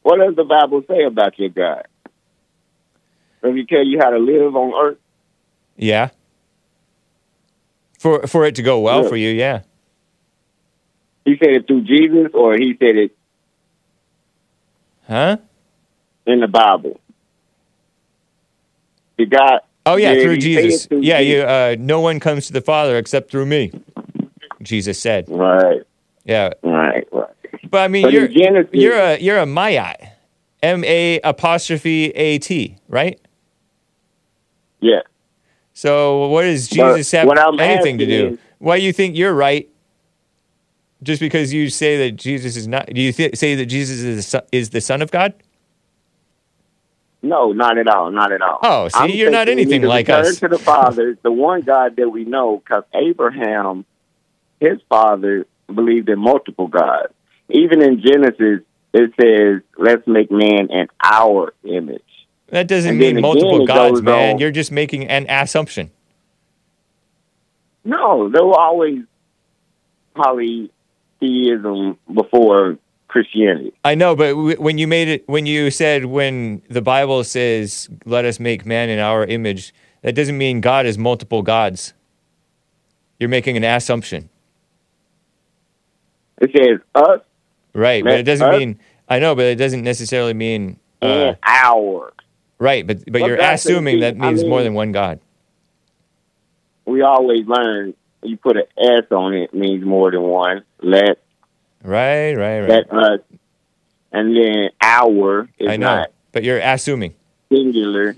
What 0.02 0.18
does 0.18 0.36
the 0.36 0.44
Bible 0.44 0.82
say 0.88 1.04
about 1.04 1.38
your 1.38 1.48
God? 1.50 1.86
Does 3.42 3.54
He 3.54 3.64
tell 3.66 3.84
you 3.84 3.98
how 4.02 4.10
to 4.10 4.18
live 4.18 4.56
on 4.56 4.72
earth? 4.74 4.98
Yeah. 5.76 6.10
For 7.98 8.26
for 8.26 8.44
it 8.44 8.54
to 8.56 8.62
go 8.62 8.80
well 8.80 9.02
Yeah. 9.02 9.08
for 9.08 9.16
you, 9.16 9.30
yeah. 9.30 9.60
He 11.24 11.36
said 11.36 11.50
it 11.50 11.66
through 11.66 11.82
Jesus, 11.82 12.30
or 12.32 12.54
He 12.56 12.74
said 12.78 12.96
it 12.96 13.10
Huh? 15.06 15.36
in 16.26 16.40
the 16.40 16.48
Bible. 16.48 17.00
Did 19.18 19.30
God? 19.30 19.60
Oh 19.86 19.96
yeah, 19.96 20.14
did 20.14 20.22
through 20.22 20.34
he 20.34 20.40
say 20.40 20.48
it 20.48 20.62
Jesus. 20.62 20.86
through 20.86 21.00
Yeah, 21.00 21.18
Jesus? 21.20 21.32
you. 21.34 21.42
Uh, 21.42 21.76
no 21.78 22.00
one 22.00 22.20
comes 22.20 22.46
to 22.48 22.52
the 22.52 22.60
Father 22.60 22.96
except 22.98 23.30
through 23.30 23.46
me. 23.46 23.72
Jesus 24.62 24.98
said. 24.98 25.28
Right. 25.28 25.82
Yeah. 26.28 26.50
Right. 26.62 27.08
Right. 27.10 27.26
But 27.70 27.78
I 27.78 27.88
mean, 27.88 28.02
But 28.04 28.12
you're 28.12 28.28
Genesis- 28.28 28.70
you're 28.72 28.94
a 28.96 29.18
you're 29.18 29.38
a 29.38 29.46
Ma'at, 29.46 30.10
M 30.62 30.84
A 30.84 31.18
apostrophe 31.24 32.10
A 32.10 32.38
T, 32.38 32.76
right? 32.88 33.18
Yeah. 34.80 35.00
So 35.72 36.28
what 36.28 36.42
does 36.42 36.68
But 36.68 36.74
Jesus 36.96 37.10
have 37.12 37.26
what 37.26 37.60
anything 37.60 37.98
to 37.98 38.06
do? 38.06 38.26
is- 38.34 38.38
Why 38.58 38.78
do 38.78 38.84
you 38.84 38.92
think 38.92 39.16
you're 39.16 39.34
right? 39.34 39.68
Just 41.02 41.20
because 41.20 41.52
you 41.52 41.70
say 41.70 41.96
that 42.08 42.16
Jesus 42.16 42.56
is 42.56 42.66
not? 42.68 42.86
Do 42.86 43.00
you 43.00 43.12
th- 43.12 43.36
say 43.36 43.54
that 43.54 43.66
Jesus 43.66 44.00
is 44.00 44.16
the 44.16 44.22
son, 44.22 44.42
is 44.52 44.70
the 44.70 44.80
Son 44.80 45.00
of 45.00 45.10
God? 45.10 45.32
No, 47.22 47.52
not 47.52 47.78
at 47.78 47.88
all. 47.88 48.10
Not 48.10 48.32
at 48.32 48.42
all. 48.42 48.58
Oh, 48.62 48.88
see, 48.88 48.98
I'm 48.98 49.10
you're 49.10 49.30
not 49.30 49.48
anything 49.48 49.82
like 49.82 50.08
us. 50.08 50.38
to 50.40 50.48
the 50.48 50.58
Father, 50.58 51.16
the 51.22 51.32
one 51.32 51.62
God 51.62 51.96
that 51.96 52.10
we 52.10 52.24
know, 52.24 52.58
because 52.58 52.84
Abraham, 52.94 53.84
his 54.60 54.78
father, 54.88 55.46
believed 55.74 56.08
in 56.08 56.18
multiple 56.18 56.68
gods. 56.68 57.12
Even 57.48 57.82
in 57.82 58.00
Genesis, 58.00 58.60
it 58.94 59.12
says, 59.20 59.62
"Let's 59.76 60.06
make 60.06 60.30
man 60.30 60.70
in 60.70 60.88
our 61.02 61.52
image." 61.64 62.02
That 62.48 62.66
doesn't 62.66 62.90
And 62.90 62.98
mean 62.98 63.20
multiple 63.20 63.66
gods, 63.66 64.02
man. 64.02 64.34
on- 64.34 64.38
You're 64.38 64.50
just 64.50 64.72
making 64.72 65.06
an 65.06 65.26
assumption. 65.28 65.90
No, 67.84 68.28
there 68.28 68.44
were 68.44 68.58
always 68.58 69.02
polytheism 70.14 71.98
before 72.12 72.78
Christianity. 73.08 73.72
I 73.84 73.94
know, 73.94 74.14
but 74.14 74.36
when 74.36 74.76
you 74.78 74.86
made 74.86 75.08
it, 75.08 75.24
when 75.28 75.46
you 75.46 75.70
said 75.70 76.04
when 76.06 76.62
the 76.68 76.82
Bible 76.82 77.24
says, 77.24 77.88
"Let 78.04 78.24
us 78.24 78.38
make 78.38 78.66
man 78.66 78.90
in 78.90 78.98
our 78.98 79.24
image," 79.24 79.72
that 80.02 80.14
doesn't 80.14 80.36
mean 80.36 80.60
God 80.60 80.84
is 80.84 80.98
multiple 80.98 81.42
gods. 81.42 81.94
You're 83.18 83.30
making 83.30 83.56
an 83.56 83.64
assumption, 83.64 84.28
It 86.40 86.50
says 86.56 86.80
us 86.94 87.20
right? 87.72 88.02
But 88.04 88.14
it 88.20 88.24
doesn't 88.24 88.46
us- 88.48 88.58
mean 88.58 88.78
I 89.08 89.18
know, 89.18 89.34
but 89.34 89.46
it 89.46 89.56
doesn't 89.56 89.82
necessarily 89.82 90.34
mean 90.34 90.78
uh, 91.00 91.34
our. 91.42 92.12
right. 92.58 92.86
But 92.86 93.04
but 93.10 93.20
Well, 93.22 93.30
you're 93.30 93.38
assuming 93.40 94.00
that 94.00 94.14
thing. 94.14 94.22
I 94.22 94.32
means 94.32 94.44
more 94.44 94.62
than 94.62 94.74
one 94.74 94.92
God. 94.92 95.20
We 96.84 97.02
always 97.02 97.46
learn 97.46 97.94
you 98.22 98.36
put 98.36 98.56
an 98.56 98.64
S 98.78 99.04
on 99.10 99.34
it 99.34 99.54
means 99.54 99.84
more 99.84 100.10
than 100.10 100.22
one. 100.22 100.64
Let 100.80 101.18
Right, 101.82 102.34
right, 102.34 102.60
right. 102.60 102.68
let 102.68 102.92
us, 102.92 103.20
and 104.12 104.36
then 104.36 104.70
our 104.82 105.48
is 105.58 105.68
I 105.68 105.76
know, 105.76 105.96
not 105.96 106.12
but 106.32 106.42
you're 106.42 106.58
assuming. 106.58 107.14
singular. 107.50 108.16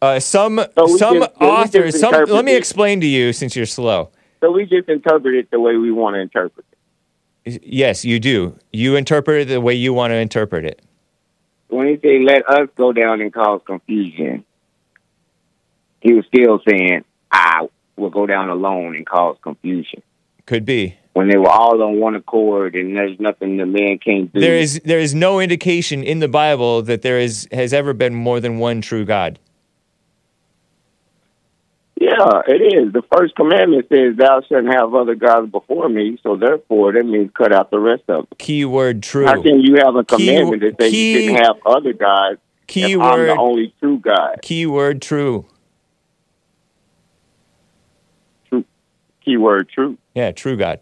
Uh, 0.00 0.18
some 0.20 0.60
So 0.76 0.96
some 0.96 1.18
just 1.18 1.30
authors. 1.40 2.00
Some. 2.00 2.12
Let 2.26 2.44
me 2.44 2.54
explain 2.56 3.00
to 3.02 3.06
you, 3.06 3.32
since 3.32 3.54
you're 3.56 3.66
slow. 3.66 4.10
So 4.40 4.50
we 4.50 4.66
just 4.66 4.88
interpret 4.88 5.34
it 5.34 5.50
the 5.50 5.60
way 5.60 5.76
we 5.76 5.90
want 5.92 6.14
to 6.14 6.20
interpret 6.20 6.66
it. 6.70 6.73
Yes, 7.44 8.04
you 8.04 8.20
do. 8.20 8.58
You 8.72 8.96
interpret 8.96 9.42
it 9.42 9.44
the 9.46 9.60
way 9.60 9.74
you 9.74 9.92
want 9.92 10.12
to 10.12 10.16
interpret 10.16 10.64
it. 10.64 10.82
When 11.68 11.88
he 11.88 11.98
say 11.98 12.20
let 12.20 12.48
us 12.48 12.68
go 12.76 12.92
down 12.92 13.20
and 13.20 13.32
cause 13.32 13.60
confusion, 13.66 14.44
he 16.00 16.14
was 16.14 16.24
still 16.26 16.60
saying 16.68 17.04
I 17.30 17.68
will 17.96 18.10
go 18.10 18.26
down 18.26 18.48
alone 18.48 18.96
and 18.96 19.06
cause 19.06 19.36
confusion. 19.42 20.02
Could 20.46 20.64
be. 20.64 20.96
When 21.12 21.28
they 21.28 21.36
were 21.36 21.48
all 21.48 21.82
on 21.82 22.00
one 22.00 22.14
accord 22.14 22.74
and 22.74 22.96
there's 22.96 23.18
nothing 23.20 23.56
the 23.56 23.66
man 23.66 23.98
can't 23.98 24.32
do. 24.32 24.40
There 24.40 24.56
is 24.56 24.80
there 24.84 24.98
is 24.98 25.14
no 25.14 25.40
indication 25.40 26.02
in 26.02 26.20
the 26.20 26.28
Bible 26.28 26.82
that 26.82 27.02
there 27.02 27.18
is 27.18 27.48
has 27.52 27.72
ever 27.72 27.92
been 27.92 28.14
more 28.14 28.40
than 28.40 28.58
one 28.58 28.80
true 28.80 29.04
God. 29.04 29.38
Yeah, 32.04 32.42
it 32.46 32.60
is. 32.74 32.92
The 32.92 33.02
first 33.16 33.34
commandment 33.36 33.86
says, 33.92 34.16
"Thou 34.16 34.40
shalt 34.48 34.66
have 34.66 34.94
other 34.94 35.14
gods 35.14 35.50
before 35.50 35.88
me." 35.88 36.18
So 36.22 36.36
therefore, 36.36 36.92
that 36.92 37.04
means 37.04 37.30
cut 37.36 37.52
out 37.52 37.70
the 37.70 37.78
rest 37.78 38.02
of 38.08 38.26
them. 38.28 38.36
Keyword 38.38 39.02
true. 39.02 39.26
How 39.26 39.40
can 39.42 39.60
you 39.60 39.76
have 39.76 39.94
a 39.96 40.04
Key- 40.04 40.16
commandment 40.26 40.62
that 40.62 40.76
says 40.82 40.90
key- 40.90 41.12
you 41.12 41.20
shouldn't 41.30 41.46
have 41.46 41.56
other 41.66 41.92
gods? 41.92 42.34
if 42.34 42.38
I'm 42.38 42.66
Keyword 42.66 43.28
the 43.28 43.36
only 43.38 43.74
true 43.80 43.98
God. 43.98 44.38
keyword 44.42 45.02
true. 45.02 45.44
Keyword 49.24 49.68
true. 49.70 49.96
Yeah, 50.14 50.32
true 50.32 50.56
God. 50.56 50.80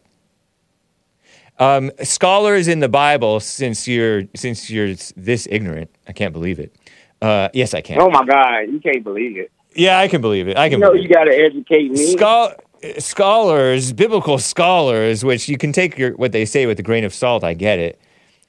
Um, 1.58 1.92
scholars 2.02 2.66
in 2.66 2.80
the 2.80 2.88
Bible, 2.88 3.38
since 3.40 3.86
you're 3.86 4.22
since 4.34 4.68
you're 4.68 4.94
this 5.16 5.46
ignorant, 5.50 5.90
I 6.08 6.12
can't 6.12 6.32
believe 6.32 6.58
it. 6.58 6.74
Uh, 7.20 7.50
yes, 7.54 7.72
I 7.74 7.80
can. 7.82 8.00
Oh 8.00 8.10
my 8.10 8.24
God, 8.24 8.62
you 8.62 8.80
can't 8.80 9.04
believe 9.04 9.36
it. 9.38 9.52
Yeah, 9.74 9.98
I 9.98 10.08
can 10.08 10.20
believe 10.20 10.48
it. 10.48 10.56
I 10.56 10.66
You 10.66 10.72
can. 10.72 10.80
know 10.80 10.90
believe 10.92 11.08
you 11.08 11.14
got 11.14 11.24
to 11.24 11.34
educate 11.34 11.90
me. 11.90 12.16
Schol- 12.16 12.54
scholars, 12.98 13.92
biblical 13.92 14.38
scholars, 14.38 15.24
which 15.24 15.48
you 15.48 15.56
can 15.56 15.72
take 15.72 15.96
your, 15.98 16.12
what 16.12 16.32
they 16.32 16.44
say 16.44 16.66
with 16.66 16.78
a 16.78 16.82
grain 16.82 17.04
of 17.04 17.14
salt, 17.14 17.44
I 17.44 17.54
get 17.54 17.78
it, 17.78 18.00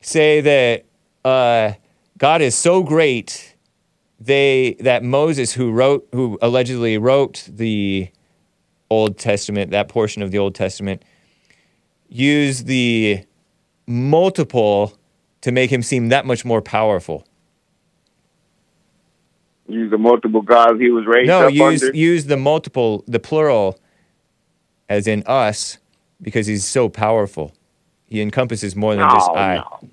say 0.02 0.42
that 0.42 0.86
uh, 1.24 1.74
God 2.18 2.42
is 2.42 2.56
so 2.56 2.84
great 2.84 3.56
they 4.20 4.78
that 4.80 5.04
Moses, 5.04 5.54
who 5.54 5.72
wrote, 5.72 6.08
who 6.14 6.38
allegedly 6.42 6.98
wrote 6.98 7.48
the 7.52 8.10
Old 8.90 9.18
Testament, 9.18 9.72
that 9.72 9.90
portion 9.90 10.22
of 10.22 10.32
the 10.32 10.38
Old 10.38 10.56
Testament, 10.56 11.04
used 12.08 12.68
the 12.68 13.24
multiple 13.86 14.98
to 15.42 15.52
make 15.52 15.72
him 15.72 15.82
seem 15.84 16.10
that 16.10 16.26
much 16.26 16.46
more 16.46 16.62
powerful. 16.62 17.28
Use 19.68 19.90
the 19.92 19.98
multiple 19.98 20.42
gods 20.42 20.80
he 20.80 20.90
was 20.90 21.06
raised 21.06 21.28
No, 21.28 21.48
up 21.48 21.54
use 21.54 21.84
under. 21.84 21.96
use 21.96 22.26
the 22.26 22.38
multiple, 22.38 23.04
the 23.08 23.20
plural, 23.20 23.80
as 24.90 25.08
in 25.08 25.24
us, 25.26 25.78
because 26.22 26.48
he's 26.48 26.66
so 26.66 26.90
powerful. 26.90 27.54
He 28.08 28.22
encompasses 28.22 28.76
more 28.76 28.96
than 28.96 29.10
just 29.10 29.30
oh, 29.30 29.36
I. 29.36 29.56
no. 29.58 29.90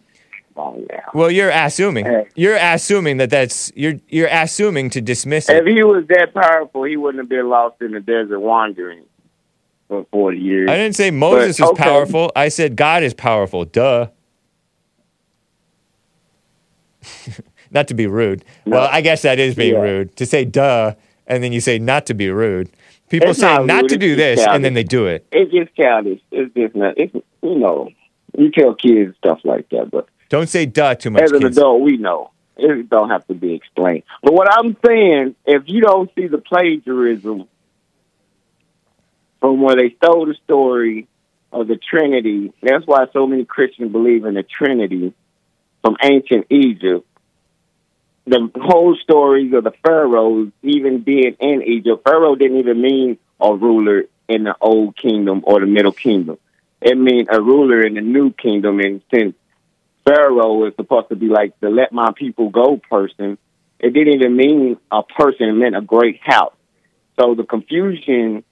Oh, 0.56 0.86
yeah. 0.90 1.02
Well, 1.14 1.30
you're 1.30 1.50
assuming. 1.50 2.04
Hey. 2.04 2.26
You're 2.34 2.56
assuming 2.56 3.16
that 3.18 3.30
that's 3.30 3.72
you're 3.74 3.94
you're 4.08 4.28
assuming 4.30 4.90
to 4.90 5.00
dismiss 5.00 5.48
it. 5.48 5.56
If 5.56 5.64
he 5.66 5.82
was 5.84 6.04
that 6.08 6.34
powerful, 6.34 6.82
he 6.84 6.96
wouldn't 6.98 7.22
have 7.22 7.28
been 7.30 7.48
lost 7.48 7.80
in 7.80 7.92
the 7.92 8.00
desert 8.00 8.40
wandering 8.40 9.04
for 9.88 10.04
40 10.12 10.38
years. 10.38 10.68
I 10.68 10.76
didn't 10.76 10.96
say 10.96 11.10
Moses 11.10 11.58
But, 11.58 11.62
was 11.70 11.70
okay. 11.80 11.82
powerful. 11.84 12.32
I 12.36 12.48
said 12.48 12.76
God 12.76 13.02
is 13.02 13.14
powerful. 13.14 13.64
Duh. 13.64 14.08
not 17.70 17.88
to 17.88 17.94
be 17.94 18.06
rude. 18.06 18.44
Well, 18.66 18.88
I 18.90 19.00
guess 19.00 19.22
that 19.22 19.38
is 19.38 19.54
being 19.54 19.74
Yeah. 19.74 19.80
rude 19.82 20.16
to 20.16 20.26
say 20.26 20.44
duh 20.44 20.94
and 21.26 21.42
then 21.42 21.52
you 21.52 21.60
say 21.60 21.78
not 21.78 22.06
to 22.06 22.14
be 22.14 22.28
rude. 22.30 22.68
People 23.08 23.30
It's 23.30 23.40
say 23.40 23.46
not 23.54 23.66
not 23.66 23.88
to 23.88 23.96
do 23.96 24.14
this 24.16 24.40
and 24.46 24.64
then 24.64 24.74
they 24.74 24.84
do 24.84 25.06
it. 25.06 25.26
It's 25.32 25.50
just 25.52 25.74
childish. 25.76 26.20
It's 26.30 26.52
just 26.54 26.74
not. 26.74 26.94
It's 26.96 27.14
you 27.42 27.58
know, 27.58 27.90
you 28.36 28.50
tell 28.50 28.74
kids 28.74 29.16
stuff 29.18 29.40
like 29.44 29.68
that, 29.70 29.90
but 29.90 30.06
Don't 30.28 30.48
say 30.48 30.66
duh 30.66 30.94
too 30.94 31.10
much. 31.10 31.22
as 31.22 31.32
an 31.32 31.40
kids. 31.40 31.56
adult, 31.58 31.80
we 31.82 31.96
know 31.96 32.30
it 32.56 32.88
don't 32.90 33.08
have 33.10 33.26
to 33.28 33.34
be 33.34 33.54
explained. 33.54 34.02
But 34.22 34.34
what 34.34 34.46
I'm 34.52 34.76
saying, 34.86 35.34
if 35.46 35.62
you 35.66 35.80
don't 35.80 36.10
see 36.14 36.26
the 36.26 36.38
plagiarism 36.38 37.48
from 39.40 39.60
where 39.62 39.76
they 39.76 39.90
stole 39.96 40.26
the 40.26 40.34
story 40.44 41.08
of 41.52 41.66
the 41.66 41.76
Trinity, 41.76 42.52
that's 42.62 42.86
why 42.86 43.06
so 43.12 43.26
many 43.26 43.44
Christians 43.44 43.90
believe 43.90 44.24
in 44.24 44.34
the 44.34 44.42
Trinity 44.42 45.14
from 45.82 45.96
ancient 46.02 46.46
Egypt. 46.50 47.06
The 48.26 48.50
whole 48.56 48.96
stories 48.96 49.52
of 49.54 49.64
the 49.64 49.72
pharaohs, 49.84 50.52
even 50.62 51.02
being 51.02 51.36
in 51.40 51.62
Egypt, 51.62 52.02
Pharaoh 52.04 52.36
didn't 52.36 52.58
even 52.58 52.80
mean 52.80 53.18
a 53.40 53.54
ruler 53.54 54.04
in 54.28 54.44
the 54.44 54.54
old 54.60 54.96
kingdom 54.96 55.42
or 55.44 55.60
the 55.60 55.66
middle 55.66 55.92
kingdom. 55.92 56.38
It 56.80 56.96
means 56.96 57.28
a 57.30 57.40
ruler 57.40 57.82
in 57.82 57.94
the 57.94 58.00
new 58.00 58.32
kingdom. 58.32 58.78
And 58.80 59.02
since 59.12 59.34
Pharaoh 60.04 60.66
is 60.66 60.74
supposed 60.76 61.08
to 61.08 61.16
be 61.16 61.26
like 61.26 61.58
the 61.60 61.70
let 61.70 61.92
my 61.92 62.12
people 62.14 62.50
go 62.50 62.80
person, 62.90 63.38
it 63.78 63.92
didn't 63.92 64.14
even 64.14 64.36
mean 64.36 64.76
a 64.90 65.02
person, 65.02 65.48
it 65.48 65.52
meant 65.52 65.76
a 65.76 65.80
great 65.80 66.20
house. 66.22 66.54
So 67.18 67.34
the 67.34 67.44
confusion 67.44 68.44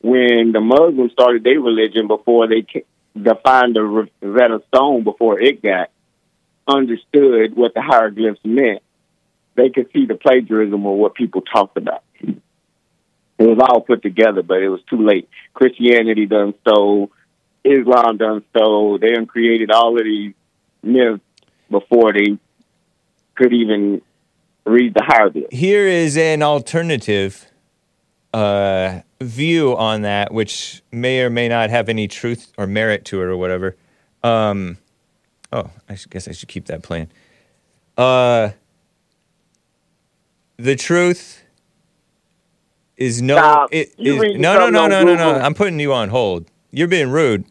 when 0.00 0.52
the 0.52 0.60
Muslims 0.60 1.12
started 1.12 1.42
their 1.42 1.60
religion 1.60 2.06
before 2.06 2.46
they 2.46 2.64
defined 3.20 3.74
the 3.74 3.82
Rosetta 3.82 4.62
Stone 4.68 5.04
before 5.04 5.40
it 5.40 5.62
got 5.62 5.90
understood 6.68 7.56
what 7.56 7.74
the 7.74 7.80
hieroglyphs 7.80 8.40
meant, 8.44 8.82
they 9.56 9.70
could 9.70 9.88
see 9.92 10.06
the 10.06 10.14
plagiarism 10.14 10.86
of 10.86 10.96
what 10.96 11.14
people 11.14 11.40
talked 11.40 11.76
about. 11.76 12.02
It 13.38 13.46
was 13.46 13.58
all 13.60 13.80
put 13.82 14.02
together, 14.02 14.42
but 14.42 14.62
it 14.62 14.68
was 14.68 14.80
too 14.88 15.04
late. 15.04 15.28
Christianity 15.52 16.26
done 16.26 16.54
stole, 16.62 17.10
Islam 17.64 18.16
done 18.16 18.44
stole. 18.50 18.98
They 18.98 19.12
done 19.12 19.26
created 19.26 19.70
all 19.70 19.98
of 19.98 20.04
these 20.04 20.32
myths 20.82 21.22
before 21.70 22.12
they 22.12 22.38
could 23.34 23.52
even 23.52 24.00
read 24.64 24.94
the 24.94 25.02
hieroglyphs. 25.04 25.48
Here 25.50 25.86
is 25.86 26.16
an 26.16 26.42
alternative 26.42 27.46
uh, 28.32 29.00
view 29.20 29.76
on 29.76 30.02
that, 30.02 30.32
which 30.32 30.82
may 30.90 31.20
or 31.20 31.30
may 31.30 31.48
not 31.48 31.70
have 31.70 31.88
any 31.88 32.08
truth 32.08 32.52
or 32.56 32.66
merit 32.66 33.04
to 33.06 33.20
it 33.20 33.24
or 33.24 33.36
whatever. 33.36 33.76
Um, 34.22 34.78
oh, 35.52 35.70
I 35.88 35.96
guess 36.10 36.26
I 36.26 36.32
should 36.32 36.48
keep 36.48 36.66
that 36.66 36.82
playing. 36.82 37.08
Uh, 37.96 38.50
the 40.56 40.76
truth 40.76 41.42
is 42.96 43.22
no. 43.22 43.68
It 43.70 43.94
You 43.98 44.38
no, 44.38 44.58
no, 44.58 44.70
no, 44.70 44.86
no, 44.86 45.02
no, 45.02 45.14
no. 45.14 45.34
I'm 45.34 45.54
putting 45.54 45.78
you 45.80 45.92
on 45.92 46.08
hold. 46.08 46.50
You're 46.70 46.88
being 46.88 47.10
rude. 47.10 47.44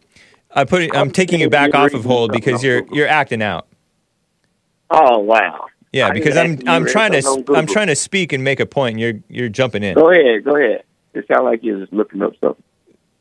I 0.52 0.64
put. 0.64 0.84
I'm 0.84 0.96
I'm 0.96 1.12
taking 1.12 1.40
you 1.40 1.50
back 1.50 1.76
off 1.76 1.94
of 1.94 2.06
hold 2.06 2.32
because 2.32 2.64
you're 2.64 2.86
you're 2.92 3.08
acting 3.08 3.42
out. 3.42 3.68
Oh 4.90 5.20
wow! 5.20 5.68
Yeah, 5.92 6.12
because 6.12 6.38
I'm 6.38 6.60
I'm 6.68 6.86
trying 6.86 7.12
to 7.12 7.44
I'm 7.56 7.68
trying 7.68 7.88
to 7.88 7.96
speak 7.96 8.34
and 8.34 8.44
make 8.44 8.60
a 8.60 8.66
point. 8.66 8.94
And 8.94 9.00
you're 9.00 9.14
you're 9.30 9.50
jumping 9.50 9.84
in. 9.84 9.96
Go 9.96 10.12
ahead, 10.12 10.44
go 10.44 10.56
ahead. 10.56 10.84
It 11.14 11.26
sounds 11.28 11.44
like 11.44 11.64
you're 11.64 11.80
just 11.80 11.94
looking 11.94 12.22
up 12.22 12.34
something. 12.42 12.64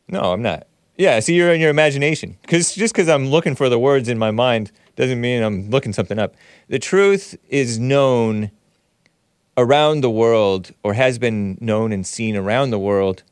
No, 0.08 0.32
I'm 0.32 0.42
not. 0.42 0.66
Yeah, 0.96 1.18
see, 1.20 1.34
you're 1.34 1.52
in 1.52 1.60
your 1.60 1.70
imagination. 1.70 2.36
Because 2.42 2.74
just 2.74 2.94
because 2.94 3.08
I'm 3.08 3.26
looking 3.26 3.54
for 3.54 3.68
the 3.68 3.78
words 3.78 4.08
in 4.08 4.18
my 4.18 4.30
mind 4.30 4.70
doesn't 4.96 5.20
mean 5.20 5.42
I'm 5.42 5.70
looking 5.70 5.92
something 5.92 6.18
up. 6.18 6.34
The 6.68 6.78
truth 6.78 7.36
is 7.48 7.78
known 7.78 8.50
around 9.56 10.00
the 10.00 10.10
world, 10.10 10.72
or 10.82 10.94
has 10.94 11.18
been 11.18 11.58
known 11.60 11.92
and 11.92 12.06
seen 12.06 12.36
around 12.36 12.70
the 12.70 12.78
world, 12.78 13.22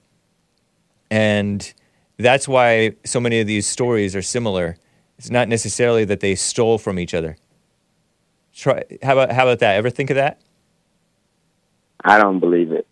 and 1.11 1.73
that's 2.17 2.47
why 2.47 2.95
so 3.05 3.21
many 3.21 3.41
of 3.41 3.47
these 3.47 3.67
stories 3.67 4.15
are 4.15 4.23
similar. 4.23 4.77
It's 5.19 5.31
not 5.31 5.49
necessarily 5.49 6.05
that 6.07 6.21
they 6.21 6.35
stole 6.35 6.79
from 6.79 6.99
each 6.99 7.15
other. 7.15 7.37
Try. 8.55 8.83
How 9.03 9.13
about 9.13 9.33
how 9.33 9.45
about 9.45 9.61
that? 9.61 9.77
Ever 9.77 9.91
think 9.91 10.11
of 10.11 10.17
that? 10.17 10.41
I 12.05 12.19
don't 12.19 12.41
believe 12.41 12.73
it. 12.73 12.87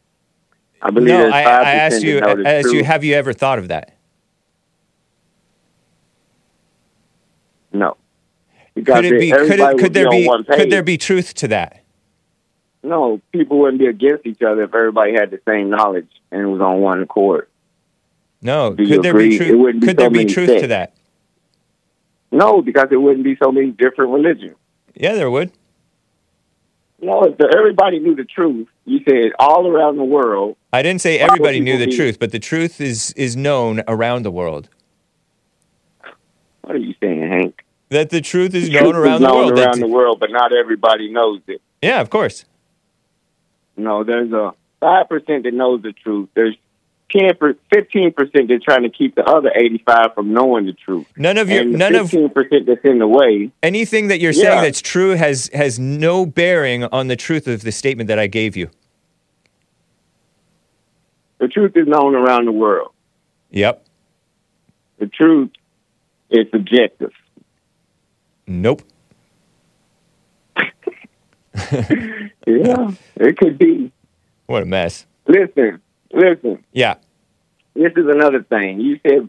I 0.82 0.90
believe 0.90 1.08
no, 1.08 1.28
I, 1.28 1.42
5% 1.42 1.46
I 1.46 1.74
asked 1.74 2.02
you. 2.02 2.18
I 2.20 2.52
asked 2.54 2.72
you. 2.72 2.84
Have 2.84 3.04
you 3.04 3.14
ever 3.14 3.32
thought 3.32 3.58
of 3.58 3.68
that? 3.68 3.96
No. 7.72 7.96
Because 8.74 8.96
Could 8.96 9.04
it 9.04 9.20
be? 9.20 9.30
Could 9.30 9.60
it? 9.60 9.78
Could 9.78 9.94
there 9.94 10.10
be? 10.10 10.28
Could 10.48 10.70
there 10.70 10.82
be 10.82 10.96
truth 10.96 11.34
to 11.34 11.48
that? 11.48 11.79
No, 12.82 13.20
people 13.32 13.58
wouldn't 13.58 13.78
be 13.78 13.86
against 13.86 14.26
each 14.26 14.40
other 14.42 14.62
if 14.62 14.74
everybody 14.74 15.12
had 15.12 15.30
the 15.30 15.40
same 15.46 15.68
knowledge 15.70 16.08
and 16.30 16.40
it 16.42 16.46
was 16.46 16.60
on 16.60 16.80
one 16.80 17.02
accord. 17.02 17.48
No. 18.42 18.72
Do 18.74 18.86
Could 18.86 19.02
there 19.02 19.10
agree? 19.10 19.30
be 19.30 19.36
truth? 19.38 19.80
Could 19.82 19.90
so 19.90 19.92
there 19.94 20.10
be 20.10 20.24
truth 20.24 20.60
to 20.62 20.66
that? 20.68 20.94
No, 22.32 22.62
because 22.62 22.88
there 22.88 23.00
wouldn't 23.00 23.24
be 23.24 23.36
so 23.42 23.52
many 23.52 23.70
different 23.70 24.12
religions. 24.12 24.56
Yeah, 24.94 25.14
there 25.14 25.30
would. 25.30 25.52
No, 27.02 27.24
if 27.24 27.38
everybody 27.56 27.98
knew 27.98 28.14
the 28.14 28.24
truth, 28.24 28.68
you 28.84 29.00
said 29.08 29.32
all 29.38 29.66
around 29.66 29.96
the 29.96 30.04
world. 30.04 30.56
I 30.72 30.82
didn't 30.82 31.00
say 31.00 31.18
everybody 31.18 31.58
knew 31.60 31.76
the 31.78 31.86
be- 31.86 31.96
truth, 31.96 32.18
but 32.18 32.30
the 32.30 32.38
truth 32.38 32.80
is 32.80 33.12
is 33.12 33.36
known 33.36 33.82
around 33.88 34.22
the 34.22 34.30
world. 34.30 34.68
What 36.62 36.76
are 36.76 36.78
you 36.78 36.94
saying, 37.00 37.20
Hank? 37.28 37.64
That 37.88 38.10
the 38.10 38.20
truth 38.20 38.54
is 38.54 38.68
Truth 38.68 38.82
known 38.82 38.94
around 38.96 39.14
is 39.14 39.20
the 39.20 39.26
known 39.26 39.46
world. 39.46 39.58
around 39.58 39.80
the 39.80 39.86
world, 39.88 40.20
but 40.20 40.30
not 40.30 40.52
everybody 40.54 41.10
knows 41.10 41.40
it. 41.48 41.60
yeah, 41.82 42.00
of 42.00 42.10
course. 42.10 42.44
No, 43.82 44.04
there's 44.04 44.32
a 44.32 44.52
five 44.80 45.08
percent 45.08 45.44
that 45.44 45.54
knows 45.54 45.82
the 45.82 45.92
truth. 45.92 46.28
There's 46.34 46.56
10 47.12 47.34
per, 47.40 47.54
15% 47.74 48.46
they're 48.46 48.60
trying 48.60 48.84
to 48.84 48.88
keep 48.88 49.16
the 49.16 49.24
other 49.24 49.50
85 49.52 50.14
from 50.14 50.32
knowing 50.32 50.66
the 50.66 50.72
truth. 50.74 51.06
None 51.16 51.38
of 51.38 51.48
your 51.50 51.62
and 51.62 51.72
none 51.72 51.96
of 51.96 52.08
15% 52.08 52.66
that's 52.66 52.84
in 52.84 52.98
the 53.00 53.08
way. 53.08 53.50
anything 53.64 54.06
that 54.08 54.20
you're 54.20 54.30
Yeah. 54.30 54.42
saying 54.50 54.62
that's 54.62 54.80
true 54.80 55.16
has 55.16 55.50
has 55.52 55.78
no 55.80 56.24
bearing 56.24 56.84
on 56.84 57.08
the 57.08 57.16
truth 57.16 57.48
of 57.48 57.62
the 57.62 57.72
statement 57.72 58.06
that 58.08 58.20
I 58.20 58.28
gave 58.28 58.56
you. 58.56 58.70
The 61.38 61.48
truth 61.48 61.72
is 61.76 61.86
known 61.88 62.14
around 62.14 62.44
the 62.44 62.52
world. 62.52 62.92
Yep. 63.50 63.84
The 64.98 65.06
truth 65.06 65.50
is 66.30 66.46
subjective. 66.52 67.12
Nope. 68.46 68.82
Yeah, 72.46 72.90
it 73.16 73.36
could 73.36 73.58
be. 73.58 73.92
What 74.46 74.62
a 74.62 74.66
mess. 74.66 75.06
Listen, 75.26 75.80
listen. 76.12 76.64
Yeah. 76.72 76.94
This 77.74 77.92
is 77.96 78.06
another 78.08 78.42
thing. 78.42 78.80
You 78.80 78.98
said, 79.06 79.28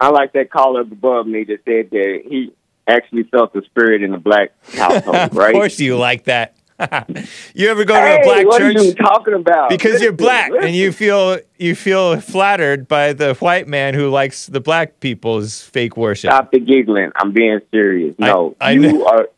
I 0.00 0.08
like 0.08 0.32
that 0.32 0.50
caller 0.50 0.80
above 0.80 1.26
me 1.26 1.44
that 1.44 1.60
said 1.64 1.90
that 1.90 2.22
he 2.28 2.52
actually 2.88 3.24
felt 3.24 3.52
the 3.52 3.62
spirit 3.62 4.02
in 4.02 4.10
the 4.10 4.18
black 4.18 4.52
household, 4.74 5.16
of 5.16 5.36
right? 5.36 5.54
Of 5.54 5.54
course 5.54 5.78
you 5.78 5.96
like 5.96 6.24
that. 6.24 6.56
you 7.54 7.68
ever 7.68 7.84
go 7.84 7.94
to 7.94 8.20
a 8.20 8.24
black 8.24 8.46
what 8.46 8.58
church? 8.58 8.74
are 8.76 8.82
you 8.82 8.94
talking 8.94 9.34
about? 9.34 9.70
because 9.70 10.02
you're 10.02 10.10
black 10.10 10.50
listen. 10.50 10.66
and 10.66 10.76
you 10.76 10.90
feel 10.90 11.38
you 11.56 11.72
feel 11.72 12.18
flattered 12.20 12.88
by 12.88 13.12
the 13.12 13.34
white 13.34 13.68
man 13.68 13.94
who 13.94 14.10
likes 14.10 14.46
the 14.46 14.58
black 14.58 14.98
people's 14.98 15.62
fake 15.62 15.96
worship. 15.96 16.32
Stop 16.32 16.50
the 16.50 16.58
giggling. 16.58 17.12
I'm 17.14 17.30
being 17.30 17.60
serious. 17.70 18.16
No, 18.18 18.56
I 18.60 18.72
you 18.72 18.80
know. 18.80 19.06
are 19.06 19.28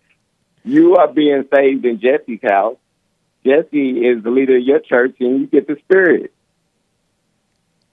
you 0.66 0.96
are 0.96 1.08
being 1.08 1.44
saved 1.54 1.84
in 1.84 2.00
Jesse's 2.00 2.40
house. 2.42 2.76
Jesse 3.44 4.04
is 4.04 4.24
the 4.24 4.30
leader 4.30 4.56
of 4.56 4.62
your 4.62 4.80
church, 4.80 5.14
and 5.20 5.40
you 5.40 5.46
get 5.46 5.68
the 5.68 5.76
spirit. 5.84 6.32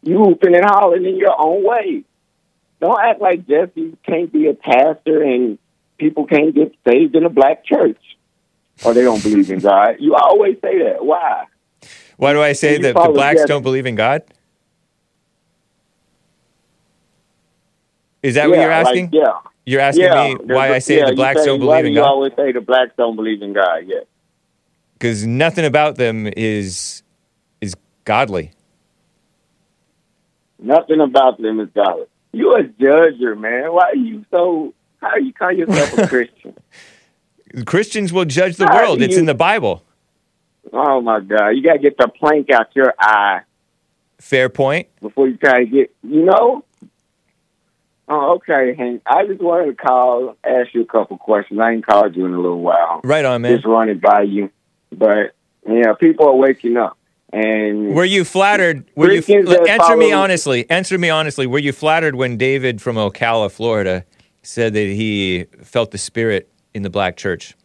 You 0.02 0.18
hooping 0.18 0.56
and 0.56 0.66
hollering 0.66 1.06
in 1.06 1.16
your 1.16 1.36
own 1.40 1.64
way. 1.64 2.04
Don't 2.82 3.00
act 3.00 3.22
like 3.22 3.48
Jesse 3.48 3.96
can't 4.06 4.34
be 4.34 4.48
a 4.48 4.54
pastor 4.54 5.22
and 5.22 5.58
people 5.98 6.26
can't 6.26 6.54
get 6.54 6.76
saved 6.86 7.16
in 7.16 7.24
a 7.24 7.30
black 7.30 7.64
church, 7.64 8.00
or 8.84 8.94
they 8.94 9.04
don't 9.04 9.22
believe 9.22 9.52
in 9.52 9.60
God. 9.60 9.98
You 10.00 10.16
always 10.16 10.58
say 10.62 10.80
that. 10.80 11.06
Why? 11.06 11.46
Why 12.18 12.34
do 12.34 12.42
I 12.42 12.54
say 12.54 12.80
that 12.80 12.96
the 12.96 13.10
blacks 13.10 13.42
Jesse. 13.42 13.48
don't 13.48 13.64
believe 13.64 13.86
in 13.86 13.96
God? 13.96 14.24
Is 18.24 18.36
that 18.36 18.50
what 18.50 18.58
you're 18.58 18.70
like, 18.70 18.88
asking? 18.88 19.10
yeah. 19.14 19.40
You're 19.66 19.82
asking 19.82 20.04
yeah, 20.06 20.28
me 20.34 20.36
why 20.54 20.74
I 20.74 20.80
say 20.80 20.98
yeah, 21.00 21.10
the 21.10 21.16
blacks 21.16 21.40
say- 21.40 21.46
don't 21.46 21.60
why 21.66 21.82
believe 21.82 21.84
do 21.84 21.88
in 21.88 21.94
you 21.94 22.00
God? 22.02 22.08
always 22.08 22.34
say 22.36 22.52
the 22.52 22.62
blacks 22.62 22.92
don't 22.98 23.16
believe 23.16 23.42
in 23.42 23.54
God. 23.54 23.84
Yeah. 23.86 24.00
Because 24.94 25.26
nothing 25.26 25.66
about 25.66 25.96
them 25.96 26.28
is 26.36 27.04
is 27.62 27.76
godly. 28.06 28.52
Nothing 30.60 31.02
about 31.02 31.42
them 31.42 31.60
is 31.60 31.70
godly. 31.76 32.06
You 32.32 32.56
a 32.56 32.64
judger, 32.64 33.38
man. 33.38 33.74
Why 33.74 33.90
are 33.90 33.96
you 33.96 34.26
so? 34.32 34.74
How 35.02 35.10
are 35.10 35.20
you 35.20 35.34
call 35.34 35.52
yourself 35.52 35.98
a 35.98 36.08
Christian? 36.08 36.56
Christians 37.66 38.12
will 38.14 38.26
judge 38.26 38.56
the 38.58 38.66
How 38.66 38.76
world. 38.78 39.00
do 39.00 39.06
It's 39.06 39.14
you- 39.16 39.20
in 39.20 39.26
the 39.26 39.34
Bible. 39.36 39.84
Oh 40.72 41.02
my 41.02 41.20
God! 41.20 41.50
You 41.50 41.62
gotta 41.62 41.80
get 41.80 41.98
the 41.98 42.08
plank 42.08 42.50
out 42.50 42.68
your 42.76 42.94
eye 42.98 43.42
Fair 44.20 44.48
point. 44.50 44.88
before 45.02 45.28
you 45.28 45.36
try 45.38 45.60
to 45.60 45.70
get. 45.70 45.94
You 46.02 46.24
know. 46.24 46.64
Oh, 48.08 48.36
okay, 48.36 48.76
Hank. 48.76 49.02
I 49.06 49.26
just 49.26 49.42
wanted 49.42 49.78
to 49.78 49.84
call, 49.84 50.36
ask 50.44 50.74
you 50.74 50.82
a 50.82 50.86
couple 50.86 51.18
questions. 51.18 51.60
I 51.60 51.72
ain't 51.72 51.86
called 51.86 52.16
you 52.16 52.26
in 52.26 52.34
a 52.34 52.40
little 52.40 52.62
while. 52.62 53.02
Right 53.04 53.24
on, 53.24 53.42
man. 53.42 53.56
Just 53.56 53.66
run 53.66 53.90
it 53.90 54.02
by 54.02 54.24
you, 54.24 54.50
but 54.92 55.36
yeah, 55.68 55.94
people 55.94 56.28
are 56.28 56.36
waking 56.36 56.76
up, 56.76 56.98
and 57.32 57.96
Were 57.96 58.04
you 58.04 58.26
flattered? 58.26 58.86
Were 58.96 59.12
you 59.12 59.24
answer 59.68 59.96
me 59.96 60.12
honestly? 60.12 60.70
Answer 60.70 60.98
me 60.98 61.10
honestly. 61.10 61.48
Were 61.48 61.60
you 61.60 61.72
flattered 61.72 62.16
when 62.16 62.38
David 62.38 62.82
from 62.82 62.98
Ocala, 62.98 63.50
Florida, 63.50 64.06
said 64.42 64.74
that 64.74 64.88
he 64.88 65.46
felt 65.62 65.92
the 65.92 65.98
spirit 65.98 66.50
in 66.74 66.84
the 66.84 66.90
black 66.90 67.16
church? 67.16 67.56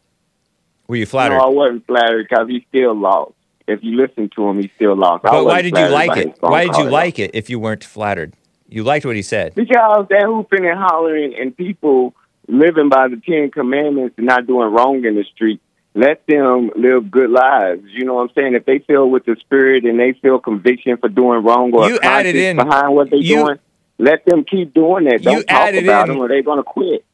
Were 0.87 0.97
you 0.97 1.07
flattered? 1.07 1.39
No, 1.39 1.45
I 1.45 1.49
wasn't 1.49 1.87
flattered 1.87 2.29
because 2.29 2.49
he's 2.49 2.63
still 2.69 2.95
lost. 2.95 3.33
If 3.67 3.81
you 3.83 3.97
listen 3.97 4.31
to 4.37 4.49
him, 4.49 4.63
he's 4.63 4.71
still 4.77 4.97
lost. 4.97 5.25
But 5.25 5.45
why 5.45 5.61
did 5.61 5.77
you 5.77 5.89
like 5.89 6.17
it? 6.17 6.37
Why 6.41 6.65
did 6.65 6.77
you 6.77 6.85
like 6.89 7.19
it 7.19 7.33
if 7.35 7.51
you 7.51 7.59
weren't 7.59 7.85
flattered? 7.85 8.35
You 8.69 8.85
liked 8.85 9.07
what 9.07 9.17
he 9.17 9.23
said. 9.23 9.55
Because 9.55 10.07
they're 10.11 10.27
hooping 10.27 10.67
and 10.67 10.79
hollering 10.79 11.35
and 11.35 11.57
people 11.57 12.15
living 12.47 12.89
by 12.89 13.09
the 13.09 13.17
Ten 13.17 13.51
Commandments 13.51 14.15
and 14.19 14.27
not 14.27 14.47
doing 14.47 14.71
wrong 14.73 15.05
in 15.05 15.15
the 15.15 15.25
street. 15.25 15.61
Let 15.95 16.27
them 16.27 16.71
live 16.77 17.11
good 17.11 17.31
lives. 17.31 17.83
You 17.93 18.05
know 18.05 18.15
what 18.15 18.23
I'm 18.29 18.31
saying? 18.35 18.55
If 18.55 18.67
they 18.67 18.79
feel 18.81 19.09
with 19.11 19.25
the 19.25 19.37
spirit 19.41 19.85
and 19.85 19.99
they 19.99 20.13
feel 20.13 20.39
conviction 20.39 20.97
for 20.99 21.09
doing 21.09 21.43
wrong 21.43 21.73
or 21.75 21.89
You 21.89 21.99
a 22.03 22.05
added 22.07 22.37
in- 22.37 22.57
behind 22.57 22.95
what 22.95 23.11
they're 23.11 23.19
you- 23.19 23.37
doing, 23.45 23.59
let 23.99 24.25
them 24.27 24.45
keep 24.45 24.73
doing 24.75 25.05
that. 25.05 25.21
You 25.25 25.33
Don't 25.33 25.47
talk 25.49 25.75
about 25.75 26.09
in- 26.09 26.15
them 26.15 26.19
or 26.23 26.29
they're 26.29 26.43
going 26.43 26.59
to 26.59 26.63
quit. 26.63 27.05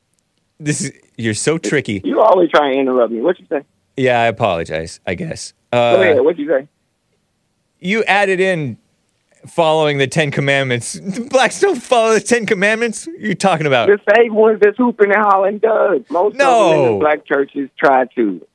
This 0.60 0.82
is 0.82 0.93
you're 1.16 1.35
so 1.35 1.56
tricky. 1.59 2.01
You 2.05 2.20
always 2.20 2.51
try 2.51 2.72
to 2.72 2.78
interrupt 2.78 3.12
me. 3.12 3.20
What 3.20 3.39
you 3.39 3.47
say? 3.48 3.62
Yeah, 3.97 4.20
I 4.20 4.26
apologize. 4.26 5.01
I 5.06 5.14
guess. 5.14 5.52
Go 5.72 6.01
ahead. 6.02 6.18
Uh, 6.18 6.22
What 6.24 6.39
you 6.39 6.48
say? 6.48 6.68
you 7.81 8.02
added 8.05 8.40
in 8.40 8.76
following 9.47 9.99
the 9.99 10.07
Ten 10.07 10.31
Commandments. 10.31 10.99
Blacks 11.31 11.61
don't 11.61 11.81
follow 11.81 12.15
the 12.15 12.21
Ten 12.21 12.47
Commandments. 12.47 13.07
What 13.07 13.16
are 13.16 13.27
you 13.27 13.35
talking 13.35 13.66
about? 13.66 13.89
The 13.89 14.01
same 14.16 14.35
ones 14.35 14.61
that's 14.61 14.77
hooping 14.77 15.11
and 15.12 15.21
hollering 15.21 15.59
does. 15.59 16.03
Most 16.11 16.37
No. 16.37 16.65
of 16.65 16.71
them 16.77 16.87
in 16.87 16.93
the 16.95 16.99
black 17.01 17.27
churches 17.27 17.69
try 17.79 18.05
to. 18.16 18.47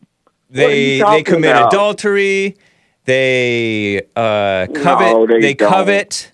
They 0.50 1.00
they 1.00 1.24
commit 1.24 1.52
about? 1.52 1.74
adultery. 1.74 2.58
They 3.06 4.02
uh, 4.16 4.68
covet. 4.74 5.14
No, 5.14 5.28
they 5.28 5.54
don't. 5.54 5.70
covet. 5.72 6.32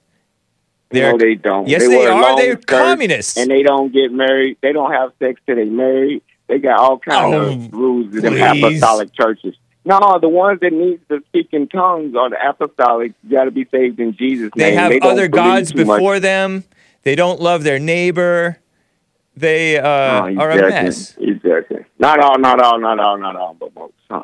They're- 0.90 1.12
no, 1.12 1.18
they 1.18 1.36
don't. 1.36 1.68
Yes, 1.68 1.82
they, 1.82 1.88
they 1.90 2.06
are. 2.08 2.36
They're 2.38 2.56
communists. 2.58 3.38
and 3.38 3.50
they 3.52 3.64
don't 3.64 3.92
get 3.92 4.12
married. 4.12 4.58
They 4.62 4.72
don't 4.72 4.92
have 4.92 5.12
sex 5.20 5.42
till 5.46 5.56
they 5.56 5.66
married. 5.66 6.22
They 6.48 6.60
got 6.60 6.80
all 6.80 7.00
kinds 7.00 7.34
Oh, 7.34 7.42
of 7.54 7.74
rules 7.74 8.14
in 8.16 8.22
them 8.22 8.34
please. 8.34 8.64
apostolic 8.64 9.14
churches. 9.14 9.56
No, 9.88 10.18
the 10.20 10.28
ones 10.30 10.60
that 10.62 10.74
need 10.74 11.00
to 11.10 11.22
speak 11.28 11.50
in 11.52 11.68
tongues 11.68 12.16
are 12.16 12.30
the 12.30 12.38
apostolic. 12.44 13.14
Got 13.30 13.44
to 13.46 13.52
be 13.52 13.66
saved 13.72 14.00
in 14.00 14.16
Jesus' 14.18 14.50
name. 14.56 14.64
They 14.66 14.72
name. 14.72 14.80
have 14.80 14.92
don't 15.02 15.12
other 15.12 15.28
gods 15.28 15.72
too 15.72 15.86
much. 15.86 15.98
before 15.98 16.20
them. 16.20 16.64
They 17.04 17.16
don't 17.16 17.40
love 17.40 17.64
their 17.64 17.78
neighbor. 17.78 18.58
They 19.38 19.78
uh, 19.78 20.26
you 20.28 20.40
are 20.40 20.50
a 20.50 20.70
mess. 20.70 21.14
Judging. 21.14 21.86
Not 22.00 22.20
all, 22.20 22.40
not 22.40 22.60
all, 22.62 22.80
not 22.80 23.00
all, 23.00 23.18
not 23.20 23.36
all, 23.36 23.54
but 23.54 23.76
most. 23.76 23.94
Huh. 24.10 24.24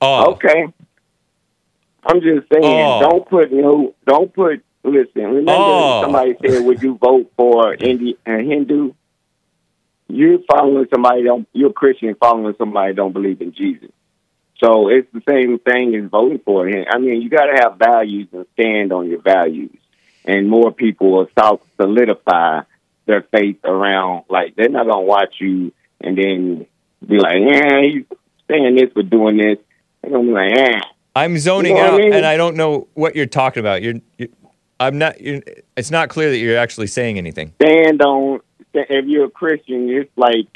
Oh, 0.00 0.32
Okay. 0.32 0.66
I'm 2.04 2.20
just 2.22 2.48
saying, 2.50 2.64
Oh. 2.64 3.00
don't 3.00 3.28
put 3.28 3.52
no, 3.52 3.94
don't 4.06 4.32
put. 4.32 4.62
Listen, 4.82 5.22
remember 5.24 5.52
Oh. 5.54 6.02
somebody 6.02 6.34
said, 6.46 6.64
"Would 6.64 6.82
you 6.82 6.94
vote 6.96 7.30
for 7.36 7.74
Indi- 7.74 8.16
a 8.24 8.38
Hindu?" 8.38 8.92
You're 10.14 10.38
following 10.50 10.86
somebody 10.92 11.24
don't. 11.24 11.48
You're 11.52 11.70
a 11.70 11.72
Christian 11.72 12.14
following 12.14 12.54
somebody 12.58 12.94
don't 12.94 13.12
believe 13.12 13.40
in 13.40 13.52
Jesus. 13.52 13.90
So 14.62 14.88
it's 14.88 15.08
the 15.12 15.22
same 15.28 15.58
thing 15.58 15.94
as 15.94 16.10
voting 16.10 16.40
for 16.44 16.68
him. 16.68 16.84
I 16.90 16.98
mean, 16.98 17.22
you 17.22 17.30
got 17.30 17.46
to 17.46 17.60
have 17.62 17.78
values 17.78 18.28
and 18.32 18.44
stand 18.52 18.92
on 18.92 19.08
your 19.08 19.22
values, 19.22 19.76
and 20.24 20.48
more 20.48 20.70
people 20.72 21.12
will 21.12 21.28
sol- 21.38 21.62
solidify 21.80 22.60
their 23.06 23.22
faith 23.22 23.64
around. 23.64 24.24
Like 24.28 24.56
they're 24.56 24.68
not 24.68 24.86
gonna 24.86 25.00
watch 25.02 25.36
you 25.38 25.72
and 26.00 26.16
then 26.16 26.66
be 27.06 27.18
like, 27.18 27.38
"Yeah, 27.40 27.80
he's 27.82 28.04
saying 28.50 28.76
this 28.76 28.92
for 28.92 29.02
doing 29.02 29.38
this." 29.38 29.58
They're 30.02 30.12
gonna 30.12 30.24
be 30.24 30.32
like, 30.32 30.56
"Yeah." 30.56 30.80
I'm 31.16 31.38
zoning 31.38 31.76
You 31.76 31.82
know 31.82 31.88
out, 31.88 31.94
I 31.94 31.98
mean? 32.04 32.12
and 32.12 32.26
I 32.26 32.36
don't 32.36 32.56
know 32.56 32.86
what 32.94 33.16
you're 33.16 33.26
talking 33.26 33.60
about. 33.60 33.82
You're, 33.82 33.94
you're 34.16 34.28
I'm 34.78 34.96
not. 34.98 35.20
You're, 35.20 35.40
it's 35.76 35.90
not 35.90 36.08
clear 36.08 36.30
that 36.30 36.38
you're 36.38 36.56
actually 36.56 36.86
saying 36.86 37.18
anything. 37.18 37.52
stand 37.62 38.00
on 38.02 38.40
if 38.74 39.06
you're 39.06 39.26
a 39.26 39.30
Christian, 39.30 39.88
it's 39.88 40.10
like 40.16 40.48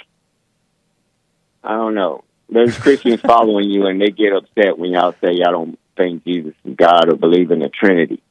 I 1.63 1.77
don't 1.77 1.95
know. 1.95 2.25
There's 2.49 2.77
Christians 2.77 3.21
following 3.27 3.71
you 3.71 3.87
and 3.87 4.01
they 4.01 4.11
get 4.11 4.33
upset 4.33 4.79
when 4.79 4.91
y'all 4.91 5.15
say 5.21 5.33
y'all 5.33 5.53
don't 5.53 5.79
think 5.97 6.25
Jesus 6.25 6.55
is 6.65 6.77
God 6.77 7.09
or 7.09 7.17
believe 7.17 7.51
in 7.51 7.61
the 7.61 7.69
Trinity. 7.69 8.23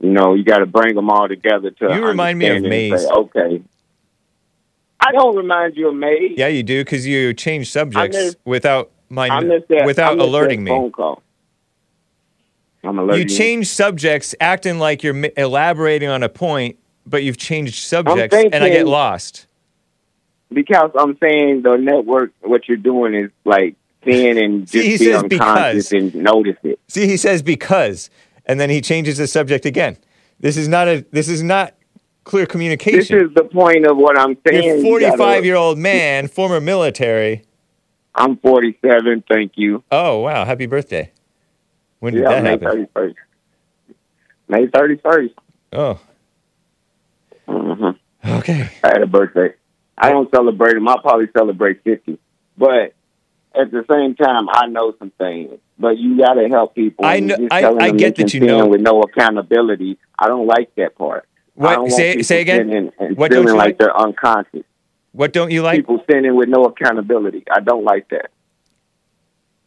You 0.00 0.10
know, 0.10 0.34
you 0.34 0.44
got 0.44 0.58
to 0.58 0.66
bring 0.66 0.94
them 0.94 1.10
all 1.10 1.28
together 1.28 1.70
to. 1.70 1.94
You 1.94 2.04
remind 2.06 2.38
me 2.38 2.48
of 2.48 2.62
Maze. 2.62 3.02
say, 3.02 3.08
okay. 3.08 3.62
I 4.98 5.12
don't 5.12 5.36
remind 5.36 5.76
you 5.76 5.88
of 5.88 5.94
Maze. 5.94 6.34
Yeah, 6.36 6.48
you 6.48 6.62
do 6.62 6.82
because 6.82 7.06
you 7.06 7.34
change 7.34 7.70
subjects 7.70 8.16
missed- 8.16 8.38
without 8.44 8.90
missed 9.10 9.68
that. 9.68 9.84
Without 9.84 10.18
alerting 10.18 10.64
me. 10.64 10.70
Phone 10.70 10.92
call. 10.92 11.22
I'm 12.82 12.98
alerting 12.98 13.28
You 13.28 13.36
change 13.36 13.66
subjects, 13.68 14.34
acting 14.40 14.78
like 14.78 15.02
you're 15.02 15.30
elaborating 15.36 16.08
on 16.08 16.22
a 16.22 16.30
point, 16.30 16.78
but 17.10 17.22
you've 17.24 17.36
changed 17.36 17.74
subjects, 17.74 18.34
and 18.36 18.54
I 18.64 18.68
get 18.70 18.86
lost. 18.86 19.46
because 20.52 20.90
I'm 20.98 21.16
saying 21.18 21.62
the 21.62 21.76
network. 21.76 22.32
What 22.40 22.68
you're 22.68 22.76
doing 22.76 23.14
is 23.14 23.30
like 23.44 23.74
seeing 24.04 24.38
and 24.38 24.68
See, 24.68 24.96
just 24.96 25.28
be 25.28 25.36
says 25.36 25.40
unconscious 25.40 25.92
and 25.92 26.14
notice 26.14 26.56
it. 26.62 26.78
See, 26.88 27.06
he 27.06 27.16
says 27.16 27.42
because, 27.42 28.08
and 28.46 28.58
then 28.60 28.70
he 28.70 28.80
changes 28.80 29.18
the 29.18 29.26
subject 29.26 29.66
again. 29.66 29.96
This 30.38 30.56
is 30.56 30.68
not 30.68 30.88
a. 30.88 31.04
This 31.10 31.28
is 31.28 31.42
not 31.42 31.74
clear 32.24 32.46
communication. 32.46 33.18
This 33.18 33.28
is 33.28 33.34
the 33.34 33.44
point 33.44 33.86
of 33.86 33.96
what 33.96 34.18
I'm 34.18 34.36
saying. 34.48 34.64
You're 34.64 34.74
a 34.76 34.78
You 34.78 34.84
45 34.84 35.18
gotta- 35.18 35.44
year 35.44 35.56
old 35.56 35.78
man, 35.78 36.28
former 36.28 36.60
military. 36.60 37.42
I'm 38.14 38.36
47. 38.38 39.24
Thank 39.30 39.52
you. 39.56 39.84
Oh 39.92 40.20
wow! 40.20 40.44
Happy 40.44 40.66
birthday. 40.66 41.12
When 42.00 42.14
did 42.14 42.22
yeah, 42.22 42.40
that 42.40 42.42
May 42.42 42.50
happen? 42.50 42.88
31st. 42.96 43.14
May 44.48 44.66
31st. 44.66 45.34
Oh, 45.72 46.00
okay. 48.24 48.70
I 48.82 48.88
had 48.88 49.02
a 49.02 49.06
birthday. 49.06 49.54
I 49.96 50.10
don't 50.10 50.30
celebrate 50.30 50.74
them. 50.74 50.88
I'll 50.88 51.00
probably 51.00 51.28
celebrate 51.36 51.82
50. 51.84 52.18
But 52.56 52.94
at 53.54 53.70
the 53.70 53.84
same 53.90 54.14
time, 54.14 54.48
I 54.50 54.66
know 54.66 54.94
some 54.98 55.10
things. 55.10 55.58
But 55.78 55.98
you 55.98 56.18
got 56.18 56.34
to 56.34 56.48
help 56.48 56.74
people. 56.74 57.04
I 57.04 57.16
and 57.16 57.26
know- 57.28 57.48
I- 57.50 57.66
I 57.74 57.90
get 57.90 58.16
that 58.16 58.32
you 58.34 58.40
know- 58.40 58.66
With 58.66 58.80
no 58.82 59.00
accountability. 59.02 59.98
I 60.18 60.28
don't 60.28 60.46
like 60.46 60.74
that 60.76 60.96
part. 60.96 61.26
What? 61.54 61.90
Say 61.90 62.22
say 62.22 62.40
again. 62.40 62.92
And 62.98 63.16
What 63.18 63.30
don't 63.30 63.46
you 63.46 63.52
like 63.54 63.58
like? 63.58 63.78
they're 63.78 63.96
unconscious. 63.98 64.64
What 65.12 65.32
don't 65.32 65.50
you 65.50 65.62
like? 65.62 65.76
People 65.80 66.02
sinning 66.10 66.34
with 66.36 66.48
no 66.48 66.64
accountability. 66.64 67.44
I 67.50 67.60
don't 67.60 67.84
like 67.84 68.08
that. 68.10 68.30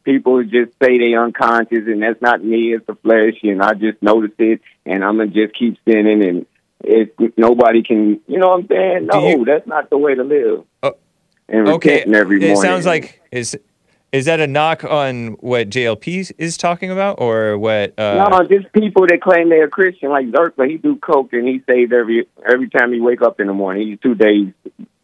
People 0.04 0.44
just 0.44 0.72
say 0.82 0.98
they 0.98 1.14
unconscious, 1.16 1.86
and 1.88 2.02
that's 2.02 2.22
not 2.22 2.44
me. 2.44 2.74
It's 2.74 2.86
the 2.86 2.96
flesh, 2.96 3.36
and 3.44 3.62
I 3.62 3.74
just 3.74 4.02
notice 4.02 4.32
it, 4.38 4.62
and 4.86 5.04
I'm 5.04 5.18
gonna 5.18 5.30
just 5.30 5.54
keep 5.56 5.78
sinning, 5.88 6.24
and 6.26 6.46
it 6.84 7.16
nobody 7.38 7.82
can. 7.84 8.20
You 8.28 8.40
know 8.40 8.50
what 8.50 8.62
I'm 8.62 8.68
saying? 8.68 9.06
No, 9.12 9.28
you- 9.30 9.46
that's 9.46 9.68
not 9.68 9.90
the 9.90 9.98
way 9.98 10.16
to 10.16 10.24
live. 10.24 10.64
Oh, 10.84 10.94
and 11.50 11.68
Okay. 11.70 12.02
every 12.02 12.38
morning. 12.40 12.52
It 12.52 12.58
sounds 12.58 12.86
like 12.86 13.22
is 13.32 13.58
is 14.12 14.26
that 14.26 14.40
a 14.40 14.46
knock 14.46 14.84
on 14.84 15.30
what 15.40 15.70
JLP 15.70 16.32
is 16.38 16.56
talking 16.56 16.92
about, 16.92 17.20
or 17.20 17.58
what? 17.58 17.98
Uh, 17.98 18.28
no, 18.30 18.44
just 18.48 18.72
people 18.74 19.08
that 19.08 19.22
claim 19.22 19.50
they're 19.50 19.68
Christian, 19.68 20.10
like 20.10 20.28
Zerkler. 20.28 20.70
He 20.70 20.78
do 20.78 20.96
coke 20.98 21.34
and 21.34 21.48
he 21.48 21.62
saved 21.68 21.94
every 21.94 22.28
every 22.48 22.70
time 22.70 22.94
he 22.94 23.00
wake 23.02 23.22
up 23.24 23.40
in 23.40 23.48
the 23.48 23.54
morning. 23.54 23.88
He's 23.88 24.00
two 24.00 24.14
days 24.16 24.50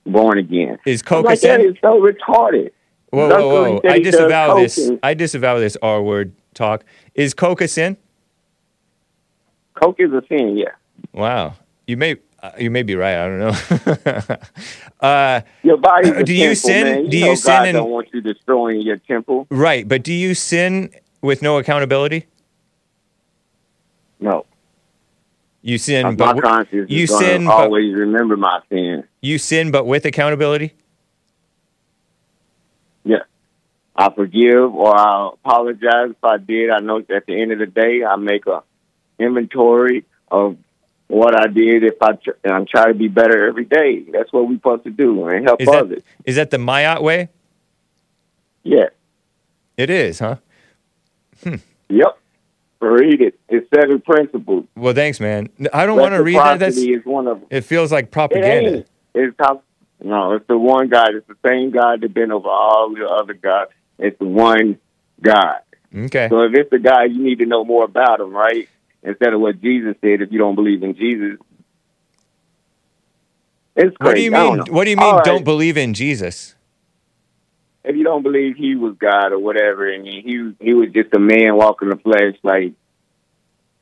born 0.05 0.37
again. 0.37 0.77
Is 0.85 1.01
coke 1.01 1.25
a 1.25 1.29
like 1.29 1.39
that 1.41 1.59
sin? 1.61 1.69
is 1.71 1.75
so 1.81 1.99
retarded. 1.99 2.71
Whoa, 3.11 3.27
whoa, 3.27 3.47
whoa! 3.79 3.89
I 3.89 3.97
disavow 3.99 4.59
this. 4.59 4.77
and- 4.77 4.99
I 5.01 5.15
disavow 5.15 5.57
this 5.57 5.75
R 5.81 6.03
word 6.03 6.31
talk. 6.53 6.85
Is 7.15 7.33
coke 7.33 7.61
a 7.61 7.67
sin? 7.67 7.97
Coke 9.73 9.95
is 9.99 10.11
a 10.11 10.21
sin, 10.27 10.57
yeah. 10.57 10.71
Wow, 11.13 11.53
you 11.89 11.97
may 11.97 12.17
uh, 12.43 12.51
you 12.57 12.69
may 12.69 12.83
be 12.83 12.95
right. 12.95 13.15
I 13.15 13.27
don't 13.27 13.39
know. 13.39 14.35
uh, 15.07 15.41
Your 15.63 15.77
body. 15.77 16.23
do 16.23 16.33
you 16.33 16.49
temple, 16.49 16.55
sin? 16.55 16.83
Man. 16.83 17.05
You 17.05 17.09
do 17.09 17.17
you 17.17 17.23
God 17.23 17.35
sin 17.35 17.65
in 17.65 17.75
don't 17.75 17.89
want 17.89 18.07
you 18.13 18.21
destroying 18.21 18.81
your 18.81 18.97
temple. 18.97 19.47
right? 19.49 19.87
But 19.87 20.03
do 20.03 20.13
you 20.13 20.35
sin 20.35 20.91
with 21.21 21.41
no 21.41 21.57
accountability? 21.57 22.27
No. 24.19 24.45
You 25.61 25.77
sin, 25.77 26.05
my 26.05 26.15
but 26.15 26.25
w- 26.35 26.41
conscience 26.41 26.89
you 26.89 27.07
sin, 27.07 27.45
but 27.45 27.51
always 27.51 27.93
remember 27.93 28.37
my 28.37 28.61
sin. 28.69 29.03
you 29.21 29.37
sin, 29.37 29.71
but 29.71 29.85
with 29.85 30.05
accountability. 30.05 30.73
Yeah. 33.03 33.23
I 33.95 34.13
forgive 34.13 34.73
or 34.73 34.95
I 34.97 35.31
apologize 35.33 36.11
if 36.11 36.23
I 36.23 36.37
did. 36.37 36.69
I 36.69 36.79
know 36.79 36.99
at 36.99 37.25
the 37.25 37.41
end 37.41 37.51
of 37.51 37.59
the 37.59 37.65
day, 37.65 38.03
I 38.05 38.15
make 38.15 38.45
a 38.45 38.63
inventory 39.17 40.05
of 40.31 40.55
what 41.09 41.35
I 41.37 41.47
did. 41.47 41.83
If 41.83 42.01
I 42.01 42.13
tr- 42.13 42.31
and 42.45 42.53
I'm 42.53 42.65
trying 42.65 42.93
to 42.93 42.93
be 42.97 43.09
better 43.09 43.45
every 43.47 43.65
day. 43.65 44.03
That's 44.13 44.31
what 44.31 44.47
we're 44.47 44.55
supposed 44.55 44.85
to 44.85 44.89
do 44.91 45.27
and 45.27 45.43
help 45.45 45.59
Is 45.61 45.67
that 45.67 45.75
others. 45.83 46.03
is 46.23 46.37
that 46.37 46.49
the 46.51 46.57
Ma'at 46.57 47.01
way? 47.03 47.27
Yeah. 48.63 48.87
It 49.75 49.89
is, 49.89 50.19
huh? 50.19 50.37
Hmm. 51.43 51.55
Yep. 51.89 52.17
Read 52.81 53.21
it. 53.21 53.39
It's 53.49 53.67
seven 53.75 53.99
principles. 54.01 54.65
Well, 54.75 54.93
thanks, 54.93 55.19
man. 55.19 55.49
I 55.73 55.85
don't 55.85 55.99
want 55.99 56.13
to 56.13 56.23
read 56.23 56.37
that. 56.37 56.59
That's 56.59 56.77
is 56.77 57.03
one 57.05 57.27
of 57.27 57.39
them. 57.41 57.47
it 57.49 57.61
feels 57.61 57.91
like 57.91 58.05
It 58.05 58.11
propaganda. 58.11 58.77
ain't. 58.77 58.87
It's 59.13 59.35
top. 59.37 59.63
No, 60.01 60.33
it's 60.33 60.47
the 60.47 60.57
one 60.57 60.87
God. 60.87 61.09
It's 61.15 61.27
the 61.27 61.35
same 61.45 61.71
God 61.71 62.01
that 62.01 62.13
been 62.13 62.31
over 62.31 62.47
all 62.47 62.93
the 62.93 63.05
other 63.05 63.33
gods. 63.33 63.71
It's 63.97 64.17
the 64.17 64.25
one 64.25 64.79
God. 65.21 65.59
Okay. 65.93 66.27
So 66.29 66.41
if 66.43 66.53
it's 66.53 66.69
the 66.69 66.79
guy, 66.79 67.05
you 67.05 67.21
need 67.21 67.39
to 67.39 67.45
know 67.45 67.65
more 67.65 67.83
about 67.83 68.21
him, 68.21 68.31
right? 68.33 68.69
Instead 69.03 69.33
of 69.33 69.41
what 69.41 69.61
Jesus 69.61 69.95
said. 70.01 70.21
If 70.21 70.31
you 70.31 70.39
don't 70.39 70.55
believe 70.55 70.83
in 70.83 70.95
Jesus, 70.95 71.37
it's 73.75 73.95
crazy. 73.97 73.99
What 73.99 74.15
do 74.15 74.21
you 74.21 74.31
mean? 74.31 74.73
What 74.73 74.83
do 74.83 74.89
you 74.89 74.97
mean? 74.97 75.05
All 75.05 75.15
right. 75.15 75.25
Don't 75.25 75.43
believe 75.43 75.77
in 75.77 75.93
Jesus? 75.93 76.55
If 77.83 77.95
you 77.95 78.03
don't 78.03 78.23
believe 78.23 78.57
he 78.57 78.75
was 78.75 78.95
God 78.99 79.31
or 79.31 79.39
whatever, 79.39 79.91
and 79.91 80.05
he 80.05 80.21
he, 80.21 80.65
he 80.65 80.73
was 80.73 80.89
just 80.93 81.13
a 81.13 81.19
man 81.19 81.55
walking 81.55 81.89
the 81.89 81.95
flesh, 81.95 82.35
like 82.43 82.73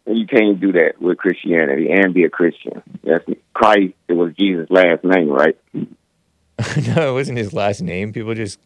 you 0.05 0.27
can't 0.27 0.59
do 0.59 0.71
that 0.73 1.01
with 1.01 1.17
Christianity 1.17 1.89
and 1.91 2.13
be 2.13 2.23
a 2.23 2.29
Christian. 2.29 2.83
That's 3.03 3.25
Christ. 3.53 3.93
It 4.07 4.13
was 4.13 4.33
Jesus' 4.35 4.69
last 4.69 5.03
name, 5.03 5.29
right? 5.29 5.57
no, 5.73 7.09
it 7.09 7.13
wasn't 7.13 7.37
his 7.37 7.53
last 7.53 7.81
name. 7.81 8.13
People 8.13 8.33
just 8.33 8.59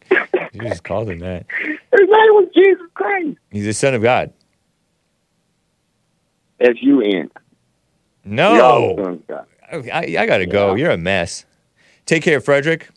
just 0.54 0.84
called 0.84 1.08
him 1.08 1.20
that. 1.20 1.46
His 1.92 2.08
name 2.08 2.08
was 2.10 2.48
Jesus 2.54 2.86
Christ. 2.94 3.38
He's 3.50 3.64
the 3.64 3.74
son 3.74 3.94
of 3.94 4.02
God. 4.02 4.32
S 6.62 6.76
U 6.80 7.00
N. 7.00 7.30
No, 8.24 9.18
I, 9.72 10.16
I 10.18 10.26
gotta 10.26 10.46
go. 10.46 10.74
You're 10.74 10.92
a 10.92 10.96
mess. 10.96 11.44
Take 12.06 12.22
care, 12.22 12.40
Frederick. 12.40 12.88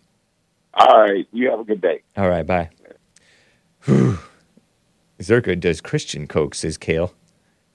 All 0.74 1.00
right. 1.00 1.28
You 1.32 1.50
have 1.50 1.60
a 1.60 1.64
good 1.64 1.82
day. 1.82 2.02
All 2.18 2.30
right, 2.30 2.46
bye. 2.46 2.70
Whew. 3.86 4.20
Zerka 5.20 5.58
does 5.58 5.80
Christian 5.80 6.28
coke, 6.28 6.54
says 6.54 6.78
Kale. 6.78 7.14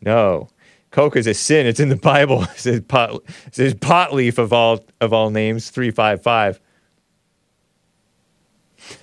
No, 0.02 0.48
coke 0.90 1.16
is 1.16 1.26
a 1.26 1.34
sin. 1.34 1.66
It's 1.66 1.80
in 1.80 1.88
the 1.88 1.96
Bible. 1.96 2.42
It 2.50 2.58
says 2.58 2.80
pot. 2.80 3.22
It 3.46 3.54
says 3.54 3.74
pot 3.74 4.14
leaf 4.14 4.38
of 4.38 4.52
all 4.52 4.84
of 5.00 5.12
all 5.12 5.30
names. 5.30 5.70
Three 5.70 5.90
five 5.90 6.22
five. 6.22 6.60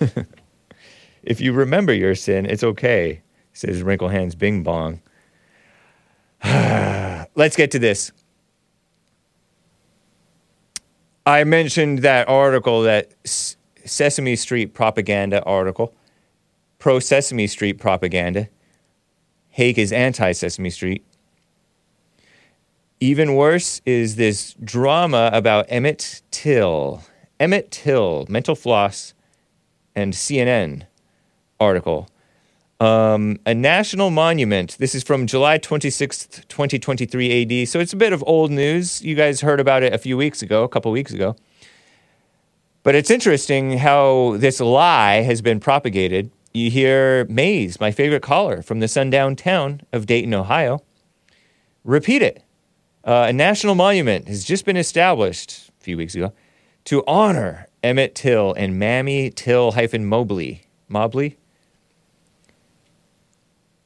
if 1.22 1.40
you 1.40 1.52
remember 1.52 1.92
your 1.92 2.14
sin, 2.14 2.46
it's 2.46 2.62
okay, 2.62 3.22
says 3.52 3.82
Wrinkle 3.82 4.08
Hands 4.08 4.34
Bing 4.34 4.62
Bong. 4.62 5.00
Let's 7.34 7.56
get 7.56 7.70
to 7.72 7.78
this. 7.78 8.12
I 11.26 11.44
mentioned 11.44 11.98
that 12.00 12.28
article, 12.28 12.82
that 12.82 13.12
Sesame 13.84 14.36
Street 14.36 14.72
propaganda 14.72 15.42
article, 15.44 15.94
pro 16.78 17.00
Sesame 17.00 17.46
Street 17.46 17.78
propaganda. 17.78 18.48
Hake 19.50 19.78
is 19.78 19.92
anti 19.92 20.32
Sesame 20.32 20.70
Street. 20.70 21.04
Even 23.00 23.34
worse 23.34 23.80
is 23.84 24.16
this 24.16 24.54
drama 24.54 25.30
about 25.32 25.66
Emmett 25.68 26.22
Till. 26.30 27.02
Emmett 27.38 27.70
Till, 27.70 28.26
mental 28.28 28.54
floss, 28.54 29.14
and 29.94 30.12
CNN 30.12 30.84
article. 31.60 32.08
Um, 32.80 33.40
a 33.44 33.54
national 33.54 34.10
monument. 34.10 34.76
This 34.78 34.94
is 34.94 35.02
from 35.02 35.26
July 35.26 35.58
26th, 35.58 36.46
2023 36.46 37.62
AD. 37.62 37.68
So 37.68 37.80
it's 37.80 37.92
a 37.92 37.96
bit 37.96 38.12
of 38.12 38.22
old 38.26 38.52
news. 38.52 39.02
You 39.02 39.16
guys 39.16 39.40
heard 39.40 39.58
about 39.58 39.82
it 39.82 39.92
a 39.92 39.98
few 39.98 40.16
weeks 40.16 40.42
ago, 40.42 40.62
a 40.62 40.68
couple 40.68 40.92
weeks 40.92 41.12
ago. 41.12 41.34
But 42.84 42.94
it's 42.94 43.10
interesting 43.10 43.78
how 43.78 44.36
this 44.38 44.60
lie 44.60 45.22
has 45.22 45.42
been 45.42 45.58
propagated. 45.58 46.30
You 46.54 46.70
hear 46.70 47.24
Maze, 47.24 47.80
my 47.80 47.90
favorite 47.90 48.22
caller 48.22 48.62
from 48.62 48.78
the 48.78 48.88
sundown 48.88 49.34
town 49.34 49.80
of 49.92 50.06
Dayton, 50.06 50.32
Ohio, 50.32 50.82
repeat 51.84 52.22
it. 52.22 52.44
Uh, 53.04 53.26
a 53.28 53.32
national 53.32 53.74
monument 53.74 54.28
has 54.28 54.44
just 54.44 54.64
been 54.64 54.76
established 54.76 55.70
a 55.80 55.82
few 55.82 55.96
weeks 55.96 56.14
ago 56.14 56.32
to 56.84 57.02
honor 57.08 57.66
Emmett 57.82 58.14
Till 58.14 58.52
and 58.54 58.78
Mammy 58.78 59.30
Till 59.30 59.72
hyphen 59.72 60.06
Mobley. 60.06 60.62
Mobley? 60.88 61.36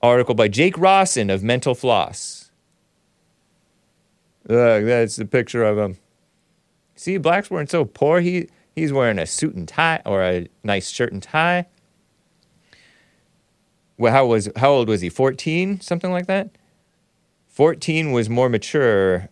Article 0.02 0.34
by 0.34 0.48
Jake 0.48 0.74
Rossen 0.74 1.32
of 1.32 1.42
Mental 1.44 1.74
Floss. 1.74 2.50
Look, 4.48 4.84
that's 4.84 5.16
the 5.16 5.24
picture 5.24 5.62
of 5.62 5.78
him. 5.78 5.98
See, 6.96 7.16
Black's 7.18 7.50
weren't 7.50 7.70
so 7.70 7.84
poor. 7.84 8.20
He 8.20 8.48
he's 8.74 8.92
wearing 8.92 9.18
a 9.18 9.26
suit 9.26 9.54
and 9.54 9.68
tie 9.68 10.02
or 10.04 10.22
a 10.22 10.48
nice 10.64 10.90
shirt 10.90 11.12
and 11.12 11.22
tie. 11.22 11.66
Well, 13.96 14.12
how 14.12 14.26
was 14.26 14.48
how 14.56 14.70
old 14.70 14.88
was 14.88 15.00
he? 15.00 15.08
Fourteen, 15.08 15.80
something 15.80 16.10
like 16.10 16.26
that. 16.26 16.50
Fourteen 17.46 18.10
was 18.10 18.28
more 18.28 18.48
mature, 18.48 19.28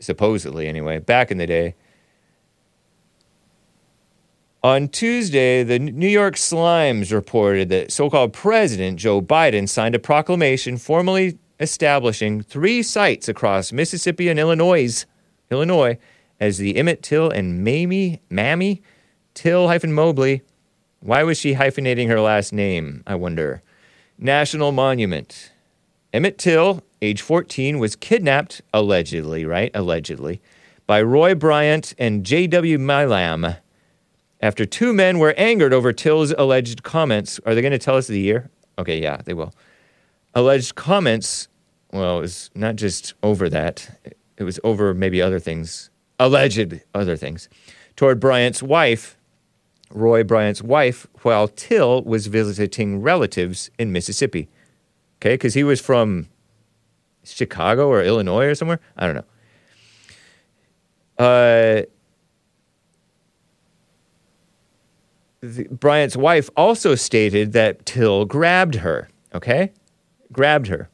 supposedly 0.00 0.66
anyway, 0.68 0.98
back 0.98 1.30
in 1.30 1.38
the 1.38 1.46
day. 1.46 1.74
On 4.62 4.88
Tuesday, 4.88 5.62
the 5.62 5.78
New 5.78 6.06
York 6.06 6.34
Slimes 6.34 7.12
reported 7.12 7.70
that 7.70 7.90
so 7.90 8.10
called 8.10 8.34
President 8.34 8.98
Joe 8.98 9.22
Biden 9.22 9.66
signed 9.66 9.94
a 9.94 9.98
proclamation 9.98 10.76
formally 10.76 11.38
establishing 11.58 12.42
three 12.42 12.82
sites 12.82 13.26
across 13.26 13.72
Mississippi 13.72 14.28
and 14.28 14.38
Illinois, 14.38 15.06
Illinois 15.50 15.96
as 16.38 16.58
the 16.58 16.76
Emmett 16.76 17.02
Till 17.02 17.30
and 17.30 17.64
Mamie, 17.64 18.20
Mammy 18.28 18.82
Till 19.32 19.68
hyphen 19.68 19.94
Mobley. 19.94 20.42
Why 21.00 21.22
was 21.22 21.38
she 21.38 21.54
hyphenating 21.54 22.08
her 22.08 22.20
last 22.20 22.52
name, 22.52 23.02
I 23.06 23.14
wonder? 23.14 23.62
National 24.18 24.72
Monument. 24.72 25.52
Emmett 26.12 26.36
Till, 26.36 26.82
age 27.00 27.22
14, 27.22 27.78
was 27.78 27.96
kidnapped, 27.96 28.60
allegedly, 28.74 29.46
right? 29.46 29.70
Allegedly, 29.72 30.42
by 30.86 31.00
Roy 31.00 31.34
Bryant 31.34 31.94
and 31.96 32.26
J.W. 32.26 32.78
Milam 32.78 33.56
after 34.40 34.64
two 34.64 34.92
men 34.92 35.18
were 35.18 35.34
angered 35.36 35.72
over 35.72 35.92
Till's 35.92 36.32
alleged 36.32 36.82
comments. 36.82 37.40
Are 37.46 37.54
they 37.54 37.62
going 37.62 37.72
to 37.72 37.78
tell 37.78 37.96
us 37.96 38.06
the 38.06 38.20
year? 38.20 38.50
Okay, 38.78 39.00
yeah, 39.00 39.20
they 39.24 39.34
will. 39.34 39.52
Alleged 40.34 40.74
comments 40.74 41.48
well, 41.92 42.18
it 42.18 42.20
was 42.20 42.50
not 42.54 42.76
just 42.76 43.14
over 43.22 43.48
that, 43.48 43.98
it 44.36 44.44
was 44.44 44.60
over 44.62 44.94
maybe 44.94 45.20
other 45.20 45.40
things, 45.40 45.90
alleged 46.18 46.80
other 46.94 47.16
things, 47.16 47.48
toward 47.96 48.20
Bryant's 48.20 48.62
wife, 48.62 49.16
Roy 49.92 50.22
Bryant's 50.22 50.62
wife, 50.62 51.06
while 51.22 51.48
Till 51.48 52.02
was 52.02 52.28
visiting 52.28 53.02
relatives 53.02 53.70
in 53.78 53.92
Mississippi. 53.92 54.48
Okay, 55.18 55.34
because 55.34 55.54
he 55.54 55.64
was 55.64 55.80
from 55.80 56.28
Chicago 57.24 57.88
or 57.88 58.02
Illinois 58.02 58.46
or 58.46 58.54
somewhere. 58.54 58.80
I 58.96 59.06
don't 59.06 59.16
know. 59.16 59.24
Uh, 61.18 61.82
the, 65.40 65.64
Bryant's 65.64 66.16
wife 66.16 66.50
also 66.56 66.94
stated 66.94 67.52
that 67.52 67.84
Till 67.86 68.24
grabbed 68.24 68.76
her. 68.76 69.08
Okay, 69.34 69.72
grabbed 70.32 70.66
her. 70.66 70.88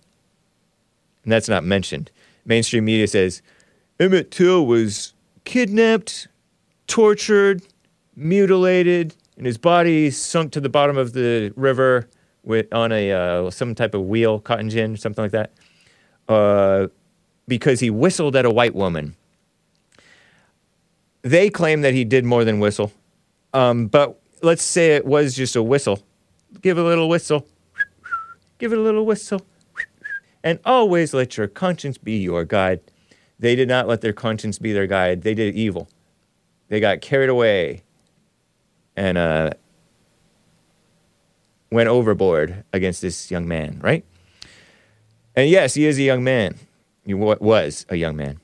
And 1.24 1.32
that's 1.32 1.48
not 1.48 1.64
mentioned. 1.64 2.10
Mainstream 2.44 2.84
media 2.84 3.08
says 3.08 3.42
Emmett 3.98 4.30
Till 4.30 4.66
was 4.66 5.14
kidnapped, 5.44 6.28
tortured, 6.86 7.62
mutilated, 8.14 9.14
and 9.36 9.46
his 9.46 9.58
body 9.58 10.10
sunk 10.10 10.52
to 10.52 10.60
the 10.60 10.68
bottom 10.68 10.96
of 10.96 11.12
the 11.12 11.52
river 11.56 12.08
with, 12.44 12.72
on 12.72 12.92
a 12.92 13.12
uh, 13.12 13.50
some 13.50 13.74
type 13.74 13.94
of 13.94 14.02
wheel, 14.02 14.38
cotton 14.38 14.70
gin, 14.70 14.96
something 14.96 15.24
like 15.24 15.32
that, 15.32 15.50
uh, 16.28 16.86
because 17.48 17.80
he 17.80 17.90
whistled 17.90 18.36
at 18.36 18.44
a 18.44 18.50
white 18.50 18.74
woman. 18.74 19.16
They 21.22 21.50
claim 21.50 21.80
that 21.80 21.92
he 21.92 22.04
did 22.04 22.24
more 22.24 22.44
than 22.44 22.60
whistle, 22.60 22.92
um, 23.52 23.88
but 23.88 24.20
let's 24.42 24.62
say 24.62 24.96
it 24.96 25.04
was 25.04 25.34
just 25.34 25.56
a 25.56 25.62
whistle. 25.62 26.02
Give 26.60 26.78
a 26.78 26.82
little 26.82 27.08
whistle. 27.08 27.46
Give 28.58 28.72
it 28.72 28.78
a 28.78 28.82
little 28.82 29.04
whistle. 29.04 29.42
And 30.42 30.58
always 30.64 31.12
let 31.12 31.36
your 31.36 31.48
conscience 31.48 31.98
be 31.98 32.18
your 32.18 32.44
guide. 32.44 32.80
They 33.38 33.54
did 33.54 33.68
not 33.68 33.88
let 33.88 34.00
their 34.00 34.12
conscience 34.12 34.58
be 34.58 34.72
their 34.72 34.86
guide. 34.86 35.22
They 35.22 35.34
did 35.34 35.54
evil. 35.54 35.88
They 36.68 36.80
got 36.80 37.00
carried 37.00 37.28
away 37.28 37.82
and 38.96 39.18
uh, 39.18 39.50
went 41.70 41.88
overboard 41.88 42.64
against 42.72 43.02
this 43.02 43.30
young 43.30 43.46
man, 43.46 43.80
right? 43.82 44.04
And 45.34 45.50
yes, 45.50 45.74
he 45.74 45.84
is 45.86 45.98
a 45.98 46.02
young 46.02 46.24
man. 46.24 46.56
He 47.04 47.14
was 47.14 47.84
a 47.88 47.96
young 47.96 48.16
man. 48.16 48.40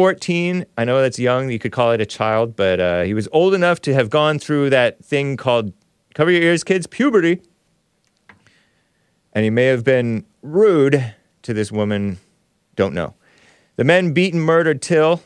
14, 0.00 0.64
I 0.78 0.84
know 0.86 1.02
that's 1.02 1.18
young. 1.18 1.50
You 1.50 1.58
could 1.58 1.72
call 1.72 1.92
it 1.92 2.00
a 2.00 2.06
child, 2.06 2.56
but 2.56 2.80
uh, 2.80 3.02
he 3.02 3.12
was 3.12 3.28
old 3.32 3.52
enough 3.52 3.82
to 3.82 3.92
have 3.92 4.08
gone 4.08 4.38
through 4.38 4.70
that 4.70 5.04
thing 5.04 5.36
called, 5.36 5.74
cover 6.14 6.30
your 6.30 6.40
ears, 6.40 6.64
kids, 6.64 6.86
puberty. 6.86 7.42
And 9.34 9.44
he 9.44 9.50
may 9.50 9.66
have 9.66 9.84
been 9.84 10.24
rude 10.40 11.14
to 11.42 11.52
this 11.52 11.70
woman. 11.70 12.18
Don't 12.76 12.94
know. 12.94 13.12
The 13.76 13.84
men 13.84 14.14
beat 14.14 14.32
and 14.32 14.42
murdered 14.42 14.80
Till, 14.80 15.22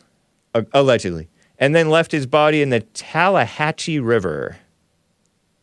uh, 0.55 0.63
allegedly, 0.73 1.29
and 1.57 1.73
then 1.73 1.89
left 1.89 2.11
his 2.11 2.27
body 2.27 2.61
in 2.61 2.71
the 2.71 2.81
Tallahatchie 2.81 4.01
River. 4.01 4.57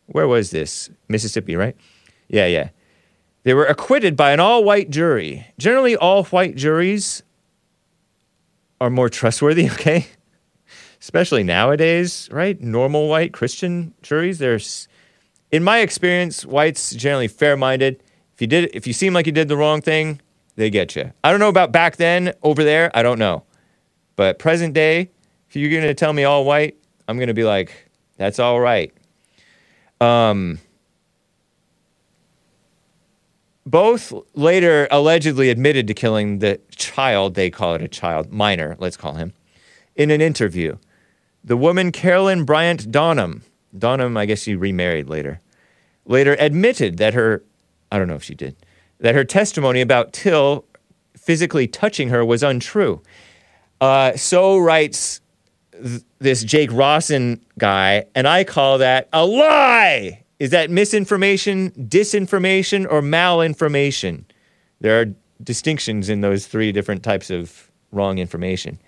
Where 0.06 0.26
was 0.26 0.52
this? 0.52 0.88
Mississippi, 1.10 1.54
right? 1.54 1.76
Yeah, 2.28 2.46
yeah. 2.46 2.70
They 3.42 3.52
were 3.52 3.66
acquitted 3.66 4.16
by 4.16 4.32
an 4.32 4.40
all 4.40 4.64
white 4.64 4.88
jury. 4.88 5.48
Generally, 5.58 5.96
all 5.96 6.24
white 6.24 6.56
juries 6.56 7.22
are 8.82 8.90
more 8.90 9.08
trustworthy, 9.08 9.70
okay? 9.74 10.06
Especially 11.00 11.44
nowadays, 11.44 12.28
right? 12.32 12.60
Normal 12.60 13.08
white 13.08 13.32
Christian 13.32 13.94
juries, 14.02 14.38
there's 14.38 14.88
in 15.52 15.62
my 15.62 15.78
experience, 15.78 16.44
whites 16.44 16.94
generally 16.94 17.28
fair-minded. 17.28 18.02
If 18.34 18.40
you 18.40 18.46
did 18.46 18.70
if 18.74 18.86
you 18.86 18.92
seem 18.92 19.12
like 19.14 19.26
you 19.26 19.32
did 19.32 19.48
the 19.48 19.56
wrong 19.56 19.82
thing, 19.82 20.20
they 20.56 20.70
get 20.70 20.96
you. 20.96 21.12
I 21.22 21.30
don't 21.30 21.40
know 21.40 21.48
about 21.48 21.70
back 21.72 21.96
then 21.96 22.32
over 22.42 22.64
there, 22.64 22.90
I 22.94 23.02
don't 23.02 23.18
know. 23.18 23.44
But 24.16 24.38
present 24.38 24.74
day, 24.74 25.10
if 25.48 25.56
you're 25.56 25.70
going 25.70 25.82
to 25.82 25.94
tell 25.94 26.12
me 26.12 26.24
all 26.24 26.44
white, 26.44 26.76
I'm 27.06 27.16
going 27.16 27.28
to 27.28 27.34
be 27.34 27.44
like, 27.44 27.88
that's 28.16 28.38
all 28.38 28.60
right. 28.60 28.92
Um 30.00 30.58
both 33.64 34.12
later 34.34 34.88
allegedly 34.90 35.50
admitted 35.50 35.86
to 35.86 35.94
killing 35.94 36.38
the 36.40 36.60
child, 36.76 37.34
they 37.34 37.50
call 37.50 37.74
it 37.74 37.82
a 37.82 37.88
child, 37.88 38.32
minor, 38.32 38.76
let's 38.78 38.96
call 38.96 39.14
him, 39.14 39.32
in 39.94 40.10
an 40.10 40.20
interview. 40.20 40.76
The 41.44 41.56
woman, 41.56 41.92
Carolyn 41.92 42.44
Bryant 42.44 42.90
Donham, 42.90 43.42
Donham, 43.76 44.16
I 44.16 44.26
guess 44.26 44.42
she 44.42 44.54
remarried 44.54 45.08
later, 45.08 45.40
later 46.04 46.36
admitted 46.38 46.98
that 46.98 47.14
her, 47.14 47.42
I 47.90 47.98
don't 47.98 48.08
know 48.08 48.14
if 48.14 48.24
she 48.24 48.34
did, 48.34 48.56
that 48.98 49.14
her 49.14 49.24
testimony 49.24 49.80
about 49.80 50.12
Till 50.12 50.64
physically 51.16 51.68
touching 51.68 52.08
her 52.08 52.24
was 52.24 52.42
untrue. 52.42 53.00
Uh, 53.80 54.16
so 54.16 54.58
writes 54.58 55.20
th- 55.72 56.02
this 56.18 56.44
Jake 56.44 56.70
Rossen 56.70 57.40
guy, 57.58 58.04
and 58.14 58.26
I 58.26 58.44
call 58.44 58.78
that 58.78 59.08
a 59.12 59.24
lie. 59.24 60.21
Is 60.42 60.50
that 60.50 60.72
misinformation, 60.72 61.70
disinformation, 61.70 62.84
or 62.90 63.00
malinformation? 63.00 64.24
There 64.80 65.00
are 65.00 65.14
distinctions 65.40 66.08
in 66.08 66.20
those 66.20 66.48
three 66.48 66.72
different 66.72 67.04
types 67.04 67.30
of 67.30 67.70
wrong 67.92 68.18
information. 68.18 68.80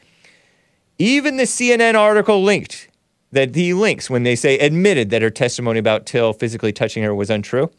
Even 0.99 1.37
the 1.37 1.45
CNN 1.45 1.95
article 1.95 2.43
linked 2.43 2.89
that 3.31 3.55
he 3.55 3.73
links 3.73 4.11
when 4.11 4.25
they 4.25 4.35
say 4.35 4.59
admitted 4.59 5.11
that 5.11 5.23
her 5.23 5.31
testimony 5.31 5.79
about 5.79 6.07
Till 6.07 6.33
physically 6.33 6.73
touching 6.73 7.05
her 7.05 7.15
was 7.15 7.31
untrue. 7.31 7.71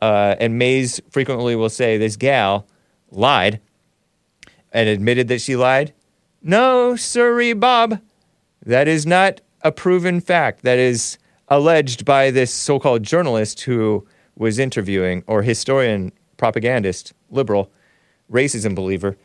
Uh, 0.00 0.36
and 0.40 0.56
Maze 0.56 0.98
frequently 1.10 1.54
will 1.54 1.68
say 1.68 1.98
this 1.98 2.16
gal 2.16 2.66
lied 3.10 3.60
and 4.72 4.88
admitted 4.88 5.28
that 5.28 5.42
she 5.42 5.54
lied. 5.54 5.92
No, 6.40 6.96
sorry, 6.96 7.52
Bob. 7.52 8.00
That 8.64 8.88
is 8.88 9.04
not 9.04 9.42
a 9.60 9.70
proven 9.70 10.18
fact. 10.22 10.62
That 10.62 10.78
is 10.78 11.18
alleged 11.48 12.04
by 12.04 12.30
this 12.30 12.52
so 12.52 12.78
called 12.78 13.02
journalist 13.02 13.62
who 13.62 14.06
was 14.36 14.58
interviewing, 14.58 15.24
or 15.26 15.42
historian, 15.42 16.12
propagandist, 16.36 17.12
liberal, 17.30 17.70
racism 18.30 18.74
believer, 18.74 19.16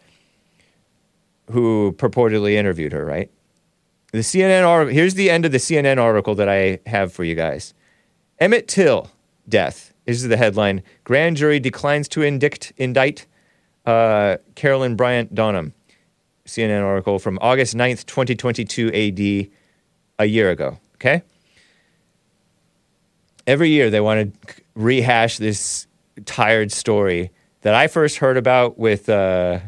who 1.52 1.93
purportedly 1.98 2.53
interviewed 2.53 2.93
her, 2.93 3.06
right? 3.06 3.30
The 4.11 4.19
CNN 4.19 4.91
here's 4.91 5.14
the 5.14 5.30
end 5.30 5.45
of 5.45 5.52
the 5.52 5.57
CNN 5.57 5.98
article 5.98 6.35
that 6.35 6.49
I 6.49 6.80
have 6.85 7.14
for 7.14 7.23
you 7.23 7.35
guys. 7.35 7.73
Emmett 8.39 8.68
Till, 8.68 9.10
death. 9.48 9.93
This 10.06 10.18
is 10.18 10.27
the 10.27 10.38
headline. 10.38 10.84
Grand 11.03 11.38
jury 11.38 11.60
declines 11.60 12.07
to 12.10 12.22
indict, 12.22 12.73
indict 12.77 13.27
uh, 13.85 14.38
Carolyn 14.56 14.95
Bryant 14.95 15.34
Donham. 15.34 15.73
CNN 16.45 16.84
article 16.84 17.19
from 17.19 17.38
August 17.41 17.76
9th, 17.76 18.06
2022 18.07 18.88
AD, 18.88 19.49
a 20.19 20.26
year 20.26 20.49
ago. 20.49 20.80
Okay? 20.95 21.22
Every 23.47 23.69
year 23.69 23.89
they 23.89 24.01
want 24.01 24.41
to 24.45 24.55
rehash 24.76 25.38
this 25.38 25.88
tired 26.26 26.72
story 26.72 27.31
that 27.61 27.73
I 27.73 27.88
first 27.88 28.18
heard 28.18 28.38
about 28.38 28.77
with 28.77 29.09
uh, 29.09 29.59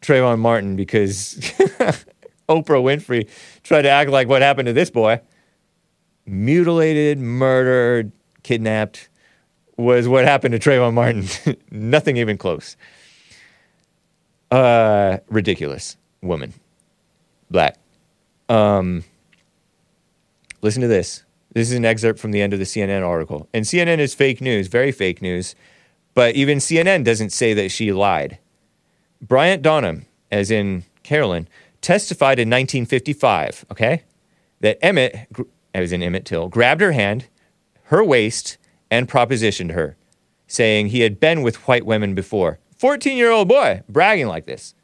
Trayvon 0.00 0.38
Martin 0.38 0.76
because 0.76 1.34
Oprah 2.48 2.82
Winfrey 2.82 3.28
tried 3.62 3.82
to 3.82 3.90
act 3.90 4.10
like 4.10 4.28
what 4.28 4.42
happened 4.42 4.66
to 4.66 4.72
this 4.72 4.90
boy, 4.90 5.20
mutilated, 6.26 7.18
murdered, 7.18 8.12
kidnapped, 8.42 9.08
was 9.76 10.06
what 10.06 10.24
happened 10.24 10.52
to 10.52 10.58
Trayvon 10.58 10.94
Martin. 10.94 11.56
Nothing 11.70 12.16
even 12.16 12.38
close. 12.38 12.76
Uh, 14.50 15.18
ridiculous 15.28 15.96
woman, 16.22 16.54
black. 17.50 17.76
Um, 18.48 19.04
listen 20.62 20.82
to 20.82 20.88
this. 20.88 21.24
This 21.54 21.70
is 21.70 21.76
an 21.76 21.84
excerpt 21.84 22.18
from 22.18 22.32
the 22.32 22.42
end 22.42 22.52
of 22.52 22.58
the 22.58 22.64
CNN 22.64 23.06
article. 23.06 23.48
And 23.54 23.64
CNN 23.64 23.98
is 23.98 24.12
fake 24.12 24.40
news, 24.40 24.66
very 24.66 24.92
fake 24.92 25.22
news. 25.22 25.54
But 26.12 26.34
even 26.34 26.58
CNN 26.58 27.04
doesn't 27.04 27.30
say 27.30 27.54
that 27.54 27.70
she 27.70 27.92
lied. 27.92 28.38
Bryant 29.20 29.62
Donham, 29.62 30.04
as 30.30 30.50
in 30.50 30.84
Carolyn, 31.02 31.48
testified 31.80 32.38
in 32.38 32.48
1955, 32.48 33.66
okay, 33.70 34.02
that 34.60 34.78
Emmett, 34.82 35.28
as 35.74 35.92
in 35.92 36.02
Emmett 36.02 36.24
Till, 36.24 36.48
grabbed 36.48 36.80
her 36.80 36.92
hand, 36.92 37.26
her 37.84 38.02
waist, 38.04 38.58
and 38.90 39.08
propositioned 39.08 39.72
her, 39.72 39.96
saying 40.46 40.88
he 40.88 41.00
had 41.00 41.20
been 41.20 41.42
with 41.42 41.68
white 41.68 41.86
women 41.86 42.14
before. 42.14 42.58
14 42.76 43.16
year 43.16 43.30
old 43.30 43.48
boy 43.48 43.82
bragging 43.88 44.26
like 44.26 44.46
this. 44.46 44.74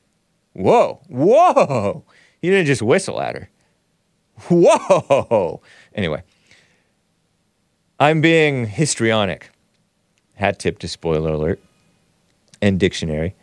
Whoa, 0.52 1.00
whoa. 1.08 2.04
He 2.40 2.48
didn't 2.48 2.66
just 2.66 2.82
whistle 2.82 3.20
at 3.20 3.34
her. 3.34 3.50
Whoa. 4.48 5.60
Anyway, 5.94 6.22
I'm 8.00 8.22
being 8.22 8.66
histrionic. 8.66 9.50
Hat 10.36 10.58
tip 10.58 10.78
to 10.78 10.88
spoiler 10.88 11.32
alert 11.34 11.60
and 12.62 12.80
dictionary. 12.80 13.34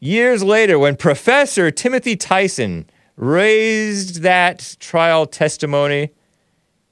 Years 0.00 0.42
later, 0.42 0.80
when 0.80 0.96
Professor 0.96 1.70
Timothy 1.70 2.16
Tyson 2.16 2.90
raised 3.16 4.22
that 4.22 4.76
trial 4.80 5.26
testimony 5.26 6.10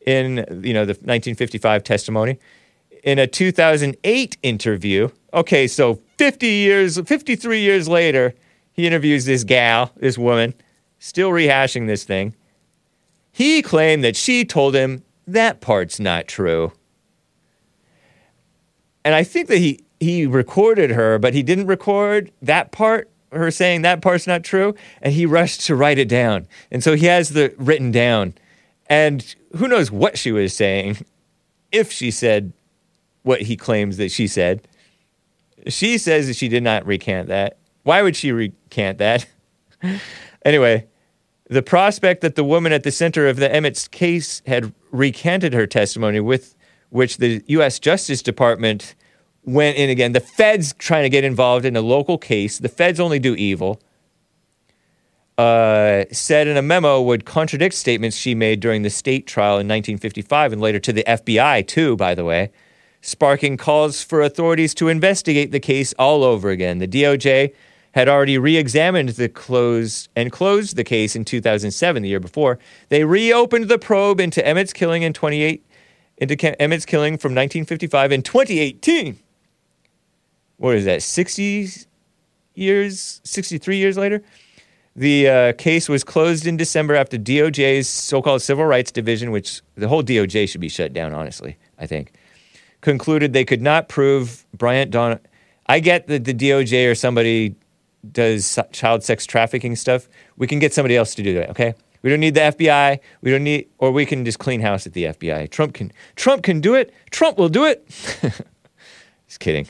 in 0.07 0.37
you 0.63 0.73
know 0.73 0.85
the 0.85 0.93
1955 0.93 1.83
testimony, 1.83 2.39
In 3.03 3.19
a 3.19 3.27
2008 3.27 4.37
interview, 4.45 5.09
okay, 5.35 5.67
so 5.67 6.01
50 6.19 6.47
years, 6.47 7.01
53 7.01 7.61
years 7.61 7.89
later, 7.89 8.33
he 8.73 8.87
interviews 8.87 9.25
this 9.25 9.43
gal, 9.43 9.91
this 9.97 10.17
woman, 10.17 10.55
still 11.01 11.31
rehashing 11.31 11.89
this 11.89 12.05
thing. 12.05 12.35
He 13.33 13.61
claimed 13.61 14.05
that 14.05 14.15
she 14.15 14.45
told 14.45 14.77
him 14.77 15.03
that 15.27 15.61
part's 15.61 15.99
not 15.99 16.29
true. 16.29 16.73
And 19.05 19.15
I 19.15 19.23
think 19.23 19.49
that 19.49 19.59
he, 19.59 19.81
he 20.01 20.27
recorded 20.27 20.91
her, 20.91 21.19
but 21.19 21.35
he 21.35 21.43
didn't 21.43 21.67
record 21.67 22.33
that 22.43 22.73
part, 22.73 23.11
her 23.33 23.51
saying 23.51 23.83
that 23.83 24.03
part's 24.03 24.27
not 24.27 24.43
true, 24.43 24.75
and 25.01 25.13
he 25.13 25.27
rushed 25.27 25.63
to 25.67 25.77
write 25.77 25.99
it 25.99 26.09
down. 26.09 26.47
And 26.71 26.83
so 26.83 26.95
he 26.95 27.07
has 27.07 27.31
the 27.31 27.55
written 27.57 27.93
down. 27.93 28.35
And 28.89 29.35
who 29.57 29.69
knows 29.69 29.91
what 29.91 30.19
she 30.19 30.33
was 30.33 30.55
saying, 30.55 31.05
if 31.73 31.93
she 31.93 32.11
said 32.11 32.53
what 33.27 33.43
he 33.43 33.57
claims 33.57 33.97
that 33.97 34.11
she 34.13 34.29
said. 34.29 34.67
She 35.67 35.99
says 35.99 36.29
that 36.29 36.37
she 36.37 36.49
did 36.49 36.63
not 36.63 36.87
recant 36.87 37.27
that. 37.29 37.59
Why 37.83 38.03
would 38.03 38.15
she 38.15 38.31
recant 38.31 38.99
that? 38.99 39.27
anyway, 40.45 40.87
the 41.51 41.63
prospect 41.63 42.21
that 42.21 42.37
the 42.37 42.45
woman 42.45 42.73
at 42.73 42.85
the 42.85 42.93
center 42.93 43.27
of 43.27 43.37
the 43.37 43.53
Emmett's 43.53 43.89
case 43.89 44.43
had 44.47 44.73
recanted 44.99 45.53
her 45.53 45.67
testimony, 45.67 46.21
with 46.21 46.55
which 46.91 47.19
the 47.19 47.43
U.S. 47.49 47.79
Justice 47.79 48.23
Department 48.23 48.95
went 49.45 49.77
in 49.77 49.91
again. 49.91 50.13
The 50.13 50.21
feds 50.21 50.75
trying 50.75 51.05
to 51.05 51.09
get 51.09 51.25
involved 51.25 51.65
in 51.65 51.77
a 51.77 51.81
local 51.81 52.19
case. 52.19 52.59
The 52.59 52.69
feds 52.69 53.01
only 53.01 53.19
do 53.19 53.35
evil. 53.35 53.81
Uh, 55.39 56.05
said 56.11 56.49
in 56.49 56.57
a 56.57 56.63
memo 56.63 57.01
would 57.03 57.27
contradict 57.27 57.75
statements 57.75 58.17
she 58.17 58.35
made 58.35 58.59
during 58.59 58.81
the 58.81 58.89
state 58.89 59.27
trial 59.27 59.55
in 59.55 59.69
1955 59.69 60.55
and 60.55 60.63
later 60.63 60.79
to 60.79 60.95
the 60.95 61.05
FBI, 61.07 61.67
too, 61.67 61.95
by 61.97 62.15
the 62.15 62.25
way, 62.25 62.51
sparking 63.03 63.59
calls 63.59 64.03
for 64.03 64.23
authorities 64.23 64.75
to 64.75 64.89
investigate 64.89 65.53
the 65.53 65.61
case 65.61 65.93
all 65.99 66.25
over 66.25 66.49
again. 66.49 66.79
The 66.79 66.89
DOJ 66.89 67.53
had 67.97 68.11
already 68.11 68.37
re 68.37 68.59
examined 68.59 69.09
the 69.09 69.27
closed 69.27 70.11
and 70.15 70.31
closed 70.31 70.77
the 70.77 70.85
case 70.85 71.17
in 71.17 71.25
2007, 71.25 72.03
the 72.03 72.09
year 72.11 72.21
before. 72.21 72.59
They 72.91 73.05
reopened 73.05 73.71
the 73.71 73.79
probe 73.79 74.21
into 74.21 74.47
Emmett's 74.47 74.75
killing 74.75 75.03
in 75.03 75.15
28, 75.15 75.65
into 76.19 76.63
Emmett's 76.63 76.85
killing 76.85 77.17
from 77.17 77.31
1955 77.31 78.13
in 78.13 78.23
2018. 78.23 79.19
What 80.59 80.75
is 80.77 80.85
that, 80.85 81.03
60 81.03 81.71
years, 82.55 83.23
63 83.25 83.79
years 83.79 83.97
later? 83.97 84.23
The 84.95 85.29
uh, 85.29 85.53
case 85.55 85.89
was 85.89 86.05
closed 86.05 86.47
in 86.47 86.59
December 86.59 86.97
after 86.97 87.17
DOJ's 87.17 87.89
so 87.89 88.21
called 88.21 88.43
Civil 88.43 88.67
Rights 88.67 88.93
Division, 88.93 89.31
which 89.31 89.63
the 89.75 89.89
whole 89.89 90.03
DOJ 90.03 90.51
should 90.51 90.61
be 90.61 90.69
shut 90.69 90.93
down, 90.93 91.15
honestly, 91.15 91.57
I 91.79 91.87
think, 91.87 92.13
concluded 92.83 93.33
they 93.33 93.47
could 93.47 93.63
not 93.63 93.89
prove 93.89 94.45
Bryant 94.53 94.91
Don. 94.91 95.19
I 95.67 95.81
get 95.81 96.09
that 96.09 96.25
the 96.25 96.35
DOJ 96.35 96.91
or 96.91 96.95
somebody 96.95 97.57
does 98.13 98.59
child 98.73 99.03
sex 99.03 99.27
trafficking 99.27 99.77
stuff. 99.77 100.09
We 100.37 100.47
can 100.47 100.59
get 100.59 100.73
somebody 100.73 100.97
else 100.97 101.15
to 101.15 101.23
do 101.23 101.35
that, 101.35 101.51
okay? 101.51 101.75
We 102.03 102.11
don't 102.11 102.21
need 102.21 102.35
the 102.35 102.41
FBI. 102.41 103.01
We 103.23 103.31
don't 103.31 103.45
need, 103.45 103.69
or 103.79 103.91
we 103.91 104.07
can 104.07 104.25
just 104.25 104.39
clean 104.39 104.61
house 104.61 104.87
at 104.87 104.93
the 104.93 105.05
FBI. 105.05 105.51
Trump 105.51 105.75
can, 105.75 105.93
Trump 106.15 106.43
can 106.43 106.61
do 106.61 106.75
it. 106.75 106.95
Trump 107.11 107.39
will 107.39 107.49
do 107.49 107.65
it. 107.65 107.87
just 109.27 109.41
kidding. 109.41 109.67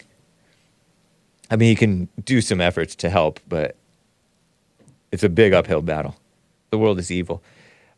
I 1.51 1.57
mean, 1.57 1.69
he 1.69 1.75
can 1.77 2.09
do 2.25 2.41
some 2.41 2.61
efforts 2.61 2.95
to 2.97 3.11
help, 3.11 3.41
but 3.49 3.77
it's 5.13 5.23
a 5.23 5.29
big 5.29 5.53
uphill 5.53 5.83
battle. 5.83 6.17
The 6.71 6.79
world 6.79 6.99
is 6.99 7.11
evil. 7.11 7.43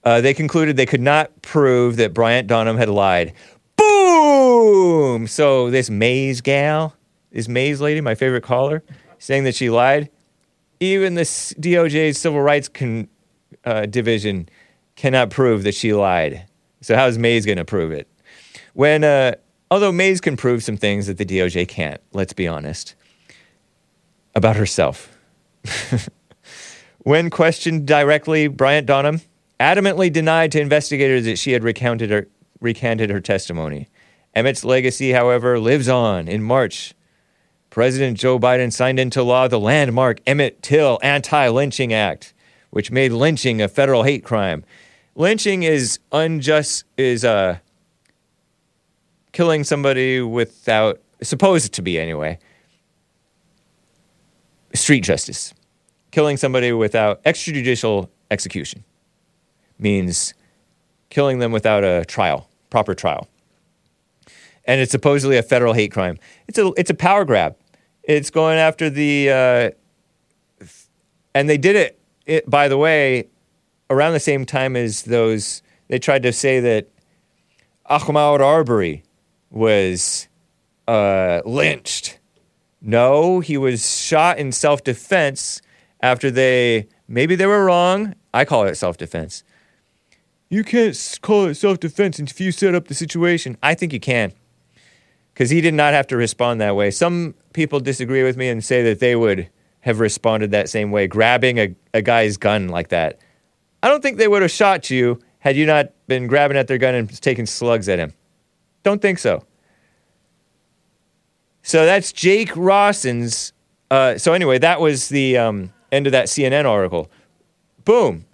Uh, 0.05 0.21
they 0.21 0.35
concluded 0.35 0.77
they 0.77 0.87
could 0.87 1.01
not 1.01 1.43
prove 1.43 1.97
that 1.97 2.15
Bryant 2.15 2.49
Donham 2.49 2.79
had 2.79 2.89
lied. 2.89 3.33
Boom! 3.77 5.27
So 5.27 5.71
this 5.71 5.91
Maze 5.91 6.41
gal, 6.41 6.95
this 7.33 7.49
Maze 7.49 7.81
lady, 7.81 8.01
my 8.01 8.15
favorite 8.15 8.43
caller, 8.43 8.83
saying 9.19 9.45
that 9.45 9.55
she 9.55 9.71
lied. 9.71 10.11
Even 10.81 11.15
the 11.15 11.23
DOJ's 11.23 12.19
Civil 12.19 12.41
Rights 12.41 12.69
con, 12.69 13.09
uh, 13.65 13.87
Division 13.87 14.49
cannot 14.97 15.31
prove 15.31 15.65
that 15.65 15.75
she 15.75 15.93
lied. 15.93 16.45
So 16.81 16.95
how's 16.95 17.19
Maze 17.19 17.47
going 17.47 17.59
to 17.59 17.65
prove 17.65 17.93
it? 17.93 18.09
When, 18.75 19.03
uh, 19.03 19.35
although 19.71 19.93
Maze 19.93 20.21
can 20.21 20.37
prove 20.37 20.63
some 20.63 20.77
things 20.77 21.07
that 21.07 21.19
the 21.19 21.25
DOJ 21.25 21.67
can't, 21.69 22.01
let's 22.13 22.33
be 22.33 22.47
honest, 22.47 22.95
about 24.35 24.57
herself. 24.57 25.17
When 27.09 27.31
questioned 27.31 27.87
directly, 27.87 28.49
Bryant 28.49 28.87
Donham 28.87 29.23
adamantly 29.59 30.13
denied 30.13 30.53
to 30.53 30.61
investigators 30.61 31.25
that 31.25 31.39
she 31.39 31.53
had 31.53 31.65
recounted 31.65 32.11
her, 32.11 32.29
recanted 32.61 33.09
her 33.09 33.19
testimony. 33.19 33.89
Emmett's 34.35 34.63
legacy, 34.63 35.13
however, 35.13 35.59
lives 35.59 35.89
on. 35.89 36.29
In 36.29 36.43
March, 36.43 36.93
President 37.79 38.19
Joe 38.19 38.41
Biden 38.41 38.73
signed 38.73 38.99
into 38.99 39.23
law 39.23 39.47
the 39.47 39.61
landmark 39.61 40.19
Emmett 40.27 40.61
Till 40.65 40.99
Anti 41.01 41.47
Lynching 41.47 41.93
Act, 41.93 42.35
which 42.71 42.91
made 42.91 43.13
lynching 43.13 43.63
a 43.63 43.69
federal 43.69 44.03
hate 44.03 44.25
crime. 44.25 44.65
Lynching 45.15 45.63
is 45.63 46.01
unjust, 46.11 46.83
is 46.97 47.25
uh, 47.25 47.59
killing 49.31 49.63
somebody 49.63 50.21
without, 50.21 51.01
supposed 51.23 51.73
to 51.75 51.81
be 51.81 52.01
anyway, 52.01 52.41
street 54.75 55.05
justice 55.05 55.55
killing 56.11 56.37
somebody 56.37 56.73
without 56.73 57.23
extrajudicial 57.23 58.09
execution 58.29 58.83
means 59.79 60.35
killing 61.11 61.39
them 61.39 61.53
without 61.53 61.85
a 61.85 62.05
trial, 62.07 62.49
proper 62.71 62.93
trial. 62.93 63.29
And 64.65 64.81
it's 64.81 64.91
supposedly 64.91 65.37
a 65.37 65.45
federal 65.45 65.75
hate 65.75 65.93
crime. 65.93 66.19
It's 66.49 66.59
a 66.59 66.73
it's 66.77 66.91
a 66.91 66.95
power 66.95 67.25
grab. 67.25 67.55
It's 68.09 68.31
going 68.31 68.57
after 68.57 68.89
the 68.89 69.31
uh, 69.31 69.71
and 71.35 71.49
they 71.49 71.59
did 71.59 71.77
it, 71.77 72.01
it 72.25 72.49
by 72.49 72.67
the 72.67 72.79
way 72.79 73.29
around 73.91 74.15
the 74.15 74.21
same 74.21 74.47
time 74.47 74.77
as 74.77 75.03
those 75.03 75.63
they 75.89 75.99
tried 75.99 76.23
to 76.23 76.33
say 76.33 76.59
that 76.59 76.89
Ahmaud 77.89 78.41
Arbery 78.41 79.03
was 79.51 80.27
uh, 80.87 81.43
lynched. 81.45 82.19
No, 82.81 83.41
he 83.41 83.59
was 83.59 84.01
shot 84.01 84.39
in 84.39 84.53
self-defense 84.53 85.61
after 86.01 86.31
they 86.31 86.89
maybe 87.09 87.37
they 87.37 87.47
were 87.47 87.67
wrong. 87.67 88.15
I 88.33 88.47
call 88.47 88.65
it 88.65 88.77
self-defense. 88.77 89.45
You 90.49 90.65
can't 90.65 91.19
call 91.21 91.45
it 91.45 91.57
self-defense 91.57 92.21
if 92.21 92.41
you 92.41 92.53
set 92.53 92.75
up 92.75 92.89
the 92.89 92.95
situation. 92.95 93.59
I 93.63 93.75
think 93.75 93.93
you 93.93 94.01
can. 94.01 94.33
Because 95.39 95.51
he 95.51 95.61
did 95.61 95.75
not 95.75 95.95
have 95.95 96.09
to 96.09 96.17
respond 96.17 96.61
that 96.61 96.75
way. 96.75 96.91
Some 96.91 97.33
people 97.53 97.79
disagree 97.79 98.25
with 98.25 98.37
me 98.37 98.49
and 98.49 98.65
say 98.65 98.83
that 98.83 98.99
they 98.99 99.15
would 99.15 99.49
have 99.83 100.01
responded 100.01 100.51
that 100.51 100.69
same 100.69 100.91
way, 100.91 101.07
grabbing 101.07 101.59
a, 101.59 101.77
a 101.95 102.03
guy's 102.03 102.37
gun 102.37 102.67
like 102.67 102.89
that. 102.89 103.21
I 103.81 103.87
don't 103.87 104.03
think 104.03 104.19
they 104.19 104.27
would 104.27 104.43
have 104.43 104.51
shot 104.51 104.91
you 104.91 105.21
had 105.39 105.57
you 105.57 105.65
not 105.65 105.93
been 106.09 106.27
grabbing 106.27 106.57
at 106.57 106.67
their 106.67 106.77
gun 106.77 106.97
and 106.97 107.23
taking 107.23 107.47
slugs 107.47 107.89
at 107.89 108.01
him. 108.01 108.15
Don't 108.83 109.01
think 109.01 109.21
so. 109.21 109.45
So 111.63 111.87
that's 111.87 112.13
Jake 112.13 112.51
Rossen's. 112.57 113.53
Uh, 113.93 114.19
so 114.19 114.33
anyway, 114.33 114.59
that 114.59 114.81
was 114.81 115.09
the 115.09 115.39
um, 115.39 115.73
end 115.93 116.09
of 116.09 116.11
that 116.11 116.27
CNN 116.27 116.65
article. 116.65 117.13
Boom. 117.85 118.25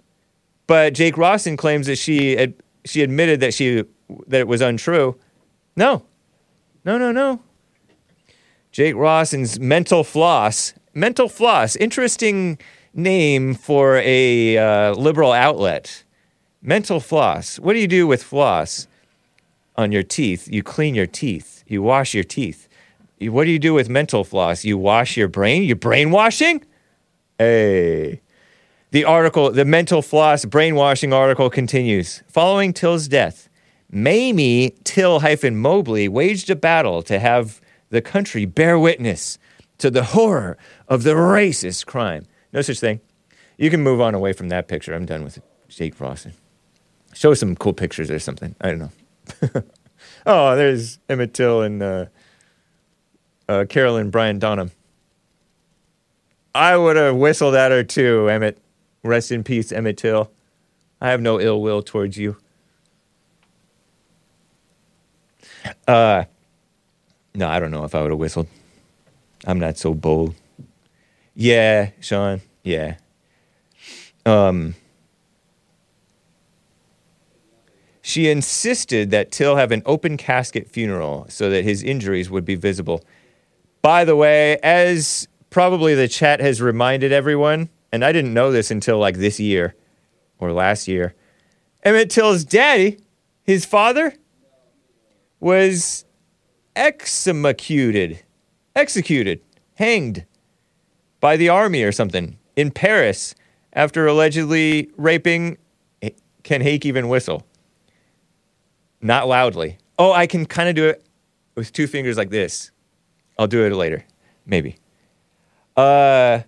But 0.65 0.95
Jake 0.95 1.17
Rossen 1.17 1.55
claims 1.55 1.85
that 1.85 1.97
she 1.97 2.35
ad- 2.35 2.55
she 2.83 3.03
admitted 3.03 3.41
that 3.41 3.53
she 3.53 3.83
that 4.25 4.39
it 4.39 4.47
was 4.47 4.61
untrue. 4.61 5.19
No, 5.75 6.03
no, 6.85 6.97
no, 6.97 7.11
no. 7.11 7.41
Jake 8.71 8.95
Rossen's 8.95 9.59
mental 9.59 10.03
floss. 10.03 10.73
Mental 10.93 11.27
floss. 11.27 11.75
Interesting 11.75 12.57
name 12.93 13.53
for 13.53 13.97
a 13.97 14.57
uh, 14.57 14.93
liberal 14.93 15.31
outlet. 15.31 16.03
Mental 16.61 16.99
floss. 16.99 17.59
What 17.59 17.73
do 17.73 17.79
you 17.79 17.87
do 17.87 18.07
with 18.07 18.23
floss 18.23 18.87
on 19.75 19.91
your 19.91 20.03
teeth? 20.03 20.47
You 20.51 20.63
clean 20.63 20.95
your 20.95 21.05
teeth. 21.05 21.63
You 21.67 21.81
wash 21.81 22.13
your 22.13 22.23
teeth. 22.23 22.67
What 23.21 23.45
do 23.45 23.51
you 23.51 23.59
do 23.59 23.73
with 23.73 23.89
mental 23.89 24.23
floss? 24.23 24.63
You 24.65 24.77
wash 24.77 25.17
your 25.17 25.27
brain? 25.27 25.63
You 25.63 25.75
brainwashing? 25.75 26.65
Hey. 27.37 28.21
The 28.91 29.03
article, 29.03 29.51
the 29.51 29.65
mental 29.65 30.01
floss 30.01 30.45
brainwashing 30.45 31.11
article 31.11 31.49
continues. 31.49 32.23
Following 32.27 32.71
Till's 32.71 33.07
death, 33.07 33.49
Mamie 33.95 34.71
Till 34.83 35.21
hyphen 35.21 35.55
Mobley 35.55 36.09
waged 36.09 36.49
a 36.49 36.55
battle 36.55 37.01
to 37.03 37.17
have 37.17 37.61
the 37.91 38.01
country 38.01 38.43
bear 38.43 38.77
witness 38.77 39.39
to 39.77 39.89
the 39.89 40.03
horror 40.03 40.57
of 40.89 41.03
the 41.03 41.13
racist 41.13 41.85
crime. 41.85 42.25
No 42.51 42.61
such 42.61 42.81
thing. 42.81 42.99
You 43.57 43.69
can 43.69 43.81
move 43.81 44.01
on 44.01 44.13
away 44.13 44.33
from 44.33 44.49
that 44.49 44.67
picture. 44.67 44.93
I'm 44.93 45.05
done 45.05 45.23
with 45.23 45.37
it. 45.37 45.43
Jake 45.69 45.97
Rossen. 45.97 46.33
Show 47.13 47.33
some 47.35 47.55
cool 47.55 47.71
pictures 47.71 48.11
or 48.11 48.19
something. 48.19 48.53
I 48.59 48.67
don't 48.69 48.79
know. 48.79 49.63
oh, 50.25 50.57
there's 50.57 50.99
Emmett 51.07 51.33
Till 51.33 51.61
and 51.61 51.81
uh, 51.81 52.05
uh, 53.47 53.63
Carolyn 53.69 54.09
Bryant 54.09 54.43
Donham. 54.43 54.71
I 56.53 56.75
would 56.75 56.97
have 56.97 57.15
whistled 57.15 57.55
at 57.55 57.71
her 57.71 57.85
too, 57.85 58.27
Emmett. 58.27 58.57
Rest 59.03 59.31
in 59.31 59.45
peace, 59.45 59.71
Emmett 59.71 59.97
Till. 59.97 60.31
I 60.99 61.11
have 61.11 61.21
no 61.21 61.39
ill 61.39 61.61
will 61.61 61.81
towards 61.81 62.17
you. 62.17 62.35
Uh, 65.87 66.25
No, 67.33 67.47
I 67.47 67.59
don't 67.59 67.71
know 67.71 67.83
if 67.83 67.93
I 67.95 68.01
would 68.01 68.11
have 68.11 68.19
whistled. 68.19 68.47
I'm 69.45 69.59
not 69.59 69.77
so 69.77 69.93
bold. 69.93 70.35
Yeah, 71.35 71.91
Sean. 71.99 72.41
Yeah. 72.63 72.95
Um, 74.25 74.75
she 78.01 78.29
insisted 78.29 79.11
that 79.11 79.31
Till 79.31 79.55
have 79.55 79.71
an 79.71 79.83
open 79.85 80.17
casket 80.17 80.69
funeral 80.69 81.25
so 81.29 81.49
that 81.49 81.63
his 81.63 81.83
injuries 81.83 82.29
would 82.29 82.45
be 82.45 82.55
visible. 82.55 83.03
By 83.81 84.05
the 84.05 84.15
way, 84.15 84.57
as 84.63 85.27
probably 85.49 85.93
the 85.93 86.07
chat 86.07 86.39
has 86.39 86.61
reminded 86.61 87.11
everyone, 87.11 87.69
and 87.91 88.03
I 88.03 88.11
didn't 88.11 88.33
know 88.33 88.51
this 88.51 88.71
until 88.71 88.97
like 88.97 89.17
this 89.17 89.39
year 89.39 89.75
or 90.39 90.51
last 90.51 90.87
year, 90.87 91.13
Emmett 91.83 92.09
Till's 92.09 92.43
daddy, 92.43 92.97
his 93.43 93.65
father, 93.65 94.13
was 95.45 96.05
executed, 96.75 98.19
executed, 98.75 99.39
hanged 99.75 100.25
by 101.19 101.37
the 101.37 101.47
army 101.47 101.83
or 101.83 101.91
something 101.91 102.39
in 102.55 102.71
Paris 102.71 103.35
after 103.71 104.07
allegedly 104.07 104.89
raping. 104.97 105.55
Can 106.41 106.61
Hake 106.61 106.83
even 106.83 107.09
whistle? 107.09 107.45
Not 109.01 109.27
loudly. 109.27 109.77
Oh, 109.99 110.11
I 110.11 110.25
can 110.25 110.47
kind 110.47 110.67
of 110.67 110.73
do 110.73 110.87
it 110.87 111.05
with 111.53 111.71
two 111.71 111.85
fingers 111.85 112.17
like 112.17 112.31
this. 112.31 112.71
I'll 113.37 113.45
do 113.45 113.63
it 113.65 113.75
later, 113.75 114.03
maybe. 114.47 114.77
Uh, 115.77 116.39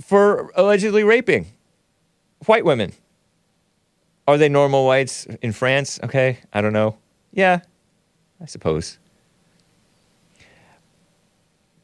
for 0.00 0.50
allegedly 0.54 1.04
raping 1.04 1.48
white 2.46 2.64
women. 2.64 2.94
Are 4.28 4.36
they 4.36 4.48
normal 4.48 4.86
whites 4.86 5.26
in 5.40 5.52
France? 5.52 6.00
Okay, 6.02 6.38
I 6.52 6.60
don't 6.60 6.72
know. 6.72 6.98
Yeah, 7.32 7.60
I 8.40 8.46
suppose. 8.46 8.98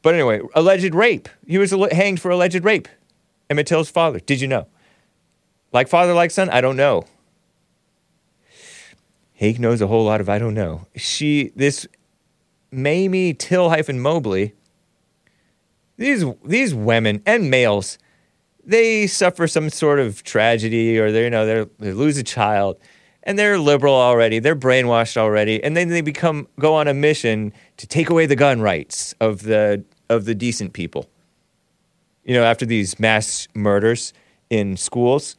But 0.01 0.13
anyway, 0.13 0.41
alleged 0.53 0.93
rape. 0.93 1.29
He 1.47 1.57
was 1.57 1.71
alle- 1.71 1.93
hanged 1.93 2.19
for 2.19 2.29
alleged 2.29 2.63
rape. 2.63 2.89
Emmett 3.49 3.67
Till's 3.67 3.89
father. 3.89 4.19
Did 4.19 4.41
you 4.41 4.47
know? 4.47 4.67
Like 5.71 5.87
father, 5.87 6.13
like 6.13 6.31
son? 6.31 6.49
I 6.49 6.59
don't 6.59 6.75
know. 6.75 7.05
Hake 9.33 9.59
knows 9.59 9.81
a 9.81 9.87
whole 9.87 10.05
lot 10.05 10.21
of 10.21 10.29
I 10.29 10.37
don't 10.39 10.53
know. 10.53 10.87
She, 10.95 11.51
this 11.55 11.87
Mamie 12.71 13.33
Till 13.33 13.69
hyphen 13.69 13.99
Mobley, 13.99 14.53
these, 15.97 16.25
these 16.43 16.75
women 16.75 17.23
and 17.25 17.49
males, 17.49 17.97
they 18.65 19.07
suffer 19.07 19.47
some 19.47 19.69
sort 19.69 19.99
of 19.99 20.23
tragedy 20.23 20.97
or 20.97 21.11
they 21.11 21.25
you 21.25 21.29
know 21.29 21.65
they 21.79 21.91
lose 21.91 22.17
a 22.17 22.23
child 22.23 22.77
and 23.23 23.37
they're 23.37 23.59
liberal 23.59 23.93
already 23.93 24.39
they're 24.39 24.55
brainwashed 24.55 25.17
already 25.17 25.63
and 25.63 25.75
then 25.75 25.89
they 25.89 26.01
become 26.01 26.47
go 26.59 26.73
on 26.75 26.87
a 26.87 26.93
mission 26.93 27.53
to 27.77 27.87
take 27.87 28.09
away 28.09 28.25
the 28.25 28.35
gun 28.35 28.61
rights 28.61 29.13
of 29.19 29.43
the 29.43 29.83
of 30.09 30.25
the 30.25 30.35
decent 30.35 30.73
people. 30.73 31.09
You 32.23 32.35
know 32.35 32.43
after 32.43 32.65
these 32.65 32.99
mass 32.99 33.47
murders 33.53 34.13
in 34.49 34.77
schools 34.77 35.35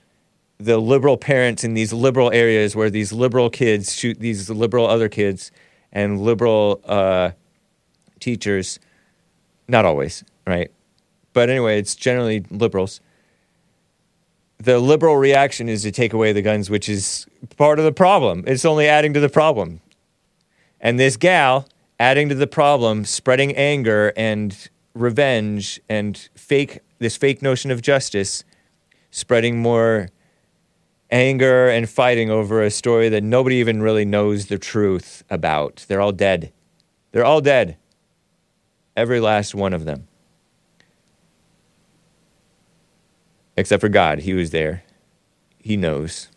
the 0.58 0.78
liberal 0.78 1.16
parents 1.16 1.64
in 1.64 1.74
these 1.74 1.92
liberal 1.92 2.30
areas 2.32 2.76
where 2.76 2.88
these 2.88 3.12
liberal 3.12 3.50
kids 3.50 3.94
shoot 3.94 4.20
these 4.20 4.48
liberal 4.50 4.86
other 4.86 5.08
kids 5.08 5.50
and 5.92 6.20
liberal 6.20 6.80
uh, 6.84 7.30
teachers 8.20 8.78
not 9.66 9.84
always 9.84 10.24
right? 10.46 10.70
But 11.32 11.48
anyway 11.48 11.78
it's 11.78 11.94
generally 11.94 12.44
liberals 12.50 13.00
the 14.64 14.78
liberal 14.78 15.16
reaction 15.16 15.68
is 15.68 15.82
to 15.82 15.92
take 15.92 16.12
away 16.12 16.32
the 16.32 16.42
guns, 16.42 16.70
which 16.70 16.88
is 16.88 17.26
part 17.56 17.78
of 17.78 17.84
the 17.84 17.92
problem. 17.92 18.44
It's 18.46 18.64
only 18.64 18.88
adding 18.88 19.12
to 19.14 19.20
the 19.20 19.28
problem. 19.28 19.80
And 20.80 20.98
this 20.98 21.16
gal, 21.16 21.68
adding 21.98 22.28
to 22.28 22.34
the 22.34 22.46
problem, 22.46 23.04
spreading 23.04 23.54
anger 23.56 24.12
and 24.16 24.68
revenge 24.94 25.80
and 25.88 26.28
fake, 26.34 26.80
this 26.98 27.16
fake 27.16 27.42
notion 27.42 27.70
of 27.70 27.82
justice, 27.82 28.44
spreading 29.10 29.58
more 29.58 30.08
anger 31.10 31.68
and 31.68 31.88
fighting 31.88 32.30
over 32.30 32.62
a 32.62 32.70
story 32.70 33.08
that 33.08 33.22
nobody 33.22 33.56
even 33.56 33.82
really 33.82 34.04
knows 34.04 34.46
the 34.46 34.58
truth 34.58 35.22
about. 35.30 35.84
They're 35.88 36.00
all 36.00 36.12
dead. 36.12 36.52
They're 37.12 37.24
all 37.24 37.40
dead. 37.40 37.76
Every 38.96 39.20
last 39.20 39.54
one 39.54 39.72
of 39.72 39.84
them. 39.84 40.08
Except 43.56 43.80
for 43.80 43.88
God. 43.88 44.20
He 44.20 44.34
was 44.34 44.50
there. 44.50 44.84
He 45.58 45.76
knows. 45.76 46.28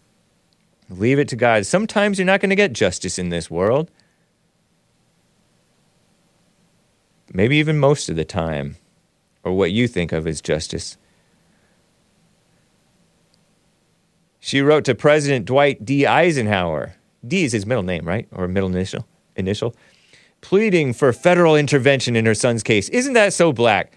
Leave 0.90 1.20
it 1.20 1.28
to 1.30 1.36
God. 1.36 1.66
Sometimes 1.66 2.18
you're 2.18 2.26
not 2.26 2.40
going 2.40 2.50
to 2.50 2.56
get 2.56 2.74
justice 2.74 3.20
in 3.20 3.30
this 3.30 3.52
world. 3.52 3.92
Maybe 7.34 7.58
even 7.58 7.78
most 7.78 8.08
of 8.08 8.16
the 8.16 8.24
time, 8.24 8.78
or 9.44 9.52
what 9.52 9.72
you 9.72 9.88
think 9.88 10.14
of 10.14 10.26
as 10.26 10.40
justice. 10.40 10.98
She 14.40 14.62
wrote 14.62 14.86
to 14.86 14.96
President 14.96 15.46
Dwight 15.46 15.84
D. 15.84 16.06
Eisenhower. 16.06 16.96
D 17.28 17.44
is 17.44 17.52
his 17.52 17.66
middle 17.66 17.84
name, 17.84 18.08
right? 18.08 18.30
Or 18.32 18.48
middle 18.48 18.70
initial? 18.70 19.06
Initial. 19.36 19.76
Pleading 20.40 20.94
for 20.94 21.12
federal 21.12 21.58
intervention 21.58 22.16
in 22.16 22.26
her 22.26 22.34
son's 22.34 22.64
case. 22.64 22.88
Isn't 22.90 23.14
that 23.14 23.34
so 23.34 23.52
black? 23.52 23.92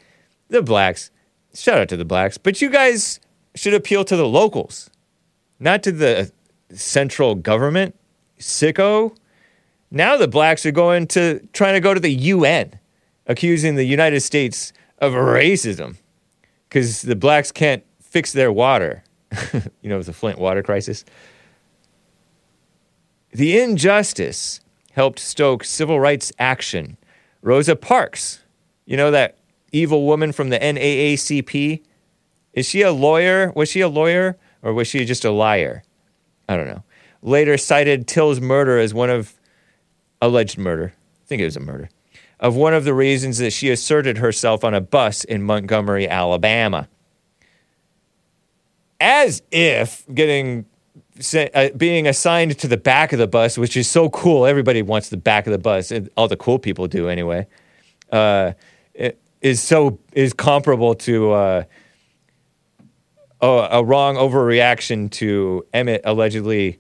The 0.49 0.63
blacks 0.63 1.13
shout 1.55 1.79
out 1.79 1.89
to 1.89 1.97
the 1.97 2.05
blacks, 2.05 2.39
but 2.39 2.61
you 2.61 2.71
guys 2.71 3.21
should 3.55 3.75
appeal 3.75 4.05
to 4.05 4.17
the 4.17 4.27
locals, 4.27 4.91
not 5.59 5.83
to 5.83 5.93
the 5.93 6.31
central 6.73 7.35
government. 7.35 7.95
Sicko. 8.39 9.17
Now 9.91 10.17
the 10.17 10.29
blacks 10.29 10.65
are 10.65 10.73
going 10.73 11.07
to 11.09 11.47
trying 11.53 11.75
to 11.75 11.81
go 11.81 11.95
to 11.95 12.01
the 12.01 12.13
UN, 12.13 12.79
accusing 13.27 13.75
the 13.75 13.85
United 13.85 14.21
States 14.21 14.73
of 14.99 15.13
racism 15.13 15.97
because 16.69 17.03
the 17.03 17.17
blacks 17.17 17.51
can't 17.51 17.85
fix 18.01 18.33
their 18.33 18.53
water. 18.53 19.03
you 19.83 19.91
know, 19.91 20.03
the 20.03 20.13
Flint 20.13 20.39
water 20.39 20.63
crisis. 20.63 21.05
The 23.33 23.61
injustice 23.61 24.61
helped 24.93 25.19
stoke 25.19 25.65
civil 25.65 26.01
rights 26.01 26.33
action. 26.39 26.97
Rosa 27.43 27.77
Parks, 27.77 28.41
you 28.87 28.97
know 28.97 29.11
that 29.11 29.39
evil 29.73 30.07
woman 30.07 30.33
from 30.33 30.51
the 30.51 30.59
NAACP? 30.59 31.83
Is 32.53 32.67
she 32.67 32.83
a 32.83 32.93
lawyer? 32.93 33.53
Was 33.55 33.69
she 33.69 33.81
a 33.81 33.89
lawyer 33.89 34.37
or 34.63 34.73
was 34.73 34.89
she 34.89 35.05
just 35.05 35.25
a 35.25 35.31
liar? 35.31 35.83
I 36.49 36.57
don't 36.57 36.67
know. 36.67 36.83
Later 37.23 37.57
cited 37.57 38.09
Till's 38.09 38.41
murder 38.41 38.79
as 38.79 38.93
one 38.93 39.11
of 39.11 39.35
alleged 40.21 40.59
murder. 40.59 40.93
I 40.97 41.27
think 41.27 41.43
it 41.43 41.45
was 41.45 41.57
a 41.57 41.61
murder. 41.61 41.91
Of 42.41 42.57
one 42.57 42.75
of 42.75 42.85
the 42.85 42.95
reasons 42.95 43.39
that 43.39 43.53
she 43.53 43.71
asserted 43.71 44.19
herself 44.19 44.65
on 44.65 44.75
a 44.75 44.81
bus 44.81 45.25
in 45.25 45.43
Montgomery, 45.43 46.09
Alabama. 46.09 46.89
As 48.99 49.43
if 49.51 50.05
getting 50.13 50.67
uh, 51.35 51.69
being 51.77 52.07
assigned 52.07 52.59
to 52.59 52.67
the 52.67 52.77
back 52.77 53.13
of 53.13 53.19
the 53.19 53.27
bus, 53.27 53.59
which 53.59 53.77
is 53.77 53.89
so 53.89 54.09
cool. 54.09 54.47
Everybody 54.47 54.81
wants 54.81 55.11
the 55.11 55.19
back 55.19 55.47
of 55.47 55.53
the 55.53 55.59
bus. 55.59 55.93
All 56.17 56.29
the 56.29 56.37
cool 56.37 56.59
people 56.59 56.89
do 56.89 57.09
anyway. 57.09 57.47
Uh, 58.11 58.53
is 59.41 59.63
so 59.63 59.99
is 60.13 60.33
comparable 60.33 60.95
to 60.95 61.33
uh, 61.33 61.65
a, 63.41 63.47
a 63.47 63.85
wrong 63.85 64.17
overreaction 64.17 65.11
to 65.13 65.67
Emmett 65.73 66.03
allegedly 66.05 66.79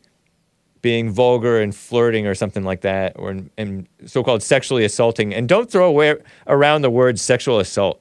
being 0.82 1.10
vulgar 1.10 1.60
and 1.60 1.74
flirting 1.74 2.26
or 2.26 2.34
something 2.34 2.64
like 2.64 2.80
that, 2.82 3.12
or 3.16 3.36
and 3.58 3.86
so-called 4.06 4.42
sexually 4.42 4.84
assaulting. 4.84 5.34
And 5.34 5.48
don't 5.48 5.70
throw 5.70 5.88
away 5.88 6.16
around 6.46 6.82
the 6.82 6.90
word 6.90 7.18
sexual 7.18 7.58
assault. 7.58 8.00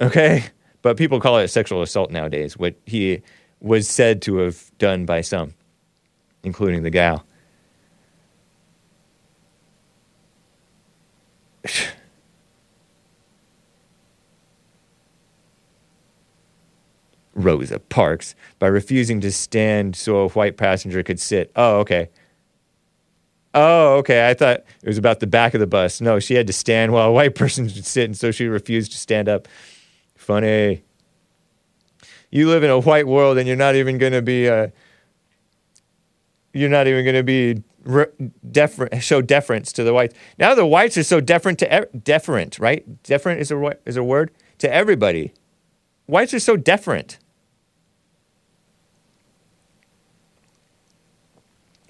Okay, 0.00 0.44
but 0.82 0.96
people 0.96 1.20
call 1.20 1.38
it 1.38 1.48
sexual 1.48 1.82
assault 1.82 2.10
nowadays. 2.10 2.56
What 2.56 2.74
he 2.84 3.22
was 3.60 3.88
said 3.88 4.22
to 4.22 4.36
have 4.38 4.70
done 4.78 5.06
by 5.06 5.22
some, 5.22 5.54
including 6.42 6.82
the 6.82 6.90
gal. 6.90 7.24
Rosa 17.36 17.78
Parks 17.78 18.34
by 18.58 18.66
refusing 18.66 19.20
to 19.20 19.30
stand 19.30 19.94
so 19.94 20.18
a 20.20 20.28
white 20.30 20.56
passenger 20.56 21.02
could 21.02 21.20
sit. 21.20 21.52
Oh, 21.54 21.78
okay. 21.80 22.08
Oh, 23.54 23.96
okay. 23.98 24.28
I 24.28 24.34
thought 24.34 24.64
it 24.82 24.88
was 24.88 24.98
about 24.98 25.20
the 25.20 25.26
back 25.26 25.54
of 25.54 25.60
the 25.60 25.66
bus. 25.66 26.00
No, 26.00 26.18
she 26.18 26.34
had 26.34 26.46
to 26.46 26.52
stand 26.52 26.92
while 26.92 27.08
a 27.08 27.12
white 27.12 27.34
person 27.36 27.68
should 27.68 27.86
sit, 27.86 28.04
and 28.04 28.16
so 28.16 28.30
she 28.30 28.46
refused 28.46 28.92
to 28.92 28.98
stand 28.98 29.28
up. 29.28 29.46
Funny. 30.16 30.82
You 32.30 32.48
live 32.48 32.64
in 32.64 32.70
a 32.70 32.80
white 32.80 33.06
world, 33.06 33.38
and 33.38 33.46
you're 33.46 33.56
not 33.56 33.76
even 33.76 33.98
going 33.98 34.12
to 34.12 34.22
be. 34.22 34.48
Uh, 34.48 34.68
you're 36.52 36.70
not 36.70 36.86
even 36.86 37.04
going 37.04 37.16
to 37.16 37.22
be 37.22 37.62
re- 37.84 38.06
defer- 38.50 38.88
show 38.98 39.20
deference 39.20 39.72
to 39.74 39.84
the 39.84 39.92
whites. 39.92 40.14
Now 40.38 40.54
the 40.54 40.66
whites 40.66 40.96
are 40.96 41.02
so 41.02 41.20
deferent 41.20 41.58
to 41.58 41.66
e- 41.66 41.98
deferent, 41.98 42.58
right? 42.58 43.02
Deferent 43.04 43.38
is 43.38 43.50
a 43.50 43.78
is 43.84 43.96
a 43.96 44.02
word 44.02 44.30
to 44.58 44.72
everybody. 44.72 45.32
Whites 46.06 46.32
are 46.34 46.40
so 46.40 46.56
deferent. 46.56 47.18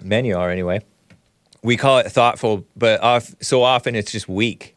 Many 0.01 0.33
are, 0.33 0.49
anyway. 0.49 0.81
we 1.63 1.75
call 1.75 1.97
it 1.97 2.11
thoughtful, 2.11 2.65
but 2.75 3.01
off, 3.01 3.33
so 3.41 3.63
often 3.63 3.95
it's 3.95 4.11
just 4.11 4.29
weak. 4.29 4.75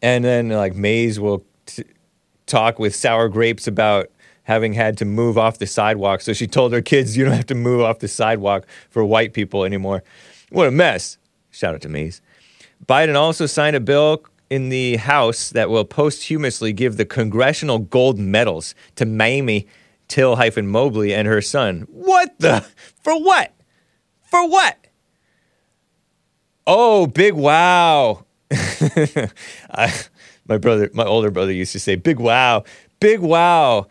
And 0.00 0.24
then 0.24 0.48
like 0.48 0.74
Maze 0.74 1.20
will 1.20 1.44
t- 1.66 1.84
talk 2.46 2.78
with 2.78 2.94
sour 2.94 3.28
grapes 3.28 3.66
about 3.66 4.10
having 4.44 4.72
had 4.72 4.98
to 4.98 5.04
move 5.04 5.38
off 5.38 5.58
the 5.58 5.66
sidewalk. 5.66 6.20
So 6.20 6.32
she 6.32 6.46
told 6.48 6.72
her 6.72 6.82
kids, 6.82 7.16
"You 7.16 7.24
don't 7.24 7.34
have 7.34 7.46
to 7.46 7.54
move 7.54 7.82
off 7.82 8.00
the 8.00 8.08
sidewalk 8.08 8.66
for 8.90 9.04
white 9.04 9.32
people 9.32 9.64
anymore." 9.64 10.02
What 10.50 10.66
a 10.66 10.72
mess! 10.72 11.18
Shout 11.50 11.74
out 11.74 11.82
to 11.82 11.88
Maze. 11.88 12.20
Biden 12.86 13.14
also 13.14 13.46
signed 13.46 13.76
a 13.76 13.80
bill 13.80 14.24
in 14.50 14.68
the 14.68 14.96
House 14.96 15.50
that 15.50 15.70
will 15.70 15.84
posthumously 15.84 16.72
give 16.72 16.96
the 16.96 17.04
congressional 17.04 17.78
gold 17.78 18.18
medals 18.18 18.74
to 18.96 19.06
Mamie 19.06 19.66
Till 20.08 20.36
hyphen 20.36 20.66
Mobley 20.66 21.14
and 21.14 21.26
her 21.26 21.40
son. 21.40 21.86
What 21.90 22.38
the? 22.38 22.66
For 23.02 23.20
what? 23.22 23.52
For 24.30 24.48
what? 24.48 24.78
Oh, 26.66 27.06
big 27.06 27.34
wow. 27.34 28.24
I, 29.70 29.92
my 30.46 30.58
brother, 30.58 30.90
my 30.92 31.04
older 31.04 31.30
brother 31.30 31.52
used 31.52 31.72
to 31.72 31.80
say, 31.80 31.96
big 31.96 32.18
wow, 32.18 32.64
big 33.00 33.20
wow. 33.20 33.86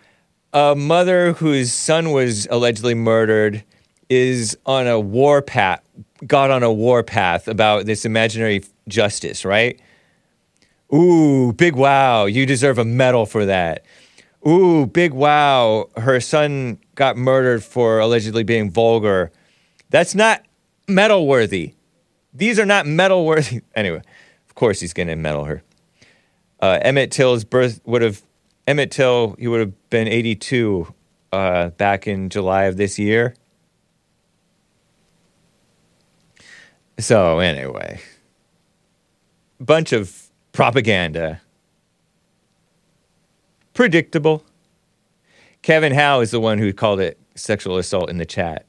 A 0.54 0.76
mother 0.76 1.34
whose 1.34 1.72
son 1.72 2.12
was 2.12 2.48
allegedly 2.50 2.94
murdered 2.94 3.64
is 4.10 4.58
on 4.66 4.88
a 4.88 5.00
war 5.00 5.42
path, 5.42 5.82
got 6.28 6.52
on 6.52 6.64
a 6.64 6.72
war 6.72 7.04
path 7.04 7.48
about 7.48 7.86
this 7.86 8.06
imaginary 8.06 8.64
justice, 8.88 9.46
right? 9.46 9.80
Ooh, 10.94 11.54
big 11.54 11.76
wow. 11.76 12.26
You 12.26 12.46
deserve 12.46 12.78
a 12.78 12.86
medal 12.86 13.26
for 13.26 13.46
that. 13.46 13.86
Ooh, 14.48 14.86
big 14.88 15.14
wow. 15.14 15.90
Her 15.98 16.20
son 16.20 16.80
got 16.96 17.18
murdered 17.18 17.64
for 17.64 18.00
allegedly 18.00 18.44
being 18.44 18.72
vulgar. 18.72 19.32
That's 19.90 20.16
not 20.16 20.44
metal 20.88 21.28
worthy. 21.28 21.76
These 22.34 22.60
are 22.60 22.66
not 22.66 22.86
metal 22.86 23.26
worthy. 23.26 23.62
Anyway, 23.76 24.02
of 24.48 24.56
course 24.56 24.80
he's 24.80 24.94
going 24.94 25.08
to 25.08 25.16
medal 25.16 25.46
her. 25.46 25.64
Uh, 26.60 26.80
Emmett 26.82 27.12
Till's 27.12 27.44
birth 27.44 27.82
would 27.86 28.02
have, 28.02 28.22
Emmett 28.68 28.92
Till, 28.92 29.36
he 29.40 29.48
would 29.48 29.60
have 29.60 29.90
been 29.90 30.08
82 30.08 30.94
uh, 31.32 31.70
back 31.72 32.08
in 32.08 32.30
July 32.30 32.64
of 32.64 32.78
this 32.78 33.00
year. 33.00 33.36
So, 37.00 37.40
anyway, 37.40 38.00
bunch 39.60 39.92
of 39.92 40.30
propaganda. 40.52 41.42
Predictable. 43.82 44.46
Kevin 45.64 45.92
Howe 45.92 46.20
is 46.20 46.30
the 46.30 46.40
one 46.40 46.60
who 46.60 46.72
called 46.72 47.00
it 47.00 47.20
sexual 47.34 47.80
assault 47.80 48.12
in 48.12 48.20
the 48.20 48.28
chat. 48.28 48.68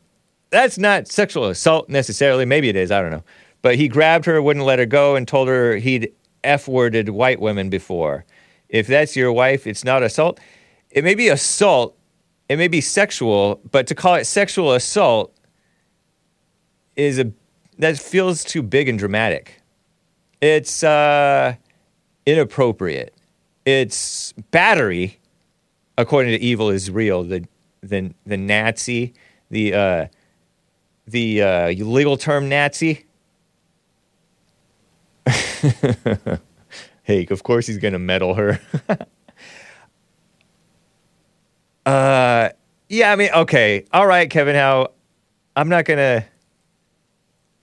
That's 0.49 0.79
not 0.79 1.07
sexual 1.07 1.49
assault 1.49 1.91
necessarily. 1.91 2.47
Maybe 2.47 2.71
it 2.71 2.77
is. 2.77 2.91
I 2.91 3.03
don't 3.03 3.11
know. 3.11 3.23
But 3.61 3.75
he 3.75 3.89
grabbed 3.89 4.25
her, 4.25 4.41
wouldn't 4.41 4.65
let 4.65 4.79
her 4.79 4.87
go, 4.87 5.15
and 5.15 5.29
told 5.29 5.49
her 5.49 5.77
he'd 5.77 6.11
F 6.45 6.67
worded 6.67 7.11
white 7.11 7.43
women 7.43 7.69
before. 7.69 8.25
If 8.71 8.87
that's 8.87 9.15
your 9.15 9.31
wife, 9.31 9.67
it's 9.67 9.85
not 9.85 10.03
assault. 10.03 10.41
It 10.91 11.05
may 11.05 11.15
be 11.15 11.29
assault, 11.29 11.95
it 12.49 12.57
may 12.57 12.69
be 12.69 12.81
sexual, 12.81 13.61
but 13.71 13.87
to 13.89 13.95
call 13.95 14.15
it 14.15 14.25
sexual 14.25 14.73
assault 14.73 15.37
is 16.97 17.19
a 17.19 17.31
that 17.77 17.99
feels 17.99 18.45
too 18.45 18.63
big 18.63 18.89
and 18.89 18.99
dramatic. 18.99 19.61
It's 20.41 20.83
uh, 20.83 21.57
inappropriate. 22.25 23.15
It's 23.65 24.33
battery, 24.51 25.19
according 25.97 26.33
to 26.33 26.41
Evil 26.41 26.71
is 26.71 26.91
Real, 26.91 27.23
the 27.23 27.47
the 27.83 28.13
the 28.27 28.37
Nazi, 28.37 29.15
the 29.51 29.75
uh, 29.75 30.07
the 31.07 31.43
uh, 31.43 31.69
legal 31.71 32.17
term 32.17 32.49
Nazi. 32.49 33.07
hey, 37.05 37.27
of 37.31 37.43
course 37.45 37.67
he's 37.67 37.79
gonna 37.79 37.99
medal 37.99 38.35
her. 38.35 38.61
uh, 41.87 42.49
yeah, 42.89 43.13
I 43.13 43.17
mean, 43.17 43.31
okay, 43.35 43.85
all 43.93 44.07
right, 44.07 44.29
Kevin. 44.29 44.57
How 44.57 44.93
I'm 45.55 45.69
not 45.69 45.85
gonna 45.85 46.27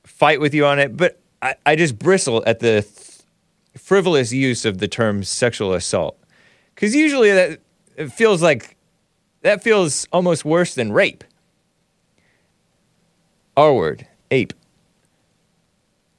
fight 0.05 0.39
with 0.39 0.53
you 0.53 0.65
on 0.65 0.80
it, 0.80 0.95
but 0.95 1.19
I, 1.41 1.55
I 1.65 1.76
just 1.76 1.97
bristle 1.99 2.43
at 2.45 2.59
the 2.59 2.81
th- 2.84 3.09
frivolous 3.78 4.32
use 4.32 4.66
of 4.66 4.80
the 4.80 4.88
term 4.88 5.24
sexual 5.24 5.74
assault 5.74 6.20
because 6.80 6.96
usually 6.96 7.30
that 7.32 7.60
it 7.98 8.10
feels 8.10 8.41
like 8.41 8.78
that 9.41 9.62
feels 9.62 10.08
almost 10.14 10.46
worse 10.46 10.76
than 10.76 10.94
rape. 10.94 11.26
R 13.58 13.74
word, 13.74 14.08
ape, 14.32 14.54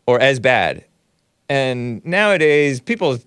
or 0.07 0.21
as 0.21 0.39
bad. 0.39 0.85
And 1.49 2.05
nowadays, 2.05 2.81
people 2.81 3.19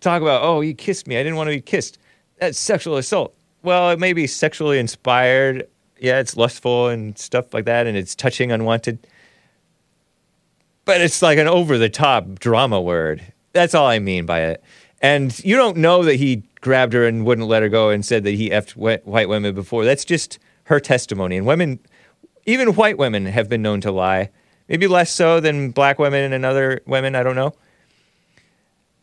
talk 0.00 0.22
about, 0.22 0.42
oh, 0.42 0.62
you 0.62 0.74
kissed 0.74 1.06
me. 1.06 1.18
I 1.18 1.22
didn't 1.22 1.36
want 1.36 1.48
to 1.48 1.56
be 1.56 1.60
kissed. 1.60 1.98
That's 2.40 2.58
sexual 2.58 2.96
assault. 2.96 3.34
Well, 3.62 3.90
it 3.90 3.98
may 3.98 4.14
be 4.14 4.26
sexually 4.26 4.78
inspired. 4.78 5.68
Yeah, 6.00 6.20
it's 6.20 6.36
lustful 6.36 6.88
and 6.88 7.18
stuff 7.18 7.52
like 7.52 7.66
that, 7.66 7.86
and 7.86 7.96
it's 7.96 8.14
touching, 8.14 8.52
unwanted. 8.52 9.06
But 10.86 11.02
it's 11.02 11.20
like 11.20 11.38
an 11.38 11.48
over 11.48 11.76
the 11.76 11.90
top 11.90 12.38
drama 12.38 12.80
word. 12.80 13.33
That's 13.54 13.74
all 13.74 13.86
I 13.86 13.98
mean 13.98 14.26
by 14.26 14.40
it. 14.40 14.62
And 15.00 15.38
you 15.44 15.56
don't 15.56 15.78
know 15.78 16.02
that 16.02 16.16
he 16.16 16.42
grabbed 16.60 16.92
her 16.92 17.06
and 17.06 17.24
wouldn't 17.24 17.46
let 17.48 17.62
her 17.62 17.68
go 17.68 17.90
and 17.90 18.04
said 18.04 18.24
that 18.24 18.32
he 18.32 18.50
effed 18.50 18.72
wh- 18.72 19.06
white 19.06 19.28
women 19.28 19.54
before. 19.54 19.84
That's 19.84 20.04
just 20.04 20.38
her 20.64 20.80
testimony. 20.80 21.36
And 21.36 21.46
women, 21.46 21.78
even 22.46 22.74
white 22.74 22.98
women, 22.98 23.26
have 23.26 23.48
been 23.48 23.62
known 23.62 23.80
to 23.82 23.92
lie. 23.92 24.30
Maybe 24.68 24.86
less 24.86 25.10
so 25.10 25.40
than 25.40 25.70
black 25.70 25.98
women 25.98 26.32
and 26.32 26.44
other 26.44 26.80
women. 26.86 27.14
I 27.14 27.22
don't 27.22 27.36
know. 27.36 27.54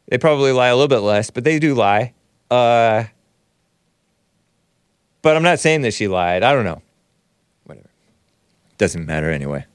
They 0.08 0.18
probably 0.18 0.52
lie 0.52 0.68
a 0.68 0.76
little 0.76 0.88
bit 0.88 1.00
less, 1.00 1.30
but 1.30 1.44
they 1.44 1.60
do 1.60 1.74
lie. 1.74 2.14
Uh, 2.50 3.06
but 5.22 5.38
I'm 5.38 5.44
not 5.44 5.60
saying 5.60 5.84
that 5.84 5.94
she 5.94 6.08
lied. 6.08 6.44
I 6.44 6.54
don't 6.54 6.66
know. 6.66 6.82
Whatever. 7.66 7.90
Doesn't 8.78 9.06
matter 9.06 9.30
anyway. 9.30 9.66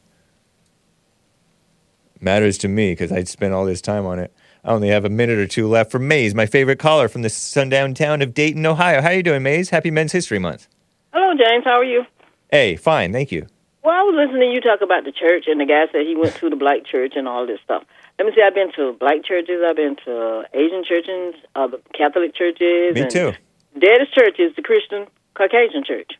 Matters 2.20 2.58
to 2.58 2.68
me 2.68 2.92
because 2.92 3.12
I'd 3.12 3.28
spent 3.28 3.54
all 3.54 3.64
this 3.64 3.80
time 3.80 4.04
on 4.04 4.18
it. 4.18 4.34
I 4.66 4.70
only 4.70 4.88
have 4.88 5.04
a 5.04 5.08
minute 5.08 5.38
or 5.38 5.46
two 5.46 5.68
left 5.68 5.92
for 5.92 6.00
Maze, 6.00 6.34
my 6.34 6.44
favorite 6.44 6.80
caller 6.80 7.06
from 7.08 7.22
the 7.22 7.30
sundown 7.30 7.94
town 7.94 8.20
of 8.20 8.34
Dayton, 8.34 8.66
Ohio. 8.66 9.00
How 9.00 9.10
are 9.10 9.14
you 9.14 9.22
doing, 9.22 9.44
Maze? 9.44 9.70
Happy 9.70 9.92
Men's 9.92 10.10
History 10.10 10.40
Month. 10.40 10.66
Hello, 11.12 11.34
James. 11.38 11.62
How 11.64 11.78
are 11.78 11.84
you? 11.84 12.04
Hey, 12.50 12.74
fine, 12.74 13.12
thank 13.12 13.30
you. 13.30 13.46
Well, 13.84 13.94
I 13.94 14.02
was 14.02 14.16
listening 14.16 14.50
to 14.50 14.54
you 14.54 14.60
talk 14.60 14.80
about 14.80 15.04
the 15.04 15.12
church, 15.12 15.44
and 15.46 15.60
the 15.60 15.66
guy 15.66 15.86
said 15.92 16.04
he 16.04 16.16
went 16.16 16.34
to 16.36 16.50
the 16.50 16.56
black 16.56 16.84
church 16.84 17.12
and 17.14 17.28
all 17.28 17.46
this 17.46 17.60
stuff. 17.62 17.84
Let 18.18 18.26
me 18.26 18.32
see. 18.34 18.42
I've 18.42 18.54
been 18.56 18.72
to 18.72 18.94
black 18.98 19.24
churches. 19.24 19.62
I've 19.64 19.76
been 19.76 19.94
to 20.04 20.42
Asian 20.52 20.82
churches, 20.82 21.34
uh, 21.54 21.68
Catholic 21.94 22.34
churches. 22.34 22.94
Me 22.96 23.06
too. 23.08 23.34
Deadest 23.78 24.12
church 24.14 24.40
is 24.40 24.56
the 24.56 24.62
Christian 24.62 25.06
Caucasian 25.34 25.84
church. 25.84 26.12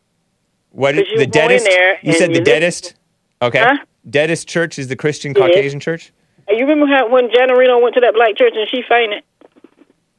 What 0.71 0.97
is 0.97 1.09
the 1.17 1.27
deadest? 1.27 1.65
there 1.65 1.99
you 2.03 2.13
said 2.13 2.33
the 2.33 2.41
deadest. 2.41 2.95
Okay. 3.43 3.59
Huh? 3.59 3.79
Deadest 4.09 4.47
church 4.47 4.79
is 4.79 4.87
the 4.87 4.95
Christian 4.95 5.33
Yes. 5.35 5.49
Caucasian 5.49 5.81
church, 5.81 6.07
And 6.09 6.15
you 6.51 6.67
remember 6.67 6.87
how 6.87 7.09
when 7.09 7.31
Janet 7.33 7.57
Reno 7.57 7.79
went 7.81 7.95
to 7.95 8.01
that 8.01 8.15
black 8.15 8.37
church 8.37 8.55
and 8.57 8.69
she 8.69 8.83
fainted? 8.89 9.23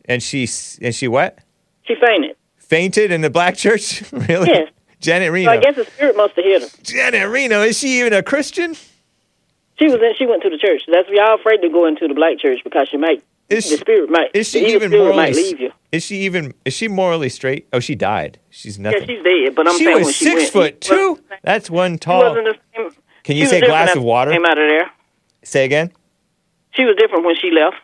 and 0.06 0.24
she 0.24 0.48
and 0.82 0.96
she 0.96 1.08
what? 1.08 1.40
She 1.86 1.96
fainted. 1.96 2.36
Fainted 2.58 3.12
in 3.12 3.22
the 3.22 3.30
black 3.30 3.56
church? 3.56 4.04
really? 4.12 4.50
Yes. 4.50 4.70
Janet 5.00 5.28
So 5.28 5.34
Reno. 5.34 5.52
I 5.52 5.58
guess 5.58 5.76
the 5.76 5.86
spirit 5.86 6.18
must 6.18 6.36
have 6.36 6.46
hit 6.46 6.62
her. 6.64 6.70
Janet 6.84 7.30
Reno 7.30 7.62
is 7.62 7.78
she 7.78 8.00
even 8.00 8.14
a 8.14 8.24
Christian? 8.24 8.76
She 9.80 9.86
was 9.86 9.96
in. 9.96 10.14
She 10.18 10.26
went 10.26 10.42
to 10.44 10.50
the 10.50 10.58
church. 10.58 10.82
That's 10.92 11.08
y'all 11.10 11.36
afraid 11.36 11.62
to 11.62 11.70
go 11.70 11.86
into 11.86 12.08
the 12.08 12.14
black 12.16 12.40
church 12.40 12.62
because 12.64 12.90
she 12.90 12.98
might. 12.98 13.24
Is 13.50 13.70
the 13.70 13.78
spirit 13.78 14.10
might. 14.10 14.32
Is 14.34 14.50
she 14.50 14.60
the 14.62 14.68
even 14.68 14.90
spirit 14.90 15.04
morally? 15.04 15.16
might 15.18 15.36
leave 15.36 15.60
you. 15.60 15.72
Is 15.92 16.04
she 16.04 16.18
even? 16.22 16.54
Is 16.66 16.74
she 16.74 16.88
morally 16.88 17.30
straight? 17.30 17.68
Oh, 17.72 17.80
she 17.80 17.96
died. 17.96 18.40
She's 18.50 18.78
nothing. 18.78 19.02
Yeah, 19.02 19.06
she's 19.06 19.24
dead. 19.24 19.56
But 19.56 19.68
I'm 19.68 19.78
she 19.78 19.86
saying 19.86 19.98
was 19.98 20.06
when 20.08 20.14
she 20.14 20.26
six 20.26 20.36
went, 20.36 20.52
foot 20.52 20.82
two. 20.82 21.24
That's 21.44 21.70
one 21.70 21.98
tall. 21.98 22.20
wasn't 22.24 22.46
the 22.46 22.56
same. 22.76 22.92
Can 23.24 23.38
you 23.38 23.46
say 23.46 23.62
glass 23.62 23.96
of 23.96 24.04
water? 24.04 24.32
Came 24.32 24.46
out 24.46 24.58
of 24.58 24.68
there. 24.68 24.90
Say 25.44 25.64
again. 25.64 25.94
She 26.78 26.86
was 26.86 26.96
different 26.96 27.26
when 27.26 27.36
she 27.36 27.50
left. 27.50 27.78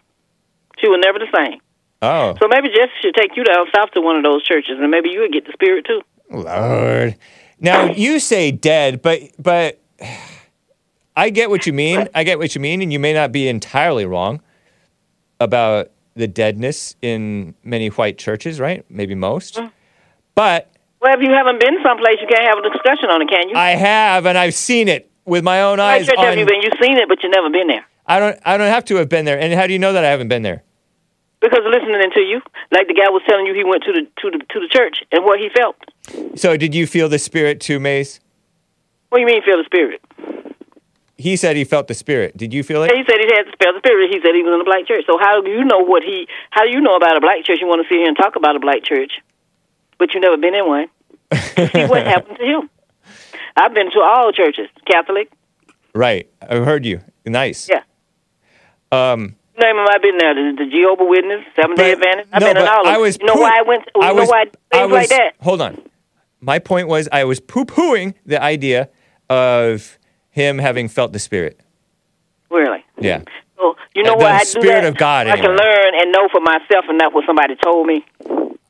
She 0.80 0.88
was 0.88 1.00
never 1.04 1.18
the 1.18 1.28
same. 1.36 1.60
Oh, 2.04 2.36
So 2.40 2.48
maybe 2.48 2.70
Jesse 2.70 2.92
should 3.02 3.16
take 3.16 3.36
you 3.36 3.44
down 3.44 3.66
south 3.76 3.92
to 3.92 4.02
one 4.02 4.16
of 4.18 4.24
those 4.24 4.44
churches, 4.44 4.78
and 4.80 4.92
maybe 4.92 5.10
you 5.10 5.22
would 5.22 5.32
get 5.34 5.46
the 5.46 5.54
spirit 5.54 5.86
too. 5.86 6.02
Lord. 6.30 7.16
Now 7.60 7.86
you 7.86 8.20
say 8.20 8.52
dead, 8.52 9.02
but 9.02 9.22
but 9.40 9.80
I 11.16 11.30
get 11.30 11.50
what 11.50 11.66
you 11.66 11.74
mean. 11.74 12.08
I 12.14 12.24
get 12.24 12.38
what 12.40 12.56
you 12.56 12.62
mean, 12.62 12.82
and 12.82 12.92
you 12.92 13.00
may 13.00 13.14
not 13.14 13.32
be 13.32 13.48
entirely 13.48 14.06
wrong 14.06 14.42
about 15.40 15.92
the 16.16 16.28
deadness 16.28 16.96
in 17.02 17.56
many 17.64 17.88
white 17.88 18.18
churches, 18.18 18.60
right? 18.60 18.86
Maybe 18.90 19.16
most. 19.16 19.60
But 20.36 20.72
Well, 21.00 21.14
if 21.16 21.22
you 21.22 21.32
haven't 21.34 21.60
been 21.60 21.78
someplace, 21.84 22.18
you 22.22 22.28
can't 22.28 22.44
have 22.44 22.64
a 22.64 22.70
discussion 22.70 23.10
on 23.10 23.22
it, 23.22 23.30
can 23.30 23.50
you? 23.50 23.56
I 23.56 23.72
have, 23.72 24.26
and 24.26 24.38
I've 24.38 24.54
seen 24.54 24.88
it 24.88 25.10
with 25.26 25.44
my 25.44 25.62
own 25.62 25.80
eyes. 25.80 26.06
church 26.06 26.18
have 26.20 26.38
you 26.38 26.46
been? 26.46 26.62
You've 26.62 26.80
seen 26.82 26.98
it, 26.98 27.08
but 27.08 27.24
you've 27.24 27.34
never 27.34 27.50
been 27.50 27.68
there. 27.68 27.86
I 28.06 28.20
don't. 28.20 28.40
I 28.46 28.58
don't 28.58 28.70
have 28.70 28.86
to 28.86 28.96
have 28.96 29.10
been 29.10 29.26
there. 29.26 29.40
And 29.40 29.54
how 29.54 29.68
do 29.68 29.74
you 29.74 29.80
know 29.80 29.94
that 29.94 30.04
I 30.04 30.10
haven't 30.10 30.28
been 30.28 30.44
there? 30.44 30.64
Because 31.40 31.60
listening 31.66 32.00
to 32.14 32.22
you, 32.22 32.42
like 32.72 32.88
the 32.88 32.94
guy 32.94 33.10
was 33.10 33.22
telling 33.28 33.46
you, 33.46 33.54
he 33.54 33.64
went 33.64 33.84
to 33.84 33.92
the 33.92 34.02
to 34.22 34.32
the 34.32 34.44
to 34.46 34.60
the 34.60 34.68
church 34.70 35.04
and 35.12 35.26
what 35.26 35.40
he 35.40 35.50
felt. 35.50 35.76
So, 36.38 36.58
did 36.58 36.74
you 36.74 36.88
feel 36.88 37.10
the 37.10 37.20
spirit 37.20 37.60
too, 37.60 37.80
Maze? 37.80 38.20
What 39.10 39.20
do 39.20 39.22
you 39.22 39.28
mean, 39.28 39.44
feel 39.44 39.58
the 39.58 39.66
spirit? 39.66 40.02
he 41.24 41.38
said 41.38 41.56
he 41.56 41.64
felt 41.64 41.88
the 41.88 41.94
spirit. 41.94 42.36
Did 42.36 42.54
you 42.54 42.64
feel 42.64 42.84
it? 42.84 42.92
He 42.92 43.04
said 43.08 43.18
he 43.20 43.30
had 43.34 43.44
to 43.44 43.52
spell 43.54 43.74
the 43.74 43.80
spirit. 43.80 44.10
He 44.12 44.20
said 44.20 44.36
he 44.36 44.44
was 44.44 44.54
in 44.54 44.62
a 44.62 44.64
black 44.64 44.86
church. 44.86 45.06
So 45.08 45.18
how 45.18 45.42
do 45.42 45.50
you 45.52 45.64
know 45.64 45.80
what 45.80 46.04
he? 46.04 46.28
How 46.50 46.64
do 46.64 46.72
you 46.72 46.82
know 46.82 46.96
about 46.96 47.16
a 47.16 47.22
black 47.22 47.46
church? 47.46 47.60
You 47.62 47.68
want 47.68 47.82
to 47.82 47.88
sit 47.88 47.98
here 47.98 48.08
and 48.08 48.18
talk 48.18 48.36
about 48.36 48.56
a 48.56 48.60
black 48.60 48.84
church, 48.84 49.22
but 49.98 50.14
you've 50.14 50.24
never 50.24 50.38
been 50.38 50.56
in 50.56 50.68
one. 50.68 50.88
See 51.32 51.86
what 51.86 52.06
happened 52.14 52.38
to 52.40 52.46
him. 52.46 52.70
I've 53.56 53.74
been 53.74 53.92
to 53.92 54.00
all 54.00 54.32
churches, 54.32 54.68
Catholic. 54.86 55.32
Right. 55.96 56.30
I 56.42 56.56
heard 56.58 56.86
you. 56.86 57.02
Nice. 57.26 57.70
Yeah. 57.70 57.84
Um, 58.94 59.36
Name 59.56 59.78
of 59.78 59.88
I've 59.92 60.02
been 60.02 60.18
there. 60.18 60.34
The, 60.34 60.66
the 60.66 60.70
Jehovah 60.72 61.06
Witness, 61.06 61.42
Seventh 61.56 61.78
Day 61.78 61.92
Adventist. 61.92 62.30
I've 62.34 62.42
no, 62.42 62.48
been 62.54 62.58
in 62.64 62.68
all 62.68 62.80
of 62.80 62.86
them. 62.86 62.94
I 62.96 62.98
was 62.98 63.18
You 63.20 63.28
know 63.28 63.36
poo- 63.36 63.42
why 63.42 63.52
I 63.60 63.62
went? 63.62 63.84
You 63.96 64.02
I 64.02 64.08
know 64.10 64.16
was- 64.16 64.30
why 64.30 64.44
things 64.46 64.56
I 64.74 64.86
was- 64.86 64.92
like 64.94 65.10
that? 65.10 65.32
Hold 65.42 65.62
on. 65.62 65.82
My 66.42 66.60
point 66.60 66.88
was 66.88 67.08
I 67.12 67.24
was 67.24 67.40
poo 67.40 67.64
pooing 67.66 68.16
the 68.26 68.42
idea 68.42 68.90
of 69.30 69.98
him 70.32 70.58
having 70.58 70.88
felt 70.90 71.14
the 71.14 71.20
spirit. 71.20 71.60
Really? 72.50 72.84
Yeah. 73.00 73.22
So 73.58 73.76
you 73.96 74.04
know 74.04 74.12
The 74.14 74.18
what 74.18 74.32
I 74.32 74.40
do 74.40 74.46
Spirit 74.46 74.82
that? 74.82 74.86
of 74.86 74.98
God, 74.98 75.28
I 75.28 75.38
can 75.38 75.52
learn 75.56 75.94
and 76.02 76.12
know 76.12 76.28
for 76.32 76.42
myself, 76.42 76.86
and 76.90 76.98
not 76.98 77.14
what 77.14 77.24
somebody 77.26 77.56
told 77.64 77.86
me. 77.88 78.04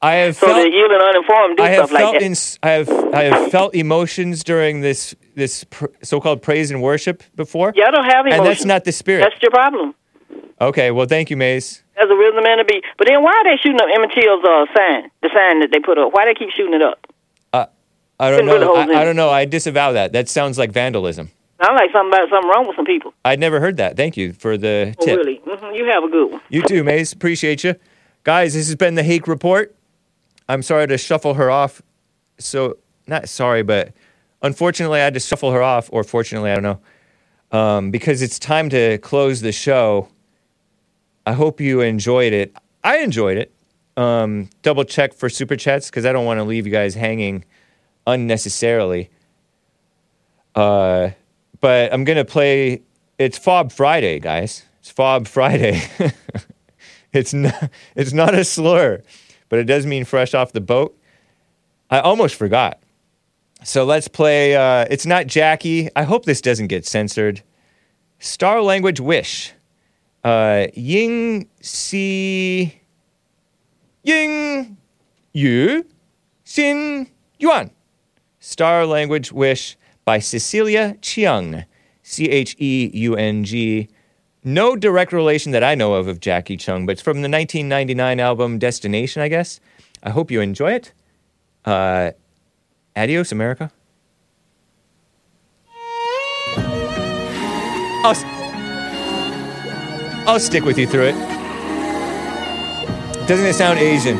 I 0.02 0.16
have 0.16 0.36
So 0.36 0.48
felt 0.48 0.62
that 0.64 0.70
you 0.72 0.84
and 0.86 1.02
uninformed 1.02 1.58
do 1.58 1.64
I 1.64 1.70
have 1.70 1.88
stuff 1.88 1.91
like 1.94 2.20
that. 2.20 2.58
I 2.62 2.70
have 2.72 2.90
I 3.16 3.24
have 3.24 3.52
felt 3.52 3.74
emotions 3.74 4.44
during 4.44 4.82
this 4.82 5.16
this 5.36 5.64
pr- 5.64 5.86
so-called 6.04 6.41
praise 6.41 6.70
and 6.72 6.82
worship 6.82 7.24
before. 7.36 7.72
yeah, 7.76 7.86
I 7.88 7.91
don't 7.91 8.04
have 8.06 8.26
emotions. 8.28 8.40
And 8.40 8.45
that's 8.48 8.66
not 8.66 8.84
the 8.84 8.91
spirit. 8.91 9.22
That's 9.22 9.41
your 9.41 9.52
problem. 9.52 9.95
Okay, 10.62 10.92
well, 10.92 11.08
thank 11.08 11.30
you, 11.30 11.38
Maze. 11.38 11.84
That's 11.96 12.10
a 12.10 12.16
rhythm 12.16 12.46
and 12.46 12.62
a 12.62 12.66
beat. 12.66 12.84
But 12.98 13.08
then 13.08 13.22
why 13.24 13.32
are 13.32 13.44
they 13.44 13.58
shooting 13.62 13.80
up 13.82 13.88
Emmett 13.94 14.12
Till's 14.14 14.44
uh, 14.44 14.66
sign? 14.76 15.10
The 15.22 15.30
sign 15.34 15.60
that 15.60 15.70
they 15.72 15.80
put 15.80 15.98
up. 15.98 16.14
Why 16.14 16.26
they 16.26 16.34
keep 16.34 16.50
shooting 16.52 16.74
it 16.74 16.82
up? 16.82 17.06
Uh, 17.52 17.66
I 18.20 18.30
don't 18.32 18.48
Couldn't 18.48 18.62
know. 18.62 18.76
I, 18.76 19.02
I 19.02 19.04
don't 19.04 19.16
know. 19.16 19.30
I 19.30 19.46
disavow 19.46 19.92
that. 19.94 20.14
That 20.14 20.30
sounds 20.30 20.58
like 20.58 20.72
vandalism. 20.72 21.32
Sound 21.64 21.76
like 21.76 21.92
something 21.92 22.12
about 22.14 22.30
something 22.30 22.50
wrong 22.50 22.68
with 22.68 22.76
some 22.76 22.86
people. 22.86 23.14
I'd 23.26 23.40
never 23.40 23.60
heard 23.60 23.78
that. 23.78 23.96
Thank 23.96 24.18
you 24.18 24.34
for 24.34 24.58
the 24.58 24.96
Oh, 25.00 25.06
tip. 25.06 25.18
really? 25.18 25.42
hmm 25.46 25.74
You 25.74 25.86
have 25.86 26.04
a 26.04 26.10
good 26.10 26.32
one. 26.32 26.42
You 26.50 26.62
too, 26.64 26.84
Maze. 26.84 27.14
Appreciate 27.14 27.64
you. 27.64 27.76
Guys, 28.24 28.54
this 28.54 28.68
has 28.68 28.76
been 28.76 28.96
the 28.96 29.04
Hake 29.04 29.28
Report. 29.28 29.76
I'm 30.50 30.62
sorry 30.62 30.88
to 30.88 30.98
shuffle 30.98 31.36
her 31.36 31.50
off. 31.50 31.82
So, 32.38 32.78
not 33.08 33.30
sorry, 33.30 33.64
but 33.64 33.94
unfortunately, 34.42 35.00
I 35.00 35.04
had 35.04 35.14
to 35.14 35.20
shuffle 35.20 35.52
her 35.52 35.62
off, 35.62 35.90
or 35.92 36.04
fortunately, 36.04 36.52
I 36.52 36.56
don't 36.56 36.64
know, 36.64 37.58
um, 37.58 37.92
because 37.92 38.22
it's 38.22 38.40
time 38.40 38.70
to 38.70 38.98
close 39.00 39.42
the 39.42 39.52
show. 39.52 40.10
I 41.26 41.34
hope 41.34 41.62
you 41.62 41.82
enjoyed 41.82 42.34
it. 42.34 42.56
I 42.84 42.98
enjoyed 42.98 43.38
it. 43.38 43.54
Um, 43.95 44.50
double 44.62 44.84
check 44.84 45.14
for 45.14 45.30
super 45.30 45.56
chats 45.56 45.90
because 45.90 46.06
I 46.06 46.12
don't 46.12 46.26
want 46.26 46.40
to 46.40 46.44
leave 46.44 46.66
you 46.66 46.72
guys 46.72 46.95
hanging 46.95 47.45
unnecessarily. 48.08 49.10
Uh, 50.56 51.12
but 51.62 51.94
I'm 51.94 52.04
gonna 52.04 52.26
play. 52.26 52.82
It's 53.18 53.38
Fob 53.38 53.72
Friday, 53.72 54.20
guys. 54.20 54.64
It's 54.80 54.90
Fob 54.90 55.28
Friday. 55.28 55.82
it's 57.14 57.34
not. 57.34 57.72
It's 57.95 58.14
not 58.14 58.36
a 58.36 58.44
slur, 58.44 59.02
but 59.50 59.60
it 59.60 59.66
does 59.66 59.86
mean 59.86 60.06
fresh 60.06 60.34
off 60.34 60.52
the 60.52 60.62
boat. 60.62 60.98
I 61.90 62.00
almost 62.00 62.36
forgot. 62.36 62.82
So 63.64 63.86
let's 63.86 64.08
play. 64.08 64.56
Uh, 64.56 64.86
it's 64.90 65.06
not 65.06 65.28
Jackie. 65.28 65.90
I 65.95 66.04
hope 66.04 66.26
this 66.26 66.41
doesn't 66.41 66.68
get 66.68 66.86
censored. 66.86 67.44
Star 68.20 68.62
language 68.62 69.00
wish. 69.00 69.54
Uh, 70.24 70.68
Ying 70.74 71.50
Si. 71.62 72.82
Ying 74.04 74.78
Yu 75.34 75.86
Xin 76.45 77.08
Yuan. 77.40 77.72
Star 78.40 78.86
Language 78.86 79.32
Wish 79.32 79.78
by 80.06 80.20
Cecilia 80.20 80.95
Cheung. 81.02 81.66
C 82.04 82.30
H 82.30 82.56
E 82.60 82.90
U 82.94 83.16
N 83.16 83.44
G. 83.44 83.88
No 84.44 84.76
direct 84.76 85.14
relation 85.14 85.54
that 85.54 85.64
I 85.64 85.74
know 85.76 85.94
of 85.94 86.08
of 86.10 86.20
Jacky 86.20 86.58
Cheung, 86.58 86.86
but 86.86 86.94
it's 86.94 87.02
from 87.02 87.18
the 87.22 87.30
1999 87.30 88.20
album 88.20 88.60
Destination, 88.60 89.22
I 89.22 89.30
guess. 89.30 89.62
I 90.04 90.10
hope 90.10 90.30
you 90.32 90.41
enjoy 90.41 90.74
it. 90.74 90.91
Uh, 91.64 92.12
adios, 92.94 93.32
America. 93.32 93.72
I'll, 98.06 98.12
s- 98.12 98.26
I'll 100.26 100.40
stick 100.40 100.64
with 100.64 100.80
you 100.80 100.88
through 100.88 101.08
it. 101.08 101.16
Doesn't 103.28 103.45
it 103.45 103.54
sound 103.54 103.78
Asian? 103.78 104.18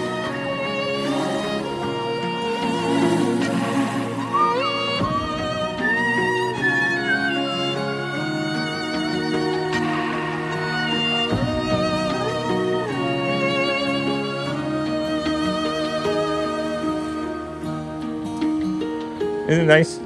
Isn't 19.48 19.64
it 19.64 19.68
nice? 19.68 20.03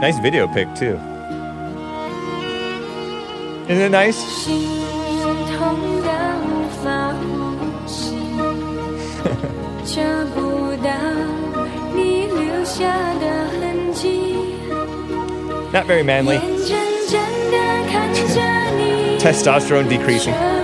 Nice 0.00 0.20
video 0.20 0.46
pick 0.46 0.72
too. 0.76 0.94
Isn't 3.68 3.82
it 3.82 3.90
nice? 3.90 4.46
Not 15.72 15.86
very 15.86 16.04
manly. 16.04 16.38
Testosterone 19.18 19.88
decreasing. 19.88 20.57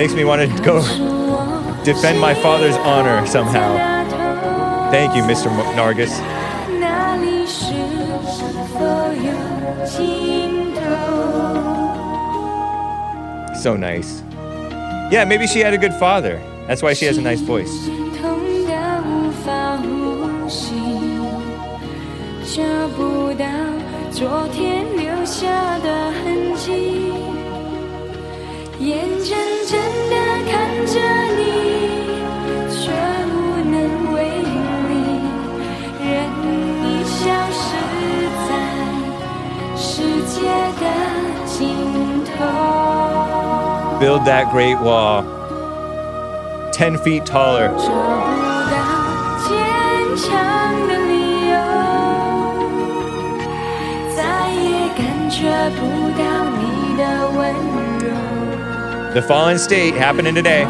makes 0.00 0.14
me 0.14 0.24
want 0.24 0.40
to 0.40 0.62
go 0.62 0.80
defend 1.84 2.18
my 2.18 2.32
father's 2.32 2.74
honor 2.76 3.26
somehow. 3.26 3.70
Thank 4.90 5.14
you, 5.14 5.22
Mr. 5.24 5.50
Nargis. 5.74 6.08
So 13.60 13.76
nice. 13.76 14.22
Yeah, 15.12 15.26
maybe 15.28 15.46
she 15.46 15.60
had 15.60 15.74
a 15.74 15.78
good 15.78 15.92
father. 15.92 16.42
That's 16.66 16.80
why 16.80 16.94
she 16.94 17.04
has 17.04 17.18
a 17.18 17.22
nice 17.22 17.42
voice. 17.42 17.99
build 44.10 44.24
that 44.24 44.50
great 44.50 44.74
wall 44.80 45.22
10 46.72 46.98
feet 46.98 47.24
taller. 47.24 47.68
The 59.14 59.22
fallen 59.22 59.60
state 59.60 59.94
happening 59.94 60.34
today. 60.34 60.64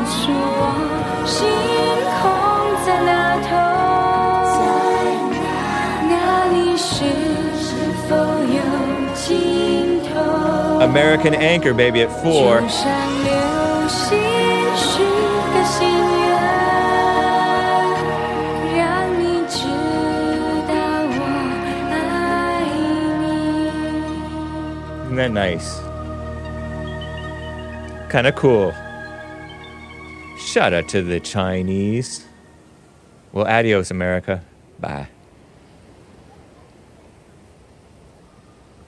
American 10.83 11.35
Anchor, 11.35 11.73
baby, 11.73 12.03
at 12.03 12.11
four. 12.23 13.20
That 25.21 25.33
nice? 25.33 25.79
Kind 28.11 28.27
of 28.27 28.35
cool. 28.37 28.73
Shout 30.39 30.73
out 30.73 30.89
to 30.89 31.03
the 31.03 31.21
Chinese. 31.21 32.25
Well, 33.33 33.47
adios, 33.47 33.91
America. 33.91 34.43
Bye. 34.81 35.09